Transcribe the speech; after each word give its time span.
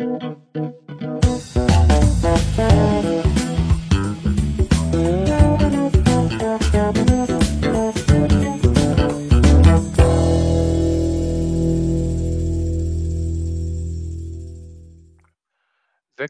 ازيك 0.00 0.16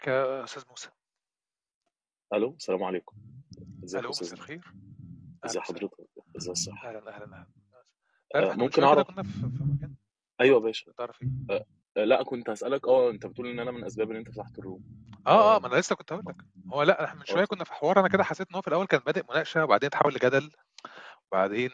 يا 0.06 0.44
أستاذ 0.44 0.62
موسى؟ 0.70 0.88
ألو 2.34 2.54
السلام 2.54 2.82
عليكم. 2.84 3.16
ازيك 3.84 3.94
يا 3.94 4.00
ألو 4.00 4.10
أستاذ 4.10 4.26
مساء 4.26 4.38
الخير. 4.38 4.72
ازي 5.44 5.58
وسهلا. 5.58 5.62
حضرتك؟ 5.78 5.96
ازي 6.36 6.50
الصحة؟ 6.50 6.88
أهلا 6.88 6.98
أهلا 7.16 7.24
أهلا. 7.24 7.46
آه، 8.34 8.38
إحنا 8.38 8.54
من 8.54 8.60
ممكن 8.62 8.82
شوية 8.82 8.84
كده 8.84 8.86
أعرف. 8.86 9.06
كنا 9.10 9.22
في 9.22 9.28
في 9.32 9.64
مكان؟ 9.64 9.94
أيوه 10.40 10.56
يا 10.56 10.62
باشا. 10.62 10.92
تعرف 10.92 11.22
إيه؟ 11.22 11.28
آه، 11.50 11.64
لا 12.04 12.22
كنت 12.22 12.50
هسألك 12.50 12.88
آه 12.88 13.10
أنت 13.10 13.26
بتقول 13.26 13.48
إن 13.48 13.58
أنا 13.58 13.70
من 13.70 13.84
أسباب 13.84 14.10
إن 14.10 14.16
أنت 14.16 14.30
فتحت 14.30 14.58
الروم. 14.58 14.84
آه 15.26 15.30
آه 15.30 15.56
آه. 15.56 15.58
ما 15.58 15.66
أنا 15.66 15.76
لسه 15.76 15.96
كنت 15.96 16.12
هقول 16.12 16.24
لك. 16.28 16.36
هو 16.72 16.82
لأ 16.82 17.04
إحنا 17.04 17.18
من 17.18 17.24
شوية 17.26 17.44
كنا 17.44 17.64
في 17.64 17.72
حوار 17.72 18.00
أنا 18.00 18.08
كده 18.08 18.24
حسيت 18.24 18.48
إن 18.50 18.54
هو 18.56 18.62
في 18.62 18.68
الأول 18.68 18.86
كان 18.86 19.00
بادئ 19.06 19.22
مناقشة 19.30 19.64
وبعدين 19.64 19.90
تحول 19.90 20.14
لجدل 20.14 20.50
وبعدين 21.32 21.70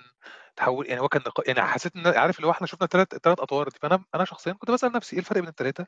تحول 0.57 0.87
يعني 0.89 1.01
هو 1.01 1.09
كان 1.09 1.23
نقا... 1.27 1.43
يعني 1.47 1.63
حسيت 1.63 1.97
إن 1.97 2.07
عارف 2.07 2.37
اللي 2.37 2.47
هو 2.47 2.51
إحنا 2.51 2.67
شفنا 2.67 2.87
ثلاث 2.87 3.09
ثلاث 3.09 3.41
اطوار 3.41 3.69
دي. 3.69 3.79
فأنا 3.83 4.05
أنا 4.15 4.25
شخصيا 4.25 4.53
كنت 4.53 4.71
بسأل 4.71 4.93
نفسي 4.93 5.17
إيه 5.17 5.21
الفرق 5.21 5.39
بين 5.41 5.49
الثلاثه 5.49 5.87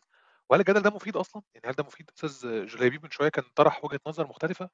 وهل 0.50 0.60
الجدل 0.60 0.80
ده 0.82 0.90
مفيد 0.90 1.16
أصلا؟ 1.16 1.42
يعني 1.54 1.66
هل 1.68 1.72
ده 1.72 1.84
مفيد؟ 1.84 2.10
أستاذ 2.16 2.66
جلابيب 2.66 3.02
من 3.04 3.10
شوية 3.10 3.28
كان 3.28 3.44
طرح 3.54 3.84
وجهة 3.84 4.00
نظر 4.06 4.26
مختلفة 4.26 4.68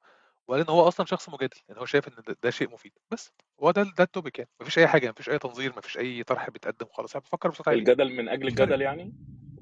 وقال 0.47 0.61
إن 0.61 0.69
هو 0.69 0.87
أصلا 0.87 1.05
شخص 1.05 1.29
مجادل 1.29 1.57
يعني 1.67 1.81
هو 1.81 1.85
شايف 1.85 2.07
إن 2.07 2.35
ده, 2.43 2.49
شيء 2.49 2.69
مفيد. 2.69 2.91
بس 3.11 3.31
هو 3.63 3.71
ده 3.71 3.83
ده 3.83 4.03
ال 4.03 4.09
topic 4.09 4.39
يعني. 4.39 4.49
مفيش 4.61 4.79
أي 4.79 4.87
حاجة 4.87 5.09
مفيش 5.09 5.29
أي 5.29 5.39
تنظير 5.39 5.73
مفيش 5.77 5.97
أي 5.97 6.23
طرح 6.23 6.49
بيتقدم 6.49 6.85
خالص. 6.91 7.15
أنا 7.15 7.23
بفكر 7.23 7.49
بصوت 7.49 7.67
عالي. 7.67 7.79
الجدل 7.79 8.15
من 8.17 8.29
أجل 8.29 8.47
الجدل. 8.47 8.81
يعني؟ 8.81 9.13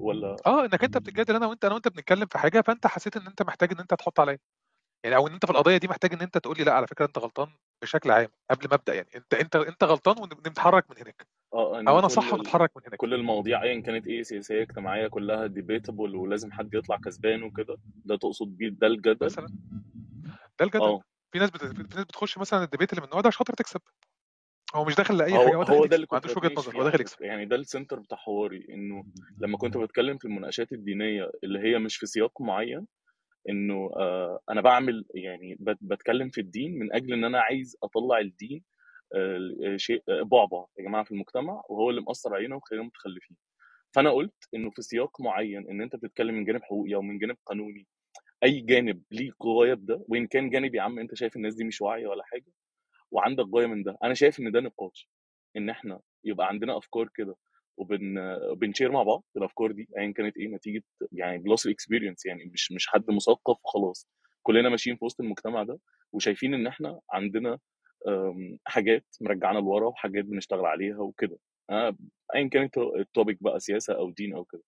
ولا 0.02 0.36
آه 0.46 0.64
إنك 0.64 0.84
أنت 0.84 0.98
بتتجادل 0.98 1.36
أنا 1.36 1.46
وأنت 1.46 1.64
أنا 1.64 1.74
وأنت 1.74 1.88
بنتكلم 1.88 2.26
في 2.26 2.38
حاجة 2.38 2.60
فأنت 2.60 2.86
حسيت 2.86 3.16
إن 3.16 3.26
أنت 3.26 3.42
محتاج 3.42 3.72
إن 3.72 3.80
أنت 3.80 3.94
تحط 3.94 4.20
عليا. 4.20 4.38
يعني 5.04 5.16
أو 5.16 5.26
إن 5.26 5.32
أنت 5.32 5.46
في 5.46 5.52
القضية 5.52 5.76
دي 5.76 5.88
محتاج 5.88 6.12
إن 6.12 6.20
أنت 6.20 6.38
تقول 6.38 6.56
لي 6.58 6.64
لأ 6.64 6.72
على 6.72 6.86
فكرة 6.86 7.06
أنت 7.06 7.18
غلطان 7.18 7.48
بشكل 7.82 8.10
عام 8.10 8.28
قبل 8.50 8.68
ما 8.68 8.74
أبدأ 8.74 8.94
يعني. 8.94 9.08
أنت 9.16 9.34
أنت 9.34 9.56
أنت 9.56 9.84
غلطان 9.84 10.16
ونتحرك 10.22 10.90
من 10.90 10.96
هناك. 10.98 11.26
آه 11.54 11.80
إن 11.80 11.88
أو 11.88 11.98
أنا 11.98 12.08
صح. 12.08 12.32
ونتحرك 12.32 12.70
من 12.76 12.82
هناك. 12.86 12.98
كل 12.98 13.14
المواضيع 13.14 13.62
ايا 13.62 13.80
كانت 13.80 14.06
إيه 14.06 14.22
سياسية 14.22 14.62
اجتماعية 14.62 15.08
كلها 15.08 15.46
debatable 15.46 16.16
ولازم 16.16 16.52
حد 16.52 16.74
يطلع 16.74 16.96
كسبان 16.96 17.42
وكده 17.42 17.76
ده 18.04 18.16
تقصد 18.16 18.56
بيه 18.56 18.68
ده 18.68 18.86
الجدل؟ 18.86 19.26
مثلا. 19.26 19.46
ده 20.60 20.66
الجدل. 20.66 20.82
آه. 20.82 21.00
في 21.32 21.38
ناس 21.38 21.50
بت... 21.50 21.64
في 21.64 21.96
ناس 21.96 22.04
بتخش 22.04 22.38
مثلا 22.38 22.64
ال 22.64 22.68
debate 22.68 22.90
اللي 22.92 23.00
من 23.00 23.08
النوع 23.08 23.20
ده 23.20 23.28
عشان 23.28 23.38
خاطر 23.38 23.54
تكسب. 23.54 23.80
هو 24.74 24.84
مش 24.84 24.94
داخل 24.94 25.16
لأي 25.16 25.32
هو 25.32 25.38
حاجة 25.38 25.56
هو 25.56 25.62
هو 25.62 25.86
ده 25.86 25.96
اللي 25.96 26.06
كنت 26.06 26.26
عندوش 26.26 26.36
وجهة 26.36 26.52
نظر 26.56 26.76
هو 26.76 26.84
داخل 26.84 27.00
يكسب 27.00 27.22
يعني 27.22 27.46
ده 27.46 27.56
ال 27.56 27.62
center 27.62 27.98
بتاع 28.00 28.18
حواري 28.18 28.66
إنه 28.70 29.04
لما 29.40 29.58
كنت 29.58 29.76
بتكلم 29.76 30.18
في 30.18 30.24
المناقشات 30.24 30.72
الدينية 30.72 31.30
اللي 31.44 31.58
هي 31.58 31.78
مش 31.78 31.96
في 31.96 32.06
سياق 32.06 32.42
معين 32.42 32.86
إنه 33.48 33.90
آه 33.96 34.40
أنا 34.50 34.60
بعمل 34.60 35.04
يعني 35.14 35.56
بت- 35.60 35.78
بتكلم 35.82 36.30
في 36.30 36.40
الدين 36.40 36.78
من 36.78 36.92
أجل 36.94 37.12
إن 37.12 37.24
أنا 37.24 37.40
عايز 37.40 37.76
أطلع 37.82 38.18
الدين 38.18 38.64
آه 39.14 39.76
شيء 39.76 40.02
آه، 40.08 40.22
بعبع 40.22 40.66
يا 40.78 40.84
جماعة 40.84 41.04
في 41.04 41.10
المجتمع 41.12 41.62
وهو 41.68 41.90
اللي 41.90 42.00
مأثر 42.00 42.34
علينا 42.34 42.56
وخلينا 42.56 42.84
متخلفين. 42.86 43.36
فأنا 43.94 44.10
قلت 44.10 44.34
إنه 44.54 44.70
في 44.70 44.82
سياق 44.82 45.20
معين 45.20 45.68
إن 45.70 45.82
أنت 45.82 45.96
بتتكلم 45.96 46.34
من 46.34 46.44
جانب 46.44 46.62
حقوقي 46.62 46.94
أو 46.94 47.02
من 47.02 47.18
جانب 47.18 47.36
قانوني 47.46 47.86
أي 48.44 48.60
جانب 48.60 49.02
ليه 49.10 49.32
غاية 49.46 49.74
بده 49.74 50.04
وإن 50.08 50.26
كان 50.26 50.50
جانب 50.50 50.74
يا 50.74 50.82
عم 50.82 50.98
أنت 50.98 51.14
شايف 51.14 51.36
الناس 51.36 51.54
دي 51.54 51.64
مش 51.64 51.82
واعية 51.82 52.06
ولا 52.06 52.24
حاجة 52.24 52.44
وعندك 53.12 53.44
غايه 53.54 53.66
من 53.66 53.82
ده 53.82 53.98
أنا 54.04 54.14
شايف 54.14 54.40
إن 54.40 54.52
ده 54.52 54.60
نقاش 54.60 55.08
إن 55.56 55.70
إحنا 55.70 56.00
يبقى 56.24 56.48
عندنا 56.48 56.78
أفكار 56.78 57.08
كده 57.14 57.36
وبن 57.76 58.14
بن 58.56 58.66
share 58.66 58.92
مع 58.92 59.02
بعض 59.02 59.24
الأفكار 59.36 59.72
دي 59.72 59.88
ايا 59.98 60.12
كانت 60.12 60.36
إيه 60.36 60.48
نتيجة 60.48 60.82
يعني 61.12 61.38
جلوس 61.38 61.66
experience 61.66 62.26
يعني 62.26 62.44
مش 62.44 62.72
مش 62.72 62.88
حد 62.88 63.10
مثقف 63.10 63.56
وخلاص 63.64 64.08
كلنا 64.42 64.68
ماشيين 64.68 64.96
في 64.96 65.04
وسط 65.04 65.20
المجتمع 65.20 65.62
ده 65.62 65.78
وشايفين 66.12 66.54
إن 66.54 66.66
إحنا 66.66 67.00
عندنا 67.12 67.58
أم، 68.08 68.58
حاجات 68.66 69.04
مرجعنا 69.20 69.58
لورا 69.58 69.86
وحاجات 69.88 70.24
بنشتغل 70.24 70.66
عليها 70.66 70.98
وكده 70.98 71.38
آه، 71.70 71.96
ايا 72.34 72.48
كان 72.48 72.70
ال 73.00 73.06
topic 73.06 73.38
بقى 73.42 73.60
سياسة 73.60 73.94
أو 73.94 74.10
دين 74.10 74.34
أو 74.34 74.44
كده 74.44 74.62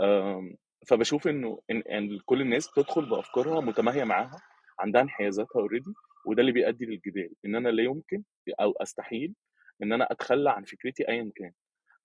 أم، 0.00 0.56
فبشوف 0.88 1.28
إنه 1.28 1.60
إن 1.70 2.18
كل 2.24 2.40
الناس 2.40 2.70
بتدخل 2.70 3.10
بأفكارها 3.10 3.60
متماهية 3.60 4.04
معاها 4.04 4.40
عندها 4.80 5.02
انحيازاتها 5.02 5.60
already 5.60 5.90
وده 6.26 6.40
اللي 6.40 6.52
بيؤدي 6.52 6.84
للجدال 6.86 7.30
إن 7.44 7.54
أنا 7.56 7.68
لا 7.68 7.82
يمكن 7.82 8.22
أو 8.60 8.72
أستحيل 8.72 9.34
إن 9.82 9.92
أنا 9.92 10.08
أتخلى 10.12 10.50
عن 10.50 10.64
فكرتي 10.64 11.08
ايا 11.08 11.32
كان. 11.36 11.52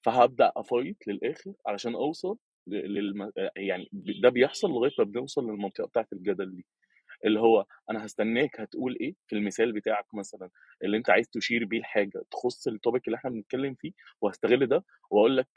فهبدا 0.06 0.52
أ 0.58 0.65
fight 0.65 0.98
للآخر 1.08 1.54
علشان 1.68 1.96
أوصل 1.96 2.38
للم... 2.68 3.32
يعني 3.58 3.90
ده 3.94 4.30
بيحصل 4.30 4.70
لغاية 4.70 4.92
ما 5.00 5.04
بنوصل 5.06 5.44
للمنطقة 5.50 5.88
بتاعة 5.88 6.08
الجدل 6.14 6.56
دي. 6.56 6.66
اللي 7.26 7.40
هو 7.40 7.66
أنا 7.92 8.06
هستناك 8.06 8.60
هتقول 8.60 8.98
إيه 9.02 9.16
في 9.28 9.36
المثال 9.36 9.72
بتاعك 9.74 10.06
مثلا 10.14 10.50
اللي 10.84 10.98
أنت 10.98 11.10
عايز 11.10 11.30
ت 11.30 11.36
share 11.36 11.66
بيه 11.66 11.80
لحاجه 11.80 12.24
تخص 12.32 12.68
ال 12.68 12.75
topic 12.75 13.08
اللي 13.08 13.18
إحنا 13.18 13.30
بنتكلم 13.30 13.76
فيه 13.76 13.92
وهستغل 14.22 14.68
ده 14.68 14.84
وأقول 15.12 15.38
لك 15.38 15.48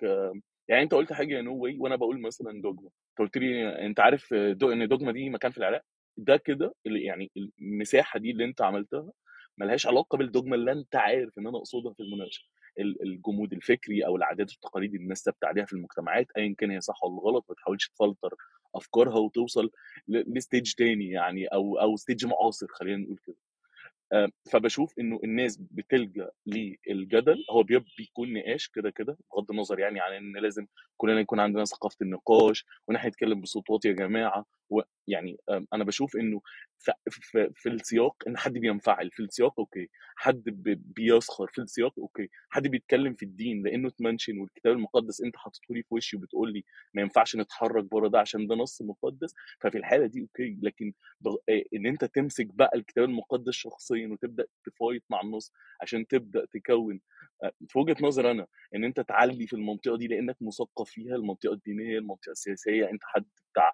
يعني 0.69 0.83
أنت 0.83 0.95
قلت 0.95 1.13
حاجة 1.13 1.41
no 1.41 1.57
way 1.57 1.77
وأنا 1.81 1.97
بقول 1.97 2.21
مثلا 2.21 2.63
دوجما 2.63 2.89
أنت 3.11 3.19
قلت 3.19 3.37
لي 3.39 3.69
أنت 3.87 4.01
عارف 4.01 4.35
دو 4.35 4.73
إن 4.73 4.89
دوجما 4.89 5.13
دي 5.13 5.31
مكان 5.31 5.51
في 5.51 5.59
العراق؟ 5.59 5.83
ده 6.17 6.37
كده 6.37 6.75
اللي 6.87 7.05
يعني 7.05 7.31
المساحة 7.61 8.19
دي 8.19 8.31
اللي 8.31 8.45
أنت 8.45 8.63
عملتها 8.63 9.13
ملهاش 9.59 9.87
علاقة 9.87 10.19
بالدوجما 10.19 10.55
اللي 10.57 10.73
أنت 10.73 10.97
عارف 10.97 11.39
إن 11.39 11.47
أنا 11.47 11.59
أقصدها 11.59 11.93
في 11.93 12.01
المناقشة. 12.03 12.45
ال- 12.79 13.03
الجمود 13.03 13.53
الفكري 13.53 14.07
أو 14.07 14.17
العادات 14.17 14.51
والتقاليد 14.53 14.93
اللي 14.95 15.03
الناس 15.05 15.23
ثابتة 15.23 15.47
عليها 15.47 15.65
في 15.65 15.73
المجتمعات 15.73 16.27
ايا 16.37 16.55
كان 16.59 16.71
هي 16.71 16.81
صح 16.81 17.05
ولا 17.05 17.21
غلط 17.23 17.45
ما 17.49 17.55
تحاولش 17.55 17.89
تفلتر 17.89 18.35
أفكارها 18.75 19.19
وتوصل 19.19 19.71
ل 20.09 20.19
stage 20.19 20.73
تاني 20.75 21.11
يعني 21.11 21.47
أو 21.47 21.79
أو 21.81 21.97
stage 21.97 22.27
معاصر 22.27 22.67
خلينا 22.71 23.03
نقول 23.03 23.19
كده. 23.27 23.37
آه، 24.13 24.29
فبشوف 24.53 24.95
إنه 24.99 25.21
الناس 25.25 25.57
بتلجأ 25.61 26.31
للجدل 26.87 27.45
هو 27.51 27.63
بيكون 27.99 28.33
نقاش 28.33 28.69
كده 28.69 28.91
كده 28.91 29.19
بغض 29.33 29.51
النظر 29.51 29.79
يعني 29.79 30.01
عن 30.01 30.13
إن 30.13 30.37
لازم 30.37 30.67
كلنا 30.97 31.21
يكون 31.21 31.41
عندنا 31.41 31.65
ثقافة 31.65 31.97
النقاش 32.03 32.65
وان 32.89 32.97
إحنا 32.97 33.09
نتكلم 33.11 33.41
بصوت 33.41 33.71
واطي 33.71 33.89
يا 33.89 33.93
جماعة 33.95 34.47
ويعني 35.09 35.37
آه، 35.49 35.65
أنا 35.73 35.85
بشوف 35.85 36.17
إنه 36.17 36.41
في, 37.55 37.69
السياق 37.69 38.17
إن 38.29 38.37
حد 38.37 38.53
بينفعل 38.53 39.11
في 39.11 39.21
السياق 39.23 39.61
okay. 39.61 39.89
حد 40.17 40.43
بيسخر 40.97 41.47
في 41.47 41.61
السياق 41.61 41.99
okay. 41.99 42.29
حد 42.51 42.67
بيتكلم 42.69 43.15
في 43.15 43.25
الدين 43.25 43.63
لأنه 43.63 43.89
ات 43.89 43.95
mention 43.95 44.39
والكتاب 44.39 44.73
المقدس 44.73 45.21
أنت 45.23 45.37
حاططه 45.37 45.75
لي 45.75 45.83
في 45.83 45.95
وشي 45.95 46.17
وبتقول 46.17 46.53
لي 46.53 46.65
ما 46.95 47.03
ينفعش 47.03 47.37
نتحرك 47.37 47.85
بره 47.85 48.09
ده 48.09 48.19
عشان 48.21 48.47
ده 48.47 48.55
نص 48.55 48.83
مقدس 48.83 49.35
ففي 49.61 49.79
الحالة 49.79 50.07
دي 50.07 50.21
okay. 50.21 50.59
لكن 50.63 50.93
آه، 51.27 51.63
إن 51.75 51.87
أنت 51.87 52.05
تمسك 52.05 52.47
بقى 52.47 52.71
الكتاب 52.75 53.05
المقدس 53.05 53.53
شخصيا 53.53 54.09
وتبدأ 54.09 54.45
ت 54.65 54.71
fight 54.71 55.03
مع 55.11 55.21
النص 55.21 55.53
عشان 55.81 56.07
تبدأ 56.07 56.47
تكون 56.53 57.01
آه، 57.45 57.53
في 57.69 57.79
وجهة 57.79 57.97
نظر 58.01 58.31
أنا 58.31 58.47
إن 58.75 58.85
أنت 58.85 59.01
تعلي 59.01 59.47
في 59.47 59.53
المنطقة 59.57 59.97
دي 59.97 60.07
لأنك 60.07 60.37
مثقف 60.41 60.91
فيها 60.91 61.17
المنطقة 61.17 61.53
الدينية 61.53 61.99
المنطقة 61.99 62.31
السياسية 62.31 62.91
أنت 62.91 63.01
حد 63.05 63.25
بتاع 63.53 63.73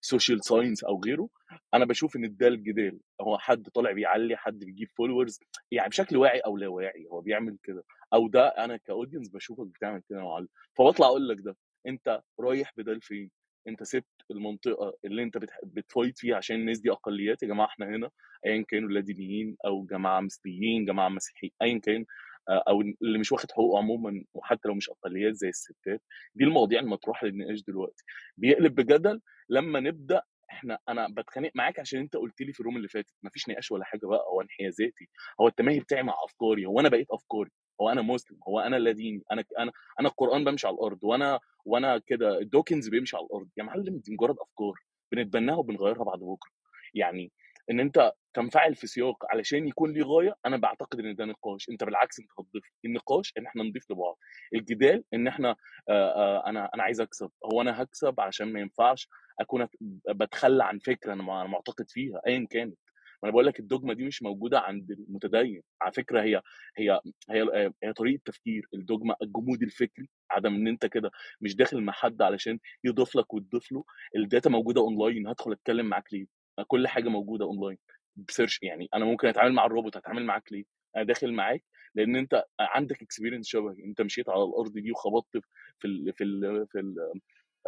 social 0.00 0.44
science 0.44 0.84
أو 0.84 1.00
غيره 1.04 1.28
أنا 1.74 1.84
بشوف 1.84 2.16
إن 2.16 2.36
ده 2.36 2.48
الجدال 2.48 3.00
هو 3.20 3.38
حد 3.38 3.68
طالع 3.68 3.92
بيعلي 3.92 4.36
حد 4.36 4.58
بيجيب 4.58 4.88
followers 4.96 5.40
يعني 5.70 5.88
بشكل 5.88 6.16
واعي 6.16 6.38
أو 6.40 6.56
لا 6.56 6.68
واعي 6.68 7.06
هو 7.12 7.20
بيعمل 7.20 7.58
كده. 7.62 7.84
أو 8.14 8.28
ده 8.28 8.48
أنا 8.48 8.76
ك 8.76 8.82
audience 8.82 9.28
بشوفك 9.28 9.66
بتعمل 9.66 10.02
كده 10.08 10.18
يا 10.18 10.24
معلم. 10.24 10.48
فبطلع 10.78 11.06
أقول 11.06 11.28
لك 11.28 11.36
ده. 11.40 11.56
أنت 11.86 12.20
رايح 12.40 12.72
بده 12.76 12.92
لفين 12.92 13.30
أنت 13.68 13.82
سبت 13.82 14.06
المنطقة 14.30 14.94
اللي 15.04 15.22
أنت 15.22 15.38
بتفايت 15.64 16.18
فيها 16.18 16.36
عشان 16.36 16.56
الناس 16.56 16.78
دي 16.80 16.90
أقليات 16.92 17.42
يا 17.42 17.48
جماعة 17.48 17.66
إحنا 17.66 17.86
هنا 17.86 18.10
ايا 18.46 18.64
كانوا 18.68 18.88
لا 18.88 19.00
دينيين 19.00 19.56
أو 19.66 19.84
جماعة 19.86 20.20
مسيحيين 20.20 20.84
جماعة 20.84 21.08
مسيحيين 21.08 21.52
ايا 21.62 21.78
كان. 21.78 22.00
آه، 22.02 22.04
أو 22.48 22.80
اللي 22.80 23.18
مش 23.18 23.32
واخد 23.32 23.50
حقوقه 23.52 23.78
عموما 23.78 24.24
وحتى 24.34 24.68
لو 24.68 24.74
مش 24.74 24.90
أقليات 24.90 25.34
زي 25.34 25.48
الستات. 25.48 26.02
دي 26.34 26.44
المواضيع 26.44 26.80
المطروحة 26.80 27.26
للنقاش 27.26 27.62
دلوقتي. 27.62 28.04
بيقلب 28.36 28.74
بجدل 28.74 29.20
لما 29.48 29.80
نبدأ 29.80 30.22
إحنا 30.50 30.78
أنا 30.88 31.08
بتخانق 31.10 31.50
معاك 31.54 31.80
عشان 31.80 32.00
أنت 32.00 32.16
قلت 32.16 32.40
لي 32.40 32.52
في 32.52 32.60
الروم 32.60 32.76
اللي 32.76 32.88
فاتت 32.88 33.12
مفيش 33.22 33.48
نقاش 33.48 33.70
ولا 33.72 33.84
حاجة 33.84 34.06
بقى 34.06 34.24
هو 34.32 34.40
انحيازاتي 34.40 35.08
هو 35.40 35.48
التماهي 35.48 35.80
بتاعي 35.80 36.02
مع 36.02 36.14
أفكاري 36.24 36.66
هو 36.66 36.80
أنا 36.80 36.88
بقيت 36.88 37.06
أفكاري 37.10 37.50
هو 37.80 37.90
أنا 37.90 38.02
مسلم 38.02 38.38
هو 38.48 38.60
أنا 38.60 38.76
لا 38.76 38.92
ديني 38.92 39.22
أنا 39.32 39.44
أنا 39.58 39.72
أنا 40.00 40.08
القرآن 40.08 40.44
بمشي 40.44 40.66
على 40.66 40.74
الأرض 40.74 40.98
وأنا 41.02 41.40
وأنا 41.64 41.98
كده 42.06 42.40
دوكنز 42.42 42.88
بيمشي 42.88 43.16
على 43.16 43.26
الأرض. 43.26 43.48
يا 43.56 43.62
معلم 43.64 43.98
دي 43.98 44.12
مجرد 44.12 44.36
أفكار 44.40 44.72
بنتبناها 45.12 45.56
وبنغيرها 45.56 46.04
بعد 46.04 46.18
بكرة. 46.18 46.50
يعني 46.94 47.32
إن 47.70 47.80
أنت 47.80 48.12
تنفعل 48.34 48.74
في 48.74 48.86
سياق 48.86 49.16
علشان 49.30 49.68
يكون 49.68 49.92
ليه 49.92 50.02
غاية 50.04 50.34
أنا 50.46 50.56
بعتقد 50.56 51.00
إن 51.00 51.14
ده 51.14 51.24
نقاش. 51.24 51.68
أنت 51.70 51.84
بالعكس 51.84 52.20
أنت 52.20 52.28
هتضيف 52.38 52.64
النقاش 52.84 53.32
إن 53.38 53.46
إحنا 53.46 53.62
نضيف 53.62 53.90
لبعض. 53.90 54.18
الجدال 54.54 55.04
إن 55.14 55.26
إحنا 55.26 55.56
آه، 55.88 55.92
آه، 55.92 56.46
أنا 56.46 56.70
أنا 56.74 56.82
عايز 56.82 57.00
أكسب. 57.00 57.30
هو 57.52 57.60
أنا 57.60 57.82
هكسب 57.82 58.20
عشان 58.20 58.52
ما 58.52 58.60
ينفعش 58.60 59.08
أكون 59.40 59.66
بتخلى 60.08 60.64
عن 60.64 60.78
فكرة 60.78 61.12
أنا 61.12 61.22
مع- 61.22 61.46
معتقد 61.46 61.90
فيها 61.90 62.20
ايا 62.26 62.46
كانت. 62.50 62.78
أنا 63.24 63.32
بقول 63.32 63.46
لك 63.46 63.60
ال 63.60 63.65
dogma 63.65 63.92
دي 63.92 64.04
مش 64.06 64.22
موجودة 64.22 64.60
عند 64.60 64.90
المتدين. 64.90 65.62
على 65.82 65.92
فكرة 65.92 66.22
هي 66.22 66.42
هي 66.78 67.00
هي 67.30 67.72
هي 67.84 67.92
طريقة 67.92 68.20
تفكير 68.24 68.62
ال 68.76 68.82
dogma 68.82 69.14
الجمود 69.22 69.62
الفكري 69.62 70.08
عدم 70.30 70.54
إن 70.54 70.68
أنت 70.68 70.86
كده 70.86 71.10
مش 71.40 71.56
داخل 71.56 71.80
مع 71.82 71.92
حد 71.92 72.22
علشان 72.22 72.58
يضيف 72.84 73.16
لك 73.16 73.34
وتضيف 73.34 73.72
له. 73.72 73.84
ال 74.16 74.23
data 74.23 74.50
موجودة 74.50 74.80
أونلاين. 74.80 75.26
هدخل 75.28 75.52
أتكلم 75.52 75.86
معاك 75.86 76.12
ليه؟ 76.14 76.43
كل 76.62 76.88
حاجة 76.88 77.08
موجودة 77.08 77.44
online 77.44 77.78
ب 78.16 78.22
search 78.22 78.58
يعني. 78.62 78.88
أنا 78.94 79.04
ممكن 79.04 79.28
أتعامل 79.28 79.52
مع 79.52 79.66
الروبوت 79.66 79.96
هتعامل 79.96 80.24
معاك 80.24 80.52
ليه؟ 80.52 80.64
أنا 80.96 81.04
داخل 81.04 81.32
معاك 81.32 81.64
لأن 81.94 82.16
أنت 82.16 82.44
عندك 82.60 83.02
experience 83.02 83.46
شبهي. 83.48 83.84
أنت 83.84 84.02
مشيت 84.02 84.28
على 84.28 84.44
الأرض 84.44 84.72
دي 84.72 84.92
وخبطت 84.92 85.40
في 85.78 85.86
ال 85.88 86.12
في 86.12 86.24
ال 86.24 86.66
في 86.68 86.78
ال 86.80 86.96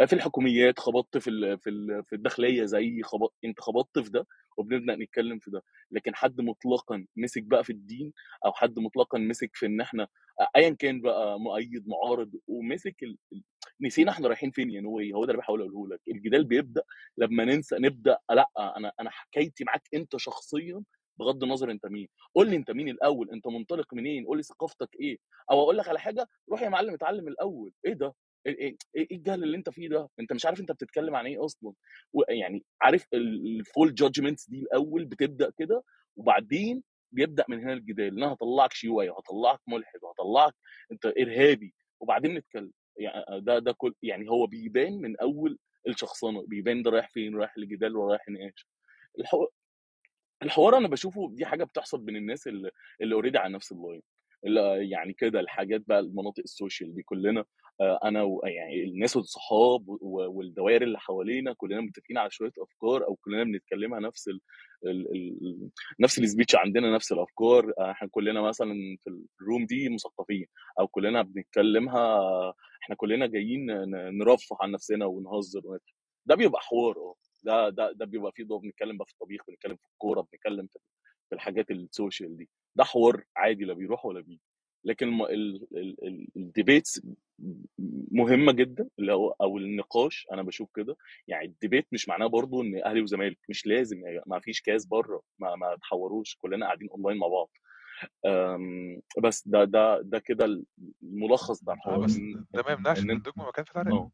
في 0.07 0.13
الحكوميات 0.13 0.79
خبطت 0.79 1.19
في 1.19 1.57
في 1.59 2.03
في 2.07 2.15
الداخلية 2.17 2.65
زي 2.65 3.03
خبط 3.03 3.35
أنت 3.45 3.61
خبطت 3.61 3.99
في 3.99 4.11
ده 4.11 4.27
وبنبدأ 4.57 4.97
نتكلم 4.97 5.39
في 5.39 5.51
ده. 5.51 5.63
لكن 5.91 6.15
حد 6.15 6.41
مطلقا 6.41 7.07
مسك 7.17 7.43
بقى 7.43 7.65
في 7.65 7.71
الدين 7.71 8.13
أو 8.47 8.53
حد 8.53 8.79
مطلقا 8.79 9.19
مسك 9.19 9.51
في 9.55 9.67
إن 9.67 9.81
إحنا 9.81 10.09
ايا 10.57 10.71
كان 10.71 11.01
بقى 11.01 11.41
مؤيد 11.41 11.89
معارض 11.89 12.33
ومسك 12.47 13.03
ال... 13.03 13.17
نسينا 13.81 14.11
إحنا 14.13 14.29
رايحين 14.29 14.51
فين 14.51 14.71
يا 14.71 14.81
نوي 14.81 15.13
هو 15.13 15.25
ده 15.25 15.31
اللي 15.31 15.39
بحاول 15.43 15.61
أقوله 15.61 15.95
لك. 15.95 16.01
الجدال 16.09 16.45
بيبدأ 16.45 16.83
لما 17.19 17.45
ننسى 17.45 17.77
نبدأ 17.79 18.19
لأ 18.31 18.49
أنا 18.59 18.93
أنا 19.01 19.11
حكايتي 19.11 19.65
معاك 19.65 19.83
أنت 19.95 20.17
شخصيا 20.17 20.83
بغض 21.19 21.43
النظر 21.45 21.71
أنت 21.71 21.87
مين. 21.87 22.09
قول 22.35 22.51
لي 22.51 22.57
أنت 22.57 22.71
مين 22.71 22.89
الأول 22.89 23.31
أنت 23.31 23.47
منطلق 23.47 23.95
منين؟ 23.95 24.25
قول 24.27 24.37
لي 24.37 24.43
ثقافتك 24.43 24.89
إيه؟ 25.01 25.19
أو 25.51 25.63
أقول 25.63 25.79
لك 25.79 25.89
على 25.89 25.99
حاجة 26.01 26.29
روح 26.51 26.63
يا 26.63 26.69
معلم 26.69 26.95
اتعلم 26.95 27.29
الأول. 27.29 27.73
إيه 27.87 27.93
ده؟ 27.93 28.15
إيه 28.47 28.59
إيه 28.59 28.77
إيه 28.97 29.17
الجهل 29.17 29.43
اللي 29.45 29.57
أنت 29.57 29.71
فيه 29.71 29.89
ده؟ 29.89 30.09
أنت 30.21 30.33
مش 30.33 30.47
عارف 30.47 30.61
أنت 30.61 30.73
بتتكلم 30.73 31.17
عن 31.17 31.27
إيه 31.27 31.45
أصلا. 31.45 31.73
يعني 32.29 32.65
عارف 32.83 33.07
ال 33.15 33.31
full 33.31 33.94
judgements 33.94 34.49
دي 34.51 34.61
الأول 34.63 35.05
بتبدأ 35.05 35.51
كده 35.59 35.83
وبعدين 36.17 36.83
بيبدأ 37.13 37.45
من 37.49 37.61
هنا 37.61 37.73
الجدال 37.73 38.07
ان 38.07 38.23
أنا 38.23 38.33
هطلعك 38.33 38.73
شيوعي 38.73 39.09
وهطلعك 39.11 39.61
ملحد 39.69 39.99
وهطلعك 40.03 40.55
أنت 40.93 41.07
إرهابي. 41.07 41.75
وبعدين 42.01 42.35
نتكلم 42.35 42.73
يعني 42.99 43.41
ده 43.41 43.59
ده 43.59 43.73
كل 43.73 43.95
يعني 44.03 44.31
هو 44.31 44.47
بيبان 44.47 44.93
من 45.01 45.17
أول 45.21 45.59
الشخصنة 45.89 46.43
بيبان 46.47 46.83
ده 46.83 46.91
رايح 46.91 47.09
فين 47.11 47.37
رايح 47.37 47.59
لجدال 47.59 47.97
ورايح 47.97 48.25
الحو- 49.21 49.49
الحوار 50.43 50.77
أنا 50.77 50.89
بشوفه 50.89 51.31
دي 51.33 51.47
حاجة 51.47 51.65
بتحصل 51.65 52.01
بين 52.01 52.17
الناس 52.17 52.47
اللي 52.47 53.15
already 53.15 53.38
على 53.39 53.55
نفس 53.55 53.73
ال 53.73 53.79
line 53.79 54.03
يعني 54.91 55.12
كده 55.12 55.41
الحاجات 55.41 55.83
بقى 55.88 56.00
المناطق 56.00 56.41
ال 56.44 56.52
social 56.52 56.94
دي 56.94 57.03
كلنا 57.03 57.44
آه، 57.81 57.99
أنا 58.05 58.38
يعني 58.44 58.85
الناس 58.85 59.17
والصحاب 59.17 59.85
والدوائر 60.03 60.83
اللي 60.83 60.99
حوالينا 60.99 61.53
كلنا 61.53 61.81
متفقين 61.81 62.19
على 62.19 62.31
شوية 62.31 62.53
أفكار 62.59 63.06
أو 63.06 63.17
كلنا 63.17 63.44
بنتكلمها 63.44 64.00
نفس 64.00 64.29
ال 64.29 64.41
ال 64.87 65.12
ال 65.17 65.71
نفس 66.00 66.19
ال 66.19 66.24
speech 66.24 66.56
عندنا 66.56 66.94
نفس 66.94 67.12
الأفكار 67.12 67.73
آه، 67.79 67.91
إحنا 67.91 68.09
كلنا 68.09 68.41
مثلا 68.43 68.75
في 69.00 69.21
ال 69.41 69.46
room 69.46 69.67
دي 69.67 69.88
مثقفين 69.88 70.47
أو 70.81 70.88
كلنا 70.88 71.23
بنتكلمها 71.23 72.21
إحنا 72.83 72.97
كلنا 72.97 73.27
جايين 73.27 73.67
نرفه 74.19 74.56
عن 74.61 74.71
نفسنا 74.71 75.06
ونهزر 75.06 75.61
ونضحك 75.67 75.94
ده 76.27 76.35
بيبقى 76.35 76.61
حوار 76.61 76.97
آه 76.99 77.15
ده 77.44 77.69
ده 77.69 77.93
ده 77.93 78.05
بيبقى 78.06 78.33
فيه 78.33 78.44
ضوء 78.44 78.61
بنتكلم 78.61 78.97
بقى 78.97 79.06
في 79.06 79.12
الطبيخ 79.12 79.43
بنتكلم 79.49 79.77
في 79.77 79.87
الكورة 79.93 80.21
بنتكلم 80.33 80.67
في 80.67 80.79
في 81.28 81.34
الحاجات 81.34 81.70
ال 81.71 81.80
social 81.80 82.37
دي. 82.37 82.49
ده 82.76 82.84
حوار 82.84 83.25
عادي 83.37 83.64
لا 83.64 83.75
بيروح 83.75 84.06
ولا 84.06 84.20
بيجي. 84.20 84.40
لكن 84.84 85.20
ال 86.37 86.45
debates 86.45 87.03
مهمة 88.12 88.52
جدا 88.52 88.88
اللي 88.99 89.12
هو 89.12 89.31
أو 89.40 89.58
النقاش 89.58 90.26
أنا 90.32 90.43
بشوف 90.43 90.70
كده. 90.76 90.96
يعني 91.28 91.46
ال 91.47 91.52
debate 91.52 91.87
مش 91.93 92.08
معناه 92.08 92.26
برضو 92.26 92.62
إن 92.62 92.82
أهلي 92.84 93.00
وزمالك 93.00 93.38
مش 93.49 93.67
لازم 93.67 94.06
يعني 94.06 94.20
ما 94.26 94.40
فيش 94.40 94.61
كاس 94.61 94.87
بره 94.87 95.23
ما 95.38 95.56
ما 95.56 95.76
تحوروش 95.81 96.37
كلنا 96.40 96.67
قاعدين 96.67 96.88
اونلاين 96.90 97.19
مع 97.19 97.26
بعض. 97.26 97.50
أم، 98.26 99.00
بس 99.23 99.49
ده 99.49 99.64
ده 99.64 100.00
ده 100.00 100.19
كده 100.19 100.62
الملخص 101.02 101.69
الحوار 101.69 102.00
بس 102.05 102.17
إن 102.17 102.44
ده 102.55 102.62
ما 102.62 102.73
يمنعش 102.73 102.99
إن 102.99 103.11
ان 103.11 103.11
أنت 103.17 103.28
ال 103.29 103.32
dogma 103.32 103.49
مكان 103.49 103.64
في 103.64 103.73
العراق 103.73 103.94
آه. 103.94 104.11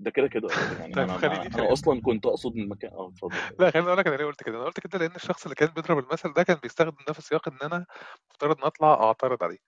ده 0.00 0.10
كده 0.10 0.28
كده 0.28 0.48
يعني 0.78 0.94
طيب 0.94 1.04
أنا 1.10 1.16
أنا 1.16 1.50
خليني 1.50 1.72
أصلا 1.72 2.00
كنت 2.02 2.26
أقصد 2.26 2.54
من 2.54 2.68
مكان 2.68 2.90
آه 2.92 3.08
اتفضل. 3.08 3.34
لا 3.58 3.70
خليني 3.70 3.88
أقول 3.88 3.98
لك 3.98 4.06
أنا 4.06 4.16
ليه 4.16 4.24
قلت 4.24 4.42
كده. 4.42 4.56
أنا 4.56 4.64
قلت 4.64 4.80
كده 4.80 4.98
لأن 4.98 5.16
الشخص 5.16 5.42
اللي 5.42 5.54
كان 5.54 5.68
بيضرب 5.68 5.98
المثل 5.98 6.32
ده 6.32 6.42
كان 6.42 6.56
بيستخدم 6.62 6.96
ده 7.06 7.12
في 7.12 7.22
سياق 7.22 7.48
إن 7.48 7.58
أنا 7.62 7.86
مفترض 8.30 8.58
إن 8.58 8.64
أطلع 8.64 8.94
أعترض 8.94 9.44
عليه. 9.44 9.58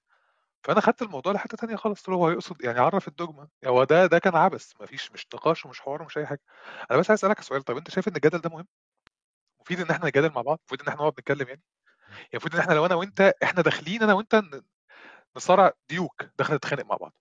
فأنا 0.65 0.81
خدت 0.81 1.03
الموضوع 1.03 1.33
لحتة 1.33 1.57
تانية 1.57 1.77
خالص 1.77 1.99
قلت 2.01 2.09
له 2.09 2.15
هو 2.15 2.29
هيقصد 2.29 2.65
يعني 2.65 2.79
عرف 2.81 3.09
الدogma 3.11 3.47
هو 3.67 3.85
ده 3.85 4.07
ده 4.07 4.19
كان 4.19 4.37
عبث 4.37 4.73
مفيش 4.81 5.13
مش 5.13 5.27
نقاش 5.35 5.67
ومش 5.67 5.81
حوار 5.81 6.03
ومش 6.03 6.19
أي 6.19 6.27
حاجة. 6.27 6.41
أنا 6.91 6.99
بس 6.99 7.11
عايز 7.11 7.21
أسألك 7.25 7.41
سؤال. 7.41 7.63
طب 7.63 7.77
أنت 7.77 7.91
شايف 7.91 8.09
إن 8.09 8.17
الجدل 8.17 8.39
ده 8.39 8.51
مهم؟ 8.51 8.67
مفيد 9.61 9.81
إن 9.81 9.91
إحنا 9.91 10.09
نتجادل 10.09 10.33
مع 10.35 10.43
بعض؟ 10.43 10.61
مفيد 10.67 10.81
إن 10.83 10.89
إحنا 10.89 11.01
نقعد 11.01 11.13
نتكلم 11.13 11.49
يعني؟ 11.49 11.63
يعني 12.17 12.29
المفروض 12.35 12.55
إن 12.55 12.61
إحنا 12.61 12.75
لو 12.75 12.87
أنا 12.87 12.95
وأنت 12.95 13.35
إحنا 13.43 13.63
داخلين 13.63 14.03
أنا 14.03 14.13
وأنت 14.15 14.43
نصارع 15.37 15.73
ديوك 15.89 16.23
داخل 16.39 16.55
نتخانق 16.55 16.85
مع 16.85 16.97
بعض. 16.97 17.15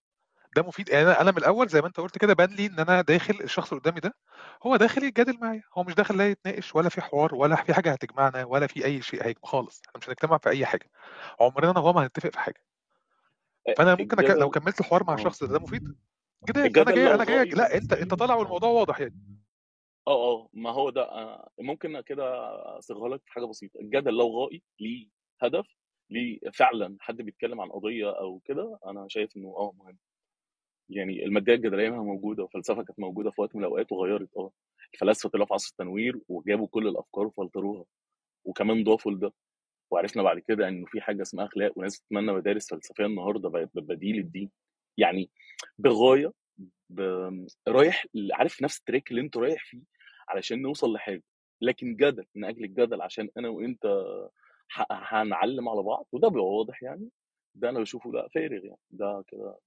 ده 0.56 0.64
مفيد. 0.64 0.90
يعني 0.90 1.04
أنا 1.06 1.22
أنا 1.22 1.32
من 1.32 1.38
الأول 1.38 1.68
زي 1.68 1.82
ما 1.82 1.88
أنت 1.88 2.00
قلت 2.00 2.18
كده 2.18 2.34
بان 2.34 2.50
لي 2.50 2.66
إن 2.66 2.80
أنا 2.80 3.02
داخل 3.02 3.34
الشخص 3.44 3.70
اللي 3.72 3.82
قدامي 3.82 4.00
ده 4.00 4.14
هو 4.64 4.76
داخل 4.76 5.04
يتجادل 5.04 5.40
معايا. 5.40 5.64
هو 5.78 5.84
مش 5.84 5.96
داخل 5.96 6.18
لا 6.18 6.28
يتناقش 6.30 6.76
ولا 6.76 6.90
في 6.90 7.02
حوار 7.02 7.36
ولا 7.36 7.56
في 7.56 7.74
حاجة 7.74 7.92
هتجمعنا 7.92 8.46
ولا 8.46 8.68
في 8.68 8.86
أي 8.86 9.02
شيء 9.02 9.24
هيجمع 9.26 9.42
خالص. 9.44 9.82
إحنا 9.88 9.98
مش 10.02 10.10
هنجتمع 10.10 10.38
في 10.38 10.50
أي 10.50 10.66
حاجة. 10.66 10.90
عمرنا 11.42 11.72
أنا 11.72 11.80
وهو 11.80 11.94
ما 11.94 12.06
هنتفق 12.06 12.30
في 12.30 12.40
حاجة. 12.40 12.64
فأنا 13.78 13.96
ممكن 13.96 14.20
أك... 14.20 14.30
لو 14.30 14.50
كملت 14.50 14.80
الحوار 14.80 15.04
مع 15.04 15.14
الشخص 15.14 15.44
ده, 15.44 15.54
ده 15.54 15.60
مفيد؟ 15.60 15.96
جدال 16.50 16.78
أنا 16.78 16.92
جاي 16.92 17.14
أنا 17.14 17.24
جاي 17.24 17.46
لا 17.46 17.78
أنت 17.78 17.94
أنت 17.94 18.14
طالع 18.14 18.36
والموضوع 18.36 18.70
واضح 18.70 19.00
يعني. 19.00 19.42
آه 20.08 20.12
آه 20.34 20.50
ما 20.54 20.70
هو 20.72 20.90
ده 20.90 21.02
آه، 21.02 21.50
ممكن 21.60 22.02
كده 22.02 22.24
أصيغها 22.78 23.10
لك 23.10 23.22
في 23.26 23.32
حاجة 23.32 23.46
بسيطة. 23.46 23.80
الجدل 23.80 24.14
لو 24.14 24.40
غائي 24.44 24.64
ليه 24.80 25.08
هدف 25.42 25.68
ليه 26.10 26.40
فعلا 26.54 26.98
حد 27.00 27.16
بيتكلم 27.18 27.62
عن 27.62 27.70
قضية 27.72 28.10
أو 28.20 28.40
كده 28.46 28.80
أنا 28.86 29.06
شايف 29.10 29.38
إنه 29.38 29.48
آه 29.58 29.74
مهم. 29.78 29.98
يعني 30.92 31.26
الماديه 31.26 31.54
الجدلية 31.54 31.90
موجودة 31.90 32.44
والفلسفه 32.44 32.84
كانت 32.84 33.00
موجودة 33.00 33.32
في 33.32 33.42
وقت 33.42 33.56
من 33.56 33.62
الأوقات 33.64 33.92
وغيرت 33.92 34.30
آه. 34.38 34.52
الفلاسفة 34.94 35.30
طلعوا 35.30 35.48
في 35.48 35.54
عصر 35.54 35.70
التنوير 35.72 36.20
وجابوا 36.28 36.68
كل 36.68 36.88
الأفكار 36.88 37.28
وفلتروها 37.28 37.86
وكمان 38.46 38.84
ضافوا 38.84 39.12
لده. 39.12 39.34
وعرفنا 39.92 40.24
بعد 40.24 40.40
كده 40.40 40.68
انه 40.68 40.86
في 40.86 41.02
حاجة 41.02 41.22
اسمها 41.22 41.46
أخلاق 41.46 41.78
وناس 41.78 42.00
بتتمنى 42.00 42.32
مدارس 42.34 42.70
فلسفية 42.74 43.06
النهارده 43.06 43.50
بقت 43.50 43.70
بديل 43.76 44.18
الدين. 44.20 44.52
يعني 44.98 45.30
بغاية 45.78 46.32
ب... 46.90 47.02
رايح 47.68 48.06
عارف 48.34 48.62
نفس 48.62 48.78
التراك 48.80 49.12
اللي 49.12 49.22
أنت 49.22 49.38
رايح 49.38 49.66
فيه 49.66 49.82
علشان 50.30 50.62
نوصل 50.62 50.94
لحاجة. 50.94 51.24
لكن 51.62 51.96
جدل 51.96 52.26
من 52.36 52.46
أجل 52.46 52.64
الجدل 52.64 53.02
عشان 53.02 53.30
أنا 53.38 53.50
وأنت. 53.50 53.86
هنعلم 54.92 55.70
على 55.70 55.84
بعض 55.84 56.08
وده 56.12 56.28
بيبقى 56.28 56.46
واضح 56.46 56.84
يعني. 56.84 57.10
ده 57.56 57.70
أنا 57.70 57.80
بشوفه 57.80 58.12
لا 58.12 58.28
فارغ 58.36 58.66
يعني. 58.66 58.80
ده 58.92 59.24
كده 59.28 59.58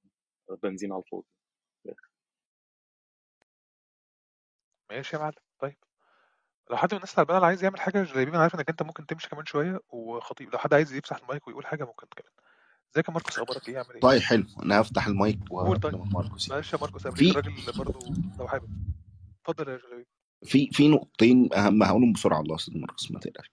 بنزين 0.63 0.93
على 0.93 1.03
الفاضي. 1.03 1.27
ماشي 4.91 5.17
يا 5.17 5.21
معلم. 5.21 5.35
طيب 5.59 5.77
لو 6.71 6.77
حد 6.77 6.95
من 6.95 6.97
الناس 6.97 7.19
اللي 7.19 7.47
عايز 7.47 7.65
يعمل 7.65 7.81
حاجة 7.81 8.03
زي 8.03 8.23
أنا 8.23 8.39
عارف 8.39 8.55
إنك 8.55 8.69
أنت 8.69 8.83
ممكن 8.83 9.07
تمشي 9.07 9.29
كمان 9.29 9.47
شوية 9.47 9.81
وخطيب. 9.89 10.53
لو 10.53 10.59
حد 10.59 10.75
عايز 10.75 10.93
يفتح 10.93 11.17
المايك 11.17 11.47
ويقول 11.49 11.67
حاجة 11.67 11.85
ممكن 11.85 12.07
كمان. 12.17 12.33
إزيك 12.95 13.09
يا 13.09 13.13
ماركوس؟ 13.15 13.39
أخبارك 13.39 13.69
إيه؟ 13.69 13.79
عامل 13.79 13.95
إيه؟ 13.95 14.01
طيب 14.01 14.23
حلو. 14.23 14.45
أنا 14.63 14.81
هفتح 14.81 15.07
المايك 15.07 15.39
قول 15.51 15.81
طيب. 15.81 16.15
ماركوس 16.15 16.51
معلش 16.51 16.73
يا 16.73 16.79
ماركوس 16.79 17.07
في 17.07 17.31
الراجل 17.31 17.73
برضو 17.79 17.99
لو 18.39 18.49
حابب. 18.49 18.69
اتفضل 19.41 19.69
يا 19.69 19.77
جلبيب 19.77 20.07
في 20.45 20.71
في 20.73 20.89
نقطتين 20.89 21.53
أهم 21.55 21.83
هقولهم 21.83 22.13
بسرعة 22.13 22.41
الله 22.41 22.51
يا 22.51 22.57
أستاذ 22.57 22.79
ماركوس 22.79 23.11
ما 23.11 23.21
تقلقش. 23.21 23.51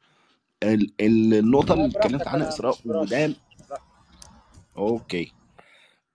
ال- 0.63 0.93
ال- 1.01 1.33
النقطة 1.33 1.73
اللي 1.73 1.85
اتكلمت 1.85 2.27
عنها 2.27 2.47
إسراء 2.47 2.77
وده 2.85 3.35
okay. 4.77 5.33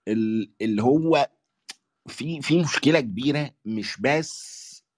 اللي 0.09 0.83
هو 0.83 1.31
في 2.09 2.43
في 2.43 2.61
مشكلة 2.63 3.01
كبيرة 3.01 3.51
مش 3.65 3.97
بس 4.01 4.57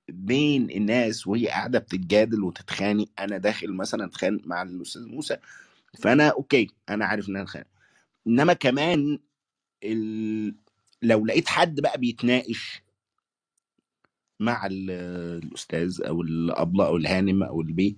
بين 0.09 0.71
الناس 0.71 1.27
وهي 1.27 1.49
قاعدة 1.49 1.79
بتتجادل 1.79 2.45
وتتخانق. 2.45 3.09
أنا 3.19 3.38
داخل 3.38 3.73
مثلا 3.73 4.05
أتخانق 4.05 4.47
مع 4.47 4.62
الأستاذ 4.62 5.07
موسى 5.07 5.37
فأنا 5.99 6.29
okay 6.28 6.67
أنا 6.88 7.05
عارف 7.07 7.29
إن 7.29 7.37
أنا 7.37 7.45
أتخانق. 7.45 7.67
إنما 8.27 8.53
كمان 8.53 9.19
ال... 9.85 10.55
لو 11.03 11.27
لقيت 11.27 11.49
حد 11.49 11.81
بقى 11.81 11.99
بيتناقش 11.99 12.83
مع 14.41 14.67
ال- 14.67 14.91
الأستاذ 15.45 16.03
أو 16.07 16.23
الأبلة 16.23 16.87
أو 16.87 16.97
الهانم 16.97 17.43
أو 17.43 17.61
البي 17.61 17.97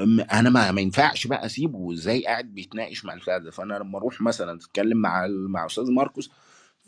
أنا 0.00 0.50
ما 0.50 0.72
ما 0.72 0.80
ينفعش 0.80 1.26
بقى 1.26 1.46
أسيبه 1.46 1.92
إزاي 1.92 2.24
قاعد 2.26 2.44
بيتناقش 2.54 3.04
مع 3.04 3.14
البتاع 3.14 3.38
ده 3.38 3.50
فأنا 3.50 3.74
لما 3.74 3.98
أروح 3.98 4.20
مثلا 4.20 4.54
أتكلم 4.56 4.96
مع 4.98 5.24
ال- 5.26 5.48
مع 5.50 5.66
أستاذ 5.66 5.90
ماركوس 5.92 6.30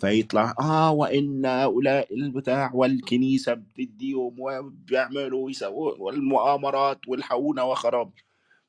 فيطلع 0.01 0.55
آه 0.61 0.93
وإن 0.93 1.47
هؤلاء 1.47 2.15
البتاع 2.15 2.71
والكنيسة 2.75 3.55
بتديهم 3.55 4.37
وبيعملوا 4.41 5.45
ويسووا 5.47 5.93
والمؤامرات 5.99 7.01
والحقونا 7.09 7.63
وخراب. 7.63 8.13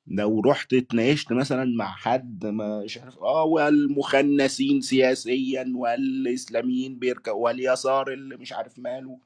لو 0.08 0.42
رحت 0.42 0.74
اتناقشت 0.74 1.34
مثلا 1.34 1.66
مع 1.78 1.92
حد 1.92 2.46
مش 2.46 2.98
عارف 2.98 3.18
آه 3.20 3.44
والمخنثين 3.44 4.82
سياسيا 4.82 5.72
والإسلاميين 5.76 7.00
بيركبوا 7.00 7.44
واليسار 7.46 8.14
اللي 8.14 8.38
مش 8.38 8.54
عارف 8.54 8.80
ماله 8.80 9.20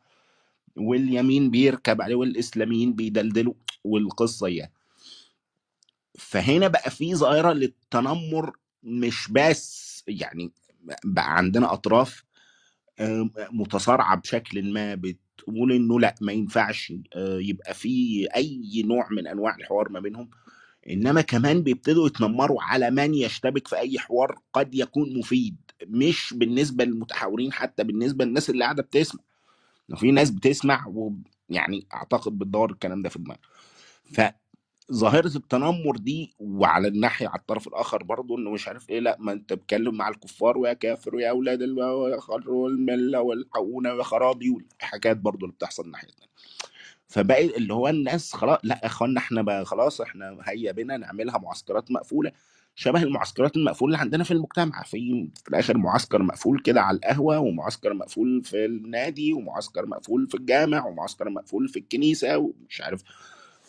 واليمين 0.78 1.52
بيركب 1.52 2.02
عليه 2.02 2.16
والإسلاميين 2.16 2.94
بيدلدلوا. 2.94 3.54
والقصة 3.84 4.48
يعني. 4.48 4.74
فهنا 6.20 6.68
بقى 6.68 6.92
في 6.92 7.16
ظاهرة 7.16 7.54
للتنمر 7.54 8.54
مش 8.84 9.28
بس 9.32 10.04
يعني 10.08 10.52
بقى 11.04 11.38
عندنا 11.38 11.74
أطراف 11.74 12.24
متصارعة 13.52 14.16
بشكل 14.18 14.74
ما 14.74 14.96
بتقول 14.96 15.72
إنه 15.74 16.00
لأ 16.00 16.16
ما 16.22 16.32
ينفعش 16.34 16.94
آه، 17.16 17.40
يبقى 17.40 17.74
في 17.74 18.28
أي 18.36 18.84
نوع 18.86 19.08
من 19.12 19.28
أنواع 19.28 19.56
الحوار 19.56 19.90
ما 19.90 20.00
بينهم 20.00 20.30
إنما 20.90 21.22
كمان 21.22 21.64
بيبتدوا 21.64 22.08
يتنمروا 22.08 22.62
على 22.64 22.92
من 22.92 23.14
يشتبك 23.14 23.68
في 23.68 23.78
أي 23.78 24.00
حوار 24.00 24.40
قد 24.54 24.76
يكون 24.76 25.18
مفيد 25.20 25.56
مش 25.88 26.34
بالنسبة 26.38 26.84
للمتحاورين 26.86 27.54
حتى 27.54 27.84
بالنسبة 27.84 28.26
للناس 28.26 28.50
اللي 28.50 28.64
قاعدة 28.64 28.84
بتسمع. 28.84 29.22
في 29.96 30.12
ناس 30.12 30.30
بتسمع 30.32 30.88
ويعني 30.88 31.88
أعتقد 31.94 32.38
بتدور 32.38 32.72
الكلام 32.72 33.02
ده 33.02 33.10
في 33.10 33.20
دماغها. 33.20 33.40
فظاهره 34.94 35.38
التنمر 35.38 35.98
دي 35.98 36.34
وعلى 36.40 36.88
الناحية 36.88 37.28
على 37.28 37.40
الطرف 37.40 37.68
الآخر 37.68 38.04
برضه 38.04 38.38
إنه 38.38 38.50
مش 38.52 38.68
عارف 38.68 38.90
إيه 38.90 39.00
لأ 39.00 39.18
ما 39.20 39.32
أنت 39.32 39.54
بتتكلم 39.54 39.96
مع 39.96 40.10
الكفار 40.10 40.58
ويا 40.58 40.74
كافر 40.74 41.16
ويا 41.16 41.30
أولاد 41.30 41.62
المله 41.62 43.22
والحقونة 43.22 43.94
ويا 43.94 44.04
خرابي 44.04 44.50
والحاجات 44.50 45.18
برضه 45.18 45.46
اللي 45.46 45.56
بتحصل 45.56 45.86
الناحية 45.86 46.08
الثانية 46.08 46.30
فبقى 47.08 47.46
اللي 47.58 47.74
هو 47.74 47.88
الناس 47.88 48.34
خلاص 48.34 48.60
لأ 48.64 48.80
يا 48.84 48.86
إخوانا 48.86 49.20
إحنا 49.20 49.42
بقى 49.42 49.66
خلاص 49.66 50.02
إحنا 50.02 50.38
هيا 50.44 50.72
بنا 50.72 50.98
نعملها 50.98 51.38
معسكرات 51.38 51.92
مقفولة 51.92 52.32
شبه 52.76 53.04
المعسكرات 53.04 53.58
المقفولة 53.58 53.94
اللي 53.94 54.02
عندنا 54.02 54.24
في 54.24 54.32
المجتمع. 54.32 54.84
في 54.84 55.30
في 55.44 55.50
الآخر 55.50 55.78
معسكر 55.78 56.24
مقفول 56.24 56.60
كده 56.60 56.82
على 56.82 56.98
القهوة 56.98 57.40
ومعسكر 57.40 57.94
مقفول 57.94 58.44
في 58.44 58.66
النادي 58.66 59.34
ومعسكر 59.34 59.86
مقفول 59.86 60.28
في 60.28 60.36
الجامع 60.38 60.86
ومعسكر 60.86 61.30
مقفول 61.30 61.68
في 61.70 61.80
الكنيسة 61.80 62.38
ومش 62.38 62.82
عارف 62.82 63.04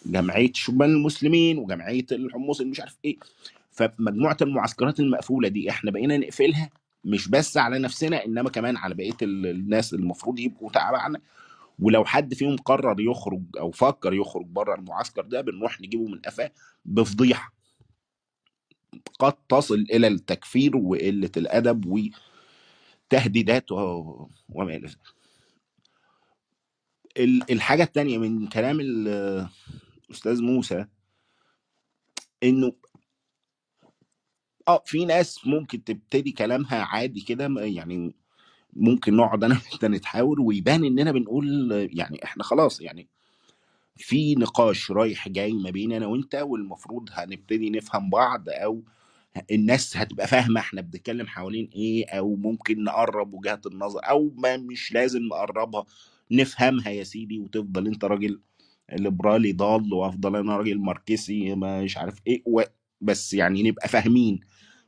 جمعية 0.06 0.52
شبان 0.54 0.90
المسلمين 0.90 1.58
وجمعية 1.58 2.06
الحمص 2.12 2.60
مش 2.60 2.80
عارف 2.80 2.98
إيه. 3.04 3.16
فمجموعة 3.70 4.36
المعسكرات 4.42 5.00
المقفولة 5.00 5.48
دي 5.48 5.70
إحنا 5.70 5.90
بقينا 5.90 6.16
نقفلها 6.18 6.70
مش 7.04 7.28
بس 7.28 7.56
على 7.56 7.78
نفسنا 7.78 8.24
إنما 8.24 8.50
كمان 8.50 8.76
على 8.76 8.94
بقية 8.94 9.16
الناس 9.22 9.94
المفروض 9.94 10.38
يبقوا 10.38 10.70
تابعنا 10.70 11.20
ولو 11.78 12.04
حد 12.04 12.34
فيهم 12.34 12.56
قرر 12.56 13.00
يخرج 13.00 13.42
أو 13.60 13.70
فكر 13.70 14.12
يخرج 14.12 14.46
بره 14.46 14.74
المعسكر 14.74 15.22
ده 15.22 15.40
بنروح 15.40 15.80
نجيبه 15.80 16.04
من 16.08 16.18
قفاه 16.20 16.50
بفضيحة. 16.84 17.54
قد 19.18 19.32
تصل 19.48 19.86
إلى 19.92 20.06
التكفير 20.06 20.76
وقلة 20.76 21.30
الأدب 21.36 21.86
وتهديدات 23.10 23.72
وما 23.72 24.76
إلى 24.76 24.86
ذلك. 24.86 24.98
ال- 27.16 27.50
الحاجة 27.52 27.82
التانية 27.82 28.18
من 28.18 28.46
كلام 28.48 28.78
الاستاذ 30.10 30.42
موسى 30.42 30.86
إنه 32.42 32.72
آه 34.68 34.82
في 34.86 35.04
ناس 35.04 35.46
ممكن 35.46 35.84
تبتدي 35.84 36.32
كلامها 36.32 36.82
عادي 36.82 37.20
كده 37.20 37.48
يعني 37.60 38.14
ممكن 38.76 39.16
نقعد 39.16 39.44
أنا 39.44 39.54
وأنت 39.72 39.84
نتحاور 39.84 40.40
ويبان 40.40 40.84
إننا 40.84 41.12
بنقول 41.12 41.72
يعني 41.92 42.24
إحنا 42.24 42.42
خلاص 42.42 42.80
يعني 42.80 43.08
في 43.96 44.34
نقاش 44.34 44.90
رايح 44.90 45.28
جاي 45.28 45.52
ما 45.52 45.70
بين 45.70 45.92
أنا 45.92 46.06
وأنت 46.06 46.34
والمفروض 46.34 47.08
هنبتدي 47.12 47.70
نفهم 47.70 48.10
بعض 48.10 48.48
أو 48.48 48.82
الناس 49.50 49.96
هتبقى 49.96 50.26
فاهمة 50.28 50.60
إحنا 50.60 50.80
بنتكلم 50.80 51.26
حوالين 51.26 51.70
إيه 51.74 52.06
أو 52.10 52.36
ممكن 52.36 52.84
نقرب 52.84 53.34
وجهات 53.34 53.66
النظر 53.66 54.00
أو 54.10 54.32
ما 54.38 54.56
مش 54.56 54.92
لازم 54.92 55.22
نقربها 55.22 55.84
نفهمها 56.30 56.88
يا 56.90 57.04
سيدي 57.04 57.38
وتفضل 57.40 57.86
أنت 57.86 58.04
راجل 58.04 58.40
ليبرالي 58.92 59.52
ضال 59.52 59.92
وأفضل 59.94 60.36
أنا 60.36 60.56
راجل 60.56 60.78
ماركسي 60.78 61.54
مش 61.54 61.96
عارف 61.96 62.18
إيه 62.26 62.42
و... 62.46 62.62
بس 63.00 63.34
يعني 63.34 63.62
نبقى 63.62 63.88
فاهمين. 63.88 64.40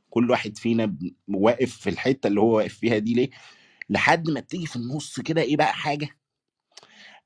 كل 0.09 0.31
واحد 0.31 0.57
فينا 0.57 0.95
واقف 1.27 1.77
في 1.77 1.89
الحتة 1.89 2.27
اللي 2.27 2.41
هو 2.41 2.57
واقف 2.57 2.73
فيها 2.73 2.97
دي 2.97 3.13
ليه؟ 3.13 3.29
لحد 3.89 4.29
ما 4.29 4.39
بتيجي 4.39 4.65
في 4.65 4.75
النص 4.75 5.19
كده 5.19 5.41
إيه 5.41 5.57
بقى 5.57 5.73
حاجة؟ 5.73 6.09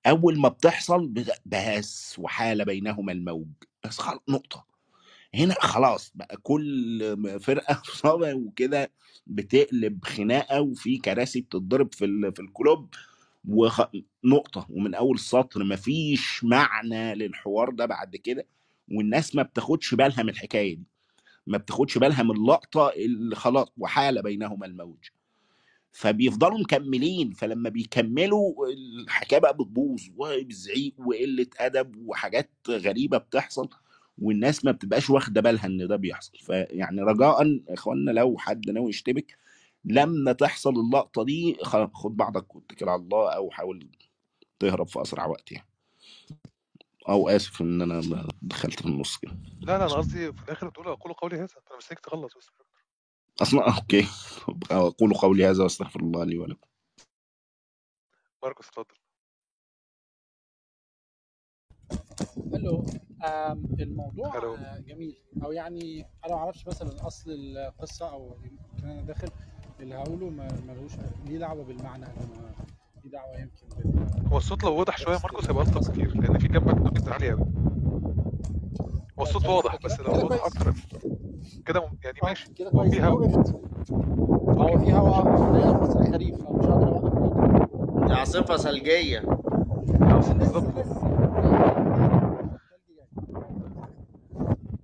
أول 0.08 0.40
ما 0.40 0.50
بتحصل 0.50 1.08
بت- 1.08 1.42
بس 1.46 2.16
وحال 2.20 2.66
بينهما 2.66 3.12
الموج. 3.12 3.48
بس 3.86 3.98
خلاص 4.00 4.20
نقطة. 4.30 4.66
هنا 5.36 5.56
خلاص 5.60 6.12
بقى 6.16 6.38
كل 6.38 7.40
فرقة 7.42 7.82
وكده 8.36 8.92
بتقلب 9.28 10.06
خناقة 10.06 10.62
وفي 10.62 10.98
كراسي 10.98 11.42
بتتضرب 11.42 11.94
في 11.94 12.32
في 12.36 12.42
الكلوب. 12.42 12.96
ونقطه 13.50 14.68
ومن 14.70 14.94
أول 14.96 15.20
سطر 15.20 15.64
مفيش 15.64 16.44
معنى 16.44 17.16
للحوار 17.16 17.70
ده 17.70 17.86
بعد 17.86 18.16
كده 18.16 18.46
والناس 18.92 19.36
ما 19.36 19.44
بتاخدش 19.44 19.96
بالها 19.96 20.24
من 20.24 20.30
الحكاية 20.30 20.76
دي. 20.76 20.84
ما 21.48 21.58
بتاخدش 21.58 21.98
بالها 21.98 22.24
من 22.24 22.32
اللقطة 22.32 22.90
اللي 22.90 23.36
خلاص 23.36 23.68
وحال 23.78 24.22
بينهما 24.22 24.66
الموج. 24.66 24.98
فبيفضلوا 25.92 26.60
مكملين. 26.60 27.32
فلما 27.32 27.70
بيكملوا 27.70 28.68
الحكاية 28.74 29.40
بقى 29.40 29.54
بتبوظ 29.54 30.02
وبزعيق 30.18 30.94
وقلة 30.98 31.48
أدب 31.60 31.96
وحاجات 32.06 32.50
غريبة 32.70 33.18
بتحصل 33.18 33.70
والناس 34.22 34.66
ما 34.66 34.72
بتبقاش 34.72 35.10
واخدة 35.10 35.42
بالها 35.42 35.66
إن 35.66 35.88
ده 35.88 35.96
بيحصل. 35.96 36.38
فيعني 36.38 37.02
رجاء 37.02 37.46
يا 37.48 37.62
اخوانا 37.74 38.12
لو 38.12 38.38
حد 38.38 38.70
ناوي 38.70 38.90
يشتبك 38.90 39.38
لما 39.86 40.32
تحصل 40.34 40.70
اللقطة 40.70 41.24
دي 41.24 41.58
خد 41.64 42.18
بعضك 42.18 42.56
واتكل 42.56 42.90
على 42.90 43.02
الله 43.02 43.36
أو 43.36 43.52
حاول 43.52 43.92
تهرب 44.60 44.88
في 44.88 45.02
أسرع 45.02 45.26
وقت 45.26 45.52
يعني. 45.52 45.68
أو 47.10 47.30
آسف 47.30 47.62
إن 47.62 47.82
أنا 47.82 48.28
دخلت 48.42 48.80
في 48.82 48.86
النص 48.86 49.18
كده. 49.18 49.32
لا 49.62 49.66
لا 49.66 49.76
أنا 49.76 49.86
قصدي 49.86 50.34
في 50.34 50.44
الآخر 50.44 50.70
تقول 50.70 50.88
أقول 50.88 51.14
قولي 51.14 51.36
هذا. 51.36 51.48
أنا 51.70 51.78
مستنيك 51.78 52.00
تخلص 52.00 52.38
بس. 52.38 52.50
أصلا 53.42 53.76
okay. 53.78 54.08
أقول 54.72 55.14
قولي 55.14 55.46
هذا 55.46 55.64
وأستغفر 55.64 56.00
الله 56.00 56.24
لي 56.24 56.38
ولكم. 56.38 56.68
ماركوس 58.44 58.68
اتفضل. 58.68 58.96
ألو 62.54 62.86
الموضوع 63.80 64.38
آه، 64.38 64.80
جميل. 64.80 65.18
أو 65.44 65.52
يعني 65.52 66.02
أنا 66.26 66.34
ما 66.34 66.40
أعرفش 66.40 66.68
مثلا 66.68 67.08
أصل 67.08 67.32
القصة 67.32 68.10
أو 68.12 68.40
يمكن 68.44 68.90
أنا 68.90 69.02
داخل. 69.02 69.30
اللي 69.82 69.96
هقوله 69.96 70.30
ما 70.30 70.48
ملوش 70.68 70.92
ليه 71.26 71.40
دعوة 71.40 71.64
بالمعنى 71.64 72.06
ليه 73.04 73.12
دعوة 73.12 73.40
يمكن 73.40 73.90
بال 73.92 74.28
هو 74.32 74.38
الصوت 74.38 74.64
لو 74.64 74.76
واضح 74.76 74.98
شوية 74.98 75.18
ماركوس 75.24 75.48
هيبقى 75.48 75.64
ألطف 75.64 75.92
كتير 75.92 76.18
لأن 76.22 76.38
في 76.38 76.48
جنبك 76.48 76.76
noise 76.78 77.10
عالي 77.10 77.30
قوي 77.32 77.40
هو 79.20 79.24
طيب 79.26 79.28
الصوت 79.28 79.42
ثانية 79.42 79.56
واضح 79.56 79.78
بس 79.86 80.00
لو 80.00 80.12
واضح 80.14 80.46
أكتر. 80.46 80.74
كده 81.66 81.80
يعني 82.04 82.20
آه 82.24 82.28
ماشي. 82.28 82.54
كده 82.54 82.70
هو 82.70 82.72
كويس. 82.80 82.94
في 82.96 83.04
هوا. 83.04 83.28
وقفت 83.28 83.54
هو 84.50 84.78
في 84.80 84.94
هوا. 84.94 85.72
بس 85.74 85.94
خريف 86.12 86.36
فمش 86.36 86.66
هقدر 86.66 86.88
أوقف. 86.88 88.08
دي 88.08 88.14
عاوز- 90.04 90.30
لسه 90.32 90.60
بالظبط. 90.60 90.86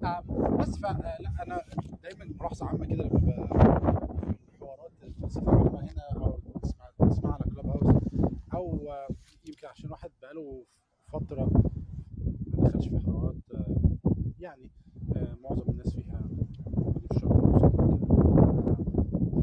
آم، 0.04 0.58
بس 0.58 0.78
فلا 0.78 1.18
أنا 1.48 1.62
دايما 2.04 2.26
ملاحظة 2.40 2.66
عامة 2.66 2.86
كده 2.86 3.04
لما 3.04 3.20
ببقى 3.20 3.48
في 4.48 4.54
الحوارات 4.56 4.92
بصفه 5.22 5.52
عامه 5.52 5.80
هنا 5.80 6.24
أو 6.26 6.40
بسمع 6.64 6.86
بسمع 7.00 7.34
على 7.34 7.52
كلاب 7.54 7.68
هاوس 7.70 7.96
آه، 8.76 9.08
يمكن 9.48 9.68
عشان 9.68 9.92
واحد 9.92 10.10
بقاله 10.22 10.66
فترة 11.14 11.50
ما 12.58 12.70
دخلش 12.70 12.88
في 12.88 13.00
حوارات 13.00 13.36
آه، 13.56 13.76
يعني 14.40 14.70
آه، 15.16 15.36
معظم 15.44 15.70
الناس 15.72 15.94
فيها 15.96 16.22
موجودين 16.68 17.08
في 17.08 17.16
الشرق 17.16 17.32
الاوسط 17.32 17.76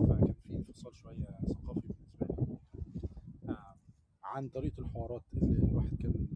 فكان 0.09 0.33
في 0.49 0.57
انفصال 0.57 0.97
شوية 0.97 1.27
ثقافي 1.49 1.81
بالنسبة 1.81 2.27
لي 2.39 2.57
آه، 3.49 3.75
عن 4.25 4.49
طريقه 4.49 4.81
الحوارات 4.81 5.23
اللي 5.43 5.59
الواحد 5.59 5.97
كان 6.03 6.27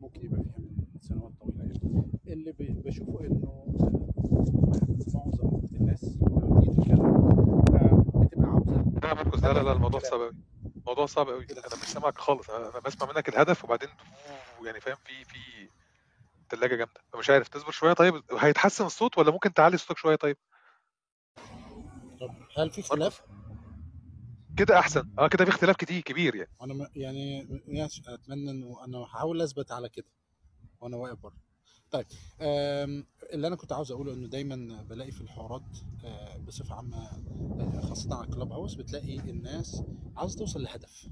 ممكن 0.00 0.24
يبقى 0.26 0.42
فيها 0.42 0.58
من 0.58 1.00
سنوات 1.00 1.32
طويلة 1.40 1.64
يعني 1.64 2.00
اللي 2.28 2.52
بشوفه 2.84 3.20
إنه 3.26 3.64
معظم 5.14 5.60
الناس 5.74 6.16
لما 6.22 6.60
تيجي 6.60 6.74
تتكلم 6.76 7.28
بتبقى 8.24 8.48
عاوزة 8.50 8.84
لا 9.42 9.52
لا 9.52 9.62
لا 9.62 9.72
الموضوع 9.72 10.00
صعب 10.00 10.20
قوي 10.20 10.32
الموضوع 10.84 11.06
صعب 11.06 11.28
قوي 11.28 11.46
أنا 11.50 11.82
مش 11.82 11.88
سامعك 11.88 12.18
خالص. 12.18 12.50
أنا 12.50 12.70
أنا 12.70 12.80
بسمع 12.80 13.12
منك 13.12 13.28
الهدف 13.28 13.64
وبعدين 13.64 13.88
يعني 14.64 14.80
فاهم 14.80 14.96
في 15.04 15.24
في 15.24 15.68
تلاجة 16.48 16.76
جامدة. 16.76 17.00
فمش 17.12 17.30
عارف 17.30 17.48
تصبر 17.48 17.70
شوية. 17.70 17.92
طيب 17.92 18.22
هيتحسن 18.38 18.86
الصوت 18.86 19.18
ولا 19.18 19.30
ممكن 19.30 19.54
تعلي 19.54 19.76
صوتك 19.76 19.98
شوية؟ 19.98 20.16
طيب. 20.16 20.36
طب 22.20 22.34
هل 22.58 22.70
في 22.70 22.80
اختلاف؟ 22.80 23.22
كده 24.56 24.78
أحسن. 24.78 25.10
آه 25.18 25.28
كده 25.28 25.44
في 25.44 25.50
اختلاف 25.50 25.76
كتير 25.76 26.00
كبير 26.00 26.34
يعني. 26.34 26.50
أنا 26.62 26.90
يعني 26.96 27.42
أتمنى 28.08 28.50
إنه 28.50 28.84
أنا 28.84 28.98
هحاول 28.98 29.42
أثبت 29.42 29.72
على 29.72 29.88
كده 29.88 30.08
وأنا 30.80 30.96
واقف 30.96 31.18
بره 31.18 31.43
طيب 31.94 32.06
اللي 33.32 33.46
أنا 33.46 33.56
كنت 33.56 33.72
عاوز 33.72 33.92
أقوله 33.92 34.12
إنه 34.12 34.28
دايما 34.28 34.82
بلاقي 34.82 35.10
في 35.10 35.20
الحوارات 35.20 35.62
آه، 36.04 36.36
بصفة 36.36 36.74
عامة 36.74 36.96
آه، 37.60 37.80
خاصة 37.80 38.14
على 38.14 38.24
الكلاب 38.24 38.52
هاوس 38.52 38.74
بتلاقي 38.74 39.18
الناس 39.18 39.82
عاوزة 40.16 40.38
توصل 40.38 40.62
لهدف. 40.62 41.08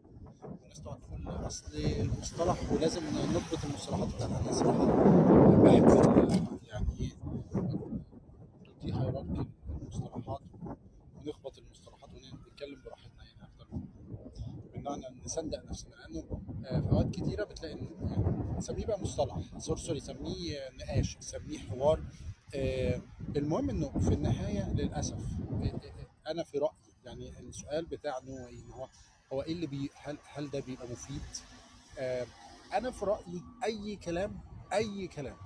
والناس 0.43 0.81
تقعد 0.83 0.99
تقول 1.01 1.45
أصل 1.45 1.75
المصطلح 1.75 2.19
مصطلح 2.19 2.71
ولازم 2.71 3.01
نضبط 3.05 3.65
المصطلحات 3.65 4.15
بتاعتنا. 4.15 4.39
أنا 4.39 4.51
صراحة 4.51 4.85
بحب 5.63 6.59
يعني 6.63 6.95
دي 8.83 8.93
هيراركي 8.93 9.45
المصطلحات 9.81 10.41
ونخبط 11.25 11.57
المصطلحات. 11.57 11.94
ونتكلم 12.55 12.81
براحتنا 12.85 13.23
يعني 13.25 13.43
أكتر 13.43 13.67
إن 14.75 15.21
نصدق 15.25 15.63
نفسنا. 15.65 15.95
لأنه 15.95 16.41
آه، 16.65 16.79
في 16.79 16.89
أوقات 16.91 17.09
كتيرة 17.11 17.43
بتلاقي 17.43 17.75
إن- 17.75 18.11
يعني 18.11 18.61
سميه 18.61 18.85
بقى 18.85 18.99
مصطلح. 19.01 19.37
سوري 19.57 19.99
سميه 19.99 20.59
نقاش 20.79 21.17
سميه 21.19 21.57
حوار. 21.59 22.03
آه، 22.55 23.01
المهم 23.35 23.69
إنه 23.69 23.99
في 23.99 24.13
النهاية 24.13 24.73
للأسف 24.73 25.17
آه، 25.63 26.31
أنا 26.31 26.43
في 26.43 26.57
رأيي 26.57 26.71
يعني 27.05 27.39
السؤال 27.39 27.85
بتاع 27.85 28.17
إيه؟ 28.27 28.49
إن 28.49 28.71
هو 28.71 28.87
هو 29.33 29.41
إيه 29.41 29.53
اللي 29.53 29.67
بي 29.67 29.89
هل 29.95 30.17
هل 30.33 30.49
ده 30.49 30.59
بيبقى 30.59 30.87
مفيد؟ 30.87 31.21
أنا 32.73 32.91
في 32.91 33.05
رأيي 33.05 33.41
أي 33.63 33.95
كلام 33.95 34.39
أي 34.73 35.07
كلام 35.07 35.37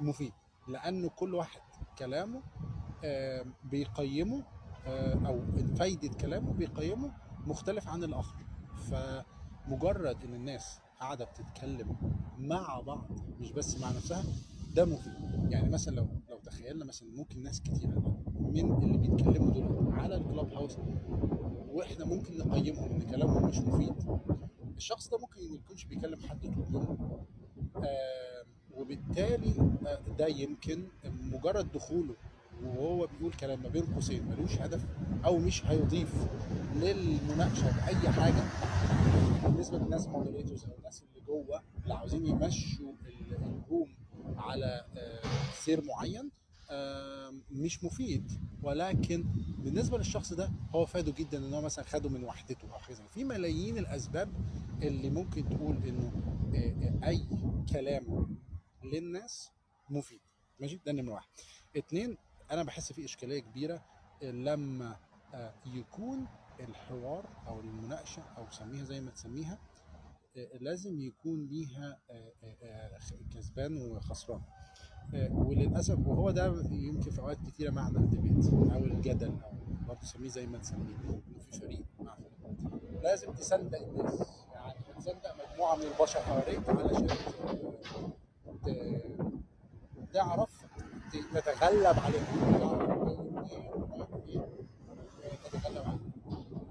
مفيد. 0.00 0.32
لأنه 0.68 1.08
كل 1.08 1.34
واحد 1.34 1.60
كلامه 1.98 2.42
بيقيمه 3.64 4.42
أو 4.86 5.40
فايده 5.78 6.08
كلامه 6.08 6.52
بيقيمه 6.52 7.12
مختلف 7.46 7.88
عن 7.88 8.04
الآخر. 8.04 8.36
فمجرد 8.90 10.24
إن 10.24 10.34
الناس 10.34 10.78
قاعدة 11.00 11.24
بتتكلم 11.24 11.96
مع 12.38 12.80
بعض 12.80 13.06
مش 13.40 13.52
بس 13.52 13.80
مع 13.80 13.88
نفسها 13.90 14.24
ده 14.74 14.84
مفيد. 14.84 15.14
يعني 15.50 15.68
مثلا 15.70 15.96
لو 15.96 16.06
لو 16.30 16.38
تخيلنا 16.38 16.84
مثلا 16.84 17.08
ممكن 17.16 17.42
ناس 17.42 17.60
كتيره 17.60 18.22
من 18.40 18.82
اللي 18.82 18.98
بيتكلموا 18.98 19.50
دول 19.52 19.92
على 19.92 20.14
الكلاب 20.14 20.52
هاوس 20.52 20.76
وإحنا 21.68 22.04
ممكن 22.04 22.38
نقيمهم 22.38 22.92
إن 22.92 23.00
كلامهم 23.02 23.48
مش 23.48 23.58
مفيد 23.58 23.94
الشخص 24.76 25.08
ده 25.08 25.18
ممكن 25.18 25.48
ما 25.50 25.54
يكونش 25.56 25.84
بيكلم 25.84 26.20
حد 26.28 26.40
طول 26.40 26.52
اليوم. 26.68 27.26
آه 27.76 28.44
وبالتالي 28.74 29.54
آه 29.86 30.00
ده 30.18 30.26
يمكن 30.26 30.84
مجرد 31.04 31.72
دخوله 31.72 32.14
وهو 32.64 33.06
بيقول 33.06 33.32
كلام 33.32 33.62
ما 33.62 33.68
بين 33.68 33.82
قوسين 33.82 34.26
ملوش 34.28 34.58
هدف 34.58 34.84
أو 35.24 35.38
مش 35.38 35.66
هيضيف 35.66 36.14
للمناقشة 36.76 37.76
بأي 37.76 38.10
حاجة. 38.12 38.42
بالنسبة 39.44 39.78
للناس 39.78 40.08
مودريتورز 40.08 40.64
أو 40.64 40.70
الناس 40.78 41.02
اللي 41.02 41.26
جوه 41.26 41.62
اللي 41.82 41.94
عاوزين 41.94 42.26
يمشوا 42.26 42.92
ال- 43.06 43.34
الروم 43.34 43.88
على 44.36 44.84
آه، 44.96 45.20
سير 45.60 45.84
معين 45.84 46.30
مش 47.50 47.84
مفيد. 47.84 48.32
ولكن 48.62 49.24
بالنسبة 49.58 49.98
للشخص 49.98 50.32
ده 50.32 50.50
هو 50.74 50.86
فاده 50.86 51.12
جدا 51.12 51.38
إن 51.38 51.54
هو 51.54 51.60
مثلا 51.60 51.84
خده 51.84 52.08
من 52.08 52.24
وحدته 52.24 52.68
أو. 52.72 53.08
في 53.08 53.24
ملايين 53.24 53.78
الأسباب 53.78 54.28
اللي 54.82 55.10
ممكن 55.10 55.48
تقول 55.48 55.76
إنه 55.88 56.12
آه، 56.54 57.08
أي 57.08 57.22
كلام 57.72 58.36
للناس 58.84 59.50
مفيد. 59.90 60.20
ماشي؟ 60.60 60.80
ده 60.86 60.92
نمرة 60.92 61.14
واحد. 61.14 61.28
اتنين 61.76 62.16
أنا 62.50 62.62
بحس 62.62 62.92
في 62.92 63.04
إشكالية 63.04 63.40
كبيرة 63.40 63.82
لما 64.22 64.96
آه، 65.34 65.54
يكون 65.66 66.26
الحوار 66.60 67.24
أو 67.46 67.60
المناقشة 67.60 68.22
أو 68.38 68.50
سميها 68.50 68.84
زي 68.84 69.00
ما 69.00 69.10
تسميها 69.10 69.58
آه، 70.36 70.48
لازم 70.60 71.00
يكون 71.00 71.46
ليها 71.46 71.98
آه، 72.10 72.98
كسبان 73.34 73.76
وخسران. 73.76 74.40
وللأسف 75.30 75.98
وهو 76.06 76.30
ده 76.30 76.46
يمكن 76.70 77.10
في 77.10 77.20
أوقات 77.20 77.38
كتيرة 77.46 77.70
معنى 77.70 77.96
الديبيت 77.96 78.52
أو 78.52 78.84
الجدل 78.84 79.28
أو 79.44 79.52
برضه 79.88 80.00
سميه 80.00 80.28
زي 80.28 80.46
ما 80.46 80.58
تسميه 80.58 80.96
في 81.50 81.58
فريق 81.60 81.84
مع 82.00 82.14
فريق. 82.14 83.02
لازم 83.02 83.32
تصدق 83.32 83.78
الناس. 83.82 84.28
يعني 84.54 84.74
تصدق 84.98 85.36
مجموعة 85.52 85.76
من 85.76 85.82
البشر 85.82 86.20
حواليك 86.20 86.68
علشان 86.68 87.08
تعرف 90.12 90.59
تتغلب 91.12 91.96
عليهم 91.98 92.24
كده 92.34 92.70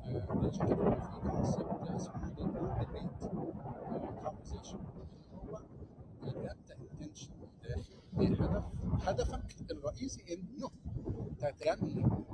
في 0.04 1.20
concept 1.22 1.74
اسمه 3.18 3.52
conversation 4.24 4.80
هو 5.34 5.60
داخل 6.24 8.00
بهدف 8.14 8.64
هدفك 9.08 9.72
الرئيسي 9.72 10.24
انه 10.34 10.70
تتجنب 11.40 12.26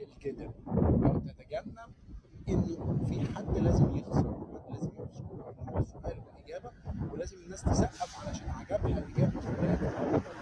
الجدل 0.00 0.50
أو 1.04 1.18
تتجنب 1.18 1.92
انه 2.48 3.04
في 3.08 3.34
حد 3.34 3.58
لازم 3.58 3.96
يخسر 3.96 4.48
حد 4.70 4.98
لازم 5.00 5.24
إن 5.30 5.68
هو 5.68 5.78
السؤال 5.78 6.18
والاجابه 6.26 6.70
ولازم 7.12 7.36
الناس 7.44 7.62
تسقف 7.62 8.26
علشان 8.26 8.48
عجبها 8.50 8.98
اجابه 9.08 9.40
فلان 9.40 9.84
وهكذا 9.84 10.37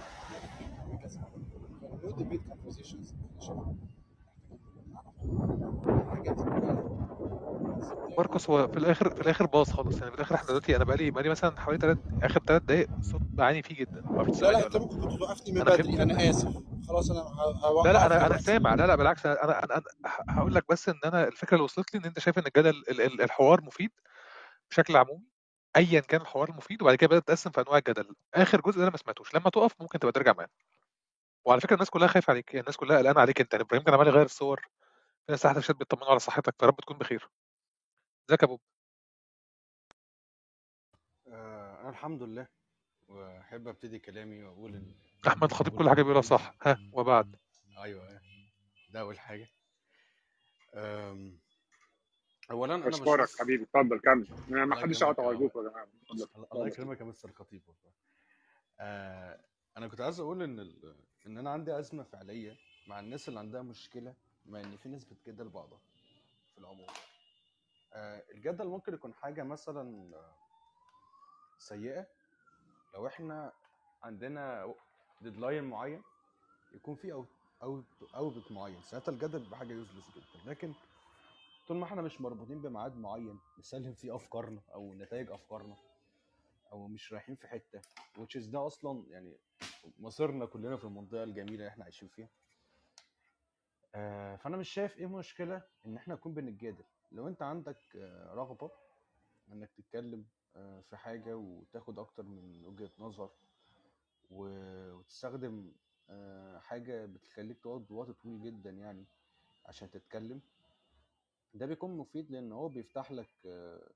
ماركوس 8.19 8.51
هو 8.51 8.69
في 8.69 8.77
الآخر 8.77 9.11
في 9.11 9.21
الآخر 9.21 9.47
باظ 9.47 9.71
خالص. 9.71 9.99
يعني 9.99 10.11
في 10.11 10.15
الآخر 10.17 10.35
إحنا 10.35 10.47
دلوقتي 10.49 10.77
أنا 10.77 10.85
بقالي 10.85 11.11
بقالي 11.11 11.29
مثلا 11.29 11.61
حوالي 11.61 11.79
تلات 11.79 11.99
آخر 12.23 12.41
ثلاث 12.47 12.63
دقايق 12.63 12.89
صوت 13.03 13.21
بعاني 13.23 13.63
فيه 13.63 13.75
جدا. 13.77 14.01
لا 14.43 14.53
لا 14.53 14.67
أنت 14.67 14.77
ممكن 14.77 15.01
كنت 15.01 15.13
توقفني 15.19 15.53
من 15.55 15.61
بدري. 15.65 16.03
أنا 16.03 16.31
آسف. 16.31 16.49
خلاص 16.89 17.11
أنا 17.11 17.21
هوقف 17.65 17.87
لا 17.87 17.93
لا 17.93 18.07
أنا 18.07 18.27
أنا 18.27 18.37
سامع. 18.39 18.75
لا 18.75 18.87
لا 18.87 18.95
بالعكس. 18.97 19.27
أنا 19.27 19.65
أنا 19.65 19.83
ه- 20.07 20.25
هقول 20.31 20.55
لك 20.55 20.65
بس 20.71 20.89
إن 20.89 21.01
أنا 21.05 21.29
الفكرة 21.29 21.55
اللي 21.55 21.65
وصلت 21.65 21.95
لي 21.95 22.01
إن 22.01 22.05
أنت 22.05 22.19
شايف 22.19 22.39
إن 22.39 22.47
الجدل 22.47 22.71
ال- 22.71 23.01
ال- 23.01 23.23
الحوار 23.23 23.61
مفيد 23.63 23.91
بشكل 24.71 24.97
عمومي 24.97 25.25
ايا 25.77 26.01
كان 26.01 26.21
الحوار 26.21 26.53
مفيد 26.53 26.83
وبعد 26.83 26.95
كده 26.95 27.09
بدأت 27.09 27.29
تقسم 27.29 27.51
في 27.51 27.61
أنواع 27.61 27.79
الجدل. 27.79 28.15
آخر 28.35 28.61
جزء 28.61 28.77
ده 28.77 28.83
أنا 28.83 28.91
ما 28.91 28.97
سمعتوش. 28.97 29.35
لما 29.35 29.51
تقف 29.51 29.73
ممكن 29.81 29.99
تبقى 29.99 30.13
ترجع 30.13 30.33
معانا 30.33 30.53
وعلى 31.47 31.61
فكرة 31.61 31.75
الناس 31.75 31.91
كلها 31.91 32.09
خايفة 32.09 32.31
عليك 32.31 32.49
يعني 32.49 32.61
الناس 32.61 32.77
كلها 32.77 32.99
قلقانة 32.99 33.21
عليك 33.21 33.41
انت 33.41 33.53
يعني 33.53 33.65
إبراهيم 33.65 33.85
كان 33.85 33.95
عمال 33.95 34.07
يغير 34.07 34.25
الصور 34.25 34.61
في 35.27 35.33
ناس 35.33 35.43
تحت 35.43 35.57
الشات 35.57 35.77
بيطمنوا 35.77 36.11
على 36.11 36.19
صحتك 36.19 36.55
يا 36.63 36.67
رب 36.67 36.77
تكون 36.77 36.99
بخير. 36.99 37.29
ازيك 38.31 38.43
يا 38.43 38.47
بوب؟ 38.49 38.61
آه، 41.29 41.81
أنا 41.81 41.89
الحمد 41.89 42.23
لله 42.23 42.47
وأحب 43.09 43.69
أبتدي 43.69 43.99
كلامي 43.99 44.45
وأقول 44.45 44.75
إن 44.75 44.95
أحمد 45.29 45.53
خطيب 45.53 45.79
كل 45.79 45.89
حاجة 45.89 46.03
بيقولها 46.03 46.23
صح. 46.23 46.55
ها 46.63 46.79
وبعد؟ 46.93 47.37
أيوه 47.79 48.21
ده 48.91 49.01
أول 49.01 49.19
حاجة. 49.19 49.49
أم، 50.75 51.39
أولا 52.51 52.75
أنا 52.75 52.89
اشكرك 52.89 53.21
بشوف 53.21 53.41
حبيبي؟ 53.41 53.65
اتفضل 53.65 54.01
كمل. 54.01 54.27
ما 54.49 54.77
حدش 54.77 55.03
يا 55.03 55.07
ارجوك 55.09 55.57
يا 55.57 55.63
جماعة. 55.63 55.89
الله 56.53 56.67
يكرمك 56.67 57.01
يا 57.01 57.05
مستر 57.05 57.33
خطيب 57.33 57.63
والله. 57.69 57.93
آه، 58.81 59.41
أنا 59.77 59.89
كنت 59.89 60.01
عايز 60.01 60.21
أقول 60.21 60.43
إن 60.43 60.61
ال... 60.61 60.97
إن 61.27 61.39
أنا 61.39 61.51
عندي 61.51 61.79
أزمة 61.79 62.03
فعلية 62.03 62.57
مع 62.87 63.01
الناس 63.01 63.29
اللي 63.29 63.39
عندها 63.41 63.63
مشكلة 63.63 64.15
مع 64.47 64.61
إن 64.61 64.77
في 64.77 64.89
ناس 64.89 65.05
بتجادل 65.05 65.49
بعضها 65.49 65.79
في 66.55 66.59
العموم. 66.59 66.87
آه، 67.93 68.23
الجدل 68.31 68.67
ممكن 68.67 68.95
يكون 68.95 69.15
حاجة 69.15 69.43
مثلا 69.43 70.17
آه، 70.17 70.35
سيئة. 71.59 72.07
لو 72.95 73.07
إحنا 73.07 73.53
عندنا 74.03 74.75
deadline 75.21 75.65
معين 75.65 76.03
يكون 76.75 76.95
في 76.95 77.13
أو 77.13 77.25
أو 77.63 77.83
اوت 78.15 78.53
معين. 78.53 78.83
ساعتها 78.83 79.13
الجدل 79.13 79.39
بيبقى 79.39 79.59
حاجة 79.59 79.73
useless 79.73 80.05
جدا. 80.17 80.51
لكن 80.51 80.73
طول 81.69 81.77
ما 81.77 81.85
إحنا 81.85 82.03
مش 82.03 82.21
مربوطين 82.21 82.63
بميعاد 82.63 82.97
معين 82.97 83.39
نسلم 83.59 83.93
فيه 83.95 84.17
أفكارنا 84.17 84.61
أو 84.75 84.95
نتائج 84.95 85.31
أفكارنا 85.31 85.77
أو 86.77 86.89
مش 86.89 87.13
رايحين 87.13 87.35
في 87.35 87.47
حتة. 87.49 87.81
Which 88.19 88.41
is 88.41 88.51
ده 88.51 88.67
أصلا 88.67 89.05
يعني 89.11 89.37
مصيرنا 89.99 90.47
كلنا 90.47 90.77
في 90.77 90.85
المنطقة 90.85 91.23
الجميلة 91.25 91.55
اللي 91.55 91.69
إحنا 91.69 91.85
عايشين 91.85 92.09
فيها. 92.09 92.29
آه، 93.95 94.37
فأنا 94.37 94.57
مش 94.57 94.69
شايف 94.69 94.97
إيه 94.99 95.07
مشكلة 95.07 95.63
إن 95.87 95.97
إحنا 95.97 96.15
نكون 96.15 96.35
بنتجادل. 96.35 96.85
لو 97.13 97.29
أنت 97.29 97.43
عندك 97.43 97.79
آه، 97.97 98.35
رغبة 98.35 98.71
إنك 99.53 99.71
تتكلم 99.77 100.25
آه، 100.57 100.81
في 100.81 100.97
حاجة 100.97 101.37
وتاخد 101.37 101.99
أكتر 101.99 102.23
من 102.23 102.65
وجهة 102.67 102.91
نظر 102.99 103.31
وتستخدم 104.31 105.73
آه، 106.11 106.59
حاجة 106.59 107.07
بتخليك 107.07 107.59
تقعد 107.59 107.93
وقت 107.93 108.11
طويل 108.11 108.43
جدا 108.43 108.71
يعني 108.71 109.05
عشان 109.67 109.91
تتكلم 109.91 110.41
ده 111.55 111.67
بيكون 111.67 111.97
مفيد 111.97 112.31
لأن 112.31 112.53
هو 112.53 112.69
بيفتح 112.69 113.13
لك 113.13 113.31
آه، 113.47 113.91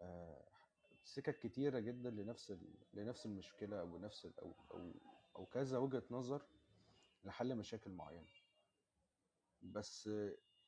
آه، 0.00 0.45
سكك 1.06 1.38
كتيرة 1.38 1.78
جدا 1.78 2.10
لنفس 2.10 2.50
ال... 2.50 2.74
لنفس 2.94 3.26
المشكلة 3.26 3.80
أو 3.80 3.98
نفس 3.98 4.24
ال... 4.26 4.40
أو 4.40 4.52
أو 4.70 4.92
أو 5.36 5.46
كذا 5.46 5.78
وجهة 5.78 6.02
نظر 6.10 6.42
لحل 7.24 7.56
مشاكل 7.56 7.90
معينة. 7.90 8.26
بس 9.62 10.10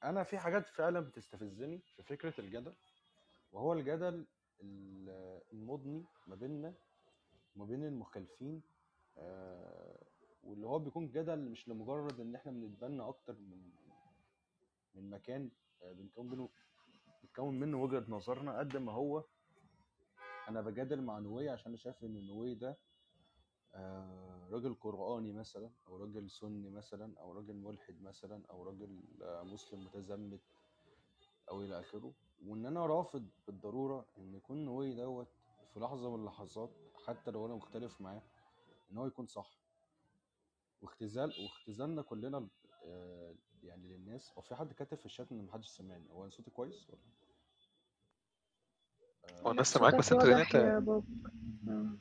أنا 0.04 0.24
في 0.24 0.38
حاجات 0.38 0.66
فعلا 0.66 1.00
بتستفزني 1.00 1.78
في 1.96 2.02
فكرة 2.02 2.40
الجدل 2.40 2.74
وهو 3.52 3.72
الجدل 3.72 4.26
ال- 4.60 5.42
المضني 5.52 6.04
ما 6.26 6.34
بيننا 6.34 6.74
وما 7.56 7.64
بين 7.64 7.84
المخالفين 7.84 8.62
آه، 9.18 10.06
واللي 10.42 10.66
هو 10.66 10.78
بيكون 10.78 11.10
جدل 11.10 11.50
مش 11.50 11.68
لمجرد 11.68 12.20
إن 12.20 12.34
إحنا 12.34 12.52
بنتبنى 12.52 13.02
أكتر 13.02 13.32
من 13.32 13.70
من 14.94 15.10
مكان 15.10 15.50
آه، 15.82 15.92
بنكون 15.92 16.48
بنكون 17.22 17.60
منه 17.60 17.82
وجهة 17.82 18.04
نظرنا 18.08 18.58
قد 18.58 18.76
ما 18.76 18.92
هو 18.92 19.24
أنا 20.48 20.60
بجادل 20.60 21.02
مع 21.02 21.18
نووي 21.18 21.48
عشان 21.48 21.66
أنا 21.66 21.76
شايف 21.76 22.04
إن 22.04 22.26
نووي 22.26 22.54
ده 22.54 22.78
آه، 23.74 24.48
راجل 24.50 24.74
قرآني 24.74 25.32
مثلا 25.32 25.70
أو 25.86 25.96
راجل 25.96 26.30
سني 26.30 26.70
مثلا 26.70 27.18
أو 27.20 27.32
راجل 27.32 27.54
ملحد 27.54 28.02
مثلا 28.02 28.42
أو 28.50 28.62
راجل 28.62 29.02
آه، 29.22 29.42
مسلم 29.42 29.84
متزمت 29.84 30.40
أو 31.50 31.60
إلى 31.62 31.80
آخره. 31.80 32.12
وإن 32.46 32.66
أنا 32.66 32.86
رافض 32.86 33.28
بالضرورة 33.46 34.06
إن 34.18 34.34
يكون 34.34 34.64
نووي 34.64 34.94
دوت 34.94 35.28
في 35.74 35.80
لحظة 35.80 36.10
من 36.10 36.20
اللحظات 36.20 36.70
حتى 37.06 37.30
لو 37.30 37.46
أنا 37.46 37.54
مختلف 37.54 38.00
معاه 38.00 38.22
إن 38.90 38.98
هو 38.98 39.06
يكون 39.06 39.26
صح. 39.26 39.50
واختزال 40.82 41.32
واختزالنا 41.44 42.02
كلنا 42.02 42.48
آه، 42.84 43.34
يعني 43.62 43.88
للناس. 43.88 44.32
هو 44.38 44.42
في 44.42 44.54
حد 44.54 44.72
كاتب 44.72 44.98
في 44.98 45.06
الشات 45.06 45.32
إن 45.32 45.44
محدش 45.44 45.68
سمعني. 45.68 46.10
هو 46.10 46.22
أنا 46.22 46.30
صوتي 46.30 46.50
كويس 46.50 46.90
ولا؟ 46.90 46.98
هو 49.46 49.50
الناس 49.50 49.72
سامعاك 49.72 50.00
صوتك 50.00 50.00
بس 50.00 50.12
انت 50.12 50.24
انت 50.24 50.56
بابا. 50.56 51.02
آه. 51.68 51.98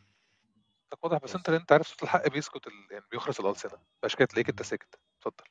صوتك 0.92 1.04
واضح 1.04 1.18
بس 1.24 1.36
انت 1.36 1.50
انت 1.50 1.72
عارف 1.72 1.88
صوت 1.88 2.04
الحق 2.04 2.28
بيسكت 2.30 2.68
ال... 2.68 2.74
يعني 2.92 3.06
بيخرس 3.12 3.40
الألسنة. 3.40 3.80
عشان 4.04 4.18
كده 4.20 4.28
تلاقيك 4.28 4.50
انت 4.50 4.62
ساكت. 4.62 5.00
اتفضل. 5.20 5.44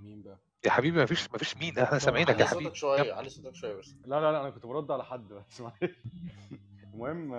مين 0.00 0.22
بقى؟ 0.22 0.38
يا 0.64 0.70
حبيبي 0.70 0.98
ما 0.98 1.06
فيش 1.06 1.30
ما 1.32 1.38
فيش 1.38 1.56
مين. 1.56 1.78
إحنا 1.78 1.98
سامعينك 1.98 2.40
يا 2.40 2.44
حبيبي. 2.46 2.64
صوتك 2.64 2.74
شوية 2.76 3.12
علي 3.12 3.28
صوتك 3.28 3.54
شوية 3.54 3.74
بس. 3.74 3.96
لا 4.04 4.20
لا 4.20 4.32
لا 4.32 4.40
أنا 4.40 4.50
كنت 4.50 4.66
برد 4.66 4.90
على 4.90 5.04
حد 5.04 5.28
بس 5.32 5.60
معلش. 5.60 5.98
المهم 6.94 7.30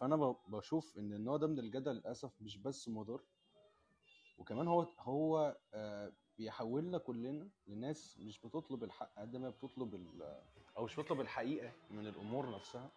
فأنا 0.00 0.16
ب- 0.16 0.36
بشوف 0.48 0.98
إن 0.98 1.12
النوع 1.12 1.36
ده 1.36 1.46
من 1.46 1.58
الجدل 1.58 1.92
للأسف 1.92 2.30
مش 2.40 2.56
بس 2.58 2.88
مضر 2.88 3.20
وكمان 4.38 4.68
هو 4.68 4.82
هو 4.98 5.56
آه، 5.74 6.12
بيحولنا 6.44 6.98
كلنا 6.98 7.48
لناس 7.66 8.18
مش 8.20 8.38
بتطلب 8.40 8.84
الحق 8.84 9.18
قد 9.18 9.36
ما 9.36 9.50
بتطلب 9.50 9.94
ال- 9.94 10.42
أو 10.76 10.84
مش 10.84 10.96
بتطلب 10.96 11.20
الحقيقة 11.20 11.72
من 11.90 12.06
الأمور 12.06 12.54
نفسها. 12.54 12.90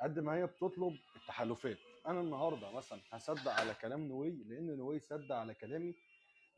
قد 0.00 0.18
ما 0.18 0.34
هي 0.34 0.46
بتطلب 0.46 0.96
التحالفات. 1.16 1.78
أنا 2.06 2.20
النهارده 2.20 2.70
مثلا 2.70 3.00
هصدق 3.10 3.52
على 3.52 3.74
كلام 3.74 4.08
نوي 4.08 4.30
لأن 4.30 4.76
نوي 4.76 4.98
صدق 5.00 5.34
على 5.34 5.54
كلامي. 5.54 5.94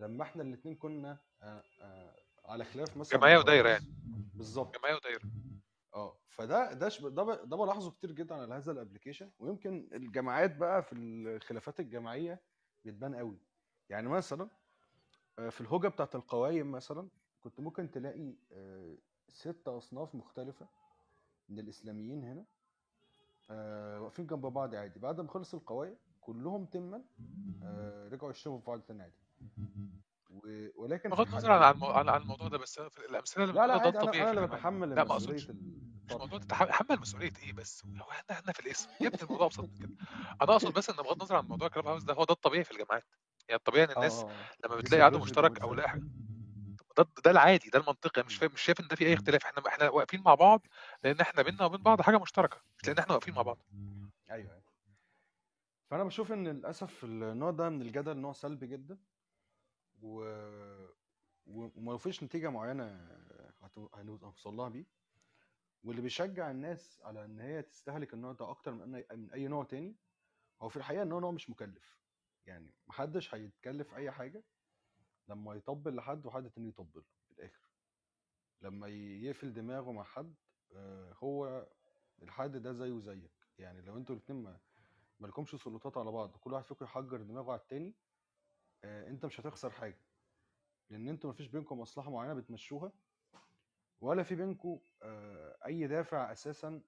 لما 0.01 0.23
إحنا 0.23 0.43
الاثنين 0.43 0.75
كنا 0.75 1.19
آه، 1.43 1.63
آه، 1.81 2.17
على 2.45 2.65
خلاف 2.65 2.97
مثلا 2.97 3.19
جمعية 3.19 3.39
ودايرة 3.39 3.69
ملحوظ 3.69 3.83
يعني. 3.89 4.29
بالظبط. 4.35 4.79
جمعية 4.79 4.95
ودايرة. 4.95 5.21
آه 5.95 6.19
فده 6.29 6.73
ده. 6.73 6.89
ده. 7.09 7.45
ده 7.45 7.57
بلاحظه 7.57 7.91
كتير 7.91 8.13
جدا 8.13 8.35
على 8.35 8.55
هذا 8.55 8.73
الابلكيشن 8.73 9.31
ويمكن 9.39 9.89
الجماعات 9.93 10.57
بقى 10.57 10.83
في 10.83 10.93
الخلافات 10.93 11.81
الجماعية 11.81 12.41
بتبان 12.85 13.15
قوي. 13.15 13.39
يعني 13.89 14.09
مثلا 14.09 14.49
في 15.37 15.61
الهوجة 15.61 15.89
بتاعت 15.89 16.15
القوايم 16.15 16.73
مثلا 16.73 17.09
كنت 17.41 17.61
ممكن 17.61 17.91
تلاقي 17.91 18.35
آه، 18.53 18.95
ست 19.29 19.69
أصناف 19.69 20.15
مختلفة 20.15 20.67
من 21.49 21.59
الإسلاميين 21.59 22.25
هنا 22.25 22.45
آه، 23.51 24.01
واقفين 24.01 24.27
جنب 24.27 24.47
بعض 24.47 24.75
عادي. 24.75 25.01
بعد 25.01 25.21
ما 25.21 25.29
خلص 25.29 25.55
القوايم 25.55 25.97
كلهم 26.21 26.65
تما 26.65 27.03
آه، 27.63 28.09
رجعوا 28.09 28.31
يشتموا 28.31 28.59
في 28.59 28.65
بعض 28.67 28.81
تاني 28.81 29.03
عادي. 29.03 29.15
ولكن 30.77 31.11
بغض 31.11 31.29
النظر 31.29 31.53
عن 31.53 31.83
عن 31.83 32.09
عن 32.09 32.21
الموضوع 32.21 32.49
ده 32.49 32.59
بس 32.59 32.81
في 32.81 32.99
الأمثلة 32.99 33.45
اللي 33.45 33.55
لا 33.55 33.67
لا 33.67 33.91
ده 33.91 33.99
عادي 34.01 34.23
أنا 34.23 34.31
اللي 34.31 34.47
بتحمل 34.47 34.89
لا 34.91 35.05
ما 35.05 35.13
أقصدش 35.13 35.51
مش 35.51 36.13
موضوع 36.13 36.39
تتحمل 36.39 37.01
مسؤولية 37.01 37.33
إيه 37.43 37.53
بس؟ 37.53 37.85
هو 37.87 38.11
إحنا 38.11 38.39
إحنا 38.39 38.53
في 38.53 38.61
الاسم. 38.61 38.91
يا 39.01 39.07
ابني 39.09 39.23
الموضوع 39.23 39.47
أبسط 39.47 39.61
من 39.61 39.77
كده. 39.79 39.91
أنا 40.43 40.53
أقصد 40.53 40.73
بس 40.75 40.91
إن 40.91 40.97
بغض 40.97 41.13
النظر 41.13 41.37
عن 41.37 41.45
موضوع 41.45 41.69
كلاب 41.69 41.87
هاوس 41.87 42.03
ده 42.03 42.15
هو 42.15 42.25
ده 42.25 42.35
الطبيعي 42.35 42.65
في 42.65 42.71
الجامعات. 42.71 43.05
يعني 43.49 43.59
الطبيعي 43.59 43.85
إن 43.85 43.91
الناس 43.97 44.23
آه 44.23 44.31
لما 44.65 44.77
بتلاقي 44.77 45.03
عدو 45.03 45.19
مشترك 45.19 45.61
أو 45.61 45.75
لا 45.75 46.01
ده 46.99 47.07
ده 47.25 47.31
العادي 47.31 47.71
ده 47.71 47.79
المنطقي. 47.79 48.23
مش 48.23 48.37
فاهم 48.37 48.53
مش 48.53 48.63
شايف 48.63 48.81
إن 48.81 48.89
ده 48.89 48.97
في 48.97 49.07
أي 49.07 49.15
اختلاف. 49.15 49.45
إحنا 49.45 49.63
إحنا 49.69 49.89
واقفين 49.89 50.23
مع 50.23 50.35
بعض 50.35 50.67
لأن 51.05 51.21
إحنا 51.21 51.43
بينا 51.43 51.65
وبين 51.65 51.83
بعض 51.83 52.03
حاجة 52.03 52.19
مشتركة. 52.19 52.61
مش 52.79 52.89
لأن 52.89 52.99
إحنا 52.99 53.15
واقفين 53.15 53.35
مع 53.35 53.43
بعض. 53.43 53.59
أيوه 54.31 54.53
أيوه. 54.53 54.63
فأنا 55.91 56.05
بشوف 56.05 56.33
إن 56.33 56.49
للأسف 56.49 57.05
النوع 57.05 57.51
ده 57.51 57.69
من 57.69 57.83
الجدل 57.83 58.17
نوع 58.17 58.33
سلبي 58.33 58.67
جدا. 58.67 58.99
و... 60.03 60.25
وما 61.47 61.99
فيش 61.99 62.23
نتيجة 62.23 62.51
معينة 62.51 63.09
هنوصل 63.95 64.55
لها 64.57 64.69
بيه. 64.69 64.85
واللي 65.85 66.03
بيشجع 66.03 66.51
الناس 66.51 67.01
على 67.05 67.25
إن 67.25 67.41
هي 67.41 67.63
تستهلك 67.63 68.15
النوع 68.15 68.33
ده 68.33 68.51
أكتر 68.51 68.73
من 68.73 69.03
من 69.15 69.31
أي 69.31 69.49
نوع 69.49 69.65
تاني 69.65 69.97
هو 70.63 70.69
في 70.69 70.77
الحقيقة 70.77 71.03
إن 71.03 71.13
هو 71.13 71.21
نوع 71.21 71.31
مش 71.31 71.51
مكلف. 71.51 71.97
يعني 72.47 72.75
محدش 72.87 73.35
هيتكلف 73.35 73.95
أي 73.95 74.11
حاجة 74.11 74.45
لما 75.29 75.55
يطبل 75.55 75.97
لحد 75.97 76.27
وحد 76.27 76.51
تاني 76.51 76.69
يطبل 76.69 77.03
في 77.29 77.31
الآخر. 77.31 77.71
لما 78.63 78.89
يقفل 78.89 79.53
دماغه 79.53 79.93
مع 79.93 80.03
حد 80.05 80.35
آه، 80.73 81.13
هو 81.23 81.67
الحد 82.23 82.57
ده 82.57 82.73
زيه 82.73 83.01
زيك 83.01 83.33
يعني 83.59 83.81
لو 83.83 83.97
أنتوا 83.97 84.17
الاتنين 84.17 84.43
ما 84.43 84.61
مالكمش 85.21 85.51
سلطات 85.57 85.97
على 85.97 86.11
بعض 86.11 86.37
كل 86.37 86.53
واحد 86.53 86.65
فيكم 86.65 86.85
يحجر 86.85 87.23
دماغه 87.23 87.53
على 87.53 87.61
التاني 87.61 87.95
آه، 88.85 89.09
انت 89.09 89.27
مش 89.27 89.41
هتخسر 89.41 89.71
حاجة. 89.71 89.99
لأن 90.91 91.09
أنتوا 91.09 91.31
مفيش 91.31 91.47
بينكم 91.49 91.81
مصلحة 91.81 92.11
معينة 92.11 92.35
بتمشوها 92.35 92.93
ولا 94.01 94.23
في 94.23 94.35
بينكم 94.35 94.81
آه، 95.03 95.59
أي 95.67 95.87
دافع 95.87 96.33
أساسا 96.33 96.83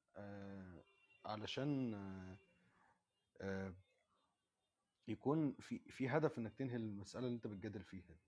علشان 1.24 1.94
يكون 5.08 5.56
في 5.60 5.78
في 5.78 6.08
هدف 6.08 6.38
إنك 6.38 6.54
تنهي 6.54 6.76
المسألة 6.76 7.26
اللي 7.26 7.36
أنت 7.36 7.46
بتجادل 7.46 7.84
فيها. 7.84 8.18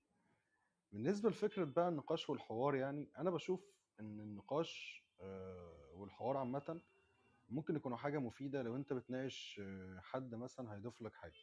بالنسبة 0.93 1.31
لفكرة 1.31 1.65
بقى 1.65 1.89
النقاش 1.89 2.31
والحوار 2.31 2.75
يعني 2.75 3.11
أنا 3.19 3.31
بشوف 3.31 3.81
إن 4.01 4.21
النقاش 4.21 5.05
آه، 5.21 5.91
والحوار 5.95 6.37
عامة 6.37 6.81
ممكن 7.49 7.77
يكونوا 7.77 7.97
حاجة 7.97 8.19
مفيدة 8.19 8.63
لو 8.63 8.77
أنت 8.77 8.93
بتناقش 8.93 9.61
آه، 9.65 10.01
حد 10.01 10.35
مثلا 10.35 10.75
هيضيف 10.75 11.03
لك 11.03 11.15
حاجة 11.15 11.39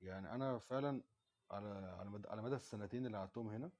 يعني 0.00 0.34
أنا 0.34 0.58
فعلا 0.58 1.02
على 1.50 1.68
على 1.68 2.10
مدى, 2.10 2.28
على 2.28 2.42
مدى 2.42 2.54
السنتين 2.54 3.06
اللي 3.06 3.18
قعدتهم 3.18 3.48
هنا 3.48 3.70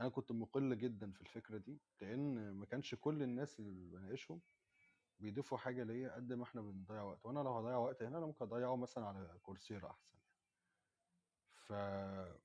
أنا 0.00 0.08
كنت 0.08 0.32
مقل 0.32 0.78
جدا 0.78 1.12
في 1.12 1.20
الفكرة 1.20 1.58
دي 1.58 1.80
لأن 2.00 2.52
ما 2.52 2.66
كانش 2.66 2.94
كل 2.94 3.22
الناس 3.22 3.60
اللي 3.60 3.96
بناقشهم 3.98 4.40
بيضيفوا 5.20 5.58
حاجة 5.58 5.82
ليا 5.82 6.14
قد 6.14 6.32
ما 6.32 6.44
إحنا 6.44 6.60
بنضيع 6.60 7.02
وقت 7.02 7.26
وأنا 7.26 7.40
لو 7.40 7.58
هضيع 7.58 7.76
وقت 7.76 8.02
هنا 8.02 8.18
أنا 8.18 8.26
ممكن 8.26 8.44
أضيعه 8.44 8.76
مثلا 8.76 9.06
على 9.06 9.38
كورسيرا 9.42 9.90
أحسن 9.90 10.18
ف... 11.54 11.72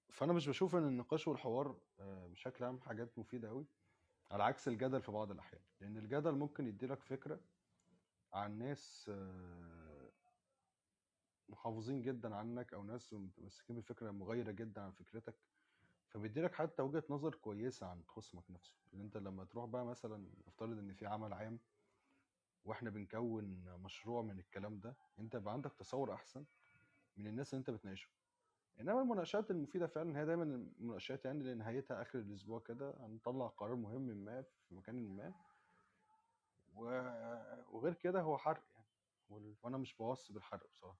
فأنا 0.10 0.34
مش 0.34 0.50
بشوف 0.50 0.76
إن 0.76 0.88
النقاش 0.88 1.28
والحوار 1.28 1.78
آه، 2.00 2.28
بشكل 2.28 2.64
عام 2.66 2.80
حاجات 2.80 3.20
مفيدة 3.20 3.50
قوي 3.50 3.66
على 4.32 4.44
عكس 4.44 4.68
الجدل 4.68 5.02
في 5.02 5.12
بعض 5.12 5.32
الأحيان. 5.32 5.62
لأن 5.80 5.98
الجدل 5.98 6.32
ممكن 6.32 6.68
يديلك 6.68 7.04
فكرة 7.04 7.40
عن 8.34 8.58
ناس 8.58 9.06
آه، 9.14 10.10
محافظين 11.50 12.02
جدا 12.02 12.36
عنك 12.36 12.74
أو 12.74 12.84
ناس 12.84 13.14
متمسكين 13.14 13.76
بفكرة 13.80 14.12
مغايرة 14.12 14.52
جدا 14.52 14.82
عن 14.82 14.92
فكرتك 14.92 15.36
فبيديلك 16.08 16.54
حتى 16.56 16.82
وجهة 16.82 17.04
نظر 17.10 17.36
كويسة 17.36 17.88
عن 17.88 18.04
خصمك 18.08 18.52
نفسه. 18.52 18.76
إن 18.94 19.02
أنت 19.02 19.18
لما 19.18 19.46
تروح 19.46 19.66
بقى 19.66 19.86
مثلا 19.86 20.28
نفترض 20.48 20.78
إن 20.78 20.94
في 20.94 21.06
عمل 21.06 21.34
عام 21.34 21.60
وإحنا 22.66 22.90
بنكون 22.90 23.44
مشروع 23.84 24.22
من 24.22 24.40
الكلام 24.40 24.80
ده 24.80 24.96
أنت 25.20 25.36
يبقى 25.36 25.54
عندك 25.54 25.74
تصور 25.74 26.14
أحسن 26.14 26.46
من 27.18 27.28
الناس 27.28 27.54
اللي 27.54 27.60
أنت 27.60 27.70
بتناقشهم. 27.70 28.12
إنما 28.80 29.02
المناقشات 29.02 29.52
المفيدة 29.52 29.88
فعلا 29.88 30.20
هي 30.20 30.26
دايما 30.26 30.44
المناقشات 30.44 31.26
يعني 31.26 31.40
اللي 31.42 31.54
نهايتها 31.54 32.02
آخر 32.02 32.20
الأسبوع 32.20 32.60
كده 32.60 32.94
هنطلع 33.00 33.48
قرار 33.48 33.76
مهم 33.76 34.02
ما 34.02 34.42
في 34.42 34.76
مكان 34.76 35.16
ما. 35.16 35.34
و... 36.76 36.86
وغير 37.72 37.94
كده 37.94 38.22
هو 38.22 38.38
حرق 38.38 38.64
يعني 38.76 38.88
وال- 39.30 39.56
وأنا 39.64 39.78
مش 39.78 39.96
بوصي 39.96 40.34
بالحرق 40.34 40.70
بصراحة. 40.70 41.00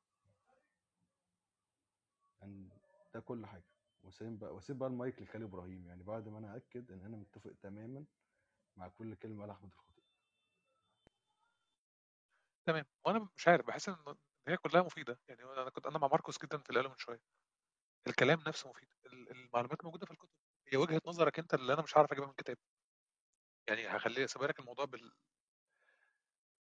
يعني 2.42 2.70
ده 3.14 3.20
كل 3.20 3.46
حاجة. 3.46 3.64
وسيب 4.04 4.40
بقى 4.40 4.56
واسيب 4.56 4.78
بقى 4.78 4.90
المايك 4.90 5.22
لخالد 5.22 5.44
إبراهيم 5.44 5.88
يعني 5.88 6.04
بعد 6.04 6.28
ما 6.30 6.38
أنا 6.40 6.56
اكد 6.56 6.92
إن 6.92 7.06
أنا 7.06 7.18
متفق 7.18 7.52
تماما 7.62 8.06
مع 8.78 8.88
كل 8.88 9.16
كلمة 9.16 9.42
قالها 9.42 9.56
احمد 9.56 9.72
الخطيب. 9.72 9.93
تمام. 12.66 12.86
وأنا 13.06 13.30
مش 13.38 13.48
عارف 13.48 13.66
بحس 13.66 13.90
إن 13.90 13.96
إن 14.08 14.16
هي 14.48 14.58
كلها 14.58 14.82
مفيدة. 14.82 15.20
يعني 15.28 15.44
أنا 15.44 15.70
كنت 15.70 15.86
أنا 15.88 15.98
مع 16.00 16.08
ماركوس 16.08 16.38
جدا 16.44 16.58
في 16.58 16.74
قاله 16.74 16.90
من 16.90 16.98
شوية. 16.98 17.20
الكلام 18.08 18.44
نفسه 18.48 18.70
مفيد. 18.70 18.90
ال- 19.06 19.32
المعلومات 19.32 19.84
موجودة 19.86 20.06
في 20.06 20.12
الكتب. 20.12 20.30
هي 20.68 20.78
وجهة 20.78 21.02
نظرك 21.06 21.40
أنت 21.40 21.54
اللي 21.54 21.74
أنا 21.74 21.82
مش 21.82 21.98
عارف 21.98 22.12
أجيبها 22.12 22.28
من 22.28 22.34
كتاب. 22.34 22.58
يعني 23.70 23.88
هخلي 23.88 24.24
أسيبها 24.26 24.48
لك 24.48 24.60
الموضوع 24.60 24.86
بال... 24.86 25.12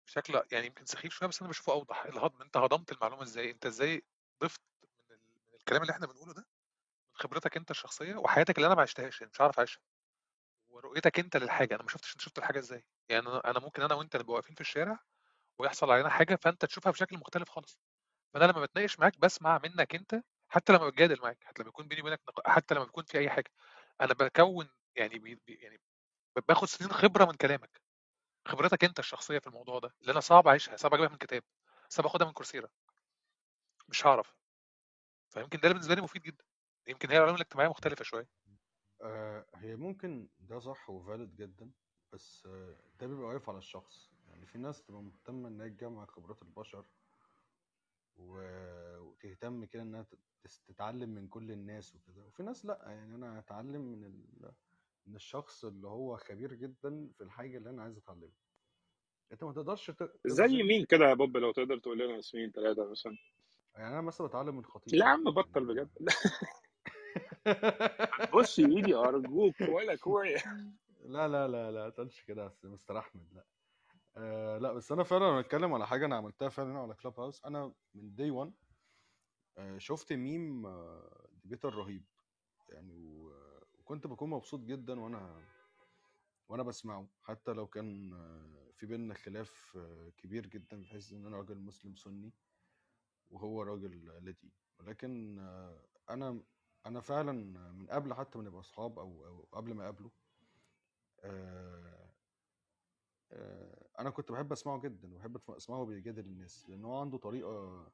بشكل 0.07 0.41
يعني 0.51 0.65
يمكن 0.67 0.85
سخيف 0.85 1.13
شوية 1.13 1.29
بس 1.29 1.41
أنا 1.41 1.49
بشوفه 1.49 1.73
أوضح. 1.73 2.05
الهضم 2.05 2.41
أنت 2.41 2.57
هضمت 2.57 2.91
المعلومة 2.91 3.23
إزاي؟ 3.23 3.51
أنت 3.51 3.65
إزاي 3.65 4.03
ضفت 4.43 4.61
من, 5.09 5.15
ال... 5.15 5.19
من 5.51 5.55
الكلام 5.59 5.81
اللي 5.81 5.91
إحنا 5.93 6.07
بنقوله 6.07 6.33
ده 6.33 6.41
من 7.11 7.17
خبرتك 7.17 7.57
أنت 7.57 7.71
الشخصية 7.71 8.15
وحياتك 8.15 8.57
اللي 8.57 8.67
أنا 8.67 8.75
ما 8.75 8.81
عشتهاش 8.81 9.21
يعني 9.21 9.31
مش 9.33 9.41
عارف 9.41 9.57
اعيشها 9.59 9.81
ورؤيتك 10.69 11.19
أنت 11.19 11.37
للحاجة. 11.37 11.75
أنا 11.75 11.83
ما 11.83 11.89
شفتش 11.89 12.13
أنت 12.13 12.21
شفت 12.21 12.37
الحاجة 12.37 12.59
إزاي؟ 12.59 12.85
يعني 13.09 13.27
أنا 13.29 13.59
ممكن 13.59 13.81
أنا 13.83 13.95
وأنت 13.95 14.17
نبقى 14.17 14.33
واقفين 14.33 14.55
في 14.55 14.61
الشارع 14.61 14.99
ويحصل 15.63 15.91
علينا 15.91 16.09
حاجة 16.09 16.35
فأنت 16.35 16.65
تشوفها 16.65 16.91
بشكل 16.91 17.17
مختلف 17.17 17.49
خالص. 17.49 17.79
فأنا 18.33 18.45
لما 18.45 18.61
بتناقش 18.61 18.99
معاك 18.99 19.19
بسمع 19.19 19.59
منك 19.63 19.95
أنت 19.95 20.21
حتى 20.49 20.73
لما 20.73 20.89
بتجادل 20.89 21.21
معاك 21.21 21.43
حتى 21.43 21.63
لما 21.63 21.69
يكون 21.69 21.87
بيني 21.87 22.01
وبينك. 22.01 22.21
حتى 22.47 22.75
لما 22.75 22.85
بيكون 22.85 23.03
في 23.05 23.17
أي 23.19 23.29
حاجة. 23.29 23.51
أنا 24.01 24.13
بكون 24.13 24.69
يعني 24.95 25.19
بي... 25.19 25.41
يعني 25.47 25.81
باخد 26.47 26.67
سنين 26.67 26.91
خبرة 26.91 27.25
من 27.25 27.33
كلامك. 27.33 27.81
خبرتك 28.47 28.83
أنت 28.83 28.99
الشخصية 28.99 29.39
في 29.39 29.47
الموضوع 29.47 29.79
ده 29.79 29.95
اللي 30.01 30.11
أنا 30.11 30.19
صعب 30.19 30.47
أعيشها 30.47 30.77
صعب 30.77 30.93
أجيبها 30.93 31.09
من 31.11 31.17
كتاب 31.17 31.43
صعب 31.89 32.05
أخدها 32.05 32.27
من 32.27 32.33
كورسيرا. 32.33 32.69
مش 33.89 34.05
هعرف. 34.07 34.35
فيمكن 35.33 35.59
ده 35.59 35.69
بالنسبة 35.69 35.95
لي 35.95 36.01
مفيد 36.01 36.21
جدا. 36.21 36.45
يمكن 36.87 37.11
هي 37.11 37.17
العلوم 37.17 37.35
الاجتماعية 37.35 37.69
مختلفة 37.69 38.03
شوية. 38.03 38.27
آه، 39.01 39.45
هي 39.55 39.75
ممكن 39.75 40.29
ده 40.39 40.59
صح 40.59 40.89
وفالid 40.91 41.35
جدا 41.35 41.71
بس 42.13 42.47
ده 42.99 43.07
بيبقى 43.07 43.25
واقف 43.25 43.49
على 43.49 43.57
الشخص. 43.57 44.12
يعني 44.43 44.51
في 44.51 44.57
ناس 44.57 44.83
تبقى 44.83 45.01
مهتمة 45.01 45.47
إنها 45.49 45.67
تجمع 45.67 46.05
خبرات 46.05 46.41
البشر 46.41 46.85
و- 48.15 48.97
وتهتم 48.99 49.65
كده 49.65 49.81
إنها 49.81 50.03
تت- 50.03 50.61
تتعلم 50.67 51.09
من 51.09 51.27
كل 51.27 51.51
الناس 51.51 51.95
وكده. 51.95 52.25
وفي 52.25 52.43
ناس 52.43 52.65
لأ 52.65 52.79
يعني 52.85 53.15
أنا 53.15 53.39
هتعلم 53.39 53.81
من 53.81 54.03
ال... 54.03 54.51
من 55.05 55.15
الشخص 55.15 55.65
اللي 55.65 55.87
هو 55.87 56.17
خبير 56.17 56.53
جدا 56.53 57.09
في 57.17 57.23
الحاجة 57.23 57.57
اللي 57.57 57.69
أنا 57.69 57.83
عايز 57.83 57.97
أتعلمها. 57.97 58.37
أنت 59.31 59.43
ما 59.43 59.53
تقدرش 59.53 59.91
ت- 59.91 60.11
زي 60.25 60.63
مين 60.63 60.85
كده 60.85 61.05
يا 61.05 61.13
بوب 61.13 61.37
لو 61.37 61.51
تقدر 61.51 61.77
تقول 61.77 61.99
لنا 61.99 62.19
اسمين 62.19 62.51
ثلاثة 62.51 62.91
مثلا؟ 62.91 63.17
يعني 63.75 63.87
أنا 63.93 64.01
مثلا 64.01 64.27
بتعلم 64.27 64.55
من 64.57 64.65
خطيب. 64.65 64.93
لا 64.93 65.05
يا 65.05 65.09
عم 65.11 65.23
بطل 65.23 65.65
بجد. 65.65 65.89
بص 68.33 68.59
إيدي 68.59 68.95
أرجوك 68.95 69.55
ولا 69.61 69.95
كوره 69.95 70.43
لا 71.05 71.27
لا 71.27 71.47
لا 71.47 71.71
لا 71.71 71.89
تقولش 71.89 72.21
كده 72.21 72.45
بس 72.47 72.65
مستر 72.65 72.99
أحمد 72.99 73.33
لا. 73.33 73.45
آه 74.17 74.57
لا 74.57 74.73
بس 74.73 74.91
أنا 74.91 75.03
فعلا 75.03 75.41
بتكلم 75.41 75.73
على 75.73 75.87
حاجة 75.87 76.05
أنا 76.05 76.15
عملتها 76.15 76.49
فعلا 76.49 76.79
على 76.79 76.93
Clubhouse 76.95 77.45
أنا 77.45 77.73
من 77.93 78.15
day 78.15 78.31
1 78.31 78.53
آه 79.57 79.77
شفت 79.77 80.13
ميم 80.13 80.65
آه 80.65 81.27
debater 81.43 81.73
رهيب. 81.75 82.05
يعني 82.69 82.93
و- 82.93 83.63
وكنت 83.79 84.07
بكون 84.07 84.29
مبسوط 84.29 84.59
جدا 84.59 84.99
وأنا 84.99 85.43
وأنا 86.49 86.63
بسمعه. 86.63 87.07
حتى 87.23 87.51
لو 87.53 87.67
كان 87.67 88.13
آه 88.13 88.71
في 88.75 88.85
بيننا 88.85 89.13
خلاف 89.13 89.73
آه 89.77 90.09
كبير 90.17 90.47
جدا 90.47 90.81
بحيث 90.81 91.11
إن 91.13 91.25
أنا 91.25 91.37
راجل 91.37 91.59
مسلم 91.59 91.95
سني 91.95 92.33
وهو 93.29 93.61
راجل 93.63 94.05
لا 94.25 94.30
ديني. 94.30 94.53
ولكن 94.79 95.39
آه 95.39 95.87
أنا 96.09 96.43
أنا 96.85 97.01
فعلا 97.01 97.31
من 97.71 97.87
قبل 97.87 98.13
حتى 98.13 98.37
ما 98.37 98.43
نبقى 98.43 98.59
أصحاب 98.59 98.99
أو 98.99 99.41
قبل 99.51 99.73
ما 99.73 99.83
اقابله 99.83 100.11
آه 101.19 102.02
آه، 102.02 102.02
أنا 103.99 104.09
كنت 104.09 104.31
بحب 104.31 104.51
أسمعه 104.51 104.79
جدا 104.81 105.13
وبحب 105.13 105.41
أسمعه 105.51 105.85
بيجادل 105.85 106.25
الناس 106.25 106.69
لأن 106.69 106.85
هو 106.85 106.99
عنده 106.99 107.17
طريقة 107.17 107.87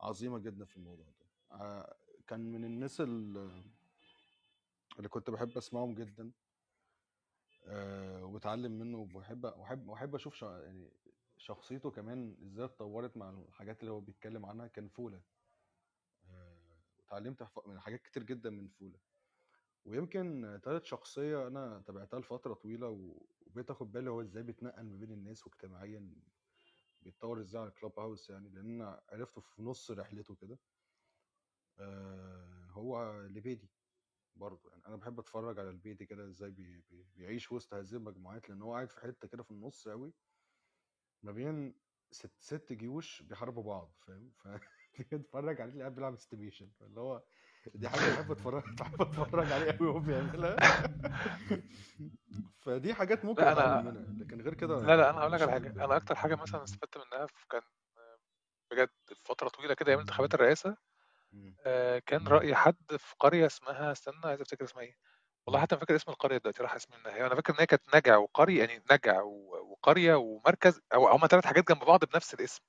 عظيمة 0.00 0.38
جدا 0.38 0.64
في 0.64 0.76
الموضوع 0.76 1.06
ده. 1.06 1.26
آه، 1.56 1.96
كان 2.26 2.52
من 2.52 2.64
الناس 2.64 3.00
ال- 3.00 3.62
اللي 4.98 5.08
كنت 5.08 5.30
بحب 5.30 5.56
أسمعهم 5.56 5.94
جدا 5.94 6.30
آه، 7.64 8.24
وبتعلم 8.24 8.72
منه 8.72 8.98
وبحب 8.98 9.44
وحب 9.44 9.88
وحب 9.88 10.14
أشوف 10.14 10.42
يعني 10.42 10.90
شخصيته 11.36 11.90
كمان 11.90 12.36
إزاي 12.46 12.64
اتطورت 12.64 13.16
مع 13.16 13.30
الحاجات 13.30 13.80
اللي 13.80 13.90
هو 13.90 14.00
بيتكلم 14.00 14.46
عنها. 14.46 14.66
كان 14.66 14.88
فولة. 14.88 15.20
آه، 16.30 16.58
واتعلمت 16.98 17.42
ف- 17.42 17.66
من 17.68 17.80
حاجات 17.80 18.02
كتير 18.02 18.22
جدا 18.22 18.50
من 18.50 18.68
فولة. 18.68 18.98
ويمكن 19.84 20.58
تالت 20.62 20.84
شخصية 20.84 21.46
أنا 21.46 21.82
تابعتها 21.86 22.20
لفترة 22.20 22.54
طويلة 22.54 22.88
وبقيت 23.56 23.70
آخد 23.70 23.92
بالي 23.92 24.10
هو 24.10 24.20
إزاي 24.20 24.42
بيتنقل 24.42 24.82
ما 24.82 24.96
بين 24.96 25.12
الناس 25.12 25.46
واجتماعيا 25.46 26.14
بيتطور 27.02 27.40
إزاي 27.40 27.62
على 27.62 27.70
Clubhouse 27.70 28.30
يعني؟ 28.30 28.48
لأن 28.48 28.80
أنا 28.80 29.02
عرفته 29.08 29.40
في 29.40 29.62
نص 29.62 29.90
رحلته 29.90 30.34
كده. 30.34 30.58
آه 31.78 32.66
هو 32.70 33.20
لبيدي 33.26 33.68
برضه 34.36 34.70
يعني. 34.70 34.86
أنا 34.86 34.96
بحب 34.96 35.18
أتفرج 35.18 35.58
على 35.58 35.70
البيدي 35.70 36.06
كده 36.06 36.26
إزاي 36.28 36.50
بي 36.50 36.80
بي 36.90 37.04
بيعيش 37.14 37.52
وسط 37.52 37.74
هذه 37.74 37.92
المجموعات 37.92 38.48
لأن 38.50 38.62
هو 38.62 38.74
قاعد 38.74 38.90
في 38.90 39.00
حتة 39.00 39.28
كده 39.28 39.42
في 39.42 39.50
النص 39.50 39.88
أوي. 39.88 40.12
ما 41.22 41.32
بين 41.32 41.80
ست 42.10 42.40
ست 42.40 42.72
جيوش 42.72 43.22
بيحاربوا 43.22 43.62
بعض 43.62 43.96
فاهم؟ 44.06 44.30
ف 44.38 44.48
تتفرج 45.10 45.60
عليه 45.60 45.80
قاعد 45.80 45.94
بيلعب 45.94 46.12
استيميشن 46.12 46.72
اللي 46.80 47.00
هو 47.00 47.24
دي 47.74 47.88
حاجة 47.88 48.10
بحب 48.10 48.30
اتفرج 48.30 48.62
بحب 48.80 49.00
أتفرج 49.00 49.52
عليه 49.52 49.72
قوي 49.72 49.88
وهو 49.88 49.98
بيعملها. 50.00 50.56
فدي 52.64 52.94
حاجات 52.94 53.24
ممكن 53.24 53.42
لا 53.42 53.52
أنا 53.52 53.82
منها 53.82 54.14
لكن 54.20 54.40
غير 54.40 54.54
كده 54.54 54.80
لا 54.80 54.96
لا 54.96 55.10
أنا 55.10 55.20
هقول 55.20 55.32
لك 55.32 55.42
على 55.42 55.52
حاجة. 55.52 55.74
أنا 55.84 55.96
أكتر 55.96 56.14
حاجة 56.14 56.38
مثلا 56.42 56.64
استفدت 56.64 56.98
منها 56.98 57.26
كان 57.50 57.62
بجد 58.70 58.90
فترة 59.24 59.48
طويلة 59.48 59.74
كده 59.74 59.88
أيام 59.90 60.00
انتخابات 60.00 60.34
الرئاسة. 60.34 60.76
آه، 61.66 61.98
كان 61.98 62.28
رأي 62.28 62.54
حد 62.54 62.96
في 62.98 63.14
قرية 63.20 63.46
اسمها 63.46 63.92
استنى 63.92 64.20
عايز 64.24 64.40
أفتكر 64.40 64.64
اسمها 64.64 64.84
إيه. 64.84 64.96
والله 65.46 65.60
حتى 65.60 65.76
فاكر 65.76 65.96
اسم 65.96 66.10
القرية 66.12 66.36
دلوقتي 66.38 66.62
راح 66.62 66.74
اسمي 66.74 66.96
منها. 66.98 67.14
هي 67.16 67.26
أنا 67.26 67.34
فاكر 67.34 67.52
إن 67.54 67.58
هي 67.60 67.66
كانت 67.66 67.96
نجع 67.96 68.16
وقرية 68.16 68.58
يعني 68.64 68.82
نجع 68.92 69.22
وقرية 69.22 70.14
ومركز 70.14 70.80
أو 70.94 71.08
هما 71.08 71.26
ثلاث 71.26 71.46
حاجات 71.46 71.68
جنب 71.68 71.84
بعض 71.84 72.04
بنفس 72.04 72.34
الاسم. 72.34 72.62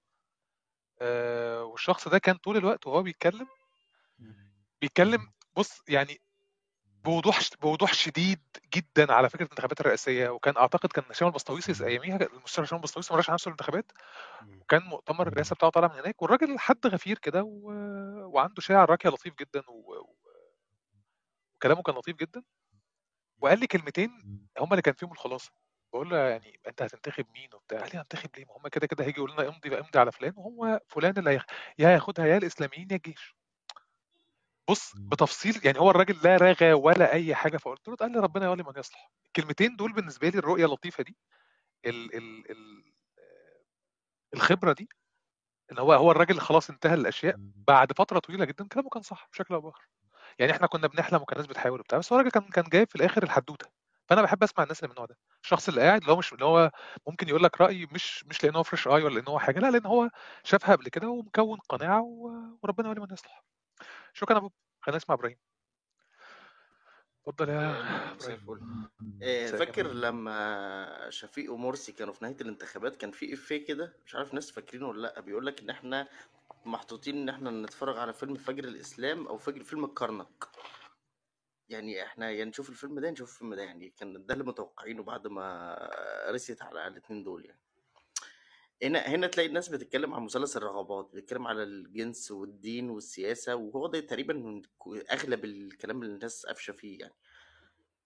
آه، 1.02 1.64
والشخص 1.64 2.08
ده 2.08 2.18
كان 2.18 2.36
طول 2.38 2.58
الوقت 2.58 2.88
وهو 2.88 3.04
بيتكلم 3.04 3.48
بيتكلم 4.82 5.32
بص 5.56 5.82
يعني 5.90 6.22
بوضوح 7.04 7.40
بوضوح 7.62 7.94
شديد 7.94 8.42
جدا 8.76 9.14
على 9.14 9.30
فكرة 9.30 9.44
الانتخابات 9.46 9.82
الرئاسية 9.82 10.30
وكان 10.30 10.58
أعتقد 10.58 10.90
كان 10.90 11.04
هشام 11.10 11.28
البسطويسي 11.28 11.86
أياميها 11.86 12.16
المستشار 12.16 12.66
هشام 12.66 12.78
البسطويسي 12.78 13.14
ما 13.14 13.18
راحش 13.18 13.30
نفسه 13.30 13.50
الانتخابات. 13.50 13.92
وكان 14.62 14.82
مؤتمر 14.84 15.28
الرئاسة 15.28 15.56
بتاعه 15.56 15.72
طالع 15.72 15.88
من 15.88 16.00
هناك 16.00 16.22
والراجل 16.22 16.60
حد 16.60 16.88
غفير 16.88 17.18
كده 17.18 17.44
و... 17.44 17.72
وعنده 18.34 18.62
شاعر 18.62 18.90
راقية 18.90 19.10
لطيف 19.10 19.34
جدا 19.36 19.64
و... 19.70 19.94
وكلامه 21.58 21.82
كان 21.82 21.96
لطيف 21.96 22.16
جدا 22.18 22.44
وقال 23.40 23.60
لي 23.60 23.68
كلمتين 23.68 24.10
هم 24.60 24.72
اللي 24.72 24.82
كان 24.82 24.94
فيهم 24.94 25.12
الخلاصة. 25.12 25.52
بقول 25.94 26.10
له 26.10 26.18
يعني 26.18 26.60
أنت 26.68 26.82
هتنتخب 26.82 27.26
مين 27.34 27.50
وبتاع؟ 27.54 27.80
قال 27.80 27.90
لي 27.94 28.00
هنتخب 28.00 28.30
ليه؟ 28.38 28.46
ما 28.46 28.58
هم 28.58 28.68
كده 28.68 28.88
كده 28.88 29.04
هيجي 29.06 29.18
يقول 29.18 29.32
لنا 29.32 29.48
امضي 29.48 29.80
امضي 29.80 30.00
على 30.00 30.12
فلان 30.12 30.34
وهو 30.36 30.80
فلان 30.88 31.18
اللي 31.18 31.30
هيخ... 31.30 31.44
يا 31.80 31.90
هياخدها 31.90 32.26
يا 32.26 32.38
الإسلاميين 32.38 32.88
يا 32.92 32.96
الجيش. 32.96 33.37
بص 34.70 34.94
بتفصيل 34.96 35.62
يعني 35.66 35.80
هو 35.80 35.92
الراجل 35.92 36.18
لا 36.24 36.38
رغى 36.38 36.74
ولا 36.74 37.14
أي 37.14 37.36
حاجة 37.36 37.58
فقلت 37.58 37.88
له 37.88 37.96
قال 37.96 38.12
لي 38.12 38.20
ربنا 38.20 38.46
يولي 38.46 38.64
من 38.64 38.74
يصلح. 38.78 39.12
الكلمتين 39.28 39.76
دول 39.76 39.94
بالنسبة 39.94 40.30
لي 40.30 40.38
الرؤية 40.40 40.66
اللطيفة 40.66 41.04
دي 41.04 41.18
ال... 41.86 42.16
ال... 42.18 42.52
ال... 42.52 42.84
الخبرة 44.34 44.74
دي 44.74 44.90
إن 45.72 45.80
هو 45.80 45.94
هو 45.94 46.12
الراجل 46.12 46.40
خلاص 46.40 46.70
انتهى 46.70 46.94
الأشياء 46.94 47.36
بعد 47.68 47.94
فترة 47.94 48.20
طويلة 48.20 48.46
جدا 48.46 48.68
كلامه 48.68 48.90
كان 48.90 49.02
صح 49.02 49.30
بشكل 49.34 49.54
أو 49.54 49.62
بآخر. 49.62 49.90
يعني 50.40 50.52
إحنا 50.52 50.68
كنا 50.68 50.88
بنحلم 50.88 51.22
وكان 51.22 51.38
الناس 51.38 51.48
بتحاول 51.48 51.80
وبتاع 51.80 51.98
بس 51.98 52.14
هو 52.14 52.20
الراجل 52.20 52.32
كان 52.42 52.50
كان 52.50 52.66
جايب 52.74 52.90
في 52.90 52.96
الآخر 52.96 53.24
الحدوتة. 53.24 53.68
فأنا 54.10 54.22
بحب 54.22 54.44
أسمع 54.44 54.64
الناس 54.64 54.80
اللي 54.80 54.88
من 54.88 54.92
النوع 54.94 55.06
ده. 55.06 55.18
الشخص 55.44 55.68
اللي 55.70 55.82
قاعد 55.82 56.02
اللي 56.02 56.12
هو 56.14 56.18
مش 56.18 56.34
اللي 56.34 56.46
هو 56.46 56.72
ممكن 57.08 57.30
يقول 57.30 57.44
لك 57.44 57.62
رأي 57.62 57.88
مش 57.92 58.26
مش 58.26 58.44
لأن 58.44 58.56
هو 58.56 58.64
فريش 58.64 58.88
اي 58.88 59.04
ولا 59.04 59.16
لأن 59.16 59.28
هو 59.28 59.40
حاجة 59.40 59.60
لا 59.60 59.72
لأن 59.72 59.86
هو 59.86 60.10
شافها 60.44 60.76
قبل 60.76 60.90
كده 60.90 61.08
ومكون 61.10 61.60
قناعة. 61.70 62.02
وربنا 62.64 62.88
يولي 62.88 63.02
من 63.02 63.08
يصلح. 63.14 63.44
شكرا 64.18 64.34
يا 64.34 64.38
أبو. 64.40 64.52
خلينا 64.82 64.98
نسمع 64.98 65.16
إبراهيم. 65.16 65.38
اتفضل 67.28 67.50
يا 67.50 67.60
آه، 67.60 68.14
إبراهيم. 68.34 68.90
مساء 69.02 69.58
فاكر 69.60 69.88
لما 69.88 71.10
شفيق 71.10 71.54
ومرسي 71.54 71.92
كانوا 71.92 72.14
في 72.14 72.26
نهاية 72.26 72.36
الانتخابات 72.42 72.96
كان 72.96 73.12
في 73.12 73.34
إفيه 73.34 73.66
كده؟ 73.66 73.94
مش 74.06 74.16
عارف 74.16 74.34
ناس 74.34 74.52
فاكرينه 74.52 74.88
ولا 74.88 75.02
لأ. 75.02 75.20
بيقول 75.20 75.46
لك 75.46 75.62
إن 75.62 75.70
إحنا 75.70 76.08
محطوطين 76.66 77.16
إن 77.18 77.30
إحنا 77.30 77.52
نتفرج 77.52 77.98
على 77.98 78.14
فيلم 78.14 78.36
فجر 78.36 78.64
الإسلام 78.64 79.28
أو 79.28 79.38
فجر 79.38 79.64
فيلم 79.64 79.86
الكرنك. 79.86 80.48
يعني 81.70 82.04
إحنا 82.04 82.32
يا 82.32 82.46
نشوف 82.46 82.70
الفيلم 82.70 83.00
ده 83.00 83.08
يا 83.08 83.12
نشوف 83.12 83.34
الفيلم 83.34 83.54
ده. 83.54 83.64
يعني 83.64 83.90
كان 83.90 84.26
ده 84.26 84.34
اللي 84.34 84.44
متوقعينه 84.46 85.04
بعد 85.04 85.28
ما 85.28 85.78
رست 86.30 86.62
على 86.62 86.88
الاتنين 86.88 87.24
دول 87.24 87.46
يعني. 87.46 87.60
هنا 88.84 89.00
هنا 89.00 89.28
تلاقي 89.28 89.48
الناس 89.50 89.70
بتتكلم 89.70 90.14
عن 90.14 90.24
مثلث 90.24 90.58
الرغبات 90.58 91.10
بتتكلم 91.14 91.48
على 91.48 91.64
الجنس 91.64 92.32
والدين 92.32 92.90
والسياسة 92.90 93.56
وهو 93.56 93.88
ده 93.88 94.00
تقريبا 94.00 94.34
من 94.34 94.62
أغلب 95.12 95.46
الكلام 95.46 96.02
اللي 96.04 96.14
الناس 96.16 96.46
قافشة 96.46 96.72
فيه 96.74 97.00
يعني. 97.00 97.14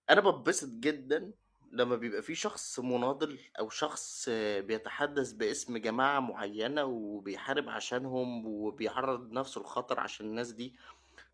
أنا 0.10 0.22
ببسط 0.22 0.70
جدا 0.70 1.32
لما 1.72 1.96
بيبقى 1.96 2.22
في 2.22 2.36
شخص 2.36 2.80
مناضل 2.80 3.40
أو 3.60 3.70
شخص 3.70 4.30
بيتحدث 4.60 5.32
باسم 5.32 5.78
جماعة 5.78 6.20
معينة 6.20 6.84
وبيحارب 6.84 7.70
عشانهم 7.70 8.46
وبيعرض 8.46 9.32
نفسه 9.32 9.62
لخطر 9.62 10.00
عشان 10.00 10.26
الناس 10.26 10.52
دي 10.52 10.76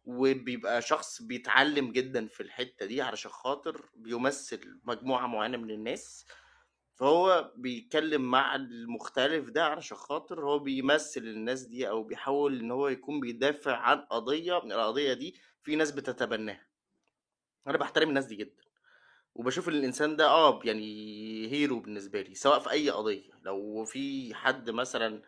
وبيبقى 0.06 0.82
شخص 0.82 1.22
بيتعلم 1.22 1.92
جدا 1.92 2.28
في 2.28 2.44
الحتة 2.44 2.86
دي 2.86 3.02
علشان 3.02 3.32
خاطر 3.32 3.90
بيمثل 3.96 4.80
مجموعة 4.84 5.28
معينة 5.28 5.58
من 5.58 5.72
الناس 5.72 6.26
فهو 6.98 7.52
بيتكلم 7.56 8.22
مع 8.32 8.56
المختلف 8.56 9.50
ده 9.50 9.66
علشان 9.66 9.98
خاطر 9.98 10.46
هو 10.46 10.60
بيمثل 10.60 11.22
الناس 11.22 11.62
دي 11.62 11.90
أو 11.90 12.04
بيحاول 12.04 12.60
إن 12.60 12.72
هو 12.72 12.88
يكون 12.88 13.20
بيدافع 13.20 13.78
عن 13.78 14.02
قضية 14.02 14.62
من 14.64 14.72
القضية 14.72 15.14
دي 15.14 15.36
في 15.64 15.76
ناس 15.76 15.92
بتتبناها. 15.92 16.68
أنا 17.68 17.78
بحترم 17.78 18.10
الناس 18.10 18.26
دي 18.26 18.36
جدا. 18.36 18.64
وبشوف 19.36 19.70
إن 19.70 19.74
الإنسان 19.74 20.16
ده 20.16 20.28
آه 20.28 20.60
يعني 20.64 20.84
هيرو 21.52 21.80
بالنسبة 21.80 22.22
لي 22.22 22.36
سواء 22.36 22.60
في 22.60 22.72
أي 22.72 22.90
قضية. 22.90 23.32
لو 23.44 23.86
في 23.86 24.34
حد 24.36 24.70
مثلا 24.70 25.22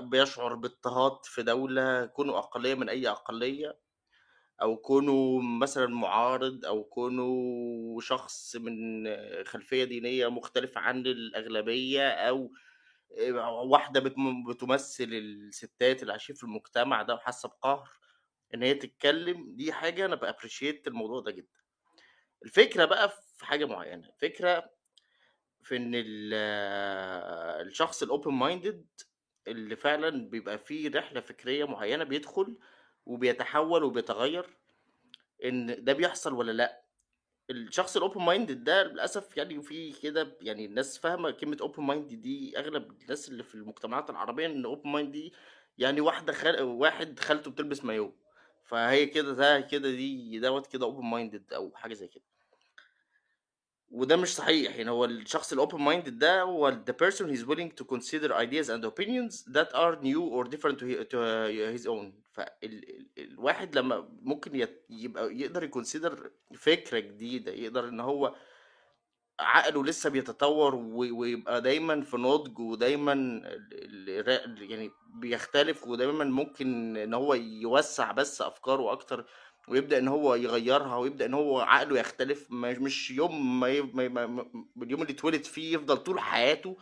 بيشعر 0.00 0.54
باضطهاد 0.54 1.24
في 1.24 1.42
دولة 1.42 2.06
كونه 2.06 2.38
أقلية 2.38 2.74
من 2.74 2.88
أي 2.88 3.08
أقلية 3.08 3.78
أو 4.62 4.76
كونه 4.76 5.40
مثلا 5.40 5.86
معارض 5.86 6.64
أو 6.64 6.84
كونه 6.84 8.00
شخص 8.00 8.56
من 8.56 9.06
خلفية 9.44 9.84
دينية 9.84 10.28
مختلفة 10.30 10.80
عن 10.80 11.06
الأغلبية 11.06 12.08
أو 12.10 12.52
واحدة 13.64 14.00
بتم- 14.00 14.44
بتمثل 14.50 15.04
الستات 15.12 16.00
اللي 16.02 16.12
عايشين 16.12 16.36
في 16.36 16.44
المجتمع 16.44 17.02
ده 17.02 17.14
وحاسة 17.14 17.48
بقهر 17.48 17.88
إن 18.54 18.62
هي 18.62 18.74
تتكلم 18.74 19.54
دي 19.56 19.72
حاجة 19.72 20.04
أنا 20.06 20.14
با 20.14 20.21
appreciate 20.21 20.88
الموضوع 20.88 21.20
ده 21.20 21.30
جدا. 21.30 21.60
الفكرة 22.44 22.84
بقى 22.84 23.08
في 23.36 23.46
حاجة 23.46 23.64
معينة 23.64 24.08
الفكرة 24.08 24.70
في 25.62 25.76
إن 25.76 25.92
ال- 25.94 26.34
الشخص 27.66 28.02
ال 28.02 28.08
open 28.08 28.32
minded 28.32 28.86
اللي 29.48 29.76
فعلا 29.76 30.30
بيبقى 30.30 30.58
فيه 30.58 30.90
رحلة 30.90 31.20
فكرية 31.20 31.64
معينة 31.64 32.04
بيدخل 32.04 32.58
وبيتحول 33.06 33.84
وبيتغير 33.84 34.46
إن 35.44 35.84
ده 35.84 35.92
بيحصل 35.92 36.32
ولا 36.34 36.52
لأ؟ 36.52 36.82
الشخص 37.50 37.96
ال 37.96 38.01
open 38.01 38.20
minded 38.22 38.64
ده 38.64 38.82
للأسف 38.82 39.36
يعني 39.36 39.62
في 39.62 39.92
كده 39.92 40.36
يعني 40.40 40.64
الناس 40.66 40.98
فاهمة 40.98 41.30
كلمة 41.30 41.56
open 41.60 41.82
mind 41.82 42.14
دي 42.14 42.58
أغلب 42.58 42.90
الناس 43.02 43.28
اللي 43.28 43.42
في 43.42 43.54
المجتمعات 43.54 44.10
العربية 44.10 44.46
إن 44.46 44.64
open 44.64 44.90
mind 44.90 45.12
دي 45.12 45.32
يعني 45.78 46.00
واحدة 46.00 46.32
خل... 46.32 46.62
واحد 46.62 47.18
خالته 47.18 47.50
بتلبس 47.50 47.84
مايو 47.84 48.14
فهي 48.64 49.06
كده 49.06 49.32
ده 49.32 49.60
كده 49.60 49.90
دي 49.90 50.38
دوت 50.40 50.66
كده 50.66 50.86
open 50.86 51.04
minded 51.04 51.52
أو 51.52 51.72
حاجة 51.74 51.94
زي 51.94 52.08
كده. 52.08 52.24
وده 53.90 54.16
مش 54.16 54.34
صحيح. 54.34 54.76
يعني 54.76 54.90
هو 54.90 55.04
الشخص 55.04 55.52
ال 55.52 55.57
open 55.57 55.78
minded 55.80 56.18
ده 56.18 56.42
هو 56.42 56.70
the 56.90 56.92
person 56.92 57.24
is 57.26 57.40
willing 57.46 57.70
to 57.80 57.84
consider 57.96 58.30
ideas 58.32 58.68
and 58.68 58.84
opinions 58.84 59.44
that 59.54 59.72
are 59.74 59.96
new 60.02 60.22
or 60.22 60.44
different 60.44 60.78
to, 60.78 61.04
to 61.04 61.18
his 61.76 61.86
own. 61.86 62.12
فالواحد 62.32 63.78
لما 63.78 64.08
ممكن 64.22 64.68
يبقى 64.90 65.36
يقدر 65.36 65.62
يكونسيدر 65.64 66.30
فكرة 66.54 66.98
جديدة 66.98 67.52
يقدر 67.52 67.88
إن 67.88 68.00
هو 68.00 68.34
عقله 69.40 69.84
لسه 69.84 70.10
بيتطور 70.10 70.74
ويبقى 70.94 71.62
دايما 71.62 72.00
في 72.00 72.16
نضج 72.16 72.58
ودايما 72.58 73.42
يعني 74.60 74.90
بيختلف 75.14 75.86
ودايما 75.86 76.24
ممكن 76.24 76.96
إن 76.96 77.14
هو 77.14 77.34
يوسع 77.34 78.12
بس 78.12 78.42
أفكاره 78.42 78.92
أكتر. 78.92 79.26
ويبدأ 79.68 79.98
إن 79.98 80.08
هو 80.08 80.34
يغيرها 80.34 80.96
ويبدأ 80.96 81.24
إن 81.26 81.34
هو 81.34 81.60
عقله 81.60 81.98
يختلف 82.00 82.46
مش 82.50 83.10
يوم 83.10 83.60
ما, 83.60 83.68
ي- 83.68 83.80
ما, 83.82 84.08
ما, 84.26 84.46
اليوم 84.82 85.02
اللي 85.02 85.12
اتولد 85.12 85.44
فيه 85.44 85.74
يفضل 85.74 85.96
طول 85.96 86.20
حياته 86.20 86.76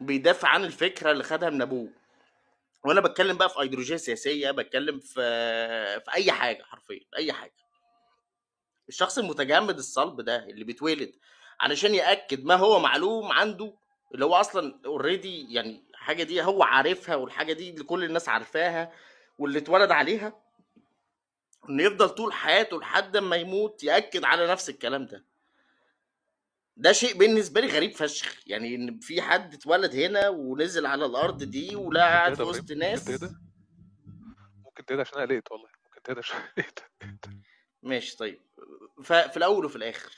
بيدافع 0.00 0.48
عن 0.48 0.64
الفكرة 0.64 1.10
اللي 1.12 1.24
خدها 1.24 1.50
من 1.50 1.62
أبوه. 1.62 1.88
وأنا 2.84 3.00
بتكلم 3.00 3.36
بقى 3.36 3.48
في 3.48 3.60
ايديولوجيه 3.60 3.96
سياسية 3.96 4.50
بتكلم 4.50 4.98
في 5.00 5.14
في 6.00 6.14
أي 6.14 6.32
حاجة 6.32 6.62
حرفيا 6.62 7.00
أي 7.16 7.32
حاجة. 7.32 7.52
الشخص 8.88 9.18
المتجمد 9.18 9.78
الصلب 9.78 10.20
ده 10.20 10.36
اللي 10.44 10.64
بيتولد 10.64 11.12
علشان 11.60 11.94
يأكد 11.94 12.44
ما 12.44 12.54
هو 12.54 12.78
معلوم 12.78 13.32
عنده 13.32 13.74
اللي 14.14 14.24
هو 14.24 14.34
أصلا 14.34 14.80
already 14.86 15.54
يعني 15.54 15.84
حاجة 15.94 16.22
دي 16.22 16.42
هو 16.42 16.62
عارفها 16.62 17.16
والحاجة 17.16 17.52
دي 17.52 17.70
اللي 17.70 17.84
كل 17.84 18.04
الناس 18.04 18.28
عارفاها 18.28 18.92
واللي 19.38 19.58
اتولد 19.58 19.90
عليها 19.90 20.45
انه 21.70 21.82
يفضل 21.82 22.08
طول 22.08 22.32
حياته 22.32 22.78
لحد 22.80 23.16
ما 23.16 23.36
يموت 23.36 23.84
يأكد 23.84 24.24
على 24.24 24.46
نفس 24.46 24.70
الكلام 24.70 25.06
ده. 25.06 25.24
ده 26.76 26.92
شيء 26.92 27.18
بالنسبة 27.18 27.60
لي 27.60 27.66
غريب 27.66 27.92
فشخ. 27.92 28.36
يعني 28.46 28.74
إن 28.74 28.98
في 28.98 29.22
حد 29.22 29.54
اتولد 29.54 29.94
هنا 29.94 30.28
ونزل 30.28 30.86
على 30.86 31.06
الأرض 31.06 31.42
دي 31.42 31.76
ولا 31.76 31.84
ممكن 31.84 31.98
قاعد 31.98 32.34
في 32.34 32.42
وسط 32.42 32.60
ممكن 32.60 32.78
ناس. 32.78 33.04
تهدى. 33.04 33.34
ممكن 34.64 34.84
تهدى 34.86 35.00
عشان 35.00 35.18
أنا 35.18 35.26
قلقت 35.28 35.52
والله. 35.52 35.68
ممكن 35.84 36.02
تهدى 36.02 36.22
شوية 36.22 36.54
ماشي 37.82 38.16
طيب. 38.16 38.40
ففي 39.04 39.36
الأول 39.36 39.64
وفي 39.64 39.76
الآخر 39.76 40.12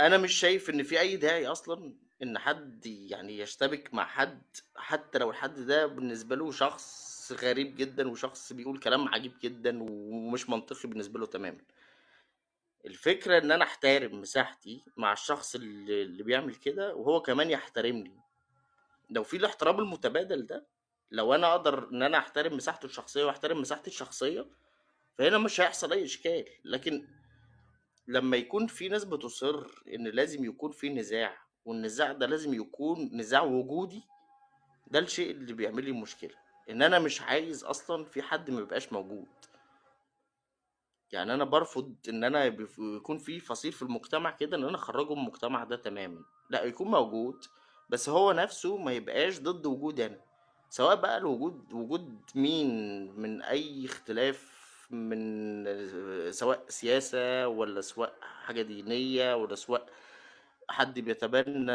أنا 0.00 0.18
مش 0.18 0.32
شايف 0.32 0.70
إن 0.70 0.82
في 0.82 1.00
أي 1.00 1.16
داعي 1.16 1.46
أصلا 1.46 1.94
إن 2.22 2.38
حد 2.38 2.86
يعني 2.86 3.38
يشتبك 3.38 3.94
مع 3.94 4.06
حد 4.06 4.42
حتى 4.76 5.18
لو 5.18 5.30
الحد 5.30 5.54
ده 5.60 5.86
بالنسبة 5.86 6.36
له 6.36 6.50
شخص 7.28 7.44
غريب 7.44 7.76
جدا 7.76 8.08
وشخص 8.10 8.52
بيقول 8.52 8.78
كلام 8.78 9.08
عجيب 9.08 9.32
جدا 9.42 9.82
ومش 9.82 10.48
منطقي 10.48 10.88
بالنسبة 10.88 11.18
له 11.20 11.26
تماما. 11.26 11.60
الفكرة 12.86 13.38
إن 13.38 13.52
أنا 13.52 13.64
أحترم 13.64 14.20
مساحتي 14.20 14.84
مع 14.96 15.12
الشخص 15.12 15.54
اللي, 15.54 16.02
اللي 16.02 16.22
بيعمل 16.22 16.54
كده 16.54 16.94
وهو 16.94 17.22
كمان 17.22 17.50
يحترمني. 17.50 18.20
لو 19.10 19.22
في 19.22 19.36
الاحترام 19.36 19.78
المتبادل 19.80 20.46
ده 20.46 20.66
لو 21.10 21.34
أنا 21.34 21.46
أقدر 21.52 21.88
إن 21.88 22.02
أنا 22.02 22.18
أحترم 22.18 22.56
مساحته 22.56 22.86
الشخصية 22.86 23.24
وأحترم 23.24 23.60
مساحتي 23.60 23.90
الشخصية 23.90 24.46
فهنا 25.18 25.38
مش 25.38 25.60
هيحصل 25.60 25.92
أي 25.92 26.04
إشكال. 26.04 26.44
لكن 26.64 27.08
لما 28.06 28.36
يكون 28.36 28.66
في 28.66 28.88
ناس 28.88 29.04
بتصر 29.04 29.66
إن 29.94 30.08
لازم 30.08 30.44
يكون 30.44 30.72
في 30.72 30.88
نزاع 30.88 31.38
والنزاع 31.64 32.12
ده 32.12 32.26
لازم 32.26 32.54
يكون 32.54 33.10
نزاع 33.12 33.42
وجودي 33.42 34.02
ده 34.86 34.98
الشيء 34.98 35.30
اللي 35.30 35.52
بيعمل 35.52 35.84
لي 35.84 35.92
مشكلة. 35.92 36.47
إن 36.70 36.82
أنا 36.82 36.98
مش 36.98 37.20
عايز 37.22 37.64
أصلا 37.64 38.04
في 38.04 38.22
حد 38.22 38.50
ما 38.50 38.60
يبقاش 38.60 38.92
موجود. 38.92 39.26
يعني 41.12 41.34
أنا 41.34 41.44
برفض 41.44 41.94
إن 42.08 42.24
أنا 42.24 42.44
يكون 42.78 43.18
في 43.18 43.40
فصيل 43.40 43.72
في 43.72 43.82
المجتمع 43.82 44.30
كده 44.30 44.56
إن 44.56 44.64
أنا 44.64 44.76
أخرجه 44.76 45.14
من 45.14 45.18
المجتمع 45.20 45.64
ده 45.64 45.76
تماما. 45.76 46.24
لا 46.50 46.62
يكون 46.64 46.88
موجود 46.88 47.44
بس 47.88 48.08
هو 48.08 48.32
نفسه 48.32 48.76
ما 48.76 48.92
يبقاش 48.92 49.40
ضد 49.40 49.66
وجودي 49.66 50.06
أنا. 50.06 50.20
سواء 50.70 50.94
بقى 50.96 51.18
الوجود 51.18 51.72
وجود 51.72 52.20
مين 52.34 52.68
من 53.20 53.42
أي 53.42 53.84
اختلاف 53.86 54.58
من 54.90 55.64
سواء 56.32 56.64
سياسة 56.68 57.48
ولا 57.48 57.80
سواء 57.80 58.14
حاجة 58.44 58.62
دينية 58.62 59.34
ولا 59.36 59.54
سواء 59.54 59.86
حد 60.70 60.98
بيتبنى 61.00 61.72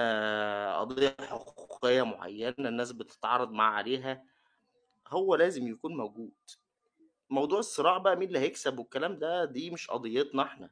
قضية 0.76 1.16
حقوقية 1.20 2.04
معينة 2.04 2.56
الناس 2.60 2.92
بتتعارض 2.92 3.52
معاه 3.52 3.72
عليها. 3.72 4.24
هو 5.14 5.36
لازم 5.36 5.68
يكون 5.68 5.98
موجود. 5.98 6.34
موضوع 7.30 7.60
الصراع 7.60 7.98
بقى 7.98 8.16
مين 8.16 8.28
اللي 8.28 8.40
هيكسب 8.40 8.80
والكلام 8.80 9.20
ده 9.20 9.46
دي 9.46 9.72
مش 9.72 9.90
قضيتنا 9.90 10.44
إحنا. 10.44 10.72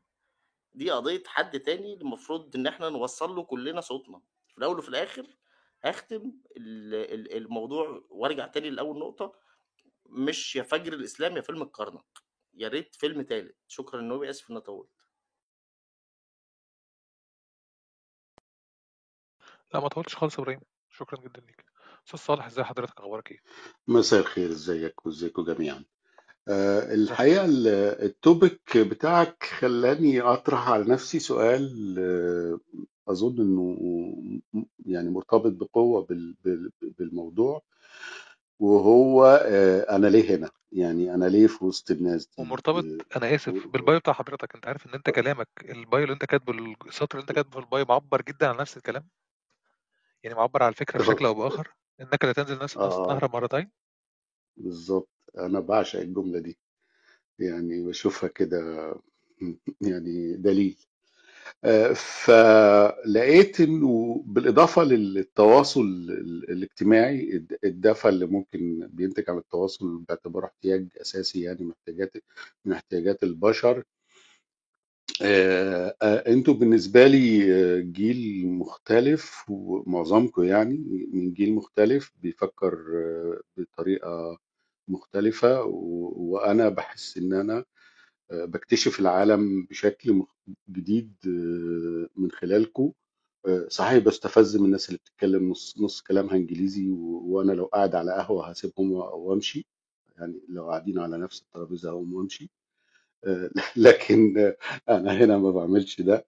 دي 0.74 0.92
قضية 0.92 1.24
حد 1.28 1.60
تاني 1.60 1.94
المفروض 1.94 2.56
إن 2.56 2.68
إحنا 2.68 2.90
نوصل 2.90 3.36
له 3.36 3.44
كلنا 3.44 3.82
صوتنا. 3.82 4.22
في 4.48 4.58
الأول 4.58 4.78
وفي 4.80 4.90
الآخر 4.90 5.38
هختم 5.84 6.32
ال- 6.58 6.94
ال- 7.14 7.38
الموضوع 7.38 8.04
وارجع 8.10 8.48
تاني 8.48 8.70
لأول 8.70 9.00
نقطة. 9.00 9.40
مش 10.06 10.56
يا 10.56 10.64
فجر 10.64 10.94
الإسلام 10.94 11.38
يا 11.38 11.42
فيلم 11.42 11.62
الكرنك. 11.62 12.06
يا 12.54 12.68
ريت 12.68 12.96
فيلم 12.96 13.22
تالت. 13.22 13.58
شكرا 13.68 14.02
نوبي 14.02 14.30
اسف 14.30 14.52
اني 14.52 14.62
طولت. 14.62 14.90
لا 19.74 19.80
ما 19.80 19.88
طولتش 19.88 20.16
خالص 20.16 20.34
يا 20.38 20.44
إبراهيم. 20.44 20.62
شكرا 20.90 21.22
جدا 21.22 21.42
ليك. 21.42 21.71
أستاذ 22.06 22.20
صالح 22.20 22.46
ازي 22.46 22.64
حضرتك؟ 22.64 23.00
أخبارك 23.00 23.32
إيه؟ 23.32 23.38
مساء 23.88 24.20
الخير 24.20 24.50
إزيك 24.52 25.06
وازيكم 25.06 25.44
جميعا. 25.44 25.84
آه، 26.48 26.94
الحقيقة 26.94 27.46
حضرتك 27.46 27.46
ال- 27.46 27.68
ال 28.06 28.18
topic 28.18 28.78
بتاعك 28.78 29.44
خلاني 29.44 30.22
أطرح 30.22 30.70
على 30.70 30.84
نفسي 30.84 31.20
سؤال 31.20 31.96
آه، 32.00 32.60
أظن 33.12 33.42
إنه 33.42 33.62
م- 34.54 34.64
يعني 34.86 35.10
مرتبط 35.10 35.52
بقوة 35.52 36.06
بال- 36.06 36.36
بال- 36.44 36.72
بالموضوع 36.82 37.62
وهو 38.60 39.26
آه، 39.46 39.96
أنا 39.96 40.08
ليه 40.08 40.36
هنا؟ 40.36 40.50
يعني 40.72 41.14
أنا 41.16 41.26
ليه 41.26 41.48
في 41.48 41.66
وسط 41.66 41.92
الناس 41.92 42.26
دي؟ 42.26 42.34
ومرتبط 42.38 42.84
آه، 42.84 43.18
أنا 43.18 43.36
آسف 43.36 43.68
بال 43.68 43.80
bio 43.80 44.00
بتاع 44.00 44.14
حضرتك. 44.14 44.56
أنت 44.56 44.68
عارف 44.68 44.88
إن 44.88 44.94
أنت 44.94 45.10
كلامك 45.10 45.48
ال 45.70 45.78
bio 45.78 46.04
اللي 46.04 46.14
أنت 46.14 46.26
كاتبه 46.26 46.54
السطر 46.88 47.20
اللي 47.20 47.22
أنت 47.22 47.32
كاتبه 47.32 47.52
في 47.52 47.60
البايو 47.66 47.86
معبر 47.90 48.22
جدا 48.22 48.48
عن 48.48 48.58
نفس 48.58 48.78
الكلام؟ 48.78 49.08
يعني 50.24 50.36
معبر 50.36 50.64
على 50.64 50.70
الفكرة 50.72 51.00
بشكل 51.00 51.26
أو 51.26 51.34
بآخر؟ 51.34 51.74
إنك 52.02 52.26
لا 52.26 52.34
تنزل 52.34 52.60
نفس 52.64 52.78
آه. 52.78 53.04
النهر 53.12 53.32
مرتين؟ 53.34 53.72
بالظبط 54.58 55.10
أنا 55.38 55.60
بعشق 55.60 56.00
الجملة 56.00 56.40
دي. 56.40 56.58
يعني 57.40 57.88
بشوفها 57.88 58.30
كده 58.30 58.94
يعني 59.82 60.34
دليل. 60.38 60.78
آه، 61.64 61.94
فلقيت 61.94 63.62
إنه 63.62 64.24
بالإضافة 64.28 64.84
للتواصل 64.84 65.82
ال- 65.82 66.52
الاجتماعي 66.52 67.34
الد- 67.36 67.60
الدفع 67.64 68.10
اللي 68.10 68.26
ممكن 68.26 68.88
بينتج 68.94 69.30
عن 69.30 69.38
التواصل 69.38 69.98
باعتباره 69.98 70.46
احتياج 70.46 70.88
أساسي 71.02 71.42
يعني 71.42 71.64
من 71.66 71.72
احتياجات 71.72 72.14
من 72.66 72.74
احتياجات 72.74 73.24
البشر 73.24 73.84
أنتوا 76.28 76.54
بالنسبة 76.54 77.08
لي 77.08 77.54
آه، 77.78 77.80
جيل 77.82 78.48
مختلف 78.48 79.46
ومعظمكم 79.50 80.44
يعني 80.44 80.78
من 81.14 81.34
جيل 81.34 81.54
مختلف 81.56 82.12
بيفكر 82.22 82.74
آه، 82.96 83.42
بطريقة 83.58 84.38
مختلفة 84.88 85.64
وأنا 85.64 86.70
بحس 86.70 87.18
إن 87.18 87.34
أنا 87.34 87.66
آه، 88.32 88.46
بكتشف 88.46 89.00
العالم 89.00 89.66
بشكل 89.66 90.24
جديد 90.70 91.14
آه، 91.28 92.10
من 92.22 92.32
خلالكم 92.32 92.92
آه، 93.48 93.68
صحيح 93.70 94.04
بستفز 94.06 94.58
من 94.58 94.66
الناس 94.66 94.90
اللي 94.90 95.00
بتتكلم 95.00 95.50
نص 95.52 95.76
نص 95.82 96.02
كلامها 96.02 96.36
إنجليزي. 96.38 96.90
وأنا 96.92 97.54
لو 97.54 97.66
قاعد 97.66 97.96
على 97.96 98.14
قهوة 98.14 98.50
هسيبهم 98.50 98.92
وأمشي 98.94 99.68
يعني 100.18 100.42
لو 100.50 100.70
قاعدين 100.70 101.00
على 101.00 101.18
نفس 101.18 101.42
الترابيزة 101.42 101.90
هقوم 101.92 102.14
وأمشي 102.16 102.46
آه، 102.46 102.61
لكن 103.78 104.38
آه، 104.38 104.56
أنا 104.90 105.12
هنا 105.14 105.38
ما 105.38 105.52
بعملش 105.52 106.02
ده. 106.02 106.26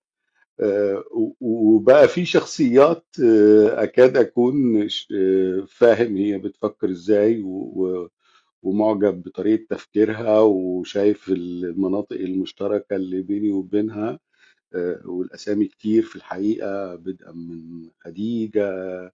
آه، 0.61 1.03
وبقى 1.41 2.07
في 2.07 2.25
شخصيات 2.25 3.05
آه، 3.25 3.83
أكاد 3.83 4.17
أكون 4.17 4.87
فاهم 5.67 6.17
هي 6.17 6.37
بتفكر 6.37 6.89
إزاي 6.91 7.41
ومعجب 8.63 9.23
بطريقة 9.23 9.65
تفكيرها 9.69 10.39
وشايف 10.41 11.29
المناطق 11.29 12.15
المشتركة 12.15 12.95
اللي 12.95 13.21
بيني 13.21 13.51
وبينها 13.51 14.19
والأسامي 15.05 15.65
كتير 15.67 16.03
في 16.03 16.15
الحقيقة 16.15 16.95
بدءا 16.95 17.31
من 17.31 17.89
خديجة 17.99 18.69
آه، 18.71 19.11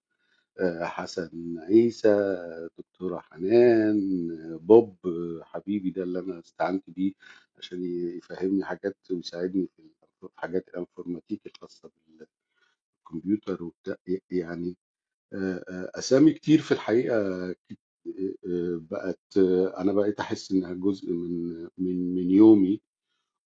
حسن 0.83 1.59
عيسى 1.59 2.35
دكتورة 2.77 3.19
حنان 3.19 4.57
بوب 4.57 4.97
حبيبي 5.43 5.89
ده 5.91 6.03
اللي 6.03 6.19
أنا 6.19 6.39
استعنت 6.39 6.89
بيه 6.89 7.13
عشان 7.57 7.83
يفهمني 8.17 8.65
حاجات 8.65 8.97
ويساعدني 9.11 9.67
في 9.75 10.27
حاجات 10.37 10.69
الانفورماتيك 10.69 11.41
الخاصة 11.45 11.91
بالكمبيوتر 13.05 13.63
وبتاع 13.63 13.95
يعني 14.31 14.75
أسامي 15.95 16.33
كتير 16.33 16.61
في 16.61 16.71
الحقيقة 16.71 17.55
بقت 18.91 19.37
أنا 19.77 19.93
بقيت 19.93 20.19
أحس 20.19 20.51
إنها 20.51 20.73
جزء 20.73 21.11
من 21.13 21.63
من 21.77 22.15
من 22.15 22.31
يومي 22.31 22.81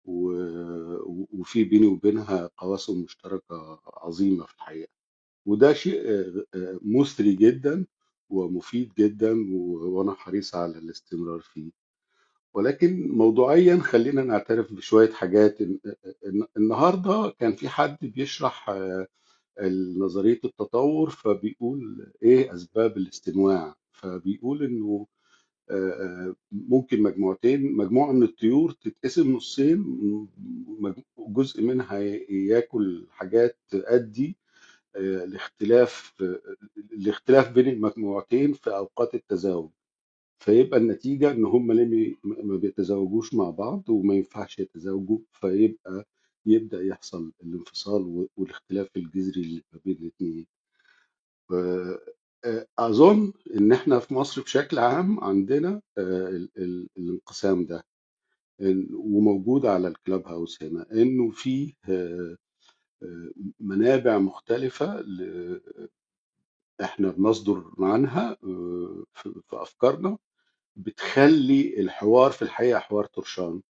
وفي 0.07 1.65
بيني 1.65 1.87
وبينها 1.87 2.51
قواسم 2.57 3.03
مشتركة 3.05 3.81
عظيمة 3.87 4.47
في 4.47 4.55
الحقيقة. 4.55 5.02
وده 5.47 5.73
شيء 5.73 6.01
آه، 6.11 6.45
آه، 6.55 6.79
مثري 6.83 7.35
جدا 7.35 7.87
ومفيد 8.31 8.93
جدا 8.99 9.33
و- 9.55 9.99
وأنا 9.99 10.13
حريص 10.15 10.55
على 10.55 10.79
الاستمرار 10.79 11.41
فيه. 11.41 11.71
ولكن 12.55 13.09
موضوعيا 13.09 13.77
خلينا 13.77 14.23
نعترف 14.25 14.73
بشوية 14.73 15.11
حاجات. 15.13 15.61
الن- 15.61 15.81
الن- 16.27 16.47
النهاردة 16.57 17.35
كان 17.39 17.53
في 17.53 17.69
حد 17.69 17.97
بيشرح 18.03 18.71
آه، 18.71 19.07
نظرية 19.99 20.41
التطور 20.45 21.11
فبيقول 21.11 22.07
إيه 22.23 22.55
أسباب 22.55 22.97
الاستنواع 22.97 23.75
فبيقول 23.93 25.07
آه، 25.71 25.75
آه، 25.75 26.35
ممكن 26.53 27.03
مجموعتين 27.03 27.73
مجموعة 27.77 28.13
من 28.13 28.23
الطيور 28.23 28.71
تتقسم 28.73 29.33
نصين 29.33 29.85
جزء 31.19 31.63
منها 31.63 31.99
ياكل 32.31 33.07
حاجات 33.11 33.59
تؤدي 33.69 34.37
آه، 34.97 35.25
لاختلاف 35.25 36.15
آه، 36.23 36.41
الاختلاف 36.93 37.53
بين 37.53 37.69
المجموعتين 37.69 38.53
في 38.53 38.71
أوقات 38.77 39.15
التزاوج. 39.15 39.71
فيبقى 40.43 40.79
النتيجة 40.79 41.31
إن 41.31 41.45
هم 41.45 41.73
ليه 41.73 42.17
ما 42.25 42.57
بيتزوجوش 42.57 43.35
مع 43.35 43.51
بعض 43.51 43.91
وما 43.91 44.15
ينفعش 44.15 44.59
يتزوجوا 44.59 45.19
فيبقى 45.33 46.05
يبدأ 46.47 46.83
يحصل 46.83 47.33
الانفصال 47.43 48.29
والاختلاف 48.37 48.89
الجذري 48.97 49.41
اللي 49.43 49.63
ما 49.73 49.81
بين 49.85 49.97
الاثنين 49.97 50.47
أظن 52.79 53.33
إن 53.57 53.73
إحنا 53.73 53.99
في 53.99 54.15
مصر 54.15 54.43
بشكل 54.43 54.79
عام 54.79 55.21
عندنا 55.25 55.83
آه، 55.99 56.29
ال- 56.29 56.51
ال- 56.59 56.89
الانقسام 56.99 57.65
ده 57.67 57.85
وموجود 58.95 59.67
على 59.67 59.89
الكلاب 59.89 60.27
هاوس 60.29 60.63
هنا 60.63 60.87
إنه 60.93 61.31
في 61.31 61.75
آه، 61.89 61.93
آه، 61.93 62.37
منابع 63.61 64.19
مختلفة 64.19 65.01
إحنا 66.81 67.11
بنصدر 67.11 67.65
عنها 67.79 68.37
آه، 68.45 69.05
في 69.15 69.33
أفكارنا 69.53 70.19
بتخلي 70.77 71.81
الحوار 71.81 72.31
في 72.33 72.43
الحقيقة 72.43 72.79
حوار 72.81 73.07
طرشان 73.07 73.63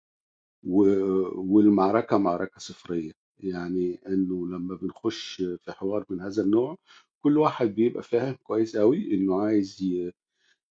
و- 0.63 1.55
والمعركة 1.55 2.17
معركة 2.17 2.59
صفرية. 2.59 3.11
يعني 3.39 3.99
إنه 4.07 4.47
لما 4.47 4.75
بنخش 4.75 5.36
في 5.59 5.71
حوار 5.71 6.05
من 6.09 6.21
هذا 6.21 6.43
النوع 6.43 6.77
كل 7.23 7.38
واحد 7.38 7.75
بيبقى 7.75 8.03
فاهم 8.03 8.36
كويس 8.43 8.77
قوي 8.77 9.13
إنه 9.15 9.41
عايز 9.41 9.86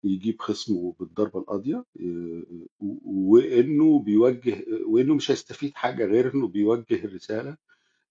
يجيب 0.04 0.42
خصمه 0.42 0.96
بالضربة 1.00 1.40
القاضية 1.40 1.86
إيه، 2.00 2.46
و- 2.80 3.34
وإنه 3.34 4.00
بيوجه 4.04 4.66
وإنه 4.88 5.16
مش 5.16 5.32
هيستفيد 5.32 5.76
حاجة 5.76 6.06
غير 6.06 6.34
إنه 6.36 6.48
بيوجه 6.48 7.06
الرسالة 7.06 7.58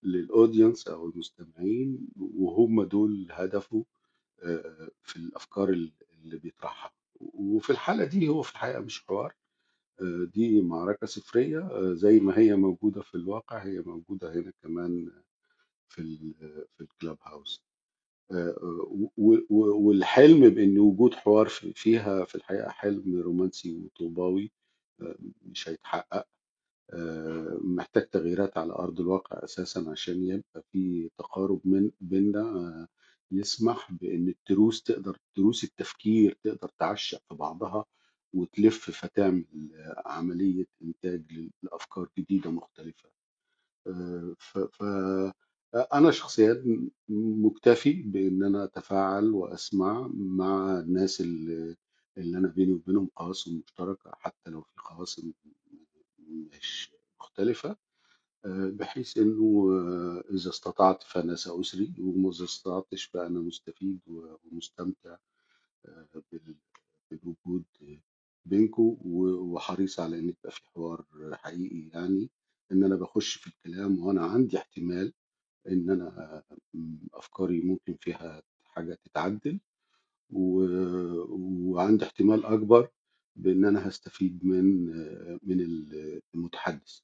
للاودينس 0.02 0.88
أو 0.88 1.06
المستمعين 1.08 2.08
وهم 2.16 2.82
دول 2.82 3.28
هدفه 3.30 3.84
آه، 4.42 4.90
في 5.02 5.16
الأفكار 5.16 5.68
اللي 5.68 6.36
بيطرحها. 6.38 6.92
وفي 7.20 7.70
الحالة 7.70 8.04
دي 8.04 8.28
هو 8.28 8.42
في 8.42 8.52
الحقيقة 8.52 8.80
مش 8.80 9.04
حوار. 9.06 9.34
آه، 10.00 10.24
دي 10.34 10.62
معركة 10.62 11.06
صفرية 11.06 11.58
آه، 11.60 11.92
زي 11.94 12.20
ما 12.20 12.38
هي 12.38 12.56
موجودة 12.56 13.02
في 13.02 13.14
الواقع 13.14 13.58
هي 13.58 13.80
موجودة 13.80 14.34
هنا 14.34 14.52
كمان 14.62 15.10
في 15.88 16.18
في 16.76 16.80
الكلاب 16.80 17.18
هاوس 17.22 17.62
والحلم 19.48 20.48
بأن 20.48 20.78
وجود 20.78 21.14
حوار 21.14 21.48
في- 21.48 21.72
فيها 21.72 22.24
في 22.24 22.34
الحقيقة 22.34 22.68
حلم 22.70 23.20
رومانسي 23.22 23.72
وطوباوي 23.76 24.52
مش 25.42 25.68
هيتحقق. 25.68 26.26
محتاج 27.64 28.08
تغييرات 28.10 28.58
على 28.58 28.72
أرض 28.72 29.00
الواقع 29.00 29.44
أساسا 29.44 29.84
عشان 29.90 30.22
يبقى 30.24 30.62
في 30.72 31.10
تقارب 31.18 31.60
من 31.64 31.90
بيننا 32.00 32.40
آه، 32.40 32.88
يسمح 33.32 33.92
بأن 33.92 34.28
التروس 34.28 34.82
تقدر 34.82 35.18
تروس 35.36 35.64
التفكير 35.64 36.38
تقدر 36.44 36.68
تعشق 36.78 37.22
في 37.28 37.34
بعضها 37.34 37.84
وتلف 38.34 38.90
فتعمل 38.90 39.44
آه، 39.74 40.02
عملية 40.06 40.66
إنتاج 40.82 41.50
لأفكار 41.62 42.08
جديدة 42.18 42.50
مختلفة. 42.50 43.10
آه، 43.86 44.34
ف 44.38 44.58
ف 44.58 44.82
أنا 45.94 46.10
شخصيا 46.10 46.64
مكتفي 47.08 47.92
بإن 48.02 48.44
أنا 48.44 48.64
أتفاعل 48.64 49.30
وأسمع 49.30 50.08
مع 50.14 50.78
الناس 50.80 51.20
اللي, 51.20 51.76
اللي 52.18 52.38
أنا 52.38 52.48
بيني 52.48 52.72
وبينهم 52.72 53.10
قواسم 53.16 53.58
مشتركة 53.66 54.10
حتى 54.14 54.50
لو 54.50 54.62
في 54.62 54.72
قواسم 54.90 55.32
مش 56.28 56.92
مختلفة 57.20 57.76
آه، 58.44 58.70
بحيث 58.74 59.18
إنه 59.18 59.68
آه، 59.72 60.24
إذا 60.34 60.50
استطعت 60.50 61.02
فأنا 61.02 61.36
سأسري 61.36 61.94
وإذا 61.98 62.44
استطعتش 62.44 63.04
فأنا 63.04 63.40
مستفيد 63.40 64.00
ومستمتع 64.08 65.16
آه، 65.86 66.08
بال- 66.32 66.56
بالوجود 67.10 67.64
بينكم 68.44 68.96
وحريص 69.04 70.00
على 70.00 70.18
إن 70.18 70.28
يبقى 70.28 70.50
في 70.50 70.60
حوار 70.74 71.04
حقيقي 71.34 71.88
يعني 71.94 72.30
إن 72.72 72.84
أنا 72.84 72.96
بخش 72.96 73.34
في 73.36 73.46
الكلام 73.46 73.98
وأنا 74.06 74.26
عندي 74.26 74.58
احتمال 74.58 75.12
إن 75.68 75.90
أنا 75.90 76.42
أفكاري 77.14 77.60
ممكن 77.60 77.94
فيها 78.00 78.42
حاجة 78.64 78.94
تتعدل 79.04 79.60
وعندي 80.30 82.04
احتمال 82.04 82.44
أكبر 82.46 82.88
بإن 83.36 83.64
أنا 83.64 83.88
هستفيد 83.88 84.44
من 84.46 84.90
آه، 85.00 85.38
من 85.42 85.60
المتحدث. 86.34 87.00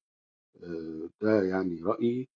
آه، 0.62 1.11
ده 1.22 1.43
يعني 1.43 1.83
رأيي. 1.83 2.29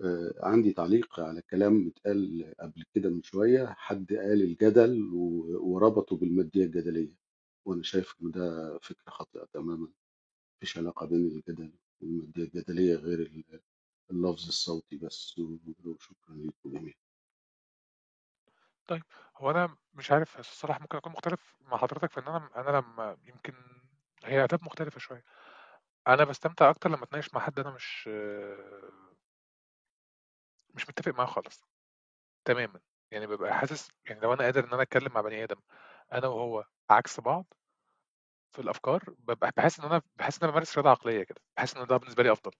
آه، 0.00 0.34
عندي 0.42 0.72
تعليق 0.72 1.20
على 1.20 1.42
كلام 1.42 1.86
اتقال 1.88 2.54
قبل 2.60 2.84
كده 2.94 3.10
من 3.10 3.22
شوية. 3.22 3.66
حد 3.66 4.12
قال 4.12 4.42
الجدل 4.42 5.02
وربطه 5.60 6.16
بالمادية 6.16 6.64
الجدلية. 6.64 7.16
وأنا 7.66 7.82
شايف 7.82 8.14
إن 8.22 8.30
ده 8.30 8.78
فكرة 8.78 9.10
خاطئة 9.10 9.44
تماما. 9.52 9.88
مفيش 10.58 10.78
علاقة 10.78 11.06
بين 11.06 11.26
الجدل 11.26 11.72
والمادية 12.00 12.42
الجدلية 12.44 12.94
غير 12.96 13.20
ال- 13.22 13.60
اللفظ 14.10 14.46
الصوتي 14.48 14.96
بس. 14.96 15.38
وشكرا 15.38 16.34
لكم 16.36 16.70
جميعا. 16.70 16.94
طيب 18.86 19.02
هو 19.36 19.50
أنا 19.50 19.76
مش 19.94 20.10
عارف 20.10 20.38
الصراحة 20.38 20.80
ممكن 20.80 20.96
أكون 20.98 21.12
مختلف 21.12 21.56
مع 21.60 21.76
حضرتك 21.76 22.10
في 22.10 22.20
إن 22.20 22.28
أنا 22.28 22.50
أنا 22.56 22.70
لما 22.78 23.16
يمكن 23.24 23.54
هي 24.24 24.44
آداب 24.44 24.64
مختلفة 24.64 24.98
شوية. 25.00 25.24
أنا 26.08 26.24
باستمتع 26.24 26.70
أكتر 26.70 26.90
لما 26.90 27.04
أتناقش 27.04 27.34
مع 27.34 27.40
حد 27.40 27.58
أنا 27.60 27.70
مش 27.70 28.08
مش 30.74 30.88
متفق 30.88 31.12
معاه 31.14 31.26
خالص. 31.26 31.64
تماما. 32.44 32.80
يعني 33.12 33.26
ببقى 33.26 33.54
حاسس 33.58 33.90
يعني 34.06 34.20
لو 34.20 34.32
أنا 34.34 34.44
قادر 34.44 34.64
إن 34.64 34.72
أنا 34.74 34.82
أتكلم 34.82 35.12
مع 35.14 35.20
بني 35.20 35.44
آدم 35.44 35.56
أنا 36.12 36.26
وهو 36.28 36.64
عكس 36.90 37.20
بعض 37.20 37.54
في 38.52 38.58
الأفكار 38.62 39.04
ببقى 39.18 39.52
باحس 39.56 39.80
إن 39.80 39.84
أنا 39.86 40.02
باحس 40.16 40.36
إن 40.36 40.42
أنا 40.42 40.50
بامارس 40.52 40.74
رياضة 40.78 40.90
عقلية 40.90 41.22
كده. 41.22 41.40
باحس 41.56 41.76
إن 41.76 41.86
ده 41.86 41.96
بالنسبة 41.96 42.22
لي 42.22 42.32
أفضل. 42.32 42.50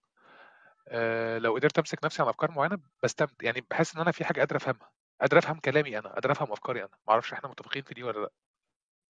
آآ 0.88 1.38
لو 1.38 1.54
قدرت 1.54 1.78
أمسك 1.78 2.04
نفسي 2.04 2.22
على 2.22 2.30
أفكار 2.30 2.50
معينة 2.50 2.78
باستمتع. 3.02 3.34
يعني 3.46 3.60
باحس 3.70 3.96
إن 3.96 4.00
أنا 4.02 4.12
في 4.12 4.24
حاجة 4.24 4.38
قادر 4.40 4.56
أفهمها. 4.56 4.90
قادر 5.22 5.38
أفهم 5.38 5.58
كلامي 5.58 5.98
أنا 5.98 6.08
قادر 6.08 6.32
أفهم 6.32 6.52
أفكاري 6.52 6.80
أنا. 6.80 6.88
ما 7.06 7.12
أعرفش 7.12 7.32
إحنا 7.32 7.48
متفقين 7.48 7.82
في 7.82 7.94
دي 7.94 8.02
والّا 8.02 8.20
لأ. 8.20 8.30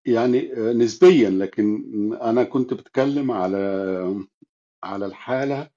يعني 0.05 0.53
آه، 0.53 0.73
نسبيا 0.73 1.29
لكن 1.29 1.83
أنا 2.21 2.43
كنت 2.43 2.73
بتكلم 2.73 3.31
على 3.31 4.25
على 4.83 5.05
الحالة 5.05 5.69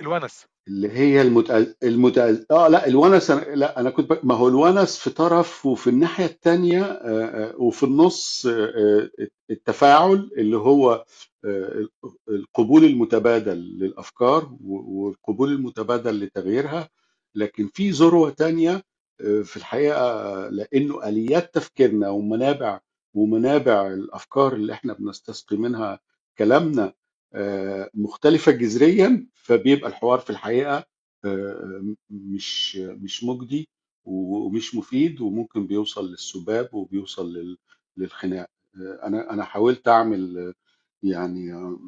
الونس. 0.00 0.46
اللي 0.68 0.88
هي 0.92 1.22
المتأ... 1.22 1.74
المتأ... 1.82 2.44
آه 2.50 2.68
لا 2.68 2.86
الونس 2.86 3.30
أنا... 3.30 3.54
لا 3.54 3.80
أنا 3.80 3.90
كنت 3.90 4.12
ب... 4.12 4.26
ما 4.26 4.34
هو 4.34 4.48
الونس 4.48 4.98
في 4.98 5.10
طرف 5.10 5.66
وفي 5.66 5.90
الناحية 5.90 6.24
الثانية 6.24 6.82
آه 6.84 7.24
آه 7.24 7.56
وفي 7.56 7.82
النص 7.82 8.46
آه 8.46 9.10
آه، 9.20 9.28
التفاعل 9.50 10.30
اللي 10.38 10.56
هو 10.56 11.04
آه 11.44 11.86
القبول 12.28 12.84
المتبادل 12.84 13.58
للأفكار 13.78 14.56
والقبول 14.64 15.52
المتبادل 15.52 16.20
لتغييرها. 16.20 16.88
لكن 17.34 17.68
في 17.74 17.90
ذروة 17.90 18.30
ثانية 18.30 18.82
في 19.18 19.56
الحقيقة 19.56 20.48
لأنه 20.48 21.08
آليات 21.08 21.54
تفكيرنا 21.54 22.08
ومنابع 22.10 22.80
ومنابع 23.14 23.86
الأفكار 23.86 24.54
اللي 24.54 24.72
إحنا 24.72 24.92
بنستسقي 24.94 25.56
منها 25.56 26.00
كلامنا 26.38 26.94
آه، 27.34 27.90
مختلفة 27.94 28.52
جذريا 28.52 29.26
فبيبقى 29.34 29.88
الحوار 29.90 30.18
في 30.18 30.30
الحقيقة 30.30 30.84
آه، 31.24 31.94
مش 32.10 32.76
مش 32.76 33.24
مجدي 33.24 33.68
ومش 34.04 34.74
مفيد 34.74 35.20
وممكن 35.20 35.66
بيوصل 35.66 36.10
للسباب 36.10 36.74
وبيوصل 36.74 37.32
لل- 37.32 37.58
للخناق. 37.96 38.48
آه، 38.76 39.06
أنا 39.06 39.32
أنا 39.32 39.44
حاولت 39.44 39.88
أعمل 39.88 40.38
آه، 40.38 40.54
يعني 41.02 41.52
آه، 41.54 41.78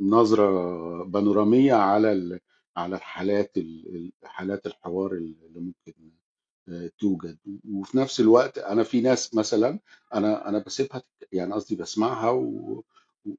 نظرة 0.00 1.04
بانورامية 1.04 1.74
على 1.74 2.40
على 2.76 2.96
الحالات 2.96 3.56
ال- 3.58 4.12
حالات 4.24 4.66
الحوار 4.66 5.12
اللي 5.12 5.36
ممكن 5.60 5.92
آه، 6.10 6.23
توجد 6.98 7.38
وفي 7.74 7.98
نفس 7.98 8.20
الوقت 8.20 8.58
أنا 8.58 8.82
في 8.82 9.00
ناس 9.00 9.34
مثلا 9.34 9.80
أنا 10.14 10.48
أنا 10.48 10.58
بسيبها 10.58 11.02
يعني 11.32 11.54
قصدي 11.54 11.76
بسمعها 11.76 12.30
و 12.30 12.84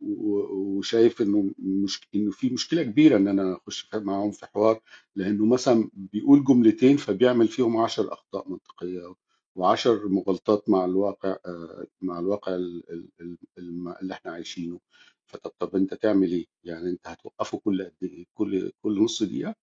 وشايف 0.01 1.21
إنه 1.21 1.51
مش 1.59 2.01
إنه 2.15 2.31
في 2.31 2.49
مشكلة 2.49 2.83
كبيرة 2.83 3.17
إن 3.17 3.27
أنا 3.27 3.57
أخش 3.57 3.89
معاهم 3.95 4.31
في 4.31 4.45
حوار 4.45 4.81
لأنه 5.15 5.45
مثلا 5.45 5.89
بيقول 5.93 6.43
جملتين 6.43 6.97
فبيعمل 6.97 7.47
فيهم 7.47 7.77
عشر 7.77 8.13
أخطاء 8.13 8.49
منطقية 8.49 9.15
وعشر 9.55 10.07
مغالطات 10.07 10.69
مع 10.69 10.85
الواقع 10.85 11.37
آه، 11.45 11.87
مع 12.01 12.19
الواقع 12.19 12.55
اللي 13.57 14.13
إحنا 14.13 14.31
عايشينه 14.31 14.79
فطب 15.25 15.51
طب 15.59 15.75
أنت 15.75 15.93
تعمل 15.93 16.31
إيه؟ 16.31 16.45
يعني 16.63 16.89
أنت 16.89 17.07
هتوقفه 17.07 17.57
كل 17.59 17.83
قد 17.83 18.03
إيه؟ 18.03 18.25
كل 18.33 18.71
كل 18.81 19.03
نص 19.03 19.23
دقيقة 19.23 19.55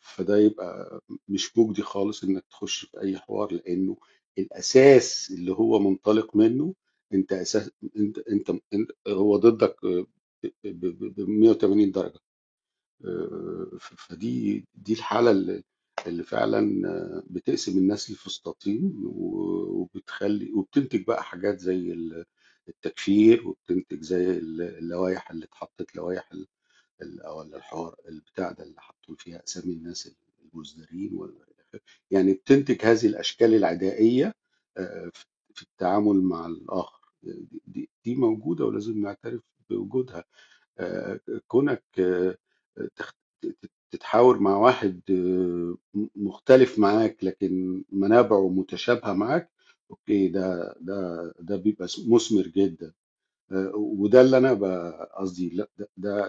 فده 0.00 0.38
يبقى 0.38 1.00
مش 1.28 1.58
مجدي 1.58 1.82
خالص 1.82 2.24
إنك 2.24 2.44
تخش 2.50 2.84
في 2.86 3.00
أي 3.02 3.18
حوار 3.18 3.52
لأنه 3.52 3.96
الأساس 4.38 5.30
اللي 5.30 5.52
هو 5.52 5.78
منطلق 5.78 6.36
منه 6.36 6.74
أنت 7.14 7.32
أساس 7.32 7.70
أنت 7.96 8.18
أنت, 8.18 8.50
أنت 8.74 8.90
هو 9.08 9.36
ضدك 9.36 9.76
ب 9.84 10.06
ب- 10.64 11.14
ب 11.20 11.20
180 11.30 11.90
درجة. 11.90 12.20
آه، 13.04 13.70
فدي 13.80 14.64
دي 14.74 14.92
الحالة 14.92 15.30
اللي 15.30 15.62
اللي 16.06 16.22
فعلا 16.24 16.82
بتقسم 17.30 17.78
الناس 17.78 18.10
لفسطاطين 18.10 18.92
وبتخلي 19.04 20.52
وبتنتج 20.52 21.04
بقى 21.06 21.22
حاجات 21.24 21.58
زي 21.60 21.92
ال- 21.92 22.24
التكفير 22.68 23.48
وبتنتج 23.48 24.02
زي 24.02 24.30
ال- 24.30 24.62
اللوائح 24.62 25.30
اللي 25.30 25.44
اتحطت 25.44 25.96
لوائح 25.96 26.28
ولا 27.36 27.56
الحوار 27.56 27.96
البتاع 28.08 28.52
ده 28.52 28.64
اللي 28.64 28.80
حطوا 28.80 29.14
فيها 29.16 29.42
أسامي 29.44 29.72
الناس 29.74 30.16
المزدرين. 30.54 31.28
يعني 32.10 32.32
بتنتج 32.32 32.84
هذه 32.86 33.06
الأشكال 33.06 33.54
العدائية 33.54 34.34
آه، 34.76 35.10
في 35.54 35.62
التعامل 35.62 36.22
مع 36.22 36.46
الآخر 36.46 37.00
دي, 37.66 37.90
موجودة 38.16 38.64
ولازم 38.64 39.00
نعترف 39.00 39.42
بوجودها 39.70 40.24
كونك 41.48 41.84
تتحاور 43.90 44.38
مع 44.38 44.56
واحد 44.56 45.00
مختلف 46.16 46.78
معاك 46.78 47.24
لكن 47.24 47.84
منابعه 47.92 48.48
متشابهة 48.48 49.12
معاك 49.12 49.50
أوكي 49.90 50.28
ده 50.28 50.74
ده 50.80 51.32
ده 51.40 51.56
بيبقى 51.56 51.88
مثمر 52.08 52.42
جدا 52.46 52.92
وده 53.74 54.20
اللي 54.20 54.38
أنا 54.38 54.52
قصدي 55.18 55.48
ده 55.48 55.68
ده 55.96 56.28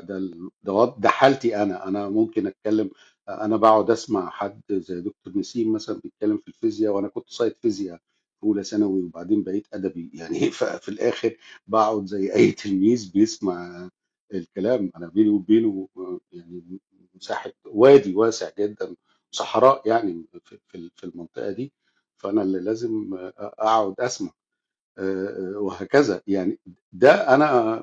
ده 0.63 0.95
ده 0.97 1.09
حالتي 1.09 1.55
أنا. 1.63 1.87
أنا 1.87 2.09
ممكن 2.09 2.47
أتكلم 2.47 2.91
أنا 3.29 3.57
بقعد 3.57 3.91
أسمع 3.91 4.29
حد 4.29 4.61
زي 4.71 5.01
دكتور 5.01 5.37
نسيم 5.37 5.73
مثلا 5.73 5.99
بيتكلم 6.03 6.37
في 6.37 6.47
الفيزياء 6.47 6.93
وأنا 6.93 7.07
كنت 7.07 7.29
سايب 7.29 7.57
فيزياء 7.61 7.97
في 8.41 8.43
أولى 8.47 8.63
ثانوي 8.63 9.03
وبعدين 9.03 9.43
بقيت 9.43 9.67
أدبي. 9.73 10.11
يعني 10.13 10.39
ففي 10.59 10.89
الآخر 10.89 11.37
بقعد 11.67 12.05
زي 12.05 12.33
أي 12.35 12.51
تلميذ 12.51 13.11
بيسمع 13.13 13.89
الكلام. 14.33 14.91
أنا 14.97 15.07
بيني 15.07 15.29
وبينه 15.29 15.89
يعني 16.31 16.79
مساحة 17.15 17.51
وادي 17.65 18.15
واسع 18.15 18.49
جدا 18.59 18.95
صحراء 19.31 19.87
يعني 19.89 20.25
في 20.97 21.03
المنطقة 21.03 21.51
دي. 21.51 21.73
فأنا 22.17 22.41
اللي 22.41 22.59
لازم 22.59 23.09
أقعد 23.37 23.95
أسمع. 23.99 24.31
وهكذا. 25.57 26.21
يعني 26.27 26.59
ده 26.93 27.35
أنا 27.35 27.75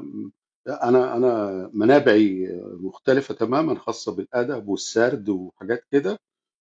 أنا 0.68 1.16
أنا 1.16 1.70
منابعي 1.74 2.48
مختلفة 2.80 3.34
تماما 3.34 3.74
خاصة 3.78 4.16
بالأدب 4.16 4.68
والسرد 4.68 5.28
وحاجات 5.28 5.84
كده. 5.92 6.18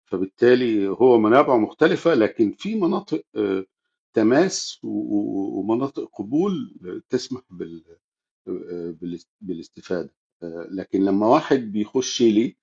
فبالتالي 0.05 0.87
هو 0.89 1.17
منابعه 1.19 1.57
مختلفة 1.57 2.13
لكن 2.13 2.51
في 2.59 2.75
مناطق 2.75 3.23
آه، 3.35 3.65
تماس 4.15 4.79
ومناطق 4.83 6.09
قبول 6.19 6.75
تسمح 7.09 7.41
بال 7.51 7.85
بالإس- 9.01 9.27
بالاستفادة. 9.41 10.15
آه، 10.43 10.67
لكن 10.71 11.05
لما 11.05 11.27
واحد 11.27 11.57
بيخش 11.59 12.21
لي 12.21 12.57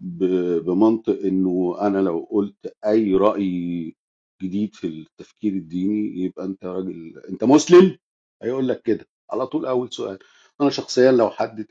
بمنطق 0.00 1.20
إنه 1.24 1.76
أنا 1.80 1.98
لو 1.98 2.28
قلت 2.30 2.74
أي 2.86 3.14
رأي 3.14 3.96
جديد 4.42 4.74
في 4.74 4.86
التفكير 4.86 5.52
الديني 5.52 6.18
يبقى 6.24 6.44
أنت 6.44 6.64
راجل 6.64 7.18
أنت 7.28 7.44
مسلم؟ 7.44 7.98
هيقول 8.42 8.68
لك 8.68 8.82
كده. 8.82 9.06
على 9.30 9.46
طول 9.46 9.66
أول 9.66 9.92
سؤال. 9.92 10.18
أنا 10.60 10.70
شخصيا 10.70 11.12
لو 11.12 11.30
حد 11.30 11.66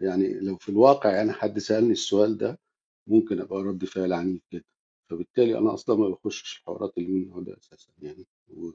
يعني 0.00 0.40
لو 0.40 0.56
في 0.56 0.68
الواقع 0.68 1.10
يعني 1.12 1.32
حد 1.32 1.58
سألني 1.58 1.92
السؤال 1.92 2.38
ده 2.38 2.58
ممكن 3.06 3.40
أبقى 3.40 3.62
رد 3.62 3.84
فعل 3.84 4.12
عنيف 4.12 4.42
جدا. 4.52 4.64
فبالتالي 5.10 5.58
أنا 5.58 5.74
أصلا 5.74 5.96
ما 5.96 6.08
بخشش 6.08 6.58
الحوارات 6.58 6.98
اللي 6.98 7.24
من 7.24 7.44
ده 7.44 7.56
أساسا 7.58 7.92
يعني. 8.02 8.26
و- 8.48 8.70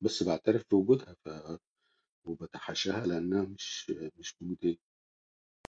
بس 0.00 0.22
بعترف 0.22 0.62
بوجودها 0.70 1.16
ف 1.24 1.28
وبتحاشاها 2.24 3.06
لأنها 3.06 3.42
مش 3.42 3.92
مش 4.16 4.36
مجدية. 4.42 4.76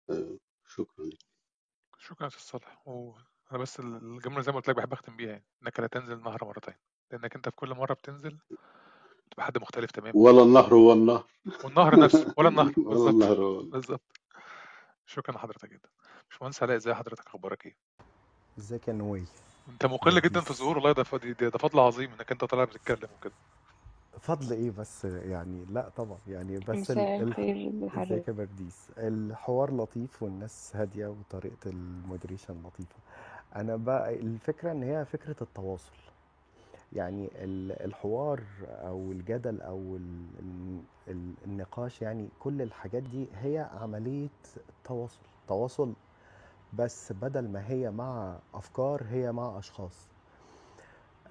آه، 0.09 0.37
شكرا 0.67 1.05
لك 1.05 1.19
شكرا 1.99 2.27
أستاذ 2.27 2.41
صالح 2.41 2.83
وأنا 3.51 3.61
بس 3.63 3.79
ال- 3.79 3.95
الجملة 4.15 4.41
زي 4.41 4.51
ما 4.51 4.57
قلت 4.57 4.69
لك 4.69 4.75
بحب 4.75 4.93
أختم 4.93 5.15
بيها 5.17 5.29
يعني 5.29 5.43
إنك 5.63 5.79
لا 5.79 5.87
تنزل 5.87 6.13
النهر 6.13 6.45
مرتين 6.45 6.73
لأنك 7.11 7.35
أنت 7.35 7.49
في 7.49 7.55
كل 7.55 7.73
مرة 7.73 7.93
بتنزل 7.93 8.37
تبقى 9.31 9.45
حد 9.45 9.57
مختلف 9.57 9.91
تماما. 9.91 10.11
ولا 10.15 10.43
النهر 10.43 10.73
هو 10.73 10.93
النهر. 10.93 11.25
والنهر 11.63 11.99
نفسه 11.99 12.33
ولا 12.37 12.49
النهر. 12.49 12.73
ولا 12.77 12.89
بالظبط. 12.89 13.13
النهر 13.13 13.41
هو 13.41 13.59
النهر. 13.59 13.71
بالظبط. 13.71 14.01
شكرا 15.05 15.35
لحضرتك 15.35 15.69
جدا. 15.69 15.89
باشمهندس 16.29 16.63
علاء 16.63 16.75
ازي 16.75 16.93
حضرتك 16.93 17.27
أخبارك 17.27 17.65
إيه؟ 17.65 17.75
إزيك 18.59 18.87
يا 18.87 18.93
نوي 18.93 19.23
أنت 19.69 19.85
مقل 19.85 20.21
جدا 20.21 20.41
في 20.41 20.49
الظهور 20.51 20.75
والله 20.77 20.91
ده 20.91 21.03
ف- 21.03 21.15
دي- 21.15 21.33
ده 21.33 21.57
فضل 21.57 21.79
عظيم 21.79 22.11
إنك 22.13 22.31
أنت 22.31 22.43
طالع 22.45 22.63
بتتكلم 22.63 23.09
وكده. 23.19 23.33
فضل 24.19 24.53
إيه 24.53 24.71
بس 24.71 25.05
يعني 25.05 25.65
لأ 25.69 25.89
طبعا 25.89 26.17
يعني 26.27 26.59
بس 26.59 26.69
ال... 26.69 26.79
مساء 26.81 27.21
ال... 27.21 27.27
الخير 27.27 28.03
إزيك 28.03 28.27
يا 28.27 28.33
برديس؟ 28.33 28.87
الحوار 28.97 29.77
لطيف 29.77 30.23
والناس 30.23 30.71
هادية 30.75 31.07
وطريقة 31.07 31.69
ال 31.69 31.78
moderation 31.78 32.63
لطيفة. 32.65 32.95
أنا 33.55 33.75
بقى 33.75 34.15
الفكرة 34.15 34.71
إن 34.71 34.83
هي 34.83 35.05
فكرة 35.05 35.35
التواصل. 35.41 35.91
يعني 36.93 37.29
ال- 37.35 37.85
الحوار 37.85 38.43
أو 38.67 39.11
الجدل 39.11 39.61
أو 39.61 39.95
ال- 39.95 40.29
ال- 40.39 40.81
ال- 41.07 41.33
النقاش 41.45 42.01
يعني 42.01 42.29
كل 42.39 42.61
الحاجات 42.61 43.03
دي 43.03 43.27
هي 43.41 43.69
عملية 43.81 44.29
تواصل. 44.83 45.19
تواصل 45.47 45.93
بس 46.73 47.11
بدل 47.11 47.47
ما 47.49 47.67
هي 47.69 47.91
مع 47.91 48.37
أفكار 48.53 49.03
هي 49.11 49.31
مع 49.31 49.59
أشخاص. 49.59 50.07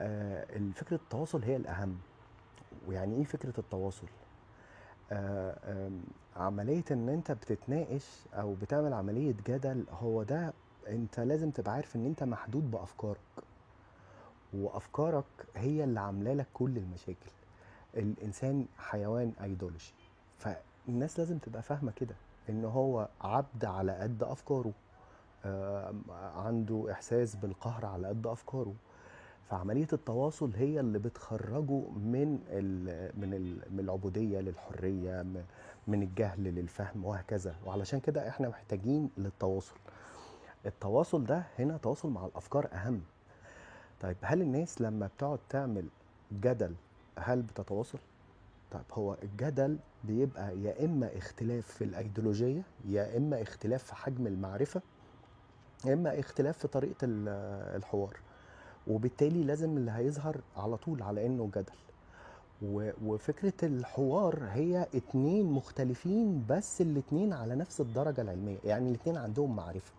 آه، 0.00 0.46
فكرة 0.74 0.96
التواصل 0.96 1.42
هي 1.42 1.56
الأهم. 1.56 1.96
ويعني 2.88 3.16
إيه 3.16 3.24
فكرة 3.24 3.54
التواصل؟ 3.60 4.06
آه، 5.12 5.58
آم، 5.64 6.00
عملية 6.36 6.84
إن 6.90 7.08
أنت 7.08 7.32
بتتناقش 7.32 8.24
أو 8.34 8.54
بتعمل 8.54 8.92
عملية 8.92 9.34
جدل 9.48 9.84
هو 9.90 10.22
ده 10.22 10.52
انت 10.88 11.20
لازم 11.20 11.50
تبقى 11.50 11.72
عارف 11.74 11.96
ان 11.96 12.06
انت 12.06 12.22
محدود 12.22 12.70
بأفكارك. 12.70 13.18
وأفكارك 14.54 15.24
هي 15.56 15.84
اللي 15.84 16.00
عاملة 16.00 16.32
لك 16.34 16.46
كل 16.54 16.76
المشاكل. 16.76 17.30
الإنسان 17.96 18.66
حيوان 18.78 19.32
ايديولوجي. 19.42 19.92
فالناس 20.38 21.18
لازم 21.18 21.38
تبقى 21.38 21.62
فاهمة 21.62 21.92
كده 21.96 22.14
إن 22.48 22.64
هو 22.64 23.08
عبد 23.20 23.64
على 23.64 23.92
قد 23.92 24.22
أفكاره. 24.22 24.72
آم، 25.44 26.02
عنده 26.36 26.86
إحساس 26.92 27.34
بالقهر 27.36 27.86
على 27.86 28.08
قد 28.08 28.26
أفكاره. 28.26 28.74
فعملية 29.50 29.88
التواصل 29.92 30.50
هي 30.56 30.80
اللي 30.80 30.98
بتخرجه 30.98 31.80
من 31.90 32.38
ال 32.48 33.10
من 33.20 33.34
ال 33.34 33.58
من 33.74 33.80
العبودية 33.80 34.40
للحرية 34.40 35.22
من 35.86 36.02
الجهل 36.02 36.44
للفهم 36.44 37.04
وهكذا. 37.04 37.54
وعلشان 37.66 38.00
كده 38.00 38.28
إحنا 38.28 38.48
محتاجين 38.48 39.10
للتواصل. 39.18 39.74
التواصل 40.66 41.24
ده 41.24 41.42
هنا 41.58 41.76
تواصل 41.76 42.08
مع 42.10 42.26
الأفكار 42.26 42.68
أهم. 42.72 43.00
طيب 44.00 44.16
هل 44.22 44.42
الناس 44.42 44.80
لما 44.80 45.06
بتقعد 45.06 45.38
تعمل 45.48 45.84
جدل 46.32 46.74
هل 47.18 47.42
بتتواصل؟ 47.42 47.98
طيب 48.70 48.82
هو 48.92 49.16
الجدل 49.22 49.78
بيبقى 50.04 50.58
يا 50.58 50.84
إما 50.84 51.10
اختلاف 51.18 51.66
في 51.66 51.84
الأيديولوجية 51.84 52.62
يا 52.88 53.16
إما 53.16 53.42
اختلاف 53.42 53.84
في 53.84 53.94
حجم 53.94 54.26
المعرفة 54.26 54.82
يا 55.84 55.92
إما 55.94 56.20
اختلاف 56.20 56.58
في 56.58 56.68
طريقة 56.68 56.96
ال- 57.04 57.28
الحوار. 57.76 58.16
وبالتالي 58.86 59.44
لازم 59.44 59.76
اللي 59.76 59.90
هيظهر 59.90 60.40
على 60.56 60.76
طول 60.76 61.02
على 61.02 61.26
إنه 61.26 61.50
جدل. 61.54 61.72
وفكرة 63.04 63.52
الحوار 63.62 64.44
هي 64.52 64.86
اتنين 64.94 65.46
مختلفين 65.52 66.44
بس 66.48 66.80
الاتنين 66.80 67.32
على 67.32 67.54
نفس 67.54 67.80
الدرجة 67.80 68.20
العلمية 68.20 68.58
يعني 68.64 68.88
الاتنين 68.88 69.16
عندهم 69.16 69.56
معرفة. 69.56 69.92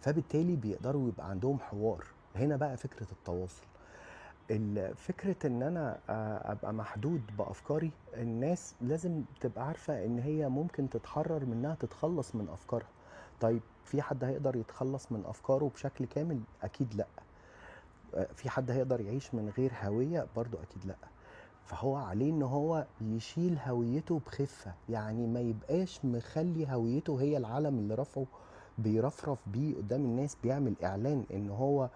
فبالتالي 0.00 0.56
بيقدروا 0.56 1.08
يبقى 1.08 1.30
عندهم 1.30 1.58
حوار. 1.60 2.04
هنا 2.36 2.56
بقى 2.56 2.76
فكرة 2.76 3.06
التواصل. 3.12 3.62
ال- 4.50 4.96
فكرة 4.96 5.46
إن 5.46 5.62
أنا 5.62 5.98
أبقى 6.52 6.72
محدود 6.74 7.20
بأفكاري 7.38 7.90
الناس 8.14 8.74
لازم 8.80 9.22
تبقى 9.40 9.66
عارفة 9.66 10.04
إن 10.04 10.18
هي 10.18 10.48
ممكن 10.48 10.90
تتحرر 10.90 11.44
منها 11.44 11.74
تتخلص 11.80 12.34
من 12.34 12.48
أفكارها. 12.48 12.88
طيب 13.40 13.60
في 13.84 14.02
حد 14.02 14.24
هيقدر 14.24 14.56
يتخلص 14.56 15.12
من 15.12 15.24
أفكاره 15.26 15.70
بشكل 15.74 16.04
كامل؟ 16.04 16.40
أكيد 16.62 16.94
لأ. 16.94 17.06
في 18.34 18.50
حد 18.50 18.70
هيقدر 18.70 19.00
يعيش 19.00 19.34
من 19.34 19.48
غير 19.58 19.72
هوية؟ 19.82 20.26
برضو 20.36 20.56
أكيد 20.58 20.86
لأ. 20.86 20.96
فهو 21.64 21.96
عليه 21.96 22.30
إن 22.30 22.42
هو 22.42 22.86
يشيل 23.00 23.58
هويته 23.66 24.20
بخفة. 24.26 24.72
يعني 24.88 25.26
ما 25.26 25.40
يبقاش 25.40 26.04
مخلي 26.04 26.72
هويته 26.72 27.20
هي 27.20 27.36
العلم 27.36 27.78
اللي 27.78 27.94
رفعه 27.94 28.26
بيرفرف 28.82 29.38
بيه 29.46 29.76
قدام 29.76 30.00
الناس 30.04 30.36
بيعمل 30.42 30.74
إعلان 30.84 31.24
إن 31.34 31.50
هو 31.50 31.88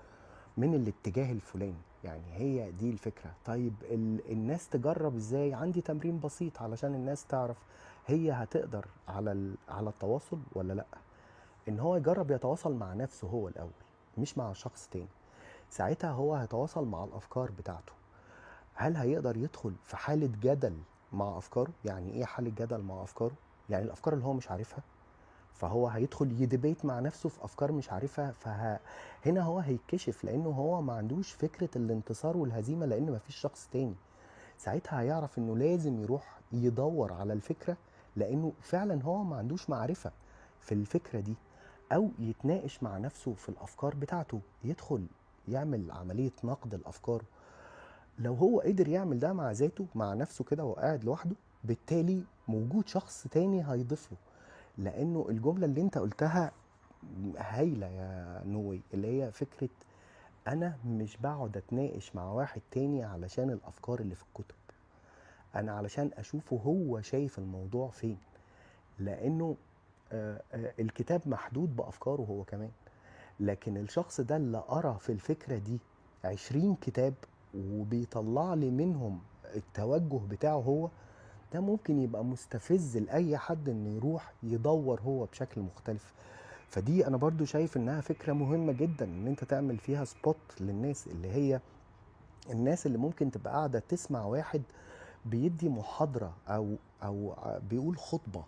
من 0.57 0.75
الاتجاه 0.75 1.33
الفلاني. 1.33 1.83
يعني 2.05 2.23
هي 2.33 2.71
دي 2.73 2.91
الفكرة. 2.91 3.31
طيب 3.45 3.75
ال... 3.83 4.33
الناس 4.33 4.69
تجرب 4.69 5.17
إزاي؟ 5.17 5.55
عندي 5.55 5.81
تمرين 5.81 6.21
بسيط 6.21 6.63
علشان 6.63 6.95
الناس 6.95 7.25
تعرف 7.27 7.57
هي 8.07 8.33
هتقدر 8.33 8.87
على 9.09 9.33
ال... 9.33 9.55
على 9.69 9.89
التواصل 9.89 10.39
ولا 10.53 10.73
لأ. 10.73 10.87
إن 11.69 11.81
هو 11.81 11.97
يجرب 11.97 12.31
يتواصل 12.31 12.75
مع 12.75 12.95
نفسه 12.95 13.29
هو 13.29 13.49
الأول 13.49 13.71
مش 14.19 14.39
مع 14.39 14.53
شخص 14.53 14.89
تاني. 14.93 15.09
ساعتها 15.71 16.11
هو 16.11 16.35
هيتواصل 16.35 16.85
مع 16.85 17.05
الأفكار 17.05 17.51
بتاعته. 17.59 17.93
هل 18.75 18.97
هيقدر 18.97 19.37
يدخل 19.37 19.73
في 19.85 19.97
حالة 19.97 20.31
جدل 20.43 20.77
مع 21.13 21.39
أفكاره؟ 21.39 21.71
يعني 21.85 22.13
إيه 22.13 22.25
حالة 22.25 22.51
جدل 22.51 22.81
مع 22.83 23.03
أفكاره؟ 23.03 23.35
يعني 23.71 23.85
الأفكار 23.85 24.15
اللي 24.15 24.25
هو 24.25 24.33
مش 24.33 24.51
عارفها. 24.51 24.83
فهو 25.55 25.89
هيدخل 25.89 26.43
يدبيت 26.43 26.85
مع 26.85 27.01
نفسه 27.01 27.29
في 27.29 27.45
أفكار 27.45 27.73
مش 27.73 27.93
عارفها 27.93 28.31
فهنا 28.33 29.43
هو 29.43 29.59
هيتكشف 29.59 30.25
لأنه 30.25 30.49
هو 30.49 30.83
ما 30.83 30.93
عندوش 30.93 31.33
فكرة 31.33 31.69
الانتصار 31.77 32.37
والهزيمة 32.37 32.87
لأن 32.87 33.11
مفيش 33.13 33.37
شخص 33.37 33.69
تاني. 33.73 33.95
ساعتها 34.59 35.01
هيعرف 35.01 35.39
إنه 35.39 35.57
لازم 35.57 36.03
يروح 36.03 36.41
يدور 36.53 37.13
على 37.13 37.33
الفكرة 37.33 37.77
لأنه 38.17 38.53
فعلا 38.61 39.03
هو 39.03 39.23
ما 39.25 39.37
عندوش 39.37 39.71
معرفة 39.71 40.13
في 40.61 40.73
الفكرة 40.73 41.21
دي 41.21 41.35
أو 41.93 42.11
يتناقش 42.19 42.83
مع 42.83 42.99
نفسه 42.99 43.35
في 43.35 43.49
الأفكار 43.49 43.95
بتاعته. 43.95 44.41
يدخل 44.65 45.07
يعمل 45.49 45.91
عملية 45.91 46.33
نقد 46.45 46.75
الأفكار. 46.75 47.23
لو 48.19 48.35
هو 48.35 48.61
قدر 48.61 48.89
يعمل 48.89 49.19
ده 49.19 49.33
مع 49.33 49.53
ذاته 49.53 49.87
مع 49.95 50.15
نفسه 50.15 50.45
كده 50.45 50.65
وهو 50.65 50.73
قاعد 50.75 51.05
لوحده 51.05 51.37
بالتالي 51.65 52.23
موجود 52.49 52.89
شخص 52.89 53.27
تاني 53.31 53.71
هيضيف 53.73 54.13
له. 54.13 54.19
لأنه 54.79 55.27
الجملة 55.29 55.67
اللي 55.67 55.81
أنت 55.81 55.99
قلتها 55.99 56.53
هايلة 57.39 57.87
يا 57.87 58.43
نوي 58.47 58.81
اللي 58.95 59.23
هي 59.23 59.33
فكرة 59.33 59.69
أنا 60.49 60.77
مش 60.87 61.17
بقعد 61.17 61.57
أتناقش 61.57 62.17
مع 62.17 62.33
واحد 62.33 62.61
تاني 62.71 63.05
علشان 63.05 63.51
الأفكار 63.51 64.01
اللي 64.01 64.15
في 64.15 64.23
الكتب. 64.23 64.55
أنا 65.55 65.73
علشان 65.73 66.11
اشوفه 66.19 66.57
هو 66.57 67.01
شايف 67.01 67.39
الموضوع 67.39 67.89
فين. 67.89 68.19
لأنه 68.99 69.57
آه، 70.13 70.43
آه، 70.53 70.73
الكتاب 70.79 71.21
محدود 71.27 71.77
بأفكاره 71.77 72.23
هو 72.23 72.45
كمان. 72.45 72.71
لكن 73.41 73.77
الشخص 73.77 74.21
ده 74.21 74.37
اللي 74.37 74.59
قرأ 74.59 74.93
في 74.93 75.13
الفكرة 75.13 75.59
دي 75.59 75.79
عشرين 76.25 76.75
كتاب 76.75 77.15
وبيطلع 77.55 78.55
لي 78.55 78.71
منهم 78.71 79.21
التوجه 79.55 80.21
بتاعه 80.29 80.57
هو 80.61 80.89
ده 81.55 81.61
ممكن 81.61 82.01
يبقى 82.01 82.25
مستفز 82.25 82.97
لأي 82.97 83.39
حد 83.39 83.69
إنه 83.69 83.97
يروح 83.97 84.33
يدور 84.43 85.01
هو 85.01 85.25
بشكل 85.25 85.61
مختلف. 85.61 86.13
فدي 86.69 87.07
أنا 87.07 87.17
برضو 87.17 87.45
شايف 87.45 87.77
إنها 87.77 88.01
فكرة 88.01 88.33
مهمة 88.33 88.73
جدا 88.73 89.05
إن 89.05 89.27
أنت 89.27 89.45
تعمل 89.45 89.79
فيها 89.79 90.05
سبوت 90.05 90.37
للناس 90.61 91.07
اللي 91.07 91.29
هي 91.29 91.61
الناس 92.51 92.87
اللي 92.87 92.99
ممكن 92.99 93.31
تبقى 93.31 93.53
قاعدة 93.55 93.79
تسمع 93.79 94.25
واحد 94.25 94.63
بيدي 95.27 95.69
محاضرة 95.69 96.33
أو 96.49 96.77
أو 97.03 97.35
بيقول 97.71 97.99
خطبة. 97.99 98.45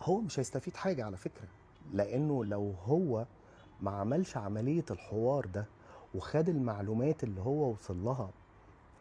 هو 0.00 0.20
مش 0.20 0.38
هيستفيد 0.38 0.76
حاجة 0.76 1.04
على 1.04 1.16
فكرة 1.16 1.48
لأنه 1.92 2.44
لو 2.44 2.74
هو 2.84 3.26
ما 3.80 3.90
عملش 3.90 4.36
عملية 4.36 4.84
الحوار 4.90 5.46
ده 5.46 5.66
وخد 6.14 6.48
المعلومات 6.48 7.24
اللي 7.24 7.40
هو 7.40 7.70
وصل 7.72 8.04
لها 8.04 8.30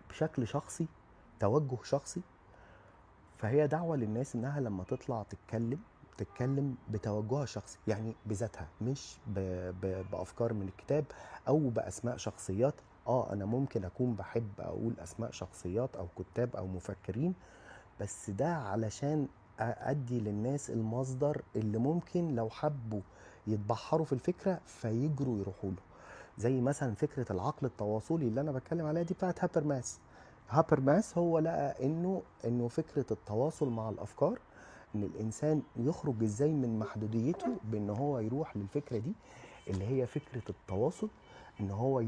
بشكل 0.10 0.48
شخصي 0.48 0.88
توجه 1.40 1.78
شخصي 1.84 2.22
فهي 3.38 3.68
دعوة 3.68 3.98
للناس 3.98 4.36
إنها 4.36 4.60
لما 4.60 4.84
تطلع 4.84 5.24
تتكلم 5.30 5.80
تتكلم 6.18 6.76
بتوجهها 6.90 7.44
الشخصي 7.44 7.78
يعني 7.88 8.16
بذاتها 8.26 8.68
مش 8.82 9.18
ب... 9.28 9.40
ب... 9.82 10.06
بأفكار 10.12 10.54
من 10.54 10.68
الكتاب 10.68 11.06
أو 11.48 11.70
بأسماء 11.70 12.18
شخصيات. 12.18 12.74
آه 13.08 13.34
أنا 13.34 13.46
ممكن 13.46 13.86
أكون 13.86 14.14
بحب 14.14 14.50
أقول 14.60 14.94
أسماء 15.00 15.32
شخصيات 15.32 15.96
أو 15.96 16.08
كتاب 16.20 16.56
أو 16.56 16.68
مفكرين 16.68 17.34
بس 18.02 18.30
ده 18.30 18.56
علشان 18.56 19.28
أدي 19.60 20.20
للناس 20.20 20.70
المصدر 20.70 21.42
اللي 21.56 21.78
ممكن 21.78 22.36
لو 22.36 22.50
حبوا 22.50 23.02
يتبحروا 23.48 24.06
في 24.06 24.14
الفكرة 24.14 24.60
فيجروا 24.66 25.40
يروحوا 25.40 25.70
له. 25.70 25.82
زي 26.38 26.62
مثلا 26.62 26.96
فكرة 26.96 27.32
العقل 27.32 27.66
التواصلي 27.68 28.28
اللي 28.28 28.42
أنا 28.42 28.52
بتكلم 28.52 28.86
عليها 28.86 29.04
دي 29.04 29.14
بتاعت 29.14 29.44
هابرماس 29.44 30.00
هابرماس 30.50 31.18
هو 31.18 31.40
لقى 31.40 31.86
إنه 31.86 32.22
إنه 32.46 32.68
فكرة 32.68 33.06
التواصل 33.12 33.70
مع 33.70 33.90
الأفكار 33.90 34.40
إن 34.96 35.04
الإنسان 35.04 35.62
يخرج 35.78 36.24
إزاي 36.24 36.52
من 36.54 36.80
محدوديته 36.80 37.48
بإن 37.64 37.90
هو 37.90 38.20
يروح 38.20 38.58
للفكرة 38.58 38.98
دي 38.98 39.14
اللي 39.68 39.86
هي 39.88 40.08
فكرة 40.08 40.42
التواصل 40.50 41.10
إن 41.60 41.72
هو 41.72 42.04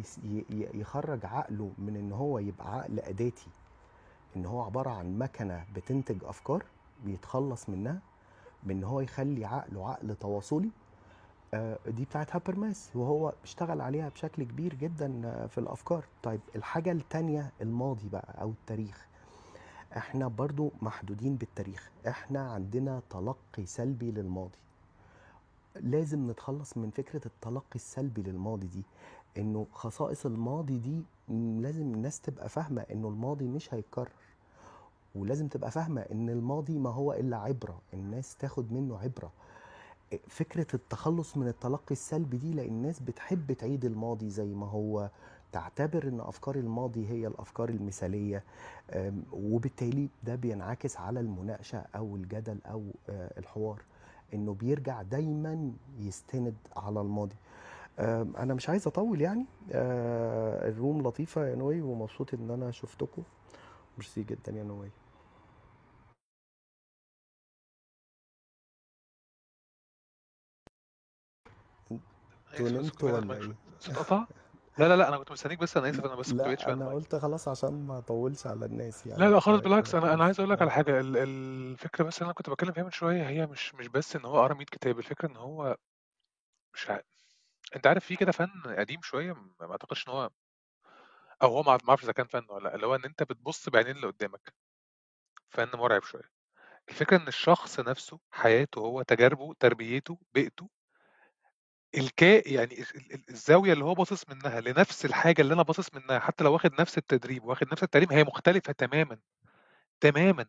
يخرج 0.74 1.26
عقله 1.26 1.72
من 1.78 1.96
إن 1.96 2.12
هو 2.12 2.40
يبقى 2.40 2.78
عقل 2.80 3.00
أداتي. 3.00 3.48
إن 4.36 4.46
هو 4.46 4.62
عبارة 4.62 4.90
عن 4.90 5.18
مكنة 5.18 5.66
بتنتج 5.76 6.24
أفكار 6.24 6.64
بيتخلص 7.06 7.70
منها 7.70 8.00
بإن 8.64 8.84
هو 8.84 9.02
يخلي 9.02 9.46
عقله 9.46 9.90
عقل 9.90 10.16
تواصلي 10.16 10.70
دي 11.88 12.06
بتاعت 12.06 12.36
هابرماس 12.36 12.89
وهو 12.95 13.34
اشتغل 13.43 13.82
عليها 13.82 14.10
بشكل 14.10 14.43
كبير 14.43 14.74
جدا 14.74 15.22
آه، 15.26 15.45
في 15.45 15.58
الأفكار. 15.58 16.06
طيب 16.24 16.39
الحاجة 16.56 16.91
التانية 16.91 17.52
الماضي 17.62 18.10
بقى 18.10 18.41
أو 18.41 18.50
التاريخ. 18.50 19.08
إحنا 19.98 20.28
برضو 20.28 20.72
محدودين 20.82 21.36
بالتاريخ. 21.36 21.91
إحنا 22.08 22.52
عندنا 22.52 23.02
تلقي 23.10 23.66
سلبي 23.66 24.12
للماضي. 24.12 24.58
لازم 25.76 26.32
نتخلص 26.32 26.78
من 26.78 26.89
فكرة 26.89 27.22
التلقي 27.26 27.76
السلبي 27.76 28.22
للماضي 28.22 28.68
دي 28.68 28.84
إنه 29.38 29.68
خصائص 29.72 30.26
الماضي 30.26 30.78
دي 30.78 31.04
لازم 31.62 31.82
الناس 31.93 32.22
تبقى 32.22 32.50
فاهمة 32.50 32.82
إنه 32.91 33.08
الماضي 33.08 33.48
مش 33.48 33.74
هيتكرر. 33.74 34.12
ولازم 35.16 35.48
تبقى 35.48 35.72
فاهمة 35.72 36.02
إن 36.02 36.30
الماضي 36.30 36.80
ما 36.80 36.89
هو 36.89 37.14
إلا 37.14 37.38
عبرة. 37.38 37.80
الناس 37.93 38.36
تاخد 38.36 38.72
منه 38.74 38.98
عبرة. 39.00 39.32
فكرة 40.28 40.68
التخلص 40.74 41.38
من 41.38 41.47
التلقي 41.47 41.91
السلبي 41.91 42.38
دي 42.38 42.53
لأن 42.53 42.68
الناس 42.68 42.99
بتحب 42.99 43.51
تعيد 43.53 43.86
الماضي 43.86 44.30
زي 44.30 44.53
ما 44.53 44.66
هو 44.68 45.10
تعتبر 45.51 46.08
إن 46.08 46.20
أفكار 46.20 46.55
الماضي 46.55 47.08
هي 47.10 47.28
الأفكار 47.28 47.70
المثالية 47.70 48.43
أم، 48.91 49.24
وبالتالي 49.34 50.10
ده 50.24 50.36
بينعكس 50.36 50.97
على 50.97 51.20
المناقشة 51.20 51.86
أو 51.95 52.16
الجدل 52.16 52.58
أو 52.66 52.84
آه، 53.10 53.39
الحوار 53.39 53.82
إنه 54.34 54.53
بيرجع 54.53 55.01
دايما 55.01 55.72
يستند 55.99 56.55
على 56.78 57.01
الماضي. 57.01 57.36
أنا 58.38 58.53
مش 58.53 58.70
عايز 58.70 58.88
أطول 58.88 59.22
يعني. 59.22 59.45
آه، 59.72 60.70
الروم 60.70 61.01
لطيفة 61.01 61.47
يا 61.47 61.55
نوي 61.55 61.82
ومبسوط 61.82 62.34
إن 62.34 62.51
أنا 62.51 62.72
شفتكم. 62.72 63.22
ميرسي 63.97 64.24
جدا 64.24 64.51
يا 64.51 64.64
نوي. 64.64 64.89
كمان 72.99 73.16
ولا 73.16 73.38
إيه؟ 73.38 73.58
لا 74.78 74.86
لا 74.88 74.95
لا 74.95 75.08
أنا 75.10 75.18
كنت 75.18 75.32
مستنيك 75.32 75.60
بس 75.60 75.78
أنا 75.78 75.89
آسف 75.89 76.05
أنا 76.05 76.16
بس 76.16 76.34
كنت 76.34 76.43
لا 76.43 76.55
شوية 76.58 76.76
عن 76.76 76.82
أنا 76.82 76.89
قلت 76.89 77.16
خلاص 77.16 77.47
عشان 77.47 77.74
ما 77.88 77.97
أطولش 77.97 78.47
على 78.47 78.66
الناس 78.66 79.05
لا 79.18 79.30
يعني 79.30 79.30
لا 79.30 79.39
خالص 79.39 79.62
بالعكس 79.62 79.95
أنا 79.95 80.14
أنا 80.14 80.24
عايز 80.24 80.39
أقول 80.39 80.51
لك 80.51 80.62
على 80.62 80.72
حاجة 80.72 80.99
ال- 80.99 81.18
الفكرة 81.18 82.03
بس 82.03 82.18
اللي 82.18 82.26
أنا 82.26 82.34
كنت 82.34 82.49
بتكلم 82.49 82.72
فيها 82.74 82.84
من 82.84 82.91
شوية 82.91 83.30
هي 83.30 83.45
مش 83.47 83.76
مش 83.76 83.88
بس 83.88 84.16
إن 84.16 84.26
هو 84.26 84.41
قرأ 84.41 84.53
100 84.53 84.66
كتاب 84.66 84.97
الفكرة 84.99 85.28
إن 85.30 85.38
هو 85.38 85.78
مش 86.76 86.89
ع... 86.89 86.99
أنت 87.78 87.88
عارف 87.88 88.05
في 88.05 88.16
كده 88.16 88.34
فن 88.34 88.76
قديم 88.80 89.01
شوية 89.03 89.34
م 89.34 89.55
ما 89.62 89.72
أعتقدش 89.72 90.10
إن 90.10 90.14
هو 90.14 90.32
أو 91.43 91.47
هو 91.58 91.64
ما 91.64 91.80
أعرفش 91.89 92.03
إذا 92.03 92.12
كان 92.12 92.28
فن 92.28 92.45
والّا 92.49 92.68
لأ، 92.70 92.76
اللي 92.76 92.86
هو 92.88 92.95
إن 92.95 93.05
أنت 93.05 93.24
بتبُص 93.24 93.70
بعينين 93.70 93.95
اللي 93.95 94.08
قدّامك. 94.08 94.53
فن 95.49 95.70
مرعب 95.78 96.03
شوية. 96.03 96.32
الفكرة 96.89 97.18
إن 97.18 97.28
الشخص 97.28 97.80
نَفْسه، 97.80 98.20
حياته 98.32 98.80
هو، 98.82 99.01
تجاربه، 99.01 99.53
تربيته، 99.60 100.20
بيئته 100.34 100.70
الكا 101.96 102.48
يعني 102.50 102.84
الزاوية 103.30 103.74
اللي 103.74 103.86
هو 103.86 103.94
باصص 103.94 104.30
منها 104.30 104.62
لنفس 104.62 105.06
الحاجة 105.06 105.42
اللي 105.42 105.54
أنا 105.54 105.64
باصص 105.64 105.94
منها، 105.94 106.20
حتى 106.20 106.44
لو 106.44 106.54
واخد 106.54 106.82
نفس 106.82 106.98
التدريب، 106.98 107.44
واخد 107.46 107.68
نفس 107.72 107.84
التعليم، 107.84 108.12
هي 108.12 108.24
مختلفة 108.24 108.74
تمامًا، 108.74 109.20
تمامًا. 110.02 110.46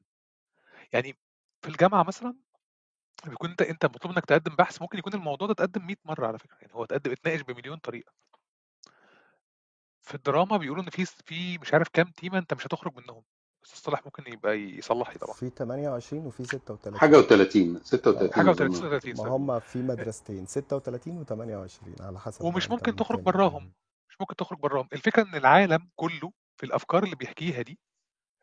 يعني 0.93 1.19
في 1.63 1.69
الجامعة 1.71 2.03
مثلًا 2.05 2.37
بيكون 3.27 3.51
أنت 3.51 3.63
أنت 3.63 3.87
مطلوب 3.87 4.15
إنك 4.15 4.27
تقدّم 4.27 4.57
بحث، 4.57 4.83
ممكن 4.83 4.99
يكون 4.99 5.15
الموضوع 5.15 5.49
ده 5.49 5.53
اتقدّم 5.53 5.87
100 5.87 5.97
مرّة 6.05 6.27
على 6.27 6.39
فكرة، 6.41 6.59
يعني 6.63 6.75
هو 6.75 6.85
اتقد 6.85 7.09
اتناقش 7.09 7.43
بمليون 7.43 7.79
طريقة. 7.79 8.13
في 10.03 10.15
الدراما 10.15 10.57
بيقولوا 10.57 10.83
إن 10.85 10.91
في 10.91 11.05
في 11.07 11.59
مش 11.59 11.75
عارف 11.75 11.89
كام 11.89 12.11
تيمة 12.11 12.39
أنت 12.39 12.55
مش 12.55 12.67
هتخرج 12.67 12.93
منهم، 12.97 13.23
أستاذ 13.69 13.81
صالح 13.85 14.05
ممكن 14.05 14.33
يبقى 14.33 14.53
يصلّح 14.61 15.09
لي 15.11 15.19
طبعًا. 15.19 15.37
في 15.37 15.51
28 15.51 16.27
وفي 16.27 16.45
36 16.45 17.01
حاجة 17.01 17.17
و30 17.23 17.81
آه، 18.17 18.27
36 18.27 18.33
حاجة 18.33 18.51
و30 18.53 18.53
أظن 18.53 18.75
36 18.75 19.17
ما. 19.17 19.33
هم 19.33 19.61
في 19.61 19.83
مدرستين 19.83 20.47
36 20.47 21.25
و28 21.25 22.01
على 22.01 22.19
حسب 22.21 22.47
ومش 22.47 22.71
انت 22.71 22.71
ممكن 22.71 22.95
تخرج 22.95 23.21
براهم، 23.21 23.73
مش 24.11 24.17
ممكن 24.21 24.37
تخرج 24.37 24.59
براهم. 24.59 24.89
الفكرة 24.93 25.23
إن 25.23 25.35
العالم 25.35 25.91
كُلّه 25.97 26.33
في 26.57 26.67
الأفكار 26.67 27.05
اللي 27.05 27.17
بيحكيها 27.17 27.63
دي، 27.63 27.79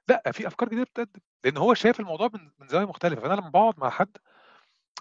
لأ، 0.10 0.24
في 0.34 0.48
أفكار 0.48 0.70
جديدة 0.70 0.84
بتتقدّم، 0.84 1.22
لإن 1.46 1.58
هو 1.58 1.74
شايف 1.76 2.00
الموضوع 2.00 2.30
من 2.36 2.52
من 2.60 2.68
زاوية 2.70 2.86
مختلفة، 2.88 3.22
فأنا 3.22 3.36
لمّا 3.42 3.50
باقعد 3.50 3.80
مع 3.80 3.92
حد 3.92 4.18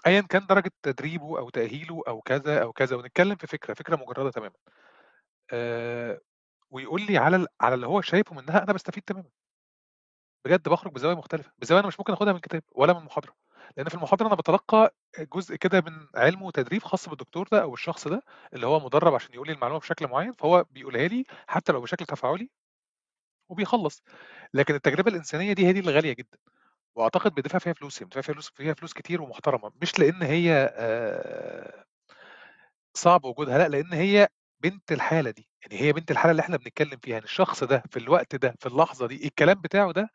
أيًا 0.07 0.21
كان 0.21 0.47
درجة 0.47 0.71
تدريبه 0.83 1.39
أو 1.39 1.49
تأهيله 1.51 2.03
أو 2.07 2.21
كذا، 2.21 2.63
أو 2.63 2.73
كذا، 2.73 2.97
ونتكلّم 2.97 3.35
في 3.35 3.47
فكرة، 3.47 3.73
فكرة 3.73 3.95
مجردة 3.95 4.31
تمامًا، 4.31 4.55
آآ 5.53 6.19
ويقول 6.71 7.01
لي 7.07 7.19
على 7.19 7.37
ال 7.37 7.47
على 7.61 7.75
اللي 7.75 7.87
هو 7.87 8.01
شايفه 8.01 8.35
منها، 8.35 8.63
أنا 8.63 8.73
باستفيد 8.73 9.03
تمامًا. 9.03 9.29
بجد 10.45 10.69
باخرج 10.69 10.91
بزوايا 10.93 11.15
مختلفة، 11.15 11.51
بزوايا 11.59 11.79
أنا 11.81 11.87
مش 11.87 11.99
ممكن 11.99 12.13
آخُدها 12.13 12.33
من 12.33 12.39
كتاب 12.39 12.63
ولا 12.75 12.93
من 12.93 13.05
محاضرة، 13.05 13.35
لإن 13.77 13.89
في 13.89 13.95
المحاضرة 13.95 14.27
أنا 14.27 14.35
باتلقّى 14.35 14.89
جزء 15.19 15.55
كده 15.55 15.81
من 15.81 16.07
علم 16.15 16.41
وتدريب 16.43 16.83
خاص 16.83 17.09
بالدكتور 17.09 17.47
ده 17.51 17.61
أو 17.61 17.73
الشخص 17.73 18.07
ده، 18.07 18.21
اللي 18.53 18.67
هو 18.67 18.79
مُدرّب 18.79 19.13
عشان 19.13 19.33
يقول 19.33 19.47
لي 19.47 19.53
المعلومة 19.53 19.79
بشكل 19.79 20.07
معيّن، 20.07 20.31
فهو 20.33 20.65
بيقولها 20.71 21.07
لي 21.07 21.23
حتى 21.47 21.71
لو 21.73 21.81
بشكل 21.81 22.05
تفاعلي 22.05 22.49
وبيخلّص. 23.49 24.03
لكن 24.53 24.75
التجربة 24.75 25.11
الإنسانية 25.11 25.53
دي 25.53 25.67
هي 25.67 25.73
دي 25.73 25.79
اللي 25.79 25.91
غالية 25.91 26.13
جدًا، 26.13 26.37
وأعتقد 26.95 27.35
بيدفع 27.35 27.59
فيها 27.59 27.73
فلوس، 27.73 28.01
يعني 28.01 28.05
بيدفع 28.09 28.21
فيها 28.21 28.33
فلوس 28.33 28.51
فيها 28.55 28.73
فلوس 28.73 28.93
كتير 28.93 29.23
ومحترمة، 29.23 29.71
مش 29.83 29.99
لإن 29.99 30.23
هي 30.23 30.69
صعب 32.97 33.25
وجودها، 33.25 33.57
لأ، 33.57 33.67
لإن 33.67 33.93
هي 33.93 34.27
بنت 34.63 34.91
الحالة 34.91 35.31
دي، 35.31 35.49
يعني 35.61 35.81
هي 35.81 35.93
بنت 35.93 36.11
الحالة 36.11 36.31
اللي 36.31 36.41
إحنا 36.41 36.57
بنتكلّم 36.57 36.97
فيها، 37.03 37.13
يعني 37.13 37.25
الشخص 37.25 37.63
ده 37.63 37.83
في 37.91 37.99
الوقت 37.99 38.35
ده، 38.35 38.55
في 38.59 38.65
اللحظة 38.65 39.07
دي، 39.07 39.25
الكلام 39.27 39.61
بتاعه 39.61 39.91
ده 39.91 40.09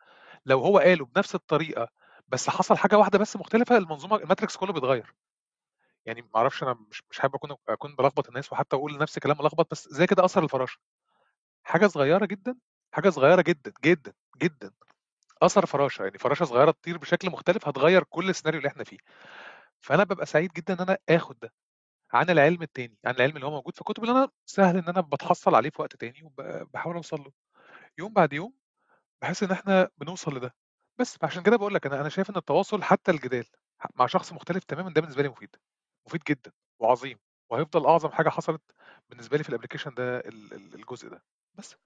لو 0.47 0.61
هو 0.61 0.79
قاله 0.79 1.05
بنفس 1.07 1.35
الطريقة، 1.35 1.89
بس 2.29 2.51
حصل 2.51 2.77
حاجة 2.77 2.99
واحدة 2.99 3.19
بس 3.19 3.37
مختلفة، 3.37 3.77
المنظومة 3.77 4.19
الmatrix 4.19 4.57
كُلّه 4.59 4.73
بيتغيّر. 4.73 5.15
يعني 6.07 6.23
ما 6.23 6.29
أعرفش 6.37 6.63
أنا 6.63 6.75
مش 6.91 7.03
مش 7.11 7.21
حابب 7.21 7.35
أكون 7.35 7.57
أكون 7.69 7.95
بالخبط 7.97 8.29
الناس 8.29 8.53
وحتى 8.53 8.77
أقول 8.77 8.99
نفس 8.99 9.19
كلام 9.19 9.37
ملخبط، 9.41 9.71
بس 9.73 9.89
زي 9.89 10.07
كده 10.07 10.25
أثر 10.25 10.45
الفراشة. 10.45 10.79
حاجة 11.65 11.87
صغيّرة 11.87 12.27
جدًا، 12.27 12.57
حاجة 12.95 13.11
صغيّرة 13.11 13.43
جدًا، 13.43 13.73
جدًا، 13.85 14.13
جدًا، 14.43 14.73
أثر 15.43 15.67
فراشة، 15.67 16.03
يعني 16.05 16.19
فراشة 16.19 16.45
صغيّرة 16.45 16.71
تطير 16.71 16.99
بشكل 16.99 17.31
مختلف 17.31 17.69
هتغيّر 17.69 18.05
كل 18.05 18.31
السيناريو 18.31 18.59
اللي 18.61 18.69
إحنا 18.71 18.85
فيه. 18.85 18.99
فأنا 19.81 20.05
بابقى 20.05 20.27
سعيد 20.27 20.53
جدًا 20.53 20.75
إن 20.75 20.81
أنا 20.81 20.99
آخُد 21.11 21.39
ده، 21.41 21.53
عن 22.15 22.31
العلم 22.31 22.63
التاني، 22.63 22.99
عن 23.07 23.15
العلم 23.15 23.37
اللي 23.37 23.47
هو 23.47 23.51
موجود 23.51 23.75
في 23.75 23.81
الكُتب 23.81 24.05
اللي 24.05 24.15
أنا 24.19 24.31
سهل 24.47 24.77
إن 24.79 24.89
أنا 24.89 25.01
باتحصّل 25.01 25.55
عليه 25.55 25.71
في 25.71 25.83
وقت 25.83 25.97
تاني 25.97 26.23
وب 26.25 26.37
باحاول 26.75 26.97
أوصل 26.97 27.21
له. 27.21 27.33
يوم 27.99 28.15
بعد 28.15 28.35
يوم 28.35 28.55
باحس 29.23 29.43
إن 29.43 29.51
إحنا 29.51 29.89
بنوصل 29.99 30.37
لده. 30.37 30.55
بس، 31.01 31.17
فعشان 31.19 31.43
كده 31.43 31.57
باقول 31.57 31.75
لك 31.75 31.87
أنا 31.87 32.01
أنا 32.01 32.09
شايف 32.09 32.31
إن 32.31 32.37
التواصل 32.37 32.83
حتى 32.83 33.11
الجدال 33.11 33.45
ح 33.79 33.87
مع 33.97 34.07
شخص 34.07 34.33
مختلف 34.33 34.65
تمامًا 34.65 34.91
ده 34.93 35.01
بالنسبة 35.01 35.23
لي 35.23 35.29
مفيد، 35.29 35.57
مفيد 36.07 36.23
جدًا 36.29 36.53
وعظيم، 36.81 37.19
وهيفضل 37.51 37.87
أعظم 37.87 38.11
حاجة 38.11 38.29
حصلت 38.29 38.63
بالنسبة 39.09 39.37
لي 39.37 39.45
في 39.45 39.53
الapplication 39.59 39.95
ده 39.95 40.19
ال 40.19 40.55
ال 40.55 40.75
الجزء 40.75 41.09
ده. 41.09 41.25
بس. 41.55 41.77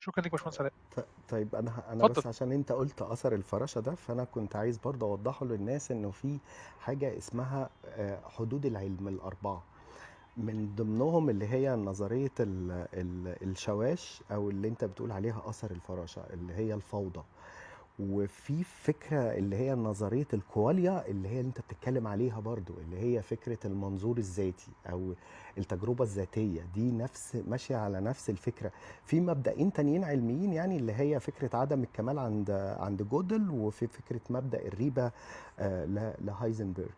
شكرًا 0.00 0.22
ليك 0.24 0.32
يا 0.32 0.38
باشمهندس 0.38 0.60
علاء. 0.60 0.72
ط 0.90 1.00
طيب 1.28 1.54
أنا 1.54 1.70
ه 1.70 1.92
أنا 1.92 2.04
اتفضل. 2.04 2.24
بس 2.24 2.26
عشان 2.26 2.52
أنت 2.52 2.72
قُلت 2.72 3.02
أثر 3.02 3.34
الفراشة 3.34 3.80
ده، 3.80 3.94
فأنا 3.94 4.24
كنت 4.24 4.56
عايز 4.56 4.78
برضه 4.78 5.06
أوضّحه 5.06 5.46
للناس 5.46 5.90
إنه 5.90 6.10
في 6.10 6.40
حاجة 6.78 7.18
اسمها 7.18 7.70
آآ 7.84 8.28
حدود 8.28 8.66
العلم 8.66 9.08
ال4 9.08 9.68
من 10.36 10.74
ضمنهم 10.76 11.30
اللي 11.30 11.46
هي 11.46 11.74
ال 11.74 13.36
الشواش 13.42 14.22
أو 14.32 14.50
اللي 14.50 14.68
أنت 14.68 14.84
بتقول 14.84 15.12
عليها 15.12 15.42
أثر 15.46 15.70
الفراشة، 15.70 16.22
اللي 16.32 16.54
هي 16.54 16.74
الفوضى. 16.74 17.22
وفي 17.98 18.64
فكرة 18.64 19.20
اللي 19.20 19.56
هي 19.56 19.74
نظرية 19.74 20.26
الكواليا 20.34 21.06
اللي 21.08 21.28
هي 21.28 21.40
اللي 21.40 21.48
أنت 21.48 21.60
بتتكلم 21.60 22.06
عليها 22.06 22.40
برضه، 22.40 22.74
اللي 22.78 22.98
هي 22.98 23.22
فكرة 23.22 23.58
المنظور 23.64 24.18
الذاتي 24.18 24.70
أو 24.90 25.12
التجربة 25.58 26.04
الذاتية، 26.04 26.66
دي 26.74 26.92
نفس 26.92 27.36
ماشية 27.48 27.76
على 27.76 28.00
نفس 28.00 28.30
الفكرة. 28.30 28.72
في 29.04 29.20
مبدئين 29.20 29.72
تانيين 29.72 30.04
علميين 30.04 30.52
يعني 30.52 30.76
اللي 30.76 30.92
هي 30.92 31.20
فكرة 31.20 31.56
عدم 31.56 31.82
الكمال 31.82 32.18
عند 32.18 32.50
عند 32.78 33.02
جودل، 33.02 33.50
وفي 33.50 33.86
فكرة 33.86 34.20
مبدأ 34.30 34.66
الريبة 34.66 35.12
آآ 35.58 35.86
ل 35.86 36.14
لهايزنبرج. 36.26 36.94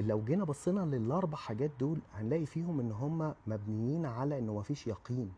لو 0.00 0.24
جينا 0.24 0.44
بصينا 0.44 1.24
لل4 1.26 1.34
حاجات 1.34 1.70
دول، 1.80 1.98
هنلاقي 2.14 2.46
فيهم 2.46 2.80
إن 2.80 2.92
هم 2.92 3.34
مبنيين 3.46 4.06
على 4.06 4.38
إنه 4.38 4.54
ما 4.54 4.62
فيش 4.62 4.86
يقين، 4.86 5.32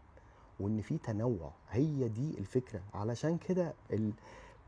وإن 0.61 0.81
في 0.81 0.99
تنوُّع، 0.99 1.51
هي 1.71 2.09
دي 2.09 2.39
الفكرة. 2.39 2.81
علشان 2.95 3.39
كده 3.39 3.75
ال 3.93 4.13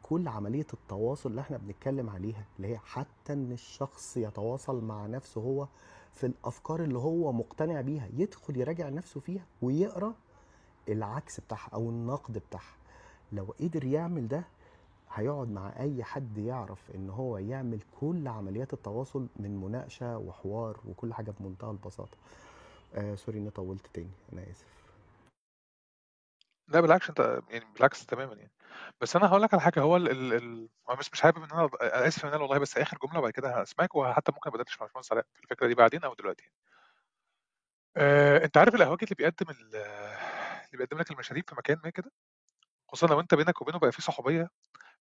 كل 0.02 0.28
عملية 0.28 0.66
التواصل 0.74 1.30
اللي 1.30 1.40
إحنا 1.40 1.56
بنتكلم 1.56 2.10
عليها، 2.10 2.44
اللي 2.56 2.68
هي 2.68 2.78
حتى 2.78 3.32
إن 3.32 3.52
الشخص 3.52 4.16
يتواصل 4.16 4.84
مع 4.84 5.06
نفسه 5.06 5.40
هو 5.40 5.68
في 6.12 6.26
الأفكار 6.26 6.82
اللي 6.82 6.98
هو 6.98 7.32
مقتنع 7.32 7.80
بيها، 7.80 8.08
يدخل 8.16 8.56
يراجع 8.56 8.88
نفسه 8.88 9.20
فيها 9.20 9.44
ويقرأ 9.62 10.14
العكس 10.88 11.40
بتاعها 11.40 11.68
أو 11.74 11.90
النقد 11.90 12.38
بتاعها. 12.38 12.76
لو 13.32 13.54
قدر 13.60 13.84
يعمل 13.84 14.28
ده، 14.28 14.44
هيقعد 15.12 15.48
مع 15.50 15.72
أي 15.80 16.04
حد 16.04 16.38
يعرف 16.38 16.90
إن 16.94 17.10
هو 17.10 17.38
يعمل 17.38 17.80
كل 18.00 18.28
عمليات 18.28 18.72
التواصل 18.72 19.28
من 19.36 19.56
مناقشة 19.56 20.18
وحوار 20.18 20.80
وكل 20.84 21.14
حاجة 21.14 21.34
بمنتهى 21.40 21.70
البساطة. 21.70 22.16
آآ 22.94 23.16
sorry 23.16 23.28
إني 23.34 23.50
طوّلت 23.50 23.86
تاني، 23.94 24.10
أنا 24.32 24.42
آسف. 24.50 24.66
لأ 26.68 26.80
بالعكس 26.80 27.08
أنت 27.08 27.40
يعني 27.50 27.64
بالعكس 27.74 28.06
تمامًا 28.06 28.34
يعني. 28.34 28.52
بس 29.00 29.16
أنا 29.16 29.26
هاقول 29.26 29.42
لك 29.42 29.54
على 29.54 29.62
حاجة، 29.62 29.80
هو 29.80 29.96
ال 29.96 30.10
ال 30.10 30.32
ال 30.34 30.68
أنا 30.90 30.98
مش 30.98 31.12
مش 31.12 31.20
حابب 31.20 31.36
إن 31.38 31.50
أنا 31.50 31.64
أض 31.64 31.74
أنا 31.82 32.06
آسف 32.08 32.24
إن 32.24 32.32
أنا 32.32 32.42
والله 32.42 32.58
بس 32.58 32.76
آخر 32.78 32.98
جملة 33.06 33.18
وبعد 33.18 33.30
كده 33.32 33.60
هاسمعك 33.60 33.94
وحتى 33.96 34.32
ممكن 34.32 34.48
أبقى 34.50 34.60
أدردش 34.60 34.80
مع 34.80 34.86
باشمهندس 34.86 35.12
علاء 35.12 35.24
في 35.34 35.42
الفكرة 35.42 35.66
دي 35.66 35.74
بعدين 35.74 36.04
أو 36.04 36.14
دلوقتي. 36.14 36.50
آآ 37.96 38.44
أنت 38.44 38.56
عارف 38.56 38.74
القهوجي 38.74 39.04
اللي 39.04 39.14
بيقدّم 39.18 39.50
ال 39.50 39.76
اللي 40.66 40.78
بيقدّم 40.78 40.98
لك 40.98 41.10
المشاريب 41.10 41.44
في 41.48 41.54
مكان 41.56 41.78
ما 41.84 41.90
كده، 41.90 42.10
خصوصًا 42.88 43.06
لو 43.14 43.20
أنت 43.20 43.34
بينك 43.34 43.62
وبينه 43.62 43.78
بقى 43.78 43.92
في 43.92 44.02
صحوبية، 44.02 44.50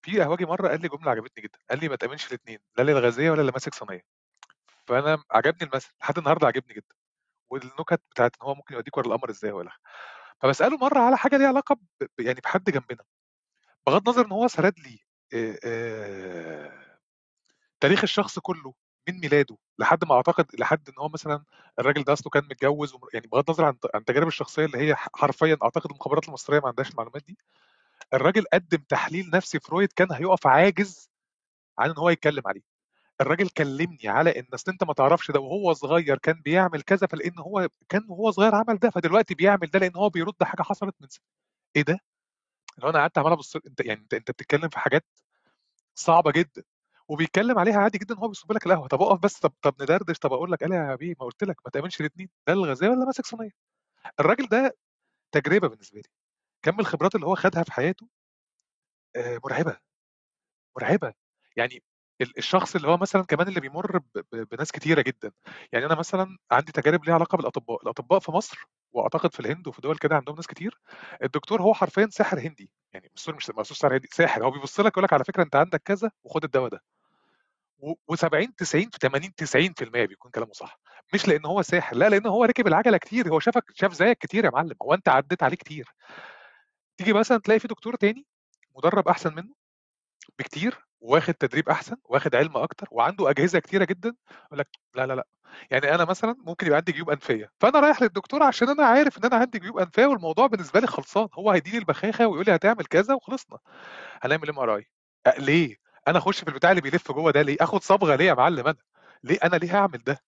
في 0.01 0.19
قهوجي 0.21 0.45
مرّة 0.45 0.67
قال 0.69 0.81
لي 0.81 0.87
جملة 0.87 1.11
عجبتني 1.11 1.43
جدًا، 1.43 1.59
قال 1.69 1.79
لي: 1.79 1.89
"ما 1.89 1.95
تأمنش 1.95 2.27
الاتنين، 2.27 2.59
لا 2.77 2.83
للغازية 2.83 3.31
ولا 3.31 3.41
اللي 3.41 3.51
ماسك 3.51 3.73
صينية." 3.73 4.01
فأنا 4.87 5.23
عجبني 5.31 5.69
المثل، 5.71 5.91
لحد 6.01 6.17
النهارده 6.17 6.47
عاجبني 6.47 6.73
جدًا. 6.75 6.95
والنكت 7.51 8.01
بتاعة 8.11 8.27
إن 8.41 8.47
هو 8.47 8.55
ممكن 8.55 8.75
يوديك 8.75 8.97
ورا 8.97 9.07
القمر 9.07 9.29
إزاي 9.31 9.51
آخره. 9.51 9.71
فباسأله 10.43 10.77
مرّة 10.77 10.99
على 10.99 11.17
حاجة 11.17 11.37
ليها 11.37 11.47
علاقة 11.49 11.75
ب 12.01 12.21
يعني 12.21 12.41
بحد 12.45 12.65
جنبنا، 12.71 13.03
بغض 13.87 14.09
النظر 14.09 14.25
إن 14.27 14.31
هو 14.31 14.47
سرد 14.49 14.79
لي 14.79 14.99
آآ 15.33 16.99
تاريخ 17.81 18.03
الشخص 18.03 18.39
كُلّه 18.39 18.73
من 19.09 19.19
ميلاده 19.21 19.57
لحد 19.79 20.05
ما 20.05 20.15
أعتقد 20.15 20.45
لحد 20.59 20.89
إن 20.89 20.95
هو 20.99 21.09
مثلًا 21.09 21.43
الراجل 21.79 22.03
ده 22.03 22.13
أصله 22.13 22.29
كان 22.31 22.43
متجوّز 22.51 22.93
وم 22.95 23.01
يعني 23.13 23.27
بغض 23.27 23.43
النظر 23.49 23.65
عن 23.65 23.79
ت 23.79 23.85
عن 23.95 24.03
الشخصية 24.27 24.65
اللي 24.65 24.77
هي 24.77 24.95
حرفيًا 24.97 25.57
أعتقد 25.63 25.91
المخابرات 25.91 26.27
المصرية 26.27 26.59
ما 26.59 26.67
عندهاش 26.67 26.91
المعلومات 26.91 27.23
دي، 27.27 27.37
الراجل 28.13 28.43
قدّم 28.53 28.77
تحليل 28.89 29.29
نفسي 29.33 29.59
فرويد 29.59 29.89
كان 29.95 30.07
هيُقف 30.11 30.47
عاجز 30.47 31.09
عن 31.79 31.89
إن 31.91 31.97
هو 31.99 32.09
يتكلّم 32.11 32.43
عليه. 32.47 32.61
الراجل 33.21 33.49
كلّمني 33.49 34.09
على 34.09 34.39
إن 34.39 34.45
أصل 34.53 34.71
أنت 34.71 34.83
ما 34.83 34.93
تعرفش 34.93 35.31
ده 35.31 35.39
وهو 35.39 35.73
صغير 35.73 36.17
كان 36.19 36.41
بيعمل 36.45 36.81
كذا، 36.83 37.07
فلإن 37.07 37.39
هو 37.39 37.69
كان 37.89 38.01
وهو 38.09 38.31
صغير 38.31 38.55
عمل 38.55 38.77
ده، 38.79 38.91
فدلوقتي 38.91 39.35
بيعمل 39.35 39.67
ده 39.73 39.79
لإن 39.79 39.97
هو 39.97 40.09
بيرُد 40.09 40.43
حاجة 40.43 40.61
حصلت 40.63 40.95
من 41.01 41.09
س 41.09 41.19
إيه 41.77 41.83
ده؟! 41.83 41.99
هو 42.83 42.89
أنا 42.91 42.99
قعدت 42.99 43.17
عمّال 43.19 43.31
أبُص 43.33 43.55
له 43.55 43.61
أنت 43.67 43.81
يعني 43.81 44.01
أنت 44.01 44.15
أنت 44.15 44.31
بتتكلّم 44.31 44.69
في 44.69 44.79
حاجات 44.79 45.05
صعبة 45.95 46.31
جدًا، 46.31 46.63
وبيتكلّم 47.09 47.59
عليها 47.59 47.77
عادي 47.79 47.97
جدًا 47.99 48.15
وهو 48.15 48.29
بيصُب 48.29 48.51
لك 48.53 48.67
القهوة، 48.67 48.87
طَب 48.89 49.01
أقف 49.01 49.19
بس 49.21 49.39
طَب 49.39 49.53
طَب 49.63 49.75
ندردش، 49.83 50.19
طَب 50.19 50.33
أقول 50.33 50.51
لك 50.51 50.61
قال 50.63 50.71
يا 50.73 50.95
بيه 50.95 51.15
ما 51.21 51.25
قُلت 51.27 51.43
لك 51.45 51.57
ما 51.65 51.71
تأمنش 51.71 52.01
الاتنين، 52.01 52.29
لا 52.47 52.53
الغازية 52.55 52.89
ولا 52.89 53.05
ماسك 53.05 53.25
صينية. 53.27 53.51
الراجل 54.19 54.47
ده 54.51 54.77
تجربة 55.33 55.69
بالنسبة 55.69 55.97
لي، 56.01 56.09
كَم 56.65 56.79
الخبرات 56.79 57.15
اللي 57.15 57.25
هو 57.25 57.35
خدها 57.35 57.63
في 57.63 57.71
حياته؟ 57.73 58.07
آآ 59.15 59.39
مرعبة، 59.45 59.77
مرعبة. 60.77 61.13
يعني 61.57 61.83
ال 62.21 62.37
الشخص 62.37 62.75
اللي 62.75 62.87
هو 62.87 62.97
مثلًا 62.97 63.23
كمان 63.25 63.47
اللي 63.47 63.59
بيمُر 63.61 63.99
بناس 64.33 64.71
كتيرة 64.71 65.01
جدًا، 65.01 65.31
يعني 65.73 65.85
أنا 65.85 65.95
مثلًا 65.95 66.37
عندي 66.51 66.71
تجارب 66.71 67.05
ليها 67.05 67.13
علاقة 67.15 67.37
بالأطباء، 67.37 67.83
الأطباء 67.83 68.19
في 68.19 68.31
مصر 68.31 68.67
وأعتقد 68.93 69.33
في 69.33 69.39
الهند 69.39 69.67
وفي 69.67 69.81
دول 69.81 69.97
كده 69.97 70.15
عندهم 70.15 70.35
ناس 70.35 70.47
كتير، 70.47 70.79
الدكتور 71.23 71.61
هو 71.61 71.73
حرفيًا 71.73 72.07
ساحر 72.11 72.39
هندي، 72.39 72.71
يعني 72.93 73.11
sorry 73.21 73.35
مش 73.35 73.45
ساحر 73.45 73.95
هندي، 73.97 74.09
ساحر، 74.13 74.45
هو 74.45 74.51
بيبُص 74.51 74.79
لك 74.79 74.91
يقول 74.93 75.03
لك 75.03 75.13
على 75.13 75.23
فكرة 75.25 75.43
أنت 75.43 75.55
عندك 75.55 75.81
كذا 75.85 76.11
وخُد 76.25 76.43
الدوا 76.43 76.69
ده، 76.69 76.83
و 77.79 77.93
و70، 78.13 78.53
90 78.57 78.89
80 78.89 79.35
90% 79.35 80.05
بيكون 80.07 80.31
كلامه 80.31 80.53
صح، 80.53 80.79
مش 81.13 81.27
لإن 81.27 81.45
هو 81.45 81.61
ساحر، 81.61 81.95
لأ 81.97 82.09
لإن 82.09 82.27
هو 82.27 82.43
ركب 82.45 82.67
العجلة 82.67 82.97
كتير، 82.97 83.29
هو 83.29 83.39
شافك 83.39 83.63
شاف 83.75 83.93
زيك 83.93 84.17
كتير 84.17 84.45
يا 84.45 84.49
معلم، 84.49 84.75
هو 84.83 84.93
أنت 84.93 85.09
عدّيت 85.09 85.43
عليه 85.43 85.55
كتير. 85.57 85.93
تيجي 86.97 87.13
مثلًا 87.13 87.37
تلاقي 87.37 87.59
في 87.59 87.67
دكتور 87.67 87.95
تاني 87.95 88.25
مُدرّب 88.77 89.07
أحسن 89.07 89.35
منه 89.35 89.55
بكتير، 90.39 90.85
واخد 91.01 91.33
تدريب 91.35 91.69
أحسن، 91.69 91.97
واخد 92.05 92.35
علم 92.35 92.57
أكتر، 92.57 92.87
وعنده 92.91 93.29
أجهزة 93.29 93.59
كتيرة 93.59 93.85
جدًا، 93.85 94.15
يقول 94.47 94.59
لك 94.59 94.69
لا، 94.95 95.07
لا، 95.07 95.13
لأ، 95.15 95.27
يعني 95.71 95.95
أنا 95.95 96.05
مثلًا 96.05 96.35
ممكن 96.39 96.67
يبقى 96.67 96.77
عندي 96.77 96.93
جيوب 96.93 97.09
أنفية، 97.09 97.51
فأنا 97.61 97.79
رايح 97.79 98.01
للدكتور 98.03 98.43
عشان 98.43 98.69
أنا 98.69 98.85
عارف 98.85 99.19
إن 99.19 99.25
أنا 99.25 99.35
عندي 99.37 99.59
جيوب 99.59 99.79
أنفية 99.79 100.05
والموضوع 100.05 100.47
بالنسبة 100.47 100.79
لي 100.79 100.87
خلصان، 100.87 101.29
هو 101.35 101.51
هيدّيني 101.51 101.77
البخاخة 101.79 102.27
ويقول 102.27 102.45
لي 102.47 102.55
هتعمل 102.55 102.85
كذا 102.85 103.15
وخلصنا، 103.15 103.59
هنعمل 104.23 104.49
MRI 104.49 104.83
أ 105.27 105.39
ليه؟ 105.39 105.77
أنا 106.07 106.17
أخش 106.17 106.41
في 106.41 106.47
البتاع 106.49 106.71
اللي 106.71 106.81
بيلف 106.81 107.11
جوّه 107.11 107.31
ده 107.31 107.41
ليه؟ 107.41 107.57
آخد 107.61 107.83
صبغة 107.83 108.15
ليه 108.15 108.25
يا 108.25 108.33
معلم 108.33 108.67
أنا؟ 108.67 108.77
ليه 109.23 109.39
أنا 109.43 109.55
ليه 109.57 109.75
هاعمل 109.77 109.99
ده؟ 110.03 110.19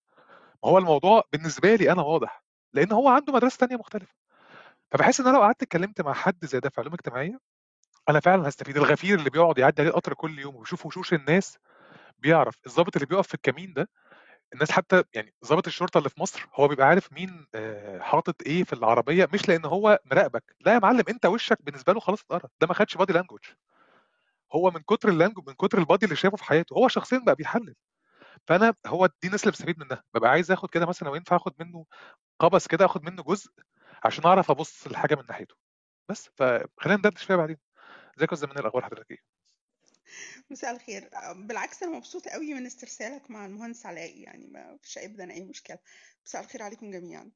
ما 0.63 0.69
هو 0.71 0.77
الموضوع 0.77 1.23
بالنسبة 1.33 1.75
لي 1.75 1.91
أنا 1.91 2.01
واضح، 2.01 2.43
لإن 2.73 2.91
هو 2.91 3.09
عنده 3.09 3.33
مدرسة 3.33 3.57
تانية 3.57 3.75
مختلفة، 3.75 4.13
فباحس 4.91 5.19
إن 5.19 5.27
أنا 5.27 5.37
لو 5.37 5.43
قعدت 5.43 5.63
اتكلمت 5.63 6.01
مع 6.01 6.13
حد 6.13 6.45
زي 6.45 6.59
ده 6.59 6.69
في 6.69 6.81
علوم 6.81 6.93
اجتماعية، 6.93 7.39
أنا 8.09 8.19
فعلًا 8.19 8.47
هاستفيد، 8.47 8.77
الغفير 8.77 9.19
اللي 9.19 9.29
بيقعد 9.29 9.57
يعدّي 9.59 9.81
عليه 9.81 9.91
القطر 9.91 10.13
كل 10.13 10.39
يوم 10.39 10.55
وبيشوف 10.55 10.85
وشوش 10.85 11.13
الناس 11.13 11.57
بيعرف، 12.19 12.55
الضابط 12.67 12.95
اللي 12.95 13.05
بيقف 13.07 13.27
في 13.27 13.33
الكمين 13.35 13.73
ده 13.73 13.89
الناس 14.53 14.71
حتى 14.71 15.03
يعني 15.15 15.33
ضابط 15.45 15.67
الشرطة 15.67 15.99
اللي 15.99 16.09
في 16.09 16.21
مصر 16.21 16.47
هو 16.55 16.69
بيبقى 16.69 16.87
عارف 16.87 17.13
مين 17.13 17.47
آآ 17.55 18.03
حاطط 18.03 18.35
إيه 18.47 18.65
في 18.65 18.73
العربية، 18.73 19.29
مش 19.33 19.49
لإن 19.49 19.65
هو 19.65 19.99
مراقبك، 20.05 20.55
لا 20.61 20.73
يا 20.73 20.79
معلم 20.79 21.03
أنت 21.09 21.27
وشّك 21.27 21.57
بالنسبة 21.63 21.93
له 21.93 21.99
خلاص 21.99 22.21
اتقرا، 22.21 22.49
ده 22.61 22.67
ما 22.67 22.73
خدش 22.73 22.97
body 22.97 23.13
language. 23.13 23.55
هو 24.55 24.71
من 24.71 24.81
كتر 24.81 25.09
الlangu 25.09 25.43
من 25.47 25.53
كتر 25.53 25.83
الbody 25.85 26.03
اللي 26.03 26.15
شافه 26.15 26.37
في 26.37 26.43
حياته، 26.43 26.73
هو 26.73 26.87
شخصيًا 26.87 27.19
بقى 27.25 27.35
بيحلل، 27.35 27.75
فأنا 28.47 28.75
هو 28.87 29.07
دي 29.07 29.13
الناس 29.27 29.43
اللي 29.43 29.51
باستفيد 29.51 29.79
منها، 29.79 30.03
بابقى 30.15 30.29
عايز 30.31 30.51
آخد 30.51 30.69
كده 30.71 30.85
مثلًا 30.85 31.09
لو 31.09 31.15
ينفع 31.15 31.35
آخد 31.35 31.53
منه 31.59 31.85
قَبَس 32.39 32.67
كده، 32.67 32.85
آخد 32.85 33.03
منه 33.05 33.23
جزء 33.23 33.51
عشان 34.05 34.25
أعرف 34.25 34.51
أبُص 34.51 34.87
للحاجة 34.87 35.15
من 35.15 35.23
ناحيته، 35.29 35.55
بس، 36.09 36.29
فخلّينا 36.35 36.97
ندردش 36.99 37.23
فيها 37.23 37.35
بعدين، 37.35 37.57
إزيك 38.17 38.29
يا 38.31 38.35
أستاذ 38.35 38.49
منال 38.49 38.67
أخبار 38.67 38.85
حضرتك 38.85 39.11
إيه؟ 39.11 39.19
مساء 40.49 40.71
الخير. 40.71 41.09
بالعكس 41.35 41.83
أنا 41.83 41.91
مبسوطه 41.97 42.31
قوي 42.31 42.53
من 42.53 42.65
استرسالك 42.65 43.31
مع 43.31 43.45
المهندس 43.45 43.85
علاء 43.85 44.17
يعني 44.19 44.47
ما 44.47 44.77
فيش 44.83 44.97
ابدا 44.97 45.31
أي 45.33 45.43
مشكلة. 45.43 45.77
مساء 46.25 46.41
الخير 46.41 46.63
عليكم 46.63 46.91
جميعا. 46.91 47.31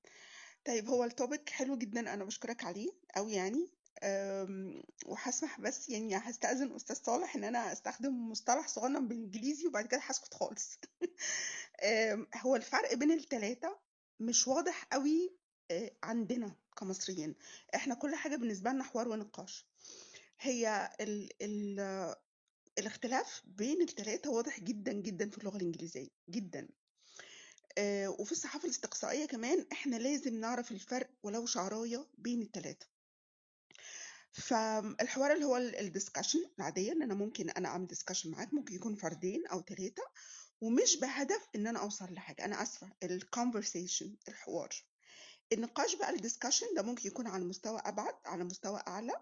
طيب 0.66 0.90
هو 0.90 1.04
التوبيك 1.04 1.50
حلو 1.50 1.78
جدا 1.78 2.14
أنا 2.14 2.26
بشكرك 2.26 2.64
عليه 2.66 2.90
قوي 3.16 3.34
يعني. 3.34 3.72
أم، 4.04 4.84
وهسمح 5.06 5.62
بس 5.62 5.90
يعني 5.90 6.16
هستأذن 6.18 6.76
أستاذ 6.76 6.96
صالح 6.96 7.36
إن 7.36 7.44
أنا 7.44 7.72
أستخدم 7.74 8.30
مصطلح 8.32 8.68
صغنن 8.68 9.08
بالإنجليزي 9.08 9.68
وبعد 9.68 9.86
كده 9.86 10.02
هسكت 10.04 10.34
خالص. 10.34 10.80
أم، 11.84 12.28
هو 12.38 12.56
الفرق 12.56 12.94
بين 12.94 13.12
التلاتة 13.12 13.80
مش 14.20 14.48
واضح 14.48 14.84
قوي 14.94 15.38
عندنا 16.04 16.56
كمصريين. 16.78 17.36
إحنا 17.76 17.96
كل 17.96 18.16
حاجة 18.16 18.36
بالنسبة 18.36 18.70
لنا 18.72 18.84
حوار 18.84 19.08
ونقاش. 19.08 19.66
هي 20.40 20.90
ال 21.02 21.30
ال 21.42 22.16
الاختلاف 22.80 23.42
بين 23.46 23.82
التلاتة 23.82 24.30
واضح 24.30 24.60
جدا 24.60 24.94
جدا 24.94 25.30
في 25.30 25.38
اللغة 25.38 25.58
الإنجليزية 25.58 26.10
جدا. 26.30 26.70
آه، 27.78 28.10
وفي 28.10 28.32
الصحافة 28.32 28.66
الاستقصائية 28.66 29.26
كمان 29.26 29.66
إحنا 29.72 29.96
لازم 29.96 30.40
نعرف 30.40 30.72
الفرق 30.72 31.10
ولو 31.24 31.46
شعراية 31.46 32.08
بين 32.18 32.42
التلاتة. 32.42 32.86
فالحوار 34.32 35.34
اللي 35.34 35.46
هو 35.46 35.72
الدiscussion 35.72 36.38
العادية 36.60 36.92
إن 36.92 37.02
أنا 37.02 37.14
ممكن 37.14 37.50
أنا 37.50 37.68
أعمل 37.68 37.88
discussion 37.96 38.26
معاك 38.26 38.54
ممكن 38.54 38.76
يكون 38.76 38.96
فردين 38.96 39.48
أو 39.48 39.62
ثلاثة 39.62 40.04
ومش 40.62 40.98
بهدف 41.00 41.48
إن 41.56 41.68
أنا 41.68 41.80
أوصل 41.80 42.14
لحاجة. 42.14 42.46
أنا 42.46 42.62
آسفة 42.64 42.90
الكونفرسيشن 43.04 44.16
الحوار. 44.28 44.70
النقاش 45.54 45.96
بقى 45.96 46.18
الدiscussion 46.18 46.76
ده 46.76 46.82
ممكن 46.82 47.08
يكون 47.08 47.28
على 47.28 47.44
مستوى 47.46 47.80
أبعد 47.86 48.16
على 48.26 48.44
مستوى 48.44 48.84
أعلى 48.88 49.14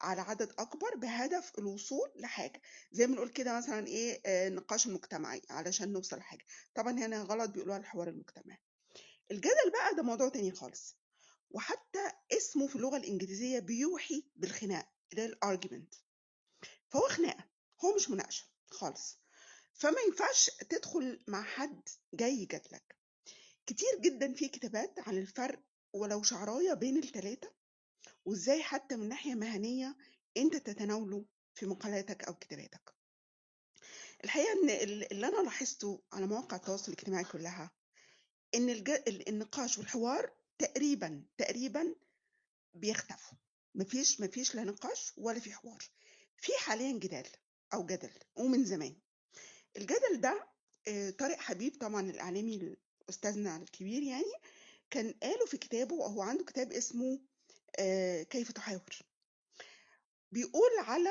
على 0.00 0.20
عدد 0.20 0.52
أكبر 0.58 0.94
بهدف 0.96 1.52
الوصول 1.58 2.12
لحاجة. 2.16 2.62
زي 2.92 3.06
ما 3.06 3.14
نقول 3.14 3.28
كده 3.28 3.56
مثلا 3.56 3.86
إيه 3.86 4.20
آه، 4.26 4.48
النقاش 4.48 4.86
المجتمعي 4.86 5.42
علشان 5.50 5.92
نوصل 5.92 6.16
لحاجة. 6.18 6.44
طبعا 6.74 6.92
هنا 6.92 7.22
غلط 7.22 7.50
بيقولوها 7.50 7.78
الحوار 7.78 8.08
المجتمعي. 8.08 8.58
الجدل 9.30 9.70
بقى 9.72 9.94
ده 9.96 10.02
موضوع 10.02 10.28
تاني 10.28 10.52
خالص. 10.52 10.96
وحتى 11.50 12.10
اسمه 12.32 12.66
في 12.66 12.76
اللغة 12.76 12.96
الإنجليزية 12.96 13.58
بيوحي 13.58 14.24
بالخناق 14.36 14.88
هي 15.14 15.24
الارجيومنت 15.24 15.94
فهو 16.88 17.08
خناقة 17.08 17.44
هو 17.84 17.94
مش 17.94 18.10
مناقشة 18.10 18.44
خالص. 18.70 19.18
فما 19.74 20.00
ينفعش 20.06 20.50
تدخل 20.70 21.24
مع 21.28 21.42
حد 21.42 21.88
جاي 22.14 22.32
يجادلك. 22.34 22.96
كتير 23.66 23.98
جدا 24.00 24.34
في 24.34 24.48
كتابات 24.48 24.94
عن 25.08 25.18
الفرق 25.18 25.62
ولو 25.92 26.22
شعراية 26.22 26.72
بين 26.74 26.96
التلاتة؟ 26.96 27.50
وإزاي 28.24 28.62
حتى 28.62 28.96
من 28.96 29.08
ناحية 29.08 29.34
مهنية 29.34 29.96
أنت 30.36 30.56
تتناوله 30.56 31.24
في 31.54 31.66
مقالاتك 31.66 32.24
أو 32.24 32.34
كتاباتك؟ 32.34 32.94
الحقيقة 34.24 34.52
ال- 34.52 35.12
اللي 35.12 35.26
أنا 35.28 35.42
لاحظته 35.42 36.02
على 36.12 36.26
مواقع 36.26 36.56
التواصل 36.56 36.92
الاجتماعي 36.92 37.24
كلها. 37.24 37.70
ال- 39.08 39.28
النقاش 39.28 39.78
والحوار 39.78 40.32
تقريبا 40.58 41.24
تقريبا 41.38 41.94
بيختفوا. 42.74 43.38
مفيش 43.74 44.20
مفيش 44.20 44.54
لا 44.54 44.64
نقاش 44.64 45.12
ولا 45.16 45.40
في 45.40 45.52
حوار. 45.52 45.82
في 46.36 46.52
حاليا 46.58 46.98
جدال 46.98 47.26
أو 47.74 47.86
جدل 47.86 48.10
ومن 48.36 48.64
زمان. 48.64 48.96
الجدل 49.76 50.20
ده 50.20 50.48
آه، 50.88 51.10
طارق 51.10 51.38
حبيب 51.38 51.76
طبعا 51.80 52.10
الإعلامي 52.10 52.76
استاذنا 53.10 53.56
الكبير 53.56 54.02
يعني 54.02 54.32
كان 54.90 55.14
قاله 55.22 55.46
في 55.46 55.56
كتابه 55.56 55.94
وهو 55.94 56.22
عنده 56.22 56.44
كتاب 56.44 56.72
اسمه 56.72 57.20
آه، 57.78 58.22
كيف 58.22 58.52
تحاور. 58.52 58.98
بيقول 60.32 60.70
على 60.78 61.10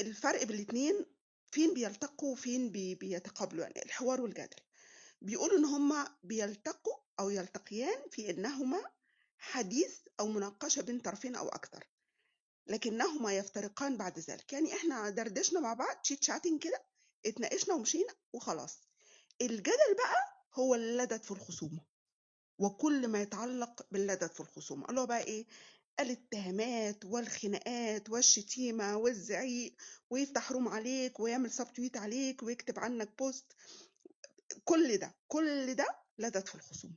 الفرق 0.00 0.42
بين 0.42 0.56
الاتنين 0.56 1.06
فين 1.50 1.74
بيلتقوا 1.74 2.32
وفين 2.32 2.70
بي 2.70 2.94
بيتقابلوا 2.94 3.62
يعني 3.64 3.82
الحوار 3.84 4.20
والجدل. 4.20 4.56
بيقولوا 5.22 5.58
إن 5.58 5.64
هما 5.64 6.16
بيلتقوا 6.22 6.94
أو 7.20 7.30
يلتقيان 7.30 8.02
في 8.10 8.30
إنهما 8.30 8.90
حديث 9.38 9.98
أو 10.20 10.28
مناقشة 10.28 10.82
بين 10.82 11.00
طرفين 11.00 11.36
أو 11.36 11.48
أكثر 11.48 11.84
لكنهما 12.66 13.36
يفترقان 13.36 13.96
بعد 13.96 14.18
ذلك. 14.18 14.52
يعني 14.52 14.74
إحنا 14.74 15.10
دردشنا 15.10 15.60
مع 15.60 15.74
بعض 15.74 15.96
chit 15.96 16.24
chatting 16.24 16.62
كده 16.62 16.84
اتناقشنا 17.26 17.74
ومشينا 17.74 18.14
وخلاص. 18.32 18.78
الجدل 19.40 19.94
بقى 19.98 20.46
هو 20.54 20.74
اللدد 20.74 21.22
في 21.22 21.30
الخصومة. 21.30 21.80
وكل 22.58 23.08
ما 23.08 23.22
يتعلق 23.22 23.86
باللدد 23.90 24.30
في 24.32 24.40
الخصومة. 24.40 24.88
اللي 24.88 25.00
هو 25.00 25.06
بقى 25.06 25.22
إيه؟ 25.24 25.46
الاتهامات 26.00 27.04
والخناقات 27.04 28.10
والشتيمة 28.10 28.96
والزعيق 28.96 29.74
ويفتح 30.10 30.52
room 30.52 30.68
عليك 30.68 31.20
ويعمل 31.20 31.50
sub 31.50 31.72
tweet 31.72 31.96
عليك 31.96 32.42
ويكتب 32.42 32.78
عنك 32.78 33.18
post. 33.18 33.52
كل 34.64 34.96
ده 34.96 35.14
كل 35.28 35.74
ده 35.74 35.86
لدد 36.18 36.46
في 36.48 36.54
الخصومة. 36.54 36.94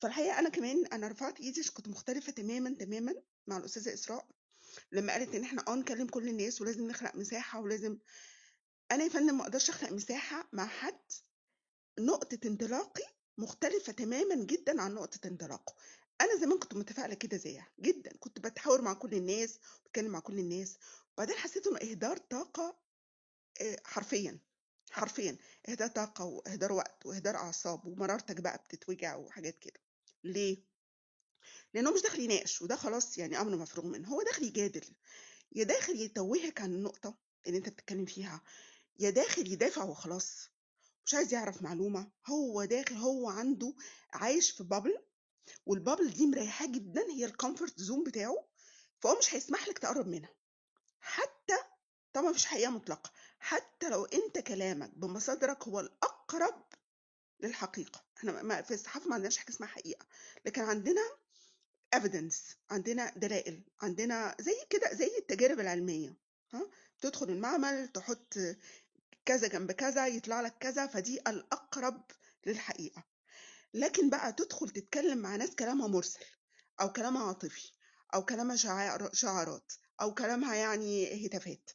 فالحقيقة 0.00 0.38
أنا 0.38 0.48
كمان 0.48 0.86
أنا 0.86 1.08
رفعت 1.08 1.40
إيدي 1.40 1.62
كنت 1.62 1.88
مختلفة 1.88 2.32
تماما 2.32 2.74
تماما 2.78 3.14
مع 3.46 3.56
الأستاذة 3.56 3.94
إسراء 3.94 4.26
لما 4.92 5.12
قالت 5.12 5.34
إن 5.34 5.42
إحنا 5.44 5.64
أه 5.68 5.74
نكلم 5.74 6.06
كل 6.06 6.28
الناس 6.28 6.60
ولازم 6.60 6.86
نخلق 6.88 7.16
مساحة 7.16 7.60
ولازم 7.60 7.98
أنا 8.92 9.04
يا 9.04 9.08
فندم 9.08 9.36
ما 9.38 9.42
أقدرش 9.42 9.70
أخلق 9.70 9.92
مساحة 9.92 10.48
مع 10.52 10.66
حد 10.66 11.00
نقطة 11.98 12.38
انطلاقي 12.46 13.04
مختلفة 13.38 13.92
تماما 13.92 14.34
جدا 14.44 14.82
عن 14.82 14.94
نقطة 14.94 15.26
انطلاقه. 15.28 15.74
أنا 16.20 16.36
زمان 16.40 16.58
كنت 16.58 16.74
متفائلة 16.74 17.14
كده 17.14 17.36
زيها 17.36 17.68
جدا 17.80 18.16
كنت 18.20 18.38
بتحاور 18.40 18.82
مع 18.82 18.92
كل 18.94 19.14
الناس 19.14 19.58
بتكلم 19.84 20.10
مع 20.10 20.20
كل 20.20 20.38
الناس 20.38 20.78
وبعدين 21.14 21.36
حسيت 21.36 21.66
إنه 21.66 21.78
إهدار 21.90 22.16
طاقة 22.16 22.76
آه، 23.60 23.80
حرفيا 23.84 24.38
حرفيا 24.90 25.36
إهدار 25.68 25.88
طاقة 25.88 26.24
وإهدار 26.24 26.72
وقت 26.72 27.06
وإهدار 27.06 27.36
أعصاب 27.36 27.86
ومرارتك 27.86 28.40
بقى 28.40 28.58
بتتوجع 28.58 29.16
وحاجات 29.16 29.58
كده. 29.58 29.80
ليه؟ 30.24 30.64
لأنه 31.74 31.90
مش 31.94 32.02
داخل 32.02 32.20
يناقش 32.20 32.62
وده 32.62 32.76
خلاص 32.76 33.18
يعني 33.18 33.40
أمر 33.40 33.56
مفروغ 33.56 33.86
منه. 33.86 34.08
هو 34.08 34.22
داخل 34.22 34.42
يجادل 34.44 34.84
يا 35.52 35.64
داخل 35.64 36.00
يتوهك 36.00 36.60
عن 36.60 36.74
النقطة 36.74 37.18
اللي 37.46 37.58
أنت 37.58 37.68
بتتكلم 37.68 38.04
فيها 38.04 38.42
يا 38.98 39.10
داخل 39.10 39.52
يدافع 39.52 39.84
وخلاص. 39.84 40.48
مش 41.06 41.14
عايز 41.14 41.34
يعرف 41.34 41.62
معلومة 41.62 42.10
هو 42.26 42.64
داخل 42.64 42.94
هو 42.94 43.28
عنده 43.30 43.74
عايش 44.12 44.50
في 44.50 44.64
bubble 44.64 44.98
وال 45.66 45.77
bubble 45.77 46.10
دي 46.10 46.26
مريحاه 46.26 46.66
جدا 46.66 47.02
هي 47.10 47.24
ال 47.24 47.31
comfort 47.31 47.80
zone 47.80 48.04
بتاعه 48.04 48.46
فهو 49.00 49.18
مش 49.18 49.34
هيسمح 49.34 49.68
لك 49.68 49.78
تقرب 49.78 50.06
منها. 50.06 50.34
حتى 51.00 51.56
طبعا 52.12 52.30
مفيش 52.30 52.46
حقيقة 52.46 52.70
مطلقة 52.70 53.10
حتى 53.38 53.88
لو 53.88 54.04
انت 54.04 54.38
كلامك 54.38 54.90
بمصادرك 54.98 55.68
هو 55.68 55.80
الأقرب 55.80 56.64
للحقيقة. 57.40 58.04
إحنا 58.16 58.62
في 58.62 58.74
الصحافة 58.74 59.08
ما 59.08 59.14
عندناش 59.14 59.36
حاجة 59.36 59.48
اسمها 59.50 59.68
حقيقة 59.68 60.06
لكن 60.46 60.62
عندنا 60.62 61.02
evidence 61.96 62.36
عندنا 62.70 63.12
دلائل 63.16 63.62
عندنا 63.82 64.36
زي 64.40 64.56
كده 64.70 64.94
زي 64.94 65.18
التجارب 65.18 65.60
العلمية. 65.60 66.16
ها؟ 66.52 66.70
تدخل 67.00 67.30
المعمل 67.30 67.88
تحط 67.88 68.34
كذا 69.26 69.48
جنب 69.48 69.72
كذا 69.72 70.06
يطلع 70.06 70.40
لك 70.40 70.54
كذا 70.60 70.86
فدي 70.86 71.20
الأقرب 71.20 72.04
للحقيقة. 72.46 73.04
لكن 73.74 74.10
بقى 74.10 74.32
تدخل 74.32 74.70
تتكلم 74.70 75.18
مع 75.18 75.36
ناس 75.36 75.50
كلامها 75.50 75.86
مرسل 75.88 76.24
أو 76.80 76.92
كلامها 76.92 77.26
عاطفي 77.26 77.72
أو 78.14 78.24
كلامها 78.24 78.56
شعار 78.56 79.10
شعارات 79.12 79.72
أو 80.00 80.14
كلامها 80.14 80.54
يعني 80.54 81.26
هتافات. 81.26 81.70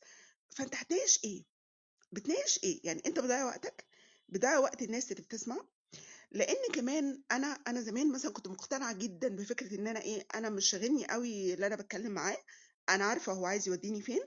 فأنت 0.49 0.75
هتناقش 0.75 1.19
إيه؟ 1.23 1.43
بتناقش 2.11 2.59
إيه؟ 2.63 2.79
يعني 2.83 3.01
أنت 3.05 3.19
بتضيع 3.19 3.45
وقتك 3.45 3.85
بتضيع 4.29 4.57
وقت 4.59 4.81
الناس 4.81 5.11
اللي 5.11 5.23
بتسمع. 5.23 5.57
لأن 6.31 6.71
كمان 6.73 7.23
أنا 7.31 7.47
أنا 7.47 7.81
زمان 7.81 8.11
مثلا 8.11 8.31
كنت 8.31 8.47
مقتنعة 8.47 8.93
جدا 8.93 9.35
بفكرة 9.35 9.75
إن 9.75 9.87
أنا 9.87 10.01
إيه 10.01 10.25
أنا 10.35 10.49
مش 10.49 10.65
شاغلني 10.69 11.05
قوي 11.07 11.53
اللي 11.53 11.67
أنا 11.67 11.75
بتكلم 11.75 12.11
معاه. 12.11 12.37
أنا 12.89 13.05
عارفة 13.05 13.33
هو 13.33 13.45
عايز 13.45 13.67
يوديني 13.67 14.01
فين. 14.01 14.21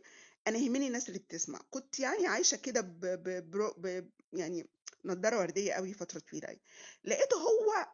أنا 0.49 0.59
يهمني 0.59 0.87
الناس 0.87 1.09
اللي 1.09 1.19
بتسمع. 1.19 1.61
كنت 1.71 2.01
يعني 2.01 2.27
عايشة 2.27 2.57
كده 2.57 2.81
ب... 2.81 3.01
ب... 3.01 3.51
برو- 3.51 3.75
ب... 3.79 4.11
يعني 4.33 4.69
نضارة 5.05 5.39
وردية 5.39 5.73
قوي 5.73 5.95
فترة 5.95 6.19
طويلة 6.19 6.47
يعني. 6.49 6.61
لقيته 7.05 7.37
هو 7.37 7.89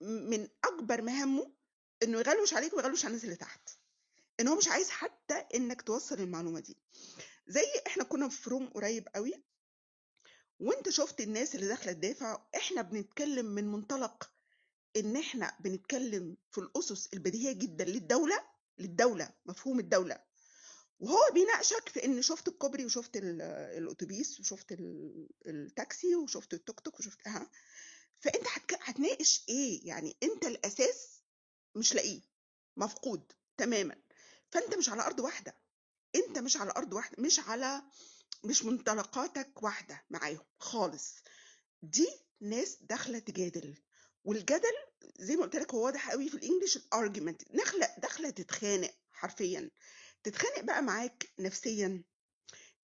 من 0.00 0.48
أكبر 0.64 1.02
مهامه 1.02 1.52
إنه 2.02 2.18
يغلوش 2.18 2.54
عليك 2.54 2.74
ويغلوش 2.74 3.04
على 3.04 3.10
الناس 3.10 3.24
اللي 3.24 3.36
تحت. 3.36 3.70
إن 4.40 4.48
هو 4.48 4.56
مش 4.56 4.68
عايز 4.68 4.90
حتى 4.90 5.34
إنك 5.54 5.82
توصل 5.82 6.14
المعلومة 6.20 6.60
دي. 6.60 6.76
زي 7.48 7.64
إحنا 7.86 8.04
كنا 8.04 8.28
في 8.28 8.50
روم 8.50 8.66
قريب 8.68 9.08
قوي 9.14 9.42
وأنت 10.60 10.88
شفت 10.88 11.20
الناس 11.20 11.54
اللي 11.54 11.66
داخلة 11.68 11.92
تدافع 11.92 12.42
إحنا 12.56 12.82
بنتكلم 12.82 13.46
من 13.46 13.72
منطلق 13.72 14.30
إن 14.96 15.16
إحنا 15.16 15.56
بنتكلم 15.60 16.36
في 16.50 16.58
الأسس 16.58 17.08
البديهية 17.14 17.52
جدا 17.52 17.84
للدولة 17.84 18.44
للدولة 18.78 19.30
مفهوم 19.46 19.78
الدولة. 19.80 20.27
وهو 21.00 21.18
بيناقشك 21.34 21.88
في 21.88 22.04
إن 22.04 22.22
شفت 22.22 22.48
الكوبري 22.48 22.84
وشفت 22.84 23.16
ال- 23.16 23.42
الأتوبيس 23.78 24.40
وشفت 24.40 24.72
ال- 24.72 25.28
التاكسي 25.46 26.14
وشفت 26.16 26.54
التوك 26.54 26.80
توك 26.80 27.00
وشفت 27.00 27.28
ها 27.28 27.50
فأنت 28.20 28.46
هتناقش 28.82 29.44
إيه؟ 29.48 29.86
يعني 29.88 30.16
أنت 30.22 30.46
الأساس 30.46 31.22
مش 31.74 31.94
لاقيه 31.94 32.20
مفقود 32.76 33.32
تماما. 33.56 33.96
فأنت 34.50 34.74
مش 34.74 34.88
على 34.88 35.02
أرض 35.02 35.20
واحدة. 35.20 35.54
أنت 36.14 36.38
مش 36.38 36.56
على 36.56 36.70
أرض 36.76 36.92
واحدة 36.92 37.22
مش 37.22 37.40
على 37.40 37.82
مش 38.44 38.64
منطلقاتك 38.64 39.62
واحدة 39.62 40.04
معاهم 40.10 40.44
خالص. 40.58 41.14
دي 41.82 42.08
ناس 42.40 42.76
داخلة 42.82 43.18
تجادل. 43.18 43.74
والجدل 44.24 44.74
زي 45.18 45.36
ما 45.36 45.42
قلت 45.42 45.56
لك 45.56 45.74
هو 45.74 45.84
واضح 45.84 46.10
قوي 46.10 46.28
في 46.28 46.34
ال 46.34 46.39
English 46.39 46.76
ال 46.76 46.84
argument 46.84 47.52
داخلة 47.52 47.94
داخلة 47.98 48.30
تتخانق 48.30 48.94
حرفيا. 49.10 49.70
تتخانق 50.30 50.60
بقى 50.60 50.82
معاك 50.82 51.28
نفسيا 51.38 52.02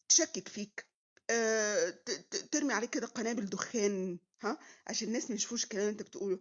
تشكك 0.09 0.49
فيك 0.49 0.87
آه، 1.31 1.91
ترمي 2.53 2.73
عليك 2.73 2.91
كده 2.91 3.07
قنابل 3.07 3.47
دخان 3.47 4.19
ها؟ 4.43 4.59
عشان 4.87 5.09
الناس 5.09 5.31
ما 5.31 5.37
يشوفوش 5.37 5.65
الكلام 5.65 5.83
اللي 5.83 5.93
انت 5.93 6.03
بتقوله. 6.03 6.41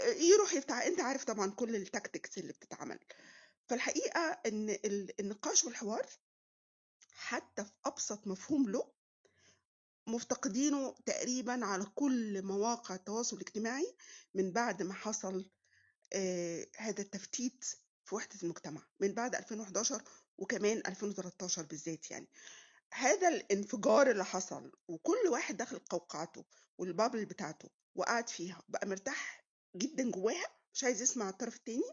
آه، 0.00 0.02
يروح 0.02 0.52
يفتح 0.54 0.76
انت 0.76 1.00
عارف 1.00 1.24
طبعا 1.24 1.50
كل 1.50 1.76
التاكتكس 1.76 2.38
اللي 2.38 2.52
بتتعمل. 2.52 2.98
فالحقيقة 3.68 4.20
إن 4.46 4.70
ال- 4.70 5.20
النقاش 5.20 5.64
والحوار 5.64 6.06
حتى 7.12 7.64
في 7.64 7.70
أبسط 7.84 8.26
مفهوم 8.26 8.68
له 8.70 8.92
مفتقدينه 10.06 10.94
تقريبا 11.06 11.64
على 11.66 11.84
كل 11.94 12.42
مواقع 12.42 12.94
التواصل 12.94 13.36
الاجتماعي 13.36 13.96
من 14.34 14.52
بعد 14.52 14.82
ما 14.82 14.94
حصل 14.94 15.50
آه، 16.12 16.66
هذا 16.76 17.02
التفتيت 17.02 17.64
في 18.04 18.14
وحدة 18.14 18.38
المجتمع. 18.42 18.82
من 19.00 19.14
بعد 19.14 19.34
2011 19.34 20.02
وكمان 20.38 20.82
2013 20.86 21.62
بالذات 21.62 22.10
يعني. 22.10 22.28
هذا 22.92 23.28
الانفجار 23.28 24.10
اللي 24.10 24.24
حصل 24.24 24.72
وكل 24.88 25.28
واحد 25.28 25.56
داخل 25.56 25.78
قوقعته 25.78 26.44
والبابل 26.78 27.24
بتاعته 27.24 27.68
وقعد 27.94 28.28
فيها 28.28 28.62
بقى 28.68 28.86
مرتاح 28.88 29.44
جدا 29.76 30.10
جواها 30.10 30.46
مش 30.74 30.84
عايز 30.84 31.02
يسمع 31.02 31.28
الطرف 31.28 31.56
التاني 31.56 31.90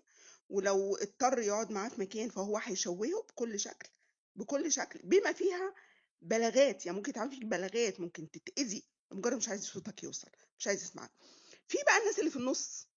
ولو 0.50 0.96
اضطر 0.96 1.39
يقعد 1.39 1.72
معاه 1.72 1.89
في 1.89 2.02
مكان 2.02 2.30
فهو 2.30 2.58
هيشوهه 2.58 3.22
بكل 3.30 3.60
شكل 3.60 3.89
بكل 4.36 4.72
شكل 4.72 5.00
بما 5.04 5.32
فيها 5.34 5.74
بلاغات 6.22 6.86
يعني 6.86 6.98
ممكن 6.98 7.14
تعمل 7.14 7.32
فيك 7.32 7.46
بلاغات 7.46 8.00
ممكن 8.00 8.32
تتأذي 8.32 8.84
مجرد 9.12 9.38
مش 9.38 9.50
عايز 9.50 9.64
صوتك 9.66 10.04
يوصل 10.04 10.28
مش 10.60 10.68
عايز 10.68 10.84
يسمعك. 10.84 11.12
في 11.68 11.78
بقى 11.86 11.98
الناس 11.98 12.20
اللي 12.20 12.30
في 12.32 12.36
النص 12.38 12.88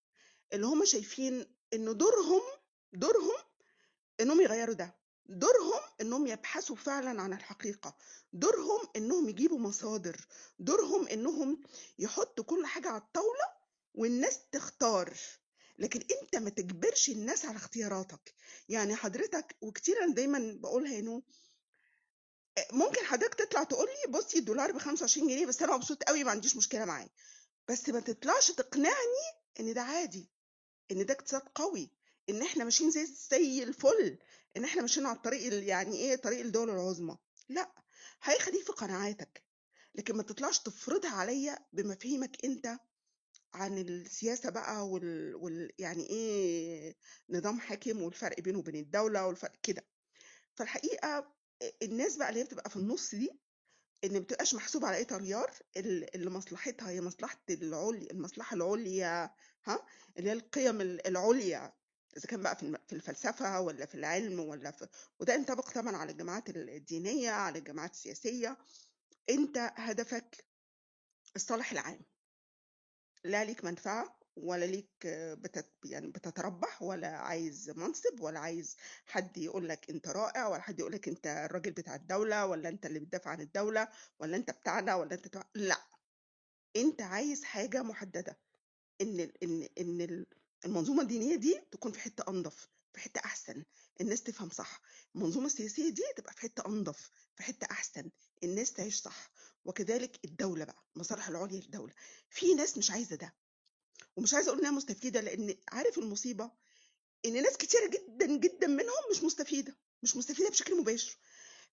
اللي 0.53 0.67
هم 0.67 0.85
شايفين 0.85 1.57
إن 1.75 1.97
دورهم 1.97 2.43
دورهم 2.93 3.37
إنهم 4.21 4.41
يغيروا 4.41 4.75
ده. 4.75 4.97
دورهم 5.29 5.81
إنهم 6.01 6.27
يبحثوا 6.27 6.77
فعلا 6.77 7.23
عن 7.23 7.33
الحقيقة 7.33 7.97
دورهم 8.33 8.81
إنهم 8.97 9.29
يجيبوا 9.29 9.59
مصادر 9.59 10.17
دورهم 10.59 11.09
إنهم 11.09 11.63
يحطوا 11.99 12.45
كل 12.45 12.67
حاجة 12.67 12.89
على 12.89 13.01
الطاولة 13.01 13.45
والناس 13.95 14.39
تختار. 14.53 15.17
لكن 15.79 16.01
أنت 16.23 16.37
ما 16.37 16.51
تجبرش 16.51 17.09
الناس 17.09 17.45
على 17.45 17.57
اختياراتك. 17.57 18.35
يعني 18.69 18.97
حضرتك 18.97 19.57
وكتير 19.61 20.05
أنا 20.05 20.15
دايما 20.15 20.57
بقولها 20.61 20.99
إنه 20.99 21.23
ممكن 22.73 23.05
حضرتك 23.05 23.35
تطلع 23.35 23.63
تقول 23.65 23.87
لي 24.07 24.13
بصي 24.13 24.39
الدولار 24.39 24.73
ب 24.73 24.79
25 24.79 25.29
جنيه 25.29 25.47
بس 25.47 25.63
أنا 25.63 25.77
مبسوط 25.77 26.03
قوي 26.03 26.25
ما 26.25 26.31
عنديش 26.31 26.57
مشكلة 26.57 26.85
معاه 26.85 27.09
بس 27.69 27.89
ما 27.89 28.01
تطلعش 28.01 28.51
تقنعني 28.51 29.25
إن 29.61 29.75
ده 29.75 29.81
عادي 29.83 30.31
إن 30.91 31.07
ده 31.07 31.15
اقتصاد 31.15 31.43
قوي 31.55 31.91
إن 32.31 32.43
إحنا 32.43 32.65
ماشيين 32.65 32.91
زي 32.91 33.07
زي 33.31 33.63
الفل. 33.63 34.19
إن 34.57 34.65
إحنا 34.65 34.81
ماشيين 34.83 35.07
على 35.07 35.17
الطريق 35.17 35.47
ال- 35.47 35.63
يعني 35.69 35.97
إيه 35.97 36.17
طريق 36.17 36.41
الدول 36.41 36.71
العظمى. 36.71 37.17
لأ 37.49 37.73
هيخليك 38.23 38.63
في 38.65 38.73
قناعاتك 38.73 39.43
لكن 39.95 40.17
ما 40.17 40.23
تطلعش 40.23 40.59
تفرضها 40.59 41.11
عليا 41.11 41.59
بمفاهيمك 41.73 42.45
أنت 42.45 42.79
عن 43.55 43.79
السياسة 43.79 44.51
بقى 44.51 44.89
وال... 44.89 45.35
وال... 45.35 45.73
يعني 45.79 46.11
إيه 46.11 46.97
نظام 47.31 47.61
حاكم 47.61 48.03
والفرق 48.03 48.41
بينه 48.41 48.59
وبين 48.59 48.77
الدولة 48.77 49.27
والفرق 49.27 49.53
كده. 49.63 49.87
فالحقيقة 50.55 51.35
الناس 51.83 52.17
بقى 52.17 52.29
اللي 52.29 52.41
هي 52.41 52.45
بتبقى 52.45 52.71
في 52.71 52.77
النص 52.77 53.15
دي 53.15 53.31
إن 54.05 54.13
ما 54.13 54.19
بتبقاش 54.19 54.55
محسوبة 54.55 54.87
على 54.87 54.97
أي 54.97 55.05
ال- 55.77 56.15
اللي 56.15 56.31
مصلحتها 56.31 56.91
هي 56.91 57.01
مصلحة 57.01 57.41
العليا 57.51 58.11
المصلحة 58.13 58.55
العليا 58.57 59.35
ها 59.65 59.87
اللي 60.19 60.29
هي 60.31 60.33
القيم 60.33 60.81
ال- 60.81 61.07
العليا. 61.07 61.73
إذا 62.17 62.27
كان 62.29 62.43
بقى 62.43 62.57
في 62.57 62.79
في 62.87 62.93
الفلسفة 62.93 63.61
ولا 63.61 63.87
في 63.87 63.95
العلم 63.95 64.41
ولا 64.41 64.71
في 64.71 64.89
وده 65.21 65.35
ينطبق 65.35 65.71
طبعا 65.71 65.97
على 65.97 66.13
الجماعات 66.13 66.49
الدينية 66.51 67.31
على 67.31 67.59
الجماعات 67.59 67.91
السياسية 67.91 68.57
أنت 69.31 69.59
هدفك 69.77 70.45
الصالح 71.37 71.73
العام. 71.73 72.01
لا 73.25 73.45
ليك 73.45 73.65
منفعة 73.65 74.19
ولا 74.37 74.65
ليك 74.65 75.07
بتت 75.39 75.73
يعني 75.85 76.07
بتتربح 76.07 76.83
ولا 76.83 77.09
عايز 77.17 77.71
منصب 77.71 78.21
ولا 78.21 78.39
عايز 78.41 78.77
حد 79.07 79.37
يقول 79.39 79.69
لك 79.69 79.91
أنت 79.91 80.09
رائع 80.09 80.49
ولا 80.49 80.63
حد 80.63 80.81
يقول 80.81 80.93
لك 80.93 81.09
أنت 81.09 81.27
الراجل 81.27 81.73
بتاع 81.73 81.95
الدولة 81.95 82.47
ولا 82.47 82.69
أنت 82.69 82.87
اللي 82.87 82.99
بتدافع 82.99 83.31
عن 83.31 83.41
الدولة 83.41 83.89
ولا 84.19 84.37
أنت 84.37 84.51
بتاعنا 84.51 84.95
ولا 84.95 85.17
بتاع... 85.17 85.45
لا. 85.55 85.77
أنت 86.77 87.03
عايز 87.03 87.45
حاجة 87.45 87.83
محددة. 87.83 88.39
إن 89.01 89.21
ال- 89.21 89.45
ان 89.45 89.69
إن 89.81 90.01
ال- 90.01 90.27
المنظومة 90.65 91.03
الدينية 91.03 91.37
دي 91.37 91.61
تكون 91.71 91.93
في 91.93 92.01
حتة 92.01 92.25
أنضف 92.31 92.69
في 92.93 93.01
حتة 93.01 93.19
أحسن 93.25 93.65
الناس 94.01 94.23
تفهم 94.23 94.51
صح. 94.51 94.81
المنظومة 95.15 95.47
السياسية 95.47 95.89
دي 95.91 96.03
تبقى 96.17 96.33
في 96.33 96.41
حتة 96.41 96.67
أنضف 96.67 97.11
في 97.37 97.43
حتة 97.43 97.65
أحسن 97.71 98.11
الناس 98.45 98.73
تعيش 98.73 99.01
صح. 99.01 99.31
وكذلك 99.65 100.19
الدولة 100.25 100.65
بقى 100.65 100.85
المصالح 100.97 101.29
العليا 101.29 101.61
للدولة. 101.61 101.95
في 102.31 102.55
ناس 102.55 102.79
مش 102.79 102.91
عايزة 102.91 103.17
ده. 103.17 103.35
ومش 104.17 104.35
عايزة 104.35 104.49
أقول 104.49 104.61
إنها 104.61 104.71
مستفيدة 104.71 105.21
لأن 105.21 105.55
عارف 105.73 105.99
المصيبة؟ 105.99 106.51
إن 107.25 107.43
ناس 107.43 107.57
كتيرة 107.57 107.87
جدا 107.87 108.27
جدا 108.39 108.67
منهم 108.67 109.11
مش 109.11 109.23
مستفيدة 109.25 109.77
مش 110.03 110.17
مستفيدة 110.17 110.51
بشكل 110.51 110.81
مباشر. 110.81 111.17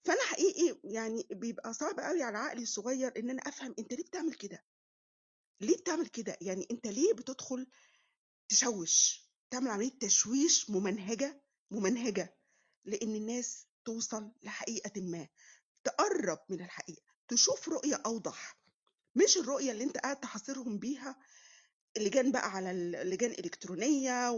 فأنا 0.04 0.22
حقيقي 0.22 0.80
يعني 0.84 1.28
بيبقى 1.32 1.74
صعب 1.74 2.00
قوي 2.00 2.24
على 2.24 2.38
عقلي 2.38 2.64
الصغير 2.64 3.14
إن 3.18 3.30
أنا 3.30 3.42
أفهم 3.42 3.76
أنت 3.80 3.94
ليه 3.94 4.04
بتعمل 4.04 4.34
كده؟ 4.34 4.64
ليه 5.62 5.78
بتعمل 5.78 6.08
كده؟ 6.08 6.38
يعني 6.42 6.68
أنت 6.72 6.88
ليه 6.88 7.14
بتدخل 7.14 7.68
تشوش 8.50 9.24
تعمل 9.52 9.68
عملية 9.72 10.00
تشويش 10.00 10.70
ممنهجة 10.70 11.42
ممنهجة 11.72 12.38
لأن 12.86 13.16
الناس 13.16 13.68
توصل 13.86 14.32
لحقيقة 14.44 15.02
ما 15.02 15.28
تقرب 15.84 16.40
من 16.50 16.62
الحقيقة 16.62 17.14
تشوف 17.28 17.70
رؤية 17.70 18.02
أوضح 18.06 18.58
مش 19.16 19.38
الرؤية 19.38 19.72
اللي 19.72 19.84
أنت 19.84 19.98
قاعد 19.98 20.20
تحاصرهم 20.20 20.78
بيها 20.80 21.20
لجان 21.98 22.32
بقى 22.32 22.52
على 22.52 22.72
ال- 22.72 23.10
لجان 23.10 23.32
إلكترونية 23.32 24.30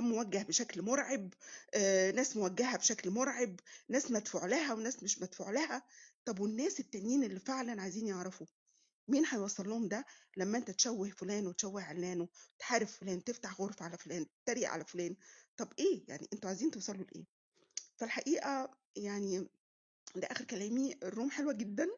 موجه 0.00 0.42
بشكل 0.42 0.82
مرعب 0.82 1.34
آه، 1.74 2.10
ناس 2.10 2.36
موجهة 2.36 2.76
بشكل 2.76 3.10
مرعب 3.10 3.60
ناس 3.88 4.10
مدفوع 4.10 4.46
لها 4.46 4.74
وناس 4.74 5.02
مش 5.02 5.18
مدفوع 5.18 5.50
لها. 5.50 5.82
طب 6.24 6.40
والناس 6.40 6.80
التانيين 6.80 7.24
اللي 7.24 7.40
فعلا 7.40 7.82
عايزين 7.82 8.06
يعرفوا؟ 8.06 8.46
مين 9.08 9.26
هيوصل 9.26 9.68
لهم 9.68 9.88
ده 9.88 10.04
لما 10.36 10.58
أنت 10.58 10.70
تشوه 10.70 11.10
فلان 11.10 11.46
وتشوه 11.46 11.82
علان 11.82 12.28
تحارب 12.58 12.86
فلان 12.86 13.24
تفتح 13.24 13.60
غرفة 13.60 13.84
على 13.84 13.98
فلان 13.98 14.26
تتريق 14.44 14.70
على 14.70 14.84
فلان؟ 14.84 15.16
طب 15.56 15.72
إيه؟ 15.78 16.04
يعني 16.08 16.28
أنتوا 16.32 16.48
عايزين 16.48 16.70
توصلوا 16.70 17.04
لإيه؟ 17.04 17.24
فالحقيقة 17.96 18.70
يعني 18.96 19.48
ده 20.16 20.26
آخر 20.30 20.44
كلامي. 20.44 20.94
الروم 21.02 21.30
حلوة 21.30 21.52
جدا. 21.52 21.88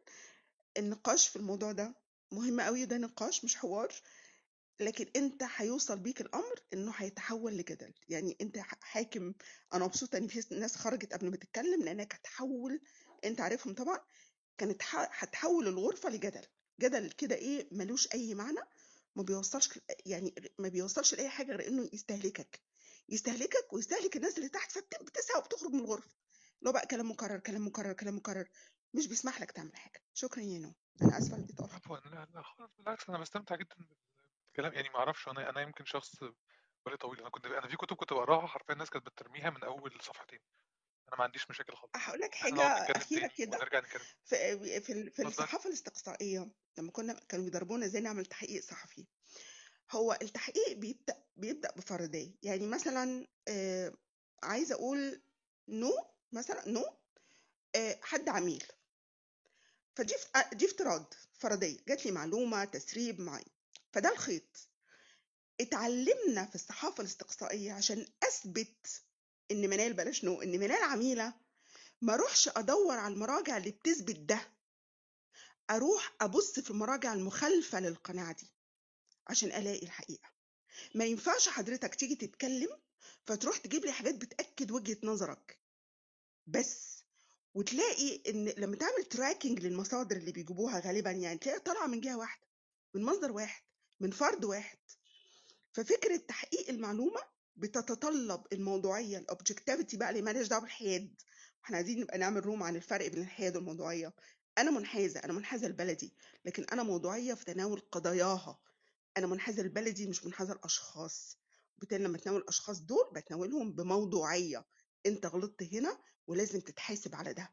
النقاش 0.76 1.28
في 1.28 1.36
الموضوع 1.36 1.72
ده 1.72 1.94
مهم 2.32 2.60
قوي 2.60 2.84
ده 2.84 2.96
نقاش 2.98 3.44
مش 3.44 3.56
حوار. 3.56 3.92
لكن 4.80 5.06
أنت 5.16 5.42
هيوصل 5.56 5.98
بيك 5.98 6.20
الأمر 6.20 6.54
إنه 6.72 6.92
هيتحول 6.96 7.56
لجدل. 7.56 7.92
يعني 8.08 8.36
أنت 8.40 8.58
حاكم. 8.80 9.34
أنا 9.74 9.84
مبسوطة 9.84 10.16
إن 10.18 10.26
في 10.28 10.54
ناس 10.54 10.76
خرجت 10.76 11.12
قبل 11.12 11.30
ما 11.30 11.36
تتكلم 11.36 11.82
لأنك 11.84 12.14
هتحول 12.14 12.80
أنت 13.24 13.40
عارفهم 13.40 13.74
طبعا 13.74 13.98
كانت 14.58 14.82
هتحول 14.92 15.68
الغرفة 15.68 16.10
لجدل. 16.10 16.46
جدل 16.80 17.10
كده 17.10 17.34
إيه 17.36 17.68
ملوش 17.72 18.08
أي 18.14 18.34
معنى 18.34 18.60
ما 19.16 19.22
بيوصلش 19.22 19.78
يعني 20.06 20.34
ما 20.58 20.68
بيوصلش 20.68 21.14
لأي 21.14 21.28
حاجة 21.28 21.52
غير 21.52 21.68
إنه 21.68 21.90
يستهلكك. 21.92 22.60
يستهلكك 23.08 23.72
ويستهلك 23.72 24.16
الناس 24.16 24.38
اللي 24.38 24.48
تحت 24.48 24.70
فبتسعى 24.72 25.38
وبتخرج 25.38 25.70
من 25.72 25.80
الغرفة. 25.80 26.10
لو 26.62 26.72
بقى 26.72 26.86
كلام 26.86 27.10
مكرر 27.10 27.38
كلام 27.38 27.66
مكرر 27.66 27.92
كلام 27.92 28.16
مكرر. 28.16 28.48
مش 28.94 29.06
بيسمح 29.06 29.40
لك 29.40 29.50
تعمل 29.50 29.76
حاجة. 29.76 30.02
شكرا 30.14 30.42
يا 30.42 30.58
نو. 30.58 30.74
أنا 31.02 31.18
آسفة 31.18 31.36
اني 31.36 31.52
طولت 31.52 31.72
عفوا. 31.72 31.96
لا 31.96 32.26
لا 32.34 32.42
خالص. 32.42 32.70
بالعكس 32.78 33.08
أنا 33.08 33.18
بستمتع 33.18 33.56
جدا 33.56 33.76
بالكلام. 34.46 34.72
يعني 34.72 34.88
ما 34.88 34.96
أعرفش 34.96 35.28
أنا 35.28 35.50
أنا 35.50 35.60
يمكن 35.60 35.84
شخص 35.84 36.16
بالي 36.86 36.96
طويل. 37.00 37.20
أنا 37.20 37.30
كنت 37.30 37.46
أنا 37.46 37.68
في 37.68 37.76
كتب 37.76 37.96
كنت 37.96 38.12
بقراها 38.12 38.46
حرفيا 38.46 38.74
الناس 38.74 38.90
كانت 38.90 39.06
بترميها 39.06 39.50
من 39.50 39.64
أول 39.64 39.92
صفحتين. 40.00 40.40
أنا 41.12 41.18
ما 41.18 41.24
عنديش 41.24 41.50
مشاكل 41.50 41.72
خالص. 41.76 41.92
هقول 41.96 42.20
لك 42.20 42.34
حاجة 42.34 42.62
أخيرة 42.62 43.26
كده. 43.38 43.58
ونرجع 43.58 43.80
نتكلم 43.80 44.02
في 44.24 44.80
في 44.80 45.10
في 45.10 45.22
الصحافة 45.22 45.68
الاستقصائية 45.68 46.50
لما 46.78 46.90
كنا 46.90 47.12
كانوا 47.28 47.44
بيدربونا 47.44 47.86
إزاي 47.86 48.02
نعمل 48.02 48.26
تحقيق 48.26 48.62
صحفي. 48.62 49.06
هو 49.90 50.18
التحقيق 50.22 50.72
بيبدأ 50.72 51.22
بيبدأ 51.36 51.72
بفرضية. 51.76 52.34
يعني 52.42 52.66
مثلا 52.66 53.26
آه، 53.48 53.92
عايزة 54.42 54.74
أقول 54.74 55.22
نو 55.68 55.92
مثلا 56.32 56.68
نو 56.68 56.84
آه، 57.74 57.98
حد 58.02 58.28
عميل. 58.28 58.64
فدي 59.96 60.14
آه، 60.36 60.50
دي 60.54 60.66
افتراض 60.66 61.14
فرضية. 61.32 61.78
جات 61.88 62.06
لي 62.06 62.12
معلومة 62.12 62.64
تسريب 62.64 63.20
معين 63.20 63.50
فده 63.92 64.12
الخيط. 64.12 64.68
اتعلمنا 65.60 66.46
في 66.46 66.54
الصحافة 66.54 67.00
الاستقصائية 67.00 67.72
عشان 67.72 68.06
أثبت 68.22 69.02
إن 69.50 69.70
منال 69.70 69.92
بلاش 69.92 70.24
نو 70.24 70.42
إن 70.42 70.50
منال 70.50 70.82
عميلة 70.82 71.34
ما 72.00 72.14
أروحش 72.14 72.48
أدور 72.48 72.96
على 72.98 73.14
المراجع 73.14 73.56
اللي 73.56 73.70
بتثبت 73.70 74.16
ده. 74.16 74.52
أروح 75.70 76.12
أبص 76.20 76.60
في 76.60 76.70
المراجع 76.70 77.12
المخالفة 77.12 77.80
للقناعة 77.80 78.32
دي 78.34 78.50
عشان 79.26 79.48
ألاقي 79.52 79.82
الحقيقة. 79.82 80.28
ما 80.94 81.04
ينفعش 81.04 81.48
حضرتك 81.48 81.94
تيجي 81.94 82.14
تتكلم 82.16 82.68
فتروح 83.26 83.56
تجيب 83.56 83.84
لي 83.84 83.92
حاجات 83.92 84.14
بتأكد 84.14 84.70
وجهة 84.70 84.96
نظرك. 85.02 85.58
بس 86.46 87.04
وتلاقي 87.54 88.22
إن 88.28 88.48
لما 88.48 88.76
تعمل 88.76 89.04
tracking 89.04 89.60
للمصادر 89.60 90.16
اللي 90.16 90.32
بيجيبوها 90.32 90.80
غالبا 90.80 91.10
يعني 91.10 91.38
تلاقيها 91.38 91.60
طالعة 91.60 91.86
من 91.86 92.00
جهة 92.00 92.16
واحدة 92.18 92.46
من 92.94 93.02
مصدر 93.04 93.32
واحد 93.32 93.62
من 94.00 94.10
فرد 94.10 94.44
واحد. 94.44 94.78
ففكرة 95.72 96.16
تحقيق 96.16 96.68
المعلومة 96.68 97.20
بتتطلب 97.56 98.46
الموضوعية 98.52 99.18
ال 99.18 99.25
objectivity 99.25 99.96
بقى 99.96 100.10
اللي 100.10 100.22
مالهاش 100.22 100.48
دعوة 100.48 100.62
بالحياد. 100.62 101.14
إحنا 101.64 101.76
عايزين 101.76 102.00
نبقى 102.00 102.18
نعمل 102.18 102.46
room 102.46 102.62
عن 102.62 102.76
الفرق 102.76 103.06
بين 103.08 103.22
الحياد 103.22 103.56
والموضوعية. 103.56 104.12
أنا 104.58 104.70
منحازة 104.70 105.20
أنا 105.20 105.32
منحازة 105.32 105.68
لبلدي 105.68 106.14
لكن 106.44 106.64
أنا 106.72 106.82
موضوعية 106.82 107.34
في 107.34 107.44
تناول 107.44 107.80
قضاياها. 107.92 108.60
أنا 109.16 109.26
منحازة 109.26 109.62
لبلدي 109.62 110.06
مش 110.06 110.24
منحازة 110.24 110.54
لأشخاص. 110.54 111.38
وبالتالي 111.76 112.04
لما 112.04 112.16
اتناول 112.16 112.40
الأشخاص 112.40 112.80
دول 112.80 113.10
بتناولهم 113.14 113.72
بموضوعية. 113.72 114.64
أنت 115.06 115.26
غلطت 115.26 115.62
هنا 115.74 115.98
ولازم 116.26 116.60
تتحاسب 116.60 117.14
على 117.14 117.34
ده. 117.34 117.50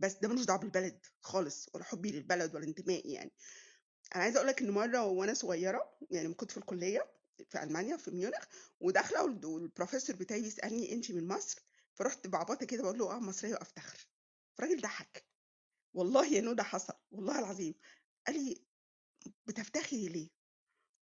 بس 0.00 0.12
ده 0.14 0.28
ملوش 0.28 0.44
دعوة 0.44 0.60
بالبلد 0.60 1.06
خالص 1.20 1.68
ولا 1.74 1.84
حبي 1.84 2.10
للبلد 2.12 2.54
ولا 2.54 2.64
انتمائي 2.64 3.12
يعني. 3.12 3.32
أنا 4.14 4.22
عايزة 4.22 4.36
أقول 4.36 4.48
لك 4.48 4.62
إن 4.62 4.70
مرة 4.70 5.04
وأنا 5.06 5.34
صغيرة 5.34 5.92
يعني 6.10 6.34
كنت 6.34 6.50
في 6.50 6.56
الكلية 6.58 7.06
في 7.50 7.62
ألمانيا 7.62 7.96
في 7.96 8.10
ميونخ 8.10 8.44
وداخلة 8.80 9.24
وال- 9.24 9.46
والبروفيسور 9.46 10.16
بتاعي 10.16 10.40
بيسالني 10.42 10.92
انت 10.92 11.10
من 11.12 11.28
مصر 11.28 11.62
فرحت 11.94 12.26
بعبطه 12.26 12.66
كده 12.66 12.82
بقول 12.82 12.98
له 12.98 13.16
آه 13.16 13.18
مصرية 13.20 13.54
وافتخر 13.54 14.08
فالراجل 14.54 14.80
ضحك. 14.80 15.26
والله 15.94 16.26
يا 16.26 16.40
نو 16.40 16.52
ده 16.52 16.62
حصل 16.62 16.92
والله 17.10 17.38
العظيم. 17.38 17.74
قال 18.26 18.44
لي 18.44 18.64
بتفتخري 19.46 20.08
ليه؟ 20.08 20.30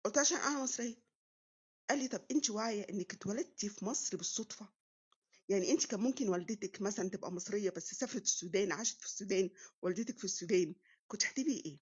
قلت 0.06 0.18
عشان 0.18 0.38
أنا 0.38 0.64
مصرية. 0.64 0.96
قال 1.90 2.00
لي 2.00 2.08
طب 2.08 2.26
انت 2.32 2.50
واعية 2.50 2.84
إنك 2.90 3.14
اتولدتي 3.14 3.70
في 3.70 3.86
مصر 3.86 4.18
بالصدفة؟ 4.18 4.70
يعني 5.50 5.72
انت 5.72 5.86
كان 5.86 6.00
ممكن 6.00 6.30
والدتك 6.30 6.82
مثلا 6.82 7.10
تبقى 7.10 7.32
مصرية 7.32 7.70
بس 7.70 7.94
سافرت 7.94 8.24
السودان 8.24 8.72
عاشت 8.72 9.00
في 9.00 9.06
السودان 9.06 9.50
والدتك 9.82 10.18
في 10.18 10.24
السودان 10.26 10.76
كنت 11.08 11.26
هتبقي 11.26 11.62
إيه؟ 11.66 11.80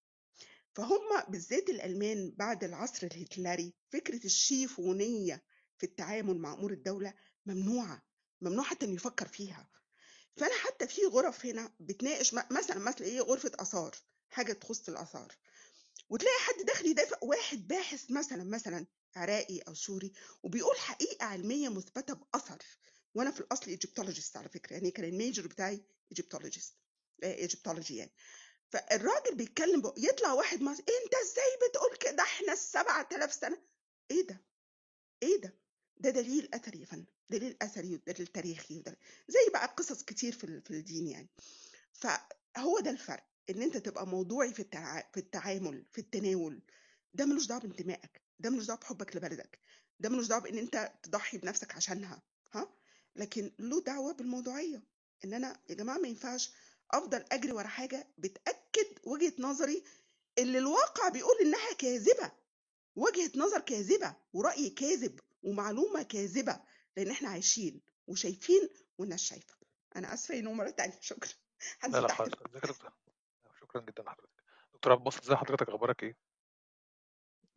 فهم 0.75 1.23
بالذات 1.29 1.69
الألمان 1.69 2.33
بعد 2.37 2.63
العصر 2.63 3.07
الهتلري 3.07 3.73
فكرة 3.89 4.25
الشيفونيه 4.25 5.43
في 5.77 5.85
التعامل 5.85 6.37
مع 6.37 6.53
أمور 6.53 6.71
الدولة 6.71 7.13
ممنوعة 7.45 8.03
ممنوع 8.41 8.63
حتى 8.63 8.85
إنه 8.85 8.93
يفكر 8.93 9.27
فيها. 9.27 9.69
فأنا 10.37 10.55
حتى 10.55 10.87
في 10.87 11.01
غرف 11.05 11.45
هنا 11.45 11.75
بتناقش 11.79 12.33
مثلا 12.33 12.79
مثلا 12.79 13.07
إيه 13.07 13.21
غرفة 13.21 13.51
آثار 13.55 13.95
حاجة 14.29 14.53
تخص 14.53 14.89
الآثار. 14.89 15.35
وتلاقي 16.09 16.39
حد 16.39 16.65
داخل 16.65 16.85
يدافع 16.85 17.17
واحد 17.21 17.67
باحث 17.67 18.11
مثلا 18.11 18.43
مثلا 18.43 18.85
عراقي 19.15 19.59
أو 19.59 19.73
سوري 19.73 20.13
وبيقول 20.43 20.75
حقيقة 20.77 21.25
علمية 21.25 21.69
مثبتة 21.69 22.13
بأثر. 22.13 22.57
وأنا 23.13 23.31
في 23.31 23.39
الأصل 23.39 23.67
Egyptologist 23.67 24.37
على 24.37 24.49
فكرة 24.49 24.73
يعني 24.73 24.91
كان 24.91 25.05
ال 25.05 25.12
major 25.12 25.47
بتاعي 25.47 25.85
Egyptologist 26.11 26.75
Egyptology 27.23 27.95
يعني 27.95 28.11
فالراجل 28.69 29.35
بيتكلم 29.35 29.81
بقى 29.81 29.93
يطلع 29.97 30.33
واحد 30.33 30.61
مصري 30.61 30.85
أنت 31.03 31.13
إزاي 31.15 31.69
بتقول 31.69 31.95
كده؟ 31.97 32.23
إحنا 32.23 32.53
السبعة 32.53 33.07
آلاف 33.11 33.33
سنة. 33.33 33.57
إيه 34.11 34.27
ده؟ 34.27 34.41
إيه 35.23 35.41
ده؟ 35.41 35.53
ده 35.97 36.09
دليل 36.09 36.49
أثري 36.53 36.79
يا 36.81 36.85
فندم. 36.85 37.05
دليل 37.29 37.57
أثري 37.61 37.93
ودليل 37.93 38.27
تاريخي 38.27 38.77
ودليل 38.77 38.97
زي 39.27 39.49
بقى 39.53 39.67
قصص 39.77 40.03
كتير 40.03 40.31
في 40.33 40.61
في 40.61 40.71
الدين 40.71 41.07
يعني. 41.07 41.29
فهو 41.93 42.79
ده 42.79 42.89
الفرق 42.91 43.23
إن 43.49 43.61
أنت 43.61 43.77
تبقى 43.77 44.07
موضوعي 44.07 44.53
في 44.53 44.59
التع... 44.61 45.11
في 45.11 45.19
التعامل 45.19 45.85
في 45.91 46.01
التناول. 46.01 46.61
ده 47.13 47.25
ملوش 47.25 47.47
دعوة 47.47 47.61
بانتمائك 47.61 48.21
ده 48.39 48.49
ملوش 48.49 48.65
دعوة 48.65 48.79
بحبك 48.79 49.15
لبلدك 49.15 49.59
ده 49.99 50.09
ملوش 50.09 50.27
دعوة 50.27 50.41
بإن 50.41 50.57
أنت 50.57 50.91
تضحي 51.03 51.37
بنفسك 51.37 51.75
عشانها 51.75 52.21
ها؟ 52.53 52.73
لكن 53.15 53.51
له 53.59 53.81
دعوة 53.81 54.13
بالموضوعية. 54.13 54.83
إن 55.25 55.33
أنا 55.33 55.59
يا 55.69 55.75
جماعة 55.75 55.97
ما 55.97 56.07
ينفعش 56.07 56.51
أفضل 56.91 57.25
أجري 57.31 57.51
ورا 57.51 57.67
حاجة 57.67 58.07
بتأكد 58.17 58.99
وجهة 59.03 59.33
نظري 59.39 59.83
اللي 60.37 60.57
الواقع 60.57 61.09
بيقول 61.09 61.35
إنها 61.41 61.73
كاذبة 61.77 62.31
وجهة 62.95 63.31
نظر 63.35 63.59
كاذبة 63.59 64.15
ورأي 64.33 64.69
كاذب 64.69 65.19
ومعلومة 65.43 66.03
كاذبة 66.03 66.61
لأن 66.97 67.11
إحنا 67.11 67.29
عايشين 67.29 67.81
وشايفين 68.07 68.69
والناس 68.97 69.23
شايفة. 69.23 69.55
أنا 69.95 70.13
آسفة 70.13 70.39
انه 70.39 70.53
مره 70.53 70.69
تانية 70.69 70.97
شكرا. 71.01 71.29
لا 71.91 71.97
لا 72.01 72.07
دكتور 72.07 72.91
شكرا 73.59 73.81
جدا 73.81 74.03
لحضرتك. 74.03 74.29
دكتور 74.73 74.91
عبد 74.91 75.01
الباسط 75.01 75.23
ازي 75.23 75.35
حضرتك؟ 75.35 75.69
أخبارك 75.69 76.03
إيه؟ 76.03 76.17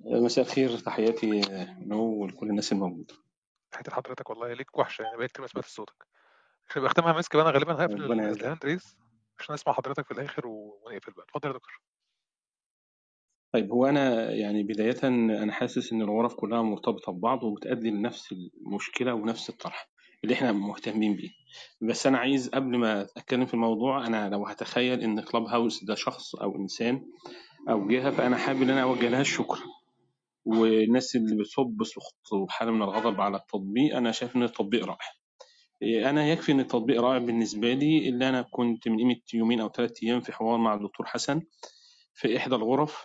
مساء 0.00 0.44
الخير 0.44 0.78
تحياتي 0.78 1.40
نو 1.86 2.02
ولكل 2.22 2.50
الناس 2.50 2.72
الموجودة. 2.72 3.14
تحياتي 3.70 3.90
لحضرتك 3.90 4.30
والله 4.30 4.52
ليك 4.52 4.78
وحشة 4.78 5.02
يعني 5.02 5.16
بقيت 5.16 5.30
كتير 5.30 5.42
ما 5.42 5.48
سمعت 5.48 5.64
صوتك. 5.64 6.06
عشان 6.70 6.82
بختمها 6.82 7.12
مسك 7.12 7.36
بقى 7.36 7.44
أنا 7.44 7.52
غالبا 7.54 7.72
هقفل 7.72 8.12
ال 8.12 8.23
hand 8.23 8.64
raise 8.64 8.96
عشان 9.40 9.54
أسمع 9.54 9.72
حضرتك 9.72 10.04
في 10.06 10.10
الآخر 10.10 10.46
ونقفل 10.46 11.12
بقى. 11.12 11.24
اتفضل 11.28 11.48
يا 11.48 11.54
دكتور. 11.54 11.80
طيب 13.54 13.72
هو 13.72 13.86
أنا 13.86 14.30
يعني 14.30 14.62
بداية 14.62 14.96
أنا 15.02 15.52
حاسس 15.52 15.92
إن 15.92 16.02
الغرف 16.02 16.34
كلها 16.34 16.62
مرتبطة 16.62 17.12
ببعض 17.12 17.42
وبتؤدي 17.42 17.90
لنفس 17.90 18.32
المشكلة 18.32 19.14
ونفس 19.14 19.50
الطرح 19.50 19.88
اللي 20.24 20.34
إحنا 20.34 20.52
مهتمين 20.52 21.16
بيه. 21.16 21.30
بس 21.80 22.06
أنا 22.06 22.18
عايز 22.18 22.48
قبل 22.48 22.78
ما 22.78 23.02
أتكلم 23.02 23.46
في 23.46 23.54
الموضوع 23.54 24.06
أنا 24.06 24.28
لو 24.28 24.46
هتخيل 24.46 25.00
إن 25.00 25.20
كلاب 25.20 25.42
هاوس 25.46 25.84
ده 25.84 25.94
شخص 25.94 26.34
أو 26.34 26.56
إنسان 26.56 27.06
أو 27.70 27.88
جهة 27.88 28.10
فأنا 28.10 28.36
حابب 28.36 28.62
إن 28.62 28.70
أنا 28.70 28.82
أوجه 28.82 29.08
لها 29.08 29.20
الشكر. 29.20 29.58
والناس 30.44 31.16
اللي 31.16 31.36
بتصب 31.42 31.84
سخط 31.84 32.32
وحالة 32.32 32.70
من 32.72 32.82
الغضب 32.82 33.20
على 33.20 33.36
التطبيق 33.36 33.96
أنا 33.96 34.12
شايف 34.12 34.36
إن 34.36 34.42
التطبيق 34.42 34.84
رائع. 34.84 35.17
أنا 35.82 36.28
يكفي 36.28 36.52
إن 36.52 36.60
التطبيق 36.60 37.00
رائع 37.00 37.18
بالنسبة 37.18 37.72
لي 37.72 38.08
اللي 38.08 38.28
أنا 38.28 38.42
كنت 38.42 38.88
من 38.88 38.96
قيمة 38.98 39.16
يومين 39.34 39.60
أو 39.60 39.68
ثلاث 39.68 40.02
أيام 40.02 40.20
في 40.20 40.32
حوار 40.32 40.58
مع 40.58 40.74
الدكتور 40.74 41.06
حسن 41.06 41.42
في 42.14 42.36
إحدى 42.36 42.54
الغرف. 42.54 43.04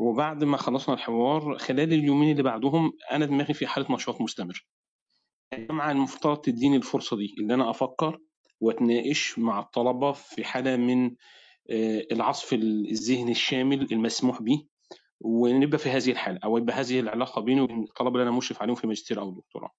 وبعد 0.00 0.44
ما 0.44 0.56
خلصنا 0.56 0.94
الحوار 0.94 1.58
خلال 1.58 1.92
اليومين 1.92 2.30
اللي 2.30 2.42
بعدهم 2.42 2.92
أنا 3.12 3.26
دماغي 3.26 3.54
في 3.54 3.66
حالة 3.66 3.92
نشاط 3.92 4.20
مستمر. 4.20 4.66
الجامعة 5.52 5.90
المفترض 5.90 6.36
تديني 6.36 6.76
الفرصة 6.76 7.16
دي 7.16 7.34
إن 7.40 7.50
أنا 7.50 7.70
أفكر 7.70 8.18
وأتناقش 8.60 9.38
مع 9.38 9.60
الطلبة 9.60 10.12
في 10.12 10.44
حالة 10.44 10.76
من 10.76 11.10
آه، 11.70 12.06
العصف 12.12 12.52
الذهني 12.52 13.30
الشامل 13.30 13.92
المسموح 13.92 14.42
به 14.42 14.66
ونبقى 15.20 15.78
في 15.78 15.88
هذه 15.90 16.10
الحالة 16.10 16.38
أو 16.44 16.58
يبقى 16.58 16.76
هذه 16.76 17.00
العلاقة 17.00 17.40
بيني 17.42 17.60
وبين 17.60 17.82
الطلبة 17.82 18.10
اللي 18.18 18.22
أنا 18.28 18.36
مشرف 18.36 18.62
عليهم 18.62 18.74
في 18.74 18.86
ماجستير 18.86 19.20
أو 19.20 19.30
دكتوراه. 19.30 19.70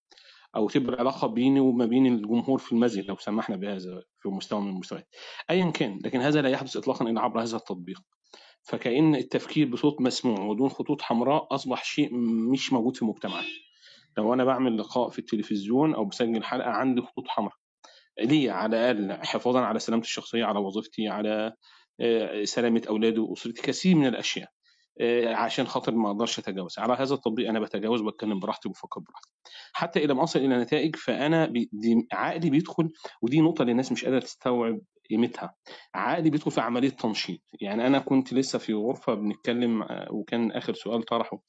أو 0.55 0.69
تبقى 0.69 0.93
العلاقه 0.93 1.27
بيني 1.27 1.59
وما 1.59 1.85
بين 1.85 2.05
الجمهور 2.05 2.59
في 2.59 2.71
المسجد 2.71 3.05
لو 3.05 3.15
سمحنا 3.15 3.55
بهذا 3.55 4.03
في 4.21 4.29
مستوى 4.29 4.61
من 4.61 4.69
المستويات. 4.69 5.07
ايا 5.49 5.71
كان 5.71 5.99
لكن 6.05 6.21
هذا 6.21 6.41
لا 6.41 6.49
يحدث 6.49 6.77
اطلاقا 6.77 7.09
إلا 7.09 7.21
عبر 7.21 7.41
هذا 7.41 7.57
التطبيق. 7.57 7.99
فكأن 8.63 9.15
التفكير 9.15 9.67
بصوت 9.67 10.01
مسموع 10.01 10.39
ودون 10.39 10.69
خطوط 10.69 11.01
حمراء 11.01 11.47
أصبح 11.55 11.83
شيء 11.83 12.13
مش 12.51 12.73
موجود 12.73 12.95
في 12.95 13.05
مجتمعنا. 13.05 13.47
لو 14.17 14.33
أنا 14.33 14.43
بعمل 14.43 14.77
لقاء 14.77 15.09
في 15.09 15.19
التلفزيون 15.19 15.93
أو 15.95 16.05
بسجل 16.05 16.43
حلقة 16.43 16.69
عندي 16.69 17.01
خطوط 17.01 17.27
حمراء 17.27 17.53
ليه 18.19 18.51
على 18.51 18.91
الأقل 18.91 19.25
حفاظا 19.25 19.59
على 19.59 19.79
سلامتي 19.79 20.07
الشخصية 20.07 20.45
على 20.45 20.59
وظيفتي 20.59 21.07
على 21.07 21.53
آه، 21.99 22.43
سلامة 22.43 22.81
أولادي 22.89 23.19
وأسرتي؟ 23.19 23.61
كثير 23.61 23.95
من 23.95 24.07
الأشياء. 24.07 24.49
عشان 25.25 25.67
خاطر 25.67 25.95
ما 25.95 26.11
أقدرش 26.11 26.39
اتجاوز. 26.39 26.79
على 26.79 26.93
هذا 26.93 27.13
التطبيق 27.13 27.49
أنا 27.49 27.59
بتجاوز 27.59 28.01
وبتكلم 28.01 28.39
براحتي 28.39 28.69
وبفكر 28.69 28.99
براحتي. 28.99 29.31
حتى 29.73 29.99
اذا 30.03 30.13
ما 30.13 30.23
اصل 30.23 30.39
إلى 30.39 30.57
نتائج 30.57 30.95
فانا 30.95 31.45
بي 31.45 31.69
دي 31.73 32.07
عقلي 32.13 32.49
بيدخل 32.49 32.89
ودي 33.21 33.41
نقطة 33.41 33.61
اللي 33.61 33.71
الناس 33.71 33.91
مش 33.91 34.05
قادرة 34.05 34.19
تستوعب 34.19 34.79
قيمتها. 35.09 35.55
عقلي 35.95 36.29
بيدخل 36.29 36.51
في 36.51 36.61
عملية 36.61 36.89
تنشيط. 36.89 37.41
يعني 37.61 37.87
أنا 37.87 37.99
كنت 37.99 38.33
لسه 38.33 38.59
في 38.59 38.73
غرفة 38.73 39.13
بنتكلم 39.13 39.81
آه، 39.83 40.07
وكان 40.11 40.51
آخر 40.51 40.73
سؤال 40.73 41.03
طرحه. 41.03 41.39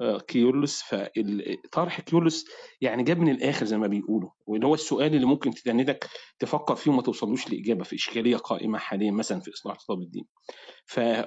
آه، 0.00 0.18
كيورلس 0.18 0.82
فطرح 0.82 2.00
كيورلس 2.00 2.44
يعني 2.80 3.02
جاب 3.02 3.18
من 3.18 3.28
الآخر 3.30 3.66
زي 3.66 3.78
ما 3.78 3.86
بيقولوا 3.86 4.30
واللي 4.46 4.66
هو 4.66 4.74
السؤال 4.74 5.14
اللي 5.14 5.26
ممكن 5.26 5.50
تدندك 5.50 6.08
تفكر 6.38 6.74
فيه 6.74 6.90
وما 6.90 7.02
توصلوش 7.02 7.50
لإجابة 7.50 7.84
في 7.84 7.96
إشكالية 7.96 8.36
قائمة 8.36 8.78
حاليا 8.78 9.10
مثلا 9.10 9.40
في 9.40 9.50
إصلاح 9.50 9.78
خطاب 9.78 10.00
الدين. 10.00 10.24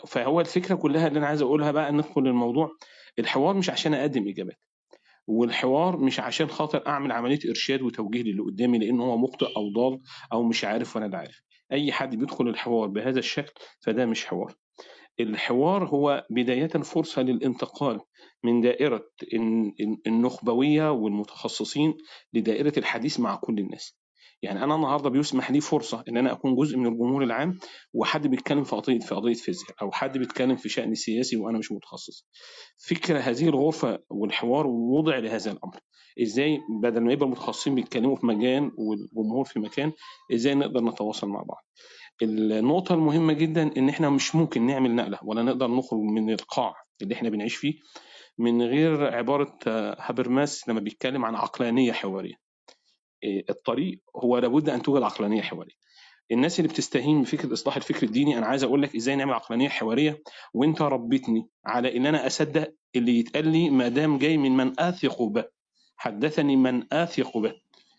فهو 0.07 0.41
الفكرة 0.41 0.75
كلها 0.75 1.07
اللي 1.07 1.19
أنا 1.19 1.27
عايز 1.27 1.41
أقولها 1.41 1.71
بقى 1.71 1.91
ندخل 1.91 2.21
للموضوع 2.21 2.69
الحوار 3.19 3.55
مش 3.57 3.69
عشان 3.69 3.93
أقدم 3.93 4.27
إجابات 4.27 4.59
والحوار 5.27 5.97
مش 5.97 6.19
عشان 6.19 6.47
خاطر 6.49 6.87
أعمل 6.87 7.11
عملية 7.11 7.39
إرشاد 7.49 7.81
وتوجيه 7.81 8.23
للي 8.23 8.41
قدامي 8.41 8.77
لأن 8.77 8.99
هو 8.99 9.17
مخطئ 9.17 9.47
أو 9.57 9.69
ضال 9.75 9.99
أو 10.33 10.43
مش 10.43 10.65
عارف 10.65 10.95
وأنا 10.95 11.05
لا 11.05 11.17
عارف. 11.17 11.41
أي 11.71 11.91
حد 11.91 12.15
بيدخل 12.15 12.47
الحوار 12.47 12.87
بهذا 12.87 13.19
الشكل 13.19 13.53
فده 13.81 14.05
مش 14.05 14.25
حوار. 14.25 14.55
الحوار 15.19 15.85
هو 15.87 16.25
بداية 16.29 16.67
فرصة 16.67 17.21
للانتقال 17.21 17.99
من 18.43 18.61
دائرة 18.61 19.03
الن- 19.33 19.73
الن- 19.79 19.97
النخبوية 20.07 20.91
والمتخصصين 20.91 21.93
لدائرة 22.33 22.73
الحديث 22.77 23.19
مع 23.19 23.35
كل 23.35 23.59
الناس. 23.59 23.97
يعني 24.41 24.63
أنا 24.63 24.75
النهاردة 24.75 25.09
بيسمح 25.09 25.51
لي 25.51 25.61
فرصة 25.61 26.03
إن 26.09 26.17
أنا 26.17 26.31
أكون 26.31 26.55
جزء 26.55 26.77
من 26.77 26.85
الجمهور 26.87 27.23
العام 27.23 27.59
وحد 27.93 28.27
بيتكلم 28.27 28.63
في 28.63 28.75
قضية 28.75 28.99
في 28.99 29.15
قضية 29.15 29.33
فيزياء 29.33 29.71
أو 29.81 29.91
حد 29.91 30.17
بيتكلم 30.17 30.55
في 30.55 30.69
شأن 30.69 30.95
سياسي 30.95 31.37
وأنا 31.37 31.57
مش 31.57 31.71
متخصص. 31.71 32.27
فكرة 32.77 33.19
هذه 33.19 33.49
الغرفة 33.49 33.99
والحوار 34.09 34.67
وضع 34.67 35.17
لهذا 35.17 35.51
الأمر. 35.51 35.79
إزاي 36.21 36.59
بدل 36.81 37.01
ما 37.01 37.13
يبقى 37.13 37.25
المتخصصين 37.25 37.75
بيتكلموا 37.75 38.15
في 38.15 38.25
مكان 38.25 38.71
والجمهور 38.77 39.45
في 39.45 39.59
مكان 39.59 39.91
إزاي 40.33 40.55
نقدر 40.55 40.81
نتواصل 40.83 41.27
مع 41.29 41.43
بعض؟ 41.43 41.65
النقطة 42.21 42.95
المهمة 42.95 43.33
جدا 43.33 43.71
إن 43.77 43.89
إحنا 43.89 44.09
مش 44.09 44.35
ممكن 44.35 44.65
نعمل 44.65 44.95
نقلة 44.95 45.19
ولا 45.23 45.43
نقدر 45.43 45.67
نخرج 45.67 45.99
من 45.99 46.29
القاع 46.33 46.73
اللي 47.01 47.13
إحنا 47.15 47.29
بنعيش 47.29 47.55
فيه 47.55 47.73
من 48.37 48.61
غير 48.61 49.15
عبارة 49.15 49.59
آه، 49.67 49.97
هابرماس 49.99 50.69
لما 50.69 50.79
بيتكلم 50.79 51.25
عن 51.25 51.35
عقلانية 51.35 51.91
حوارية. 51.91 52.35
إيه، 53.23 53.45
الطريق 53.49 53.99
هو 54.15 54.37
لابد 54.37 54.69
أن 54.69 54.81
توجد 54.81 55.03
عقلانية 55.03 55.41
حوارية. 55.41 55.73
الناس 56.31 56.59
اللي 56.59 56.69
بتستهين 56.71 57.21
بفكرة 57.21 57.53
إصلاح 57.53 57.75
الفكر 57.75 58.05
الديني 58.05 58.37
أنا 58.37 58.45
عايز 58.45 58.63
أقول 58.63 58.81
لك 58.81 58.95
إزاي 58.95 59.15
نعمل 59.15 59.33
عقلانية 59.33 59.69
حوارية. 59.69 60.23
وأنت 60.53 60.81
ربيتني 60.81 61.47
على 61.65 61.97
إن 61.97 62.05
أنا 62.05 62.27
أصدق 62.27 62.73
اللي 62.95 63.19
يتقال 63.19 63.47
لي 63.47 63.69
ما 63.69 63.87
دام 63.87 64.17
جاي 64.17 64.37
من 64.37 64.51
من 64.57 64.79
آثق 64.79 65.23
به 65.23 65.45
حدثني 65.97 66.55
من 66.55 66.93
آثق 66.93 67.37
به 67.37 67.53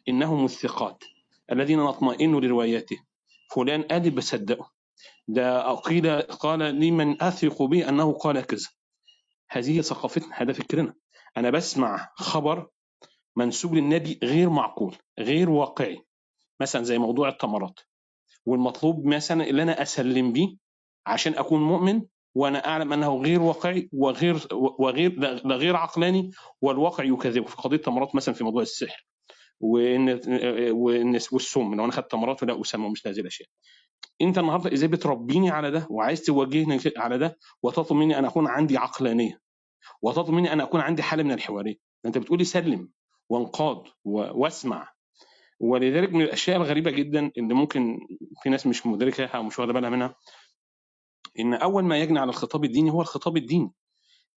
إنهم 0.09 0.44
الثقات 0.44 1.05
الذين 1.52 1.78
نطمئن 1.78 2.40
لرواياته. 2.40 2.97
فلان 3.55 3.82
قال 3.82 4.10
بصدقه. 4.10 4.70
ده 5.28 5.73
قيل 5.74 6.23
قال 6.23 6.59
لي 6.74 6.90
من 6.90 7.23
آثق 7.23 7.62
به 7.62 7.89
أنه 7.89 8.12
قال 8.12 8.40
كذا. 8.40 8.69
هذه 9.50 9.80
ثقافتنا 9.80 10.34
هذا 10.42 10.52
فكرنا 10.52 10.94
أنا 11.36 11.50
بسمع 11.50 12.10
خبر 12.16 12.68
منسوب 13.36 13.74
للنبي 13.74 14.18
غير 14.22 14.50
معقول 14.50 14.96
غير 15.18 15.50
واقعي. 15.50 16.02
مثلا 16.60 16.82
زي 16.84 16.98
موضوع 16.98 17.28
التمرات 17.28 17.80
والمطلوب 18.46 19.06
مثلا 19.06 19.44
اللي 19.44 19.62
أنا 19.62 19.82
أسلم 19.82 20.32
بيه 20.32 20.56
عشان 21.06 21.34
أكون 21.34 21.60
مؤمن 21.62 22.02
وأنا 22.34 22.66
أعلم 22.68 22.92
أنه 22.92 23.16
غير 23.22 23.42
واقعي 23.42 23.88
وغير 23.92 24.48
وغير 24.52 25.12
لا 25.20 25.56
غير 25.56 25.76
عقلاني 25.76 26.30
والواقع 26.62 27.04
يكذبه. 27.04 27.46
في 27.46 27.56
قضية 27.56 27.76
تمرات 27.76 28.14
مثلا 28.14 28.34
في 28.34 28.44
موضوع 28.44 28.62
السحر 28.62 29.06
وإن 29.60 30.20
وإن- 30.70 31.32
والسم 31.32 31.74
لو 31.74 31.84
أنا 31.84 31.92
خدت 31.92 32.10
تمرات 32.10 32.42
ولا 32.42 32.60
أسمى 32.60 32.86
ومثل 32.86 33.08
هذه 33.08 33.20
الاشياء 33.20 33.48
انت 34.22 34.38
النهارده 34.38 34.72
إزاي 34.72 34.88
بتربيني 34.88 35.50
على 35.50 35.70
ده 35.70 35.86
وعايز 35.90 36.22
توجهني 36.22 36.80
على 36.96 37.18
ده؟ 37.18 37.38
وتطلب 37.62 37.98
مني 37.98 38.18
أن 38.18 38.24
أكون 38.24 38.46
عندي 38.46 38.76
عقلانية. 38.78 39.40
وتطلب 40.02 40.30
مني 40.34 40.52
أن 40.52 40.60
أكون 40.60 40.80
عندي 40.80 41.02
حالة 41.02 41.22
من 41.22 41.32
الحوارية. 41.32 41.76
أنت 42.06 42.18
بتقولي 42.18 42.44
سلم 42.44 42.90
وانقاد 43.28 43.82
واسمع. 44.04 44.92
ولذلك 45.60 46.12
من 46.12 46.22
الأشياء 46.22 46.56
الغريبة 46.56 46.90
جدا 46.90 47.30
اللي 47.38 47.54
ممكن 47.54 47.98
في 48.42 48.48
ناس 48.50 48.66
مش 48.66 48.86
مدركة 48.86 49.26
أو 49.26 49.42
مش 49.42 49.58
واخدة 49.58 49.72
بالها 49.72 49.90
منها 49.90 50.14
إن 51.38 51.54
أول 51.54 51.84
ما 51.84 51.98
يجني 51.98 52.18
على 52.18 52.28
الخطاب 52.30 52.64
الديني 52.64 52.90
هو 52.90 53.00
الخطاب 53.00 53.36
الديني. 53.36 53.72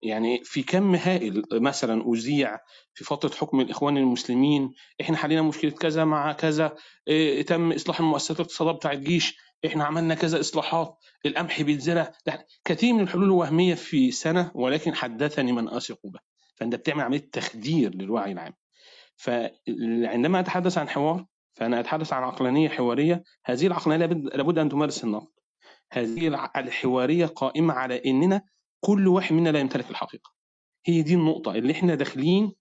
يعني 0.03 0.43
في 0.43 0.63
كم 0.63 0.95
هائل 0.95 1.43
مثلا 1.53 2.11
أذيع 2.13 2.59
في 2.93 3.03
فترة 3.03 3.35
حكم 3.35 3.59
الإخوان 3.59 3.97
المسلمين 3.97 4.73
إحنا 5.01 5.17
حلينا 5.17 5.41
مشكلة 5.41 5.71
كذا 5.71 6.05
مع 6.05 6.31
كذا 6.33 6.75
إيه 7.07 7.41
تم 7.45 7.71
إصلاح 7.71 7.99
المؤسسات 7.99 8.39
الاقتصادية 8.39 8.71
بتاع 8.71 8.91
الجيش 8.91 9.38
إحنا 9.65 9.83
عملنا 9.83 10.15
كذا 10.15 10.39
إصلاحات 10.39 10.97
القمح 11.25 11.61
بيتزرع 11.61 12.11
كثير 12.65 12.93
من 12.93 12.99
الحلول 12.99 13.23
الوهمية 13.23 13.75
في 13.75 14.11
سنة 14.11 14.51
ولكن 14.55 14.95
حدثني 14.95 15.51
من 15.51 15.69
أثق 15.69 15.99
به. 16.03 16.19
فأنت 16.55 16.75
بتعمل 16.75 17.01
عملية 17.01 17.29
تخدير 17.31 17.95
للوعي 17.95 18.31
العام. 18.31 18.53
فعندما 19.15 20.39
أتحدث 20.39 20.77
عن 20.77 20.89
حوار 20.89 21.25
فأنا 21.53 21.79
أتحدث 21.79 22.13
عن 22.13 22.23
عقلانية 22.23 22.69
حوارية 22.69 23.23
هذه 23.45 23.67
العقلانية 23.67 24.05
لابد 24.05 24.57
أن 24.57 24.69
تمارس 24.69 25.03
النقد. 25.03 25.27
هذه 25.91 26.27
الحوارية 26.57 27.25
قائمة 27.25 27.73
على 27.73 28.01
إننا 28.05 28.41
كل 28.79 29.07
واحد 29.07 29.33
منا 29.33 29.49
لا 29.49 29.59
يمتلك 29.59 29.89
الحقيقة. 29.89 30.31
هي 30.85 31.01
دي 31.01 31.13
النقطة 31.13 31.51
اللي 31.55 31.73
إحنا 31.73 31.95
داخلين 31.95 32.53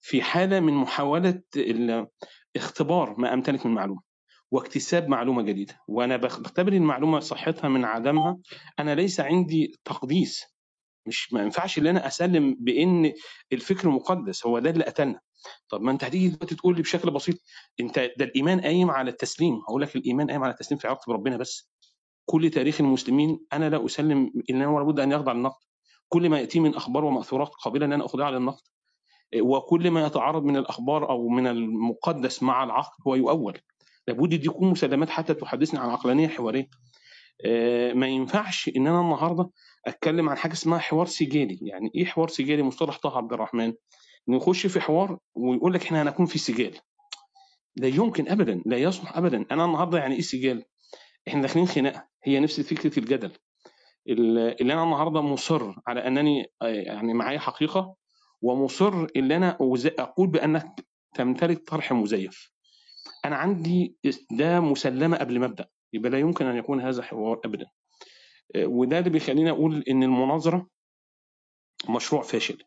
في 0.00 0.22
حالة 0.22 0.60
من 0.60 0.72
محاولة 0.72 1.42
اختبار 2.56 3.14
ما 3.18 3.34
أمتلك 3.34 3.66
من 3.66 3.74
معلومة. 3.74 4.09
واكتساب 4.50 5.08
معلومة 5.08 5.42
جديدة. 5.42 5.80
وأنا 5.88 6.16
بخ- 6.16 6.40
بختبر 6.40 6.72
المعلومة 6.72 7.20
صحتها 7.20 7.68
من 7.68 7.84
عدمها. 7.84 8.38
أنا 8.78 8.94
ليس 8.94 9.20
عندي 9.20 9.74
تقديس. 9.84 10.44
مش 11.06 11.32
ما 11.32 11.42
ينفعش 11.42 11.78
إن 11.78 11.86
أنا 11.86 12.06
أسلم 12.06 12.56
بإن 12.60 13.12
الفكر 13.52 13.88
مقدس. 13.88 14.46
هو 14.46 14.58
ده 14.58 14.70
اللي 14.70 14.84
قتلنا. 14.84 15.20
طب 15.68 15.80
ما 15.80 15.90
أنت 15.90 16.04
هتيجي 16.04 16.28
دلوقتي 16.28 16.54
تقول 16.54 16.76
لي 16.76 16.82
بشكل 16.82 17.10
بسيط 17.10 17.36
أنت 17.80 17.98
ده 17.98 18.24
الإيمان 18.24 18.60
قايم 18.60 18.90
على 18.90 19.10
التسليم. 19.10 19.54
هقول 19.68 19.82
لك 19.82 19.96
الإيمان 19.96 20.26
قايم 20.30 20.44
على 20.44 20.52
التسليم 20.52 20.78
في 20.78 20.86
علاقة 20.88 21.10
بربنا 21.12 21.36
بس. 21.36 21.70
كل 22.26 22.50
تاريخ 22.50 22.80
المسلمين 22.80 23.40
أنا 23.52 23.68
لا 23.70 23.86
أسلم 23.86 24.32
ان 24.50 24.62
هو 24.62 24.78
لابد 24.78 25.00
أن 25.00 25.12
يخضع 25.12 25.32
للنقد. 25.32 25.60
كل 26.08 26.28
ما 26.28 26.38
يأتي 26.40 26.60
من 26.60 26.74
أخبار 26.74 27.04
ومأثورات 27.04 27.48
قابلة 27.48 27.86
إن 27.86 27.92
أنا 27.92 28.04
اخضعها 28.04 28.30
للنقد. 28.30 28.62
وكل 29.40 29.90
ما 29.90 30.06
يتعارض 30.06 30.44
من 30.44 30.56
الأخبار 30.56 31.10
أو 31.10 31.28
من 31.28 31.46
المقدس 31.46 32.42
مع 32.42 32.64
العقل 32.64 33.02
هو 33.06 33.14
يؤول. 33.14 33.58
لابد 34.08 34.28
دي 34.34 34.46
يكون 34.46 34.70
مسلمات 34.70 35.10
حتى 35.10 35.34
تحدثني 35.34 35.80
عن 35.80 35.90
عقلانية 35.90 36.28
حوارية. 36.28 36.68
آه، 37.44 37.92
ما 37.92 38.06
ينفعش 38.06 38.70
إن 38.76 38.86
أنا 38.86 39.00
النهارده 39.00 39.50
أتكلم 39.86 40.28
عن 40.28 40.36
حاجة 40.36 40.52
اسمها 40.52 40.78
حوار 40.78 41.06
سجالي. 41.06 41.58
يعني 41.62 41.90
إيه 41.94 42.04
حوار 42.04 42.28
سجالي؟ 42.28 42.62
مصطلح 42.62 42.98
طه 42.98 43.16
عبد 43.16 43.32
الرحمن. 43.32 43.72
نخش 44.28 44.66
في 44.66 44.80
حوار 44.80 45.18
ويقول 45.34 45.74
لك 45.74 45.82
إحنا 45.82 46.02
هنكون 46.02 46.26
في 46.26 46.38
سجال. 46.38 46.74
لا 47.76 47.88
يمكن 47.88 48.28
ابدا 48.28 48.62
لا 48.66 48.76
يصلح 48.76 49.16
ابدا. 49.16 49.46
أنا 49.50 49.64
النهارده 49.64 49.98
يعني 49.98 50.14
إيه 50.14 50.20
سجال؟ 50.20 50.64
إحنا 51.28 51.42
داخلين 51.42 51.66
خناقة. 51.66 52.08
هي 52.24 52.40
نفس 52.40 52.60
فكرة 52.60 52.98
الجدل. 52.98 53.32
اللي 54.08 54.72
أنا 54.72 54.84
النهارده 54.84 55.20
مصر 55.20 55.74
على 55.86 56.06
أنني 56.06 56.46
آه، 56.62 56.66
يعني 56.66 57.14
معايا 57.14 57.38
حقيقة 57.38 57.94
ومصر 58.42 59.06
ان 59.16 59.32
أنا 59.32 59.56
أقول 59.98 60.28
بأنك 60.28 60.86
تمتلك 61.14 61.68
طرح 61.68 61.92
مزيف. 61.92 62.50
أنا 63.24 63.36
عندي 63.36 63.96
ده 64.30 64.60
مسلمة 64.60 65.16
قبل 65.16 65.38
ما 65.38 65.46
أبدأ 65.46 65.68
يبقى 65.92 66.10
لا 66.10 66.18
يمكن 66.18 66.46
أن 66.46 66.56
يكون 66.56 66.80
هذا 66.80 67.02
حوار 67.02 67.40
ابدا. 67.44 67.66
آه، 68.56 68.66
وده 68.66 68.98
اللي 68.98 69.10
بيخليني 69.10 69.50
أقول 69.50 69.84
إن 69.90 70.02
المناظرة 70.02 70.66
مشروع 71.88 72.22
فاشل. 72.22 72.58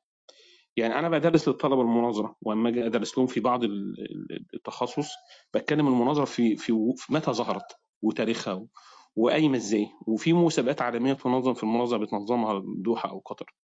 يعني 0.77 0.99
أنا 0.99 1.09
بدرس 1.09 1.47
للطلبة 1.47 1.81
المناظرة 1.81 2.35
وأما 2.41 2.69
أجي 2.69 2.85
أدرس 2.85 3.17
لهم 3.17 3.27
في 3.27 3.39
بعض 3.39 3.63
ال- 3.63 3.95
ال- 3.99 4.45
التخصص 4.53 5.09
بتكلم 5.53 5.88
المناظرة 5.88 6.25
في 6.25 6.55
في 6.55 6.93
متى 7.09 7.31
ظهرت 7.34 7.65
وتاريخها 8.01 8.67
وقايمة 9.15 9.57
إزاي. 9.57 9.88
وفي 10.07 10.34
مسابقات 10.34 10.81
عالمية 10.81 11.13
تنظم 11.13 11.53
في 11.53 11.63
المناظرة 11.63 11.97
بتنظمها 11.97 12.57
الدوحة 12.57 13.09
أو 13.09 13.19
قطر. 13.19 13.55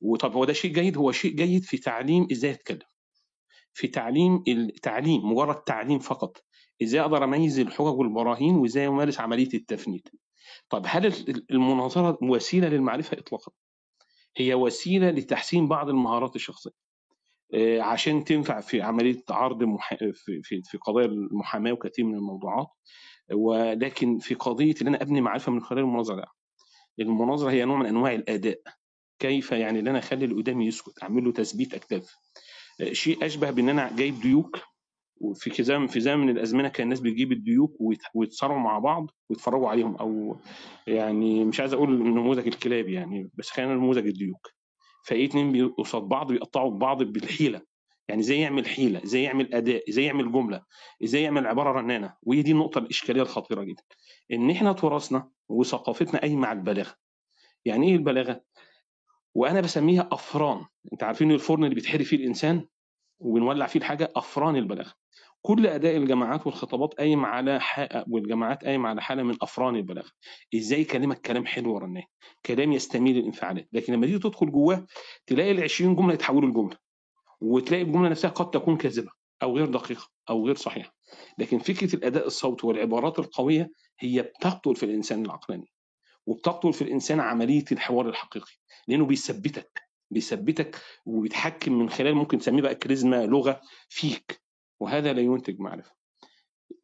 وطب 0.00 0.32
هو 0.32 0.44
ده 0.44 0.52
شيء 0.52 0.72
جيد 0.72 0.96
هو 0.96 1.12
شيء 1.12 1.32
جيد 1.34 1.62
في 1.64 1.78
تعليم 1.78 2.26
إزاي 2.32 2.50
أتكلم. 2.50 2.78
في 3.74 3.88
تعليم 3.88 4.44
التعليم 4.48 5.32
مجرد 5.32 5.62
تعليم 5.62 5.98
فقط. 5.98 6.44
إزاي 6.82 7.00
أقدر 7.00 7.24
أميز 7.24 7.58
الحجج 7.60 7.98
والبراهين 7.98 8.54
وإزاي 8.54 8.88
أمارس 8.88 9.20
عملية 9.20 9.54
التفنيد؟ 9.54 10.08
طب 10.70 10.82
هل 10.86 11.06
ال- 11.06 11.46
المناظرة 11.50 12.18
وسيلة 12.22 12.68
للمعرفة 12.68 13.18
اطلاقا؟ 13.18 13.52
هي 14.36 14.54
وسيلة 14.54 15.10
لتحسين 15.10 15.68
بعض 15.68 15.88
المهارات 15.88 16.36
الشخصية. 16.36 16.70
آه، 17.54 17.80
عشان 17.80 18.24
تنفع 18.24 18.60
في 18.60 18.82
عملية 18.82 19.22
عرض 19.30 19.62
محا... 19.62 19.96
في 19.96 20.42
في 20.64 20.78
قضايا 20.78 21.06
المحاماة 21.06 21.72
وكثير 21.72 22.04
من 22.04 22.14
الموضوعات. 22.14 22.66
ولكن 23.34 24.18
في 24.18 24.34
قضية 24.34 24.74
إن 24.82 24.86
أنا 24.86 25.02
أبني 25.02 25.20
معرفة 25.20 25.52
من 25.52 25.60
خلال 25.60 25.82
المناظرة 25.82 26.16
لا. 26.16 26.32
المناظرة 27.00 27.50
هي 27.50 27.64
نوع 27.64 27.78
من 27.78 27.86
أنواع 27.86 28.12
الأداء. 28.14 28.60
كيف 29.18 29.52
يعني 29.52 29.80
إن 29.80 29.88
أنا 29.88 29.98
أخلي 29.98 30.24
اللي 30.24 30.36
قدامي 30.36 30.66
يسكت 30.66 31.02
أعمل 31.02 31.24
له 31.24 31.32
تثبيت 31.32 31.74
اكتاف 31.74 32.14
شيء 32.92 33.26
أشبه 33.26 33.50
بان 33.50 33.68
أنا 33.68 33.96
جايب 33.96 34.20
ديوك 34.20 34.58
وفي 35.20 35.50
كزام 35.50 35.86
في 35.86 36.00
زمن 36.00 36.20
من 36.26 36.28
الأزمنة 36.30 36.68
كان 36.68 36.84
الناس 36.84 37.00
بتجيب 37.00 37.32
الديوك 37.32 37.76
ويت- 37.80 38.02
ويتصارعوا 38.14 38.60
مع 38.60 38.78
بعض 38.78 39.10
ويتفرجوا 39.30 39.68
عليهم 39.68 39.96
أو 39.96 40.36
يعني 40.86 41.44
مش 41.44 41.60
عايز 41.60 41.72
أقول 41.72 41.90
نموذج 42.02 42.46
الكلاب 42.46 42.88
يعني 42.88 43.30
بس 43.34 43.50
خلينا 43.50 43.74
نموذج 43.74 44.06
الديوك. 44.06 44.48
فإيه 45.06 45.26
اتنين 45.26 45.68
قصاد 45.68 46.02
بعض؟ 46.02 46.32
بيقطعوا 46.32 46.70
بعض 46.78 47.02
بالحيلة. 47.02 47.60
يعني 48.08 48.20
إزاي 48.20 48.40
يعمل 48.40 48.66
حيلة؟ 48.66 49.04
إزاي 49.04 49.22
يعمل 49.22 49.54
أداء؟ 49.54 49.84
إزاي 49.90 50.04
يعمل 50.04 50.32
جملة؟ 50.32 50.62
إزاي 51.04 51.22
يعمل 51.22 51.46
عبارة 51.46 51.72
رنانة؟ 51.80 52.14
وهي 52.22 52.42
دي 52.42 52.52
النقطة 52.52 52.78
الإشكالية 52.78 53.22
الخطيرة 53.22 53.62
جدا. 53.62 53.82
إن 54.32 54.50
إحنا 54.50 54.72
تراثنا 54.72 55.28
وثقافتنا 55.48 56.20
قايمة 56.20 56.46
على 56.48 56.58
البلاغة. 56.58 56.94
يعني 57.64 57.88
إيه 57.88 57.96
البلاغة؟ 57.96 58.40
وأنا 59.34 59.60
بسميها 59.60 60.08
أفران. 60.12 60.64
انت 60.92 61.02
عارفين 61.02 61.32
الفرن 61.32 61.64
اللي 61.64 61.74
بيتحرق 61.74 62.02
فيه 62.02 62.16
الإنسان 62.16 62.66
وبنولع 63.20 63.66
فيه 63.66 63.80
الحاجة 63.80 64.12
أفران 64.16 64.56
البلاغه 64.56 64.92
كل 65.42 65.66
أداء 65.66 65.96
الجماعات 65.96 66.46
والخطابات 66.46 66.94
قايم 66.94 67.24
على. 67.24 67.60
والجماعات 68.08 68.64
قايم 68.64 68.86
على 68.86 69.02
حالة 69.02 69.22
من 69.22 69.36
أفران 69.42 69.76
البلاغه 69.76 70.10
إزاي 70.54 70.84
كلامك 70.84 71.20
كلام 71.20 71.46
حلو 71.46 71.74
ورناه 71.74 72.02
كلام 72.46 72.72
يستميل 72.72 73.18
الإنفعالات. 73.18 73.68
لكن 73.72 73.92
لما 73.92 74.06
تيجي 74.06 74.18
تدخل 74.18 74.50
جواه 74.52 74.86
تلاقي 75.26 75.50
ال 75.50 75.62
20 75.62 75.96
جملة 75.96 76.14
يتحولوا 76.14 76.50
لجملة 76.50 76.76
وتلاقي 77.40 77.82
الجملة 77.82 78.08
نفسها 78.08 78.30
قد 78.30 78.50
تكون 78.50 78.76
كاذبة 78.76 79.10
أو 79.42 79.56
غير 79.56 79.66
دقيقة 79.66 80.08
أو 80.30 80.46
غير 80.46 80.54
صحيحة. 80.54 80.94
لكن 81.38 81.58
فكرة 81.58 81.96
الأداء 81.96 82.26
الصوتي 82.26 82.66
والعبارات 82.66 83.18
القوية 83.18 83.70
هي 84.00 84.22
بتقتل 84.22 84.76
في 84.76 84.82
الإنسان 84.82 85.24
العقلاني. 85.24 85.70
وبتقتل 86.30 86.72
في 86.72 86.82
الإنسان 86.82 87.20
عملية 87.20 87.64
الحوار 87.72 88.08
الحقيقي 88.08 88.52
لأنه 88.88 89.06
بيثبتك 89.06 89.82
بيثبتك 90.10 90.76
وبيتحكم 91.06 91.72
من 91.72 91.90
خلال 91.90 92.14
ممكن 92.14 92.38
تسميه 92.38 92.62
بقى 92.62 92.74
كاريزما 92.74 93.26
لغة 93.26 93.60
فيك 93.88 94.42
وهذا 94.80 95.12
لا 95.12 95.20
ينتج 95.20 95.60
معرفة. 95.60 95.92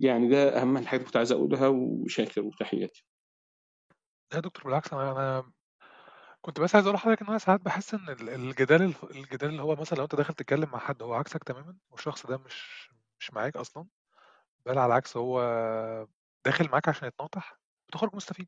يعني 0.01 0.29
ده 0.29 0.61
أهم 0.63 0.77
الحاجات 0.77 0.95
اللي 1.01 1.07
كنت 1.07 1.17
عايز 1.17 1.33
أقولها 1.33 1.69
وشاكر 1.69 2.41
وتحياتي. 2.43 3.05
لا 4.33 4.41
دكتور 4.41 4.65
بالعكس 4.65 4.93
أنا 4.93 5.53
كنت 6.43 6.61
بس 6.61 6.75
عايز 6.75 6.87
أقول 6.87 6.97
لحضرتك 6.97 7.23
إن 7.23 7.29
أنا 7.29 7.39
ساعات 7.39 7.61
بحس 7.61 7.95
إن 7.95 8.09
ال- 8.09 8.29
الجدال 8.29 8.95
الجدال 9.11 9.49
اللي 9.51 9.63
هو 9.63 9.77
مثلا 9.77 9.99
لو 9.99 10.05
أنت 10.05 10.15
داخل 10.15 10.35
تتكلم 10.35 10.71
مع 10.71 10.79
حد 10.79 11.03
هو 11.03 11.15
عكسك 11.15 11.45
تماما؟ 11.45 11.77
والشخص 11.91 12.27
ده 12.27 12.37
مش 12.39 12.91
مش 13.21 13.35
معاك 13.35 13.57
أصلا؟ 13.57 13.87
بل 14.67 14.79
على 14.79 14.87
العكس 14.87 15.17
هو 15.17 15.41
داخل 16.45 16.69
معاك 16.69 16.89
عشان 16.89 17.09
يتناطح 17.09 17.59
وتخرج 17.89 18.15
مستفيد. 18.17 18.47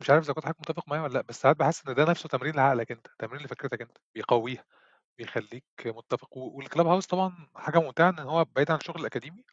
مش 0.00 0.10
عارف 0.10 0.24
إذا 0.24 0.32
كنت 0.32 0.44
حضرتك 0.44 0.60
متفق 0.60 0.88
معايا 0.88 1.02
ولا 1.02 1.12
لأ 1.12 1.22
بس 1.22 1.40
ساعات 1.40 1.56
بحس 1.56 1.88
إن 1.88 1.94
ده 1.94 2.04
نفسه 2.04 2.28
تمرين 2.28 2.54
لعقلك 2.54 2.92
أنت 2.92 3.06
تمرين 3.18 3.42
لفكرتك 3.44 3.80
أنت 3.82 3.98
بيقويها 4.14 4.64
بيخليك 5.18 5.64
متفق 5.86 6.38
والكلاب 6.38 6.86
هاوس 6.86 7.06
طبعا 7.06 7.48
حاجة 7.56 7.78
ممتعة 7.80 8.10
إن 8.10 8.18
هو 8.18 8.44
بعيد 8.44 8.70
عن 8.70 8.78
الشغل 8.78 9.00
الأكاديمي 9.00 9.44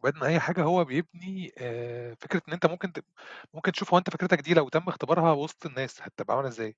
وبعيد 0.00 0.16
عن 0.16 0.24
أي 0.24 0.40
حاجة 0.40 0.62
هو 0.62 0.84
بيبني 0.84 1.52
فكرة 2.20 2.42
إن 2.48 2.52
أنت 2.52 2.66
ممكن 2.66 2.92
ت- 2.92 3.04
ممكن 3.54 3.72
تشوف 3.72 3.92
هو 3.94 3.98
أنت 3.98 4.10
فكرتك 4.10 4.40
دي 4.40 4.54
لو 4.54 4.68
تم 4.68 4.88
اختبارها 4.88 5.32
وسط 5.32 5.66
الناس 5.66 6.02
هتبقى 6.02 6.36
عاملة 6.36 6.48
إزاي؟ 6.50 6.76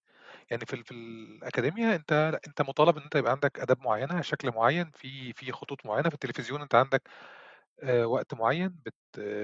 يعني 0.50 0.66
في 0.66 0.84
في 0.84 0.92
الأكاديمية 0.92 1.96
أنت 1.96 2.12
لأ، 2.12 2.40
أنت 2.48 2.62
مطالب 2.62 2.96
إن 2.98 3.02
أنت 3.04 3.14
يبقى 3.16 3.32
عندك 3.32 3.60
أداب 3.60 3.80
معينة 3.82 4.20
شكل 4.22 4.50
معين 4.52 4.90
في 4.94 5.32
في 5.32 5.52
خطوط 5.52 5.86
معينة 5.86 6.08
في 6.10 6.14
التلفزيون 6.14 6.62
أنت 6.62 6.74
عندك 6.74 7.02
وقت 8.04 8.34
معين 8.34 8.68
بت 8.86 8.94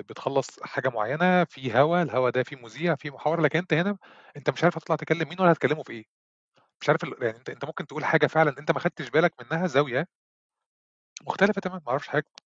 بتخلص 0.08 0.46
حاجة 0.62 0.88
معينة 0.88 1.44
في 1.44 1.74
هوا 1.78 2.02
الهوا 2.02 2.30
ده 2.30 2.42
في 2.42 2.56
مذيع 2.56 2.94
في 2.94 3.10
محاور 3.10 3.40
لكن 3.40 3.58
انت 3.58 3.72
هنا 3.74 3.98
انت 4.36 4.50
مش 4.50 4.64
عارف 4.64 4.76
هتطلع 4.76 4.96
تكلم 4.96 5.28
مين 5.28 5.40
ولا 5.40 5.52
هتكلمه 5.52 5.82
في 5.82 5.92
إيه. 5.92 6.04
مش 6.82 6.88
عارف 6.88 7.02
يعني 7.22 7.38
انت 7.38 7.50
انت 7.50 7.64
ممكن 7.64 7.86
تقول 7.86 8.04
حاجة 8.04 8.26
فعلا 8.26 8.54
انت 8.58 8.70
ما 8.70 8.80
خدتش 8.80 9.10
بالك 9.10 9.34
منها 9.42 9.66
زاوية 9.66 10.06
مختلفة 11.26 11.60
تماما 11.60 11.80
ما 11.86 11.90
أعرفش 11.90 12.08
حضرتك 12.08 12.42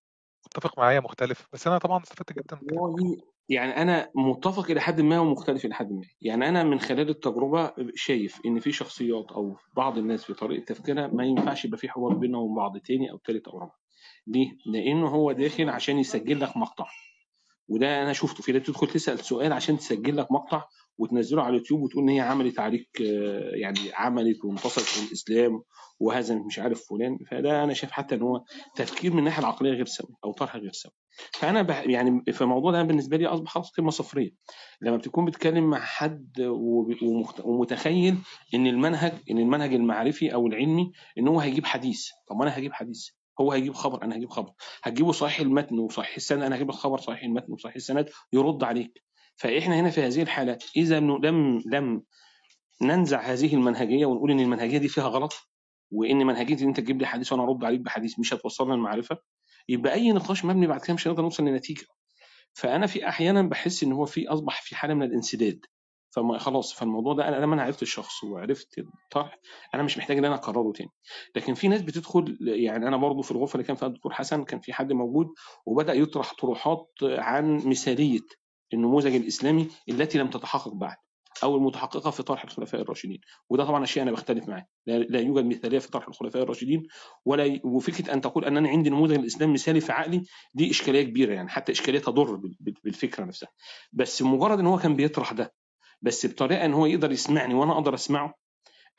متفق 0.47 0.79
معايا 0.79 1.01
مختلف 1.01 1.49
بس 1.53 1.67
أنا 1.67 1.79
طبعا 1.79 2.03
استفدت 2.03 2.33
جدا 2.33 2.61
يعني 3.49 3.83
أنا 3.83 4.11
متفق 4.15 4.71
إلى 4.71 4.81
حد 4.81 5.01
ما 5.01 5.21
ومختلف 5.21 5.65
إلى 5.65 5.75
حد 5.75 5.93
ما. 5.93 6.03
يعني 6.21 6.49
أنا 6.49 6.65
من 6.65 6.81
خلال 6.81 7.09
التجربة 7.09 7.75
شايف 7.95 8.41
إن 8.47 8.61
في 8.61 8.73
شخصيات 8.73 9.33
أو 9.33 9.57
بعض 9.77 9.99
الناس 9.99 10.25
في 10.25 10.35
طريقة 10.35 10.65
تفكيرها 10.65 11.07
ما 11.07 11.25
ينفعش 11.25 11.65
يبقى 11.65 11.79
في 11.79 11.89
حوار 11.89 12.15
بينهم 12.15 12.43
وبين 12.43 12.55
بعض 12.57 12.79
تاني 12.79 13.11
أو 13.11 13.17
تالت 13.17 13.49
أو 13.49 13.59
رابع. 13.59 13.73
ليه؟ 14.27 14.57
لأنه 14.67 15.09
هو 15.09 15.33
داخل 15.33 15.69
عشان 15.69 15.99
يسجل 15.99 16.41
لك 16.41 16.57
مقطع. 16.57 16.87
وده 17.69 18.03
أنا 18.03 18.13
شفته. 18.13 18.43
في 18.43 18.53
ناس 18.53 18.63
تدخل 18.63 18.87
تسأل 18.87 19.19
سؤال 19.19 19.53
عشان 19.53 19.79
تسجل 19.79 20.17
لك 20.17 20.33
مقطع 20.33 20.65
وتنزله 20.99 21.43
على 21.43 21.51
اليوتيوب 21.51 21.81
وتقول 21.81 22.03
إن 22.03 22.09
هي 22.09 22.21
عملت 22.21 22.61
عليك 22.61 22.89
آه، 23.03 23.51
يعني 23.55 23.79
عملت 23.95 24.45
وانتصرت 24.45 24.85
في 24.85 25.07
الإسلام 25.09 25.63
وهذا 26.01 26.35
مش 26.35 26.59
عارف 26.59 26.83
فلان. 26.91 27.19
فده 27.31 27.65
أنا 27.65 27.75
شايف 27.75 27.93
حتى 27.93 28.15
إن 28.15 28.23
هو 28.23 28.45
تفكير 28.77 29.13
من 29.13 29.19
الناحية 29.19 29.41
العقلية 29.41 29.71
غير 29.71 29.87
سوي 29.87 30.15
أو 30.25 30.33
طرح 30.33 30.57
غير 30.57 30.73
سوي. 30.73 30.93
فأنا 31.33 31.83
يعني 31.91 32.23
في 32.33 32.41
الموضوع 32.41 32.73
ده 32.73 32.83
بالنسبة 32.83 33.17
لي 33.17 33.27
أصبح 33.27 33.51
خلاص 33.51 33.71
قيمه 33.71 33.91
صفرية. 33.91 34.31
لما 34.81 34.97
بتكون 34.97 35.25
بتتكلم 35.25 35.71
مع 35.71 35.81
حد 35.81 36.41
ومتخيل 37.45 38.19
إن 38.55 38.67
المنهج 38.67 39.13
إن 39.31 39.39
المنهج 39.39 39.75
المعرفي 39.75 40.35
أو 40.35 40.47
العلمي 40.47 40.93
إن 41.19 41.29
هو 41.29 41.41
هيجيب 41.41 41.67
حديث. 41.67 42.09
طب 42.29 42.37
ما 42.37 42.45
أنا 42.45 42.59
هجيب 42.59 42.73
حديث. 42.73 43.09
هو 43.41 43.53
هيجيب 43.53 43.75
خبر 43.75 44.03
أنا 44.03 44.17
هجيب 44.17 44.31
خبر. 44.31 44.53
هتجيبه 44.83 45.13
صحيح 45.13 45.41
المتن 45.41 45.79
وصحيح 45.79 46.17
السند 46.17 46.43
أنا 46.43 46.57
هجيب 46.57 46.69
لك 46.69 46.75
خبر 46.75 46.99
صحيح 46.99 47.23
المتن 47.23 47.53
وصحيح 47.53 47.75
السند 47.77 48.11
يرد 48.33 48.65
عليك. 48.65 49.03
فإحنا 49.37 49.81
هنا 49.81 49.91
في 49.91 50.03
هذه 50.03 50.23
الحاله 50.23 50.59
إذا 50.77 51.01
لم 51.01 51.63
لم 51.67 52.03
ننزع 52.83 53.21
هذه 53.21 53.55
المنهجية 53.55 54.07
ونقول 54.07 54.31
إن 54.31 54.41
المنهجية 54.41 54.79
دي 54.79 54.89
فيها 54.89 55.05
غلط 55.09 55.33
وإن 55.91 56.27
منهجية 56.27 56.63
إن 56.63 56.69
أنت 56.69 56.81
تجيب 56.81 57.01
لي 57.01 57.07
حديث 57.07 57.33
وأنا 57.33 57.43
أرد 57.45 57.65
عليك 57.65 57.81
بحديث 57.81 58.19
مش 58.19 58.35
هتوصلنا 58.35 58.75
للمعرفه 58.75 59.19
يبقى 59.69 59.93
أي 59.93 60.13
نقاش 60.13 60.45
مبني 60.45 60.67
بعد 60.67 60.81
كده 60.81 60.95
مش 60.95 61.09
هنقدر 61.09 61.23
نوصل 61.23 61.45
لنتيجة. 61.45 61.85
فأنا 62.55 62.87
في 62.87 63.09
أحيانا 63.09 63.43
بحس 63.43 63.83
إن 63.83 63.93
هو 63.93 64.05
في 64.07 64.29
أصبح 64.29 64.63
في 64.63 64.77
حالة 64.77 64.95
من 64.95 65.03
الانسداد. 65.03 65.61
فما 66.17 66.39
خلاص 66.39 66.73
فالموضوع 66.73 67.15
ده 67.15 67.29
أنا 67.29 67.37
لما 67.37 67.55
أنا 67.55 67.63
عرفت 67.63 67.83
الشخص 67.83 68.25
وعرفت 68.25 68.79
الطرح 68.79 69.39
أنا 69.75 69.83
مش 69.83 69.99
محتاج 69.99 70.19
إن 70.19 70.25
أنا 70.25 70.35
أكرره 70.35 70.73
تاني. 70.73 70.91
لكن 71.37 71.55
في 71.55 71.69
ناس 71.69 71.83
بتدخل 71.83 72.37
يعني 72.41 72.89
أنا 72.89 72.97
برضو 72.97 73.23
في 73.23 73.31
الغرفة 73.31 73.55
اللي 73.55 73.65
كان 73.67 73.77
فيها 73.77 73.89
الدكتور 73.89 74.13
حسن 74.13 74.45
كان 74.45 74.61
في 74.61 74.73
حد 74.73 74.93
موجود 74.93 75.27
وبدأ 75.67 75.93
يطرح 75.93 76.35
طروحات 76.35 76.89
عن 77.03 77.57
مثالية 77.69 78.21
النموذج 78.75 79.15
الإسلامي 79.15 79.69
التي 79.89 80.19
لم 80.19 80.31
تتحقق 80.31 80.75
بعد 80.75 80.97
أو 81.43 81.57
المتحققة 81.57 82.11
في 82.11 82.23
طرح 82.23 82.45
الخلفاء 82.45 82.81
الراشدين. 82.81 83.21
وده 83.51 83.65
طبعا 83.65 83.85
شيء 83.85 84.03
أنا 84.03 84.13
بختلف 84.13 84.49
معاه. 84.49 84.67
لا, 84.87 85.21
يوجد 85.21 85.45
مثالية 85.45 85.79
في 85.79 85.91
طرح 85.91 86.09
الخلفاء 86.09 86.43
الراشدين 86.43 86.87
ولا 87.25 87.61
وفكرة 87.65 88.13
أن 88.13 88.21
تقول 88.21 88.45
أنني 88.45 88.69
عندي 88.69 88.91
نموذج 88.91 89.15
الإسلام 89.19 89.53
مثالي 89.53 89.81
في 89.81 89.93
عقلي 89.93 90.23
دي 90.55 90.71
إشكالية 90.71 91.03
كبيرة 91.03 91.35
يعني 91.35 91.49
حتى 91.49 91.73
إشكالية 91.73 91.99
تضر 91.99 92.35
بال- 92.37 92.57
بال- 92.61 92.75
بالفكرة 92.85 93.25
نفسها. 93.25 93.49
بس 93.93 94.23
مجرد 94.23 94.59
إن 94.59 94.67
هو 94.67 94.79
كان 94.79 94.97
بيطرح 94.97 95.33
ده 95.33 95.55
بس 96.03 96.27
بطريقة 96.27 96.65
إن 96.65 96.75
هو 96.75 96.87
يقدر 96.87 97.13
يسمعني 97.13 97.55
وأنا 97.55 97.73
أقدر 97.73 97.95
أسمعه 97.95 98.35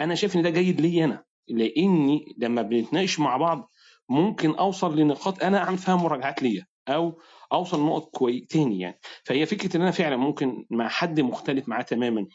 أنا 0.01 0.15
شايف 0.15 0.35
إن 0.35 0.41
ده 0.41 0.49
جيد 0.49 0.81
لي 0.81 1.03
أنا 1.03 1.23
لإني 1.47 2.35
لما 2.37 2.61
بنتناقش 2.61 3.19
مع 3.19 3.37
بعض 3.37 3.71
ممكن 4.09 4.51
أوصل 4.55 4.99
لنقاط 4.99 5.43
أنا 5.43 5.57
اعمل 5.57 5.77
فيها 5.77 5.95
مراجعات 5.95 6.43
ليا 6.43 6.65
أو 6.89 7.21
أوصل 7.53 7.81
لنقط 7.81 8.09
كوي 8.09 8.39
تاني 8.39 8.79
يعني. 8.79 8.99
فهي 9.23 9.45
فكرة 9.45 9.77
إن 9.77 9.81
أنا 9.81 9.91
فعلا 9.91 10.17
ممكن 10.17 10.65
مع 10.69 10.87
حد 10.87 11.19
مختلف 11.19 11.67
معاه 11.69 11.81
تماما 11.81 12.27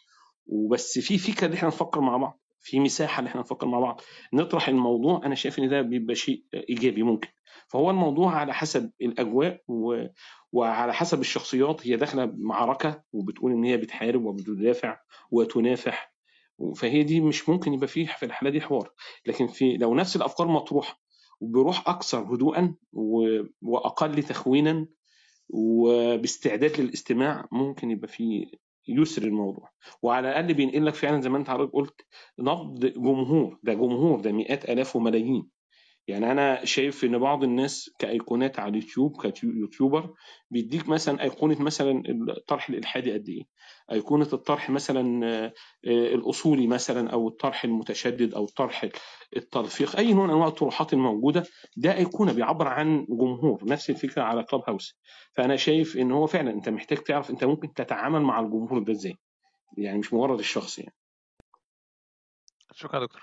وبس 0.47 0.99
في 0.99 1.19
فكرة 1.19 1.47
إن 1.47 1.53
إحنا 1.53 1.69
نفكر 1.69 2.01
مع 2.01 2.17
بعض 2.17 2.41
في 2.61 2.81
مساحة 2.81 3.21
إن 3.21 3.27
إحنا 3.27 3.41
نفكر 3.41 3.67
مع 3.67 3.81
بعض 3.81 4.01
نطرح 4.33 4.69
الموضوع 4.69 5.21
أنا 5.27 5.35
شايف 5.35 5.59
إن 5.59 5.69
ده 5.69 5.83
بيبقى 5.83 6.15
شيء 6.15 6.45
إيجابي 6.71 7.03
ممكن. 7.03 7.29
فهو 7.69 7.91
الموضوع 7.91 8.35
على 8.35 8.55
حسب 8.55 8.91
الأجواء 9.03 9.61
و... 9.69 10.05
وعلى 10.53 10.95
حسب 10.95 11.21
الشخصيات 11.21 11.87
هي 11.87 11.97
داخلة 11.97 12.33
معركة 12.37 13.03
وبتقول 13.13 13.53
إن 13.53 13.65
هي 13.65 13.77
بتحارب 13.77 14.25
وبتدافع 14.25 14.99
وتنافح. 15.31 16.13
فهي 16.77 17.03
دي 17.03 17.21
مش 17.21 17.49
ممكن 17.49 17.73
يبقى 17.73 17.89
فيه 17.89 18.07
في 18.07 18.27
الحاله 18.27 18.51
دي 18.51 18.61
حوار. 18.61 18.91
لكن 19.27 19.47
في 19.47 19.77
لو 19.77 19.95
نفس 19.95 20.17
الأفكار 20.17 20.49
مطروحة 20.49 21.01
وبروح 21.41 21.89
أكثر 21.89 22.19
هدوءا 22.35 22.75
وأقل 23.63 24.23
تخوينا 24.23 24.87
وباستعداد 25.49 26.81
للاستماع 26.81 27.49
ممكن 27.53 27.91
يبقى 27.91 28.09
فيه 28.09 28.47
يسر 28.89 29.23
الموضوع. 29.23 29.71
وعلى 30.03 30.29
الأقل 30.29 30.55
بينقل 30.55 30.87
لك 30.87 30.95
فعلا 30.95 31.21
زي 31.21 31.29
ما 31.29 31.39
أنت 31.39 31.51
قلت 31.51 32.01
نبض 32.39 32.87
جمهور. 32.87 33.59
ده 33.63 33.75
جمهور 33.75 34.21
ده 34.21 34.33
مئات 34.33 34.65
آلاف 34.71 34.97
وملايين. 34.97 35.49
يعني 36.09 36.33
أنا 36.33 36.65
شايف 36.65 37.05
إن 37.05 37.19
بعض 37.19 37.45
الناس 37.45 37.91
كأيقونات 37.99 38.59
على 38.59 38.71
اليوتيوب 38.71 39.27
كيوتيوبر 39.27 40.15
بيديك 40.51 40.89
مثلا 40.89 41.23
أيقونة 41.23 41.63
مثلا 41.63 42.03
الطرح 42.09 42.69
الإلحادي 42.69 43.13
قد 43.13 43.29
إيه؟ 43.29 43.43
أيقونة 43.93 44.29
الطرح 44.33 44.71
مثلا 44.71 45.27
آه، 45.27 45.53
الأصولي 45.85 46.67
مثلا 46.67 47.11
أو 47.11 47.29
الطرح 47.29 47.65
المتشدد 47.65 48.35
أو 48.35 48.45
الطرح 48.45 48.89
التلفيق 49.37 49.97
أي 49.97 50.13
نوع 50.13 50.25
من 50.27 50.31
أنواع 50.31 50.49
الطروحات 50.49 50.93
الموجودة 50.93 51.45
ده 51.77 51.97
أيقونة 51.97 52.33
بيعبر 52.33 52.69
عن 52.69 53.07
جمهور 53.09 53.65
نفس 53.65 53.91
الفكرة 53.91 54.23
على 54.23 54.43
كلاب 54.43 54.63
هاوس. 54.69 54.99
فأنا 55.35 55.57
شايف 55.57 55.97
إن 55.97 56.13
هو 56.13 56.27
فعلا 56.27 56.51
أنت 56.51 56.69
محتاج 56.69 56.99
تعرف 56.99 57.31
أنت 57.31 57.45
ممكن 57.45 57.73
تتعامل 57.75 58.21
مع 58.23 58.41
الجمهور 58.41 58.83
ده 58.83 58.93
إزاي؟ 58.93 59.15
يعني 59.79 59.99
مش 59.99 60.13
مجرد 60.15 60.39
الشخص 60.39 60.79
يعني. 60.79 60.95
Estou 62.75 62.89
cá, 62.89 62.99
doutor. 62.99 63.21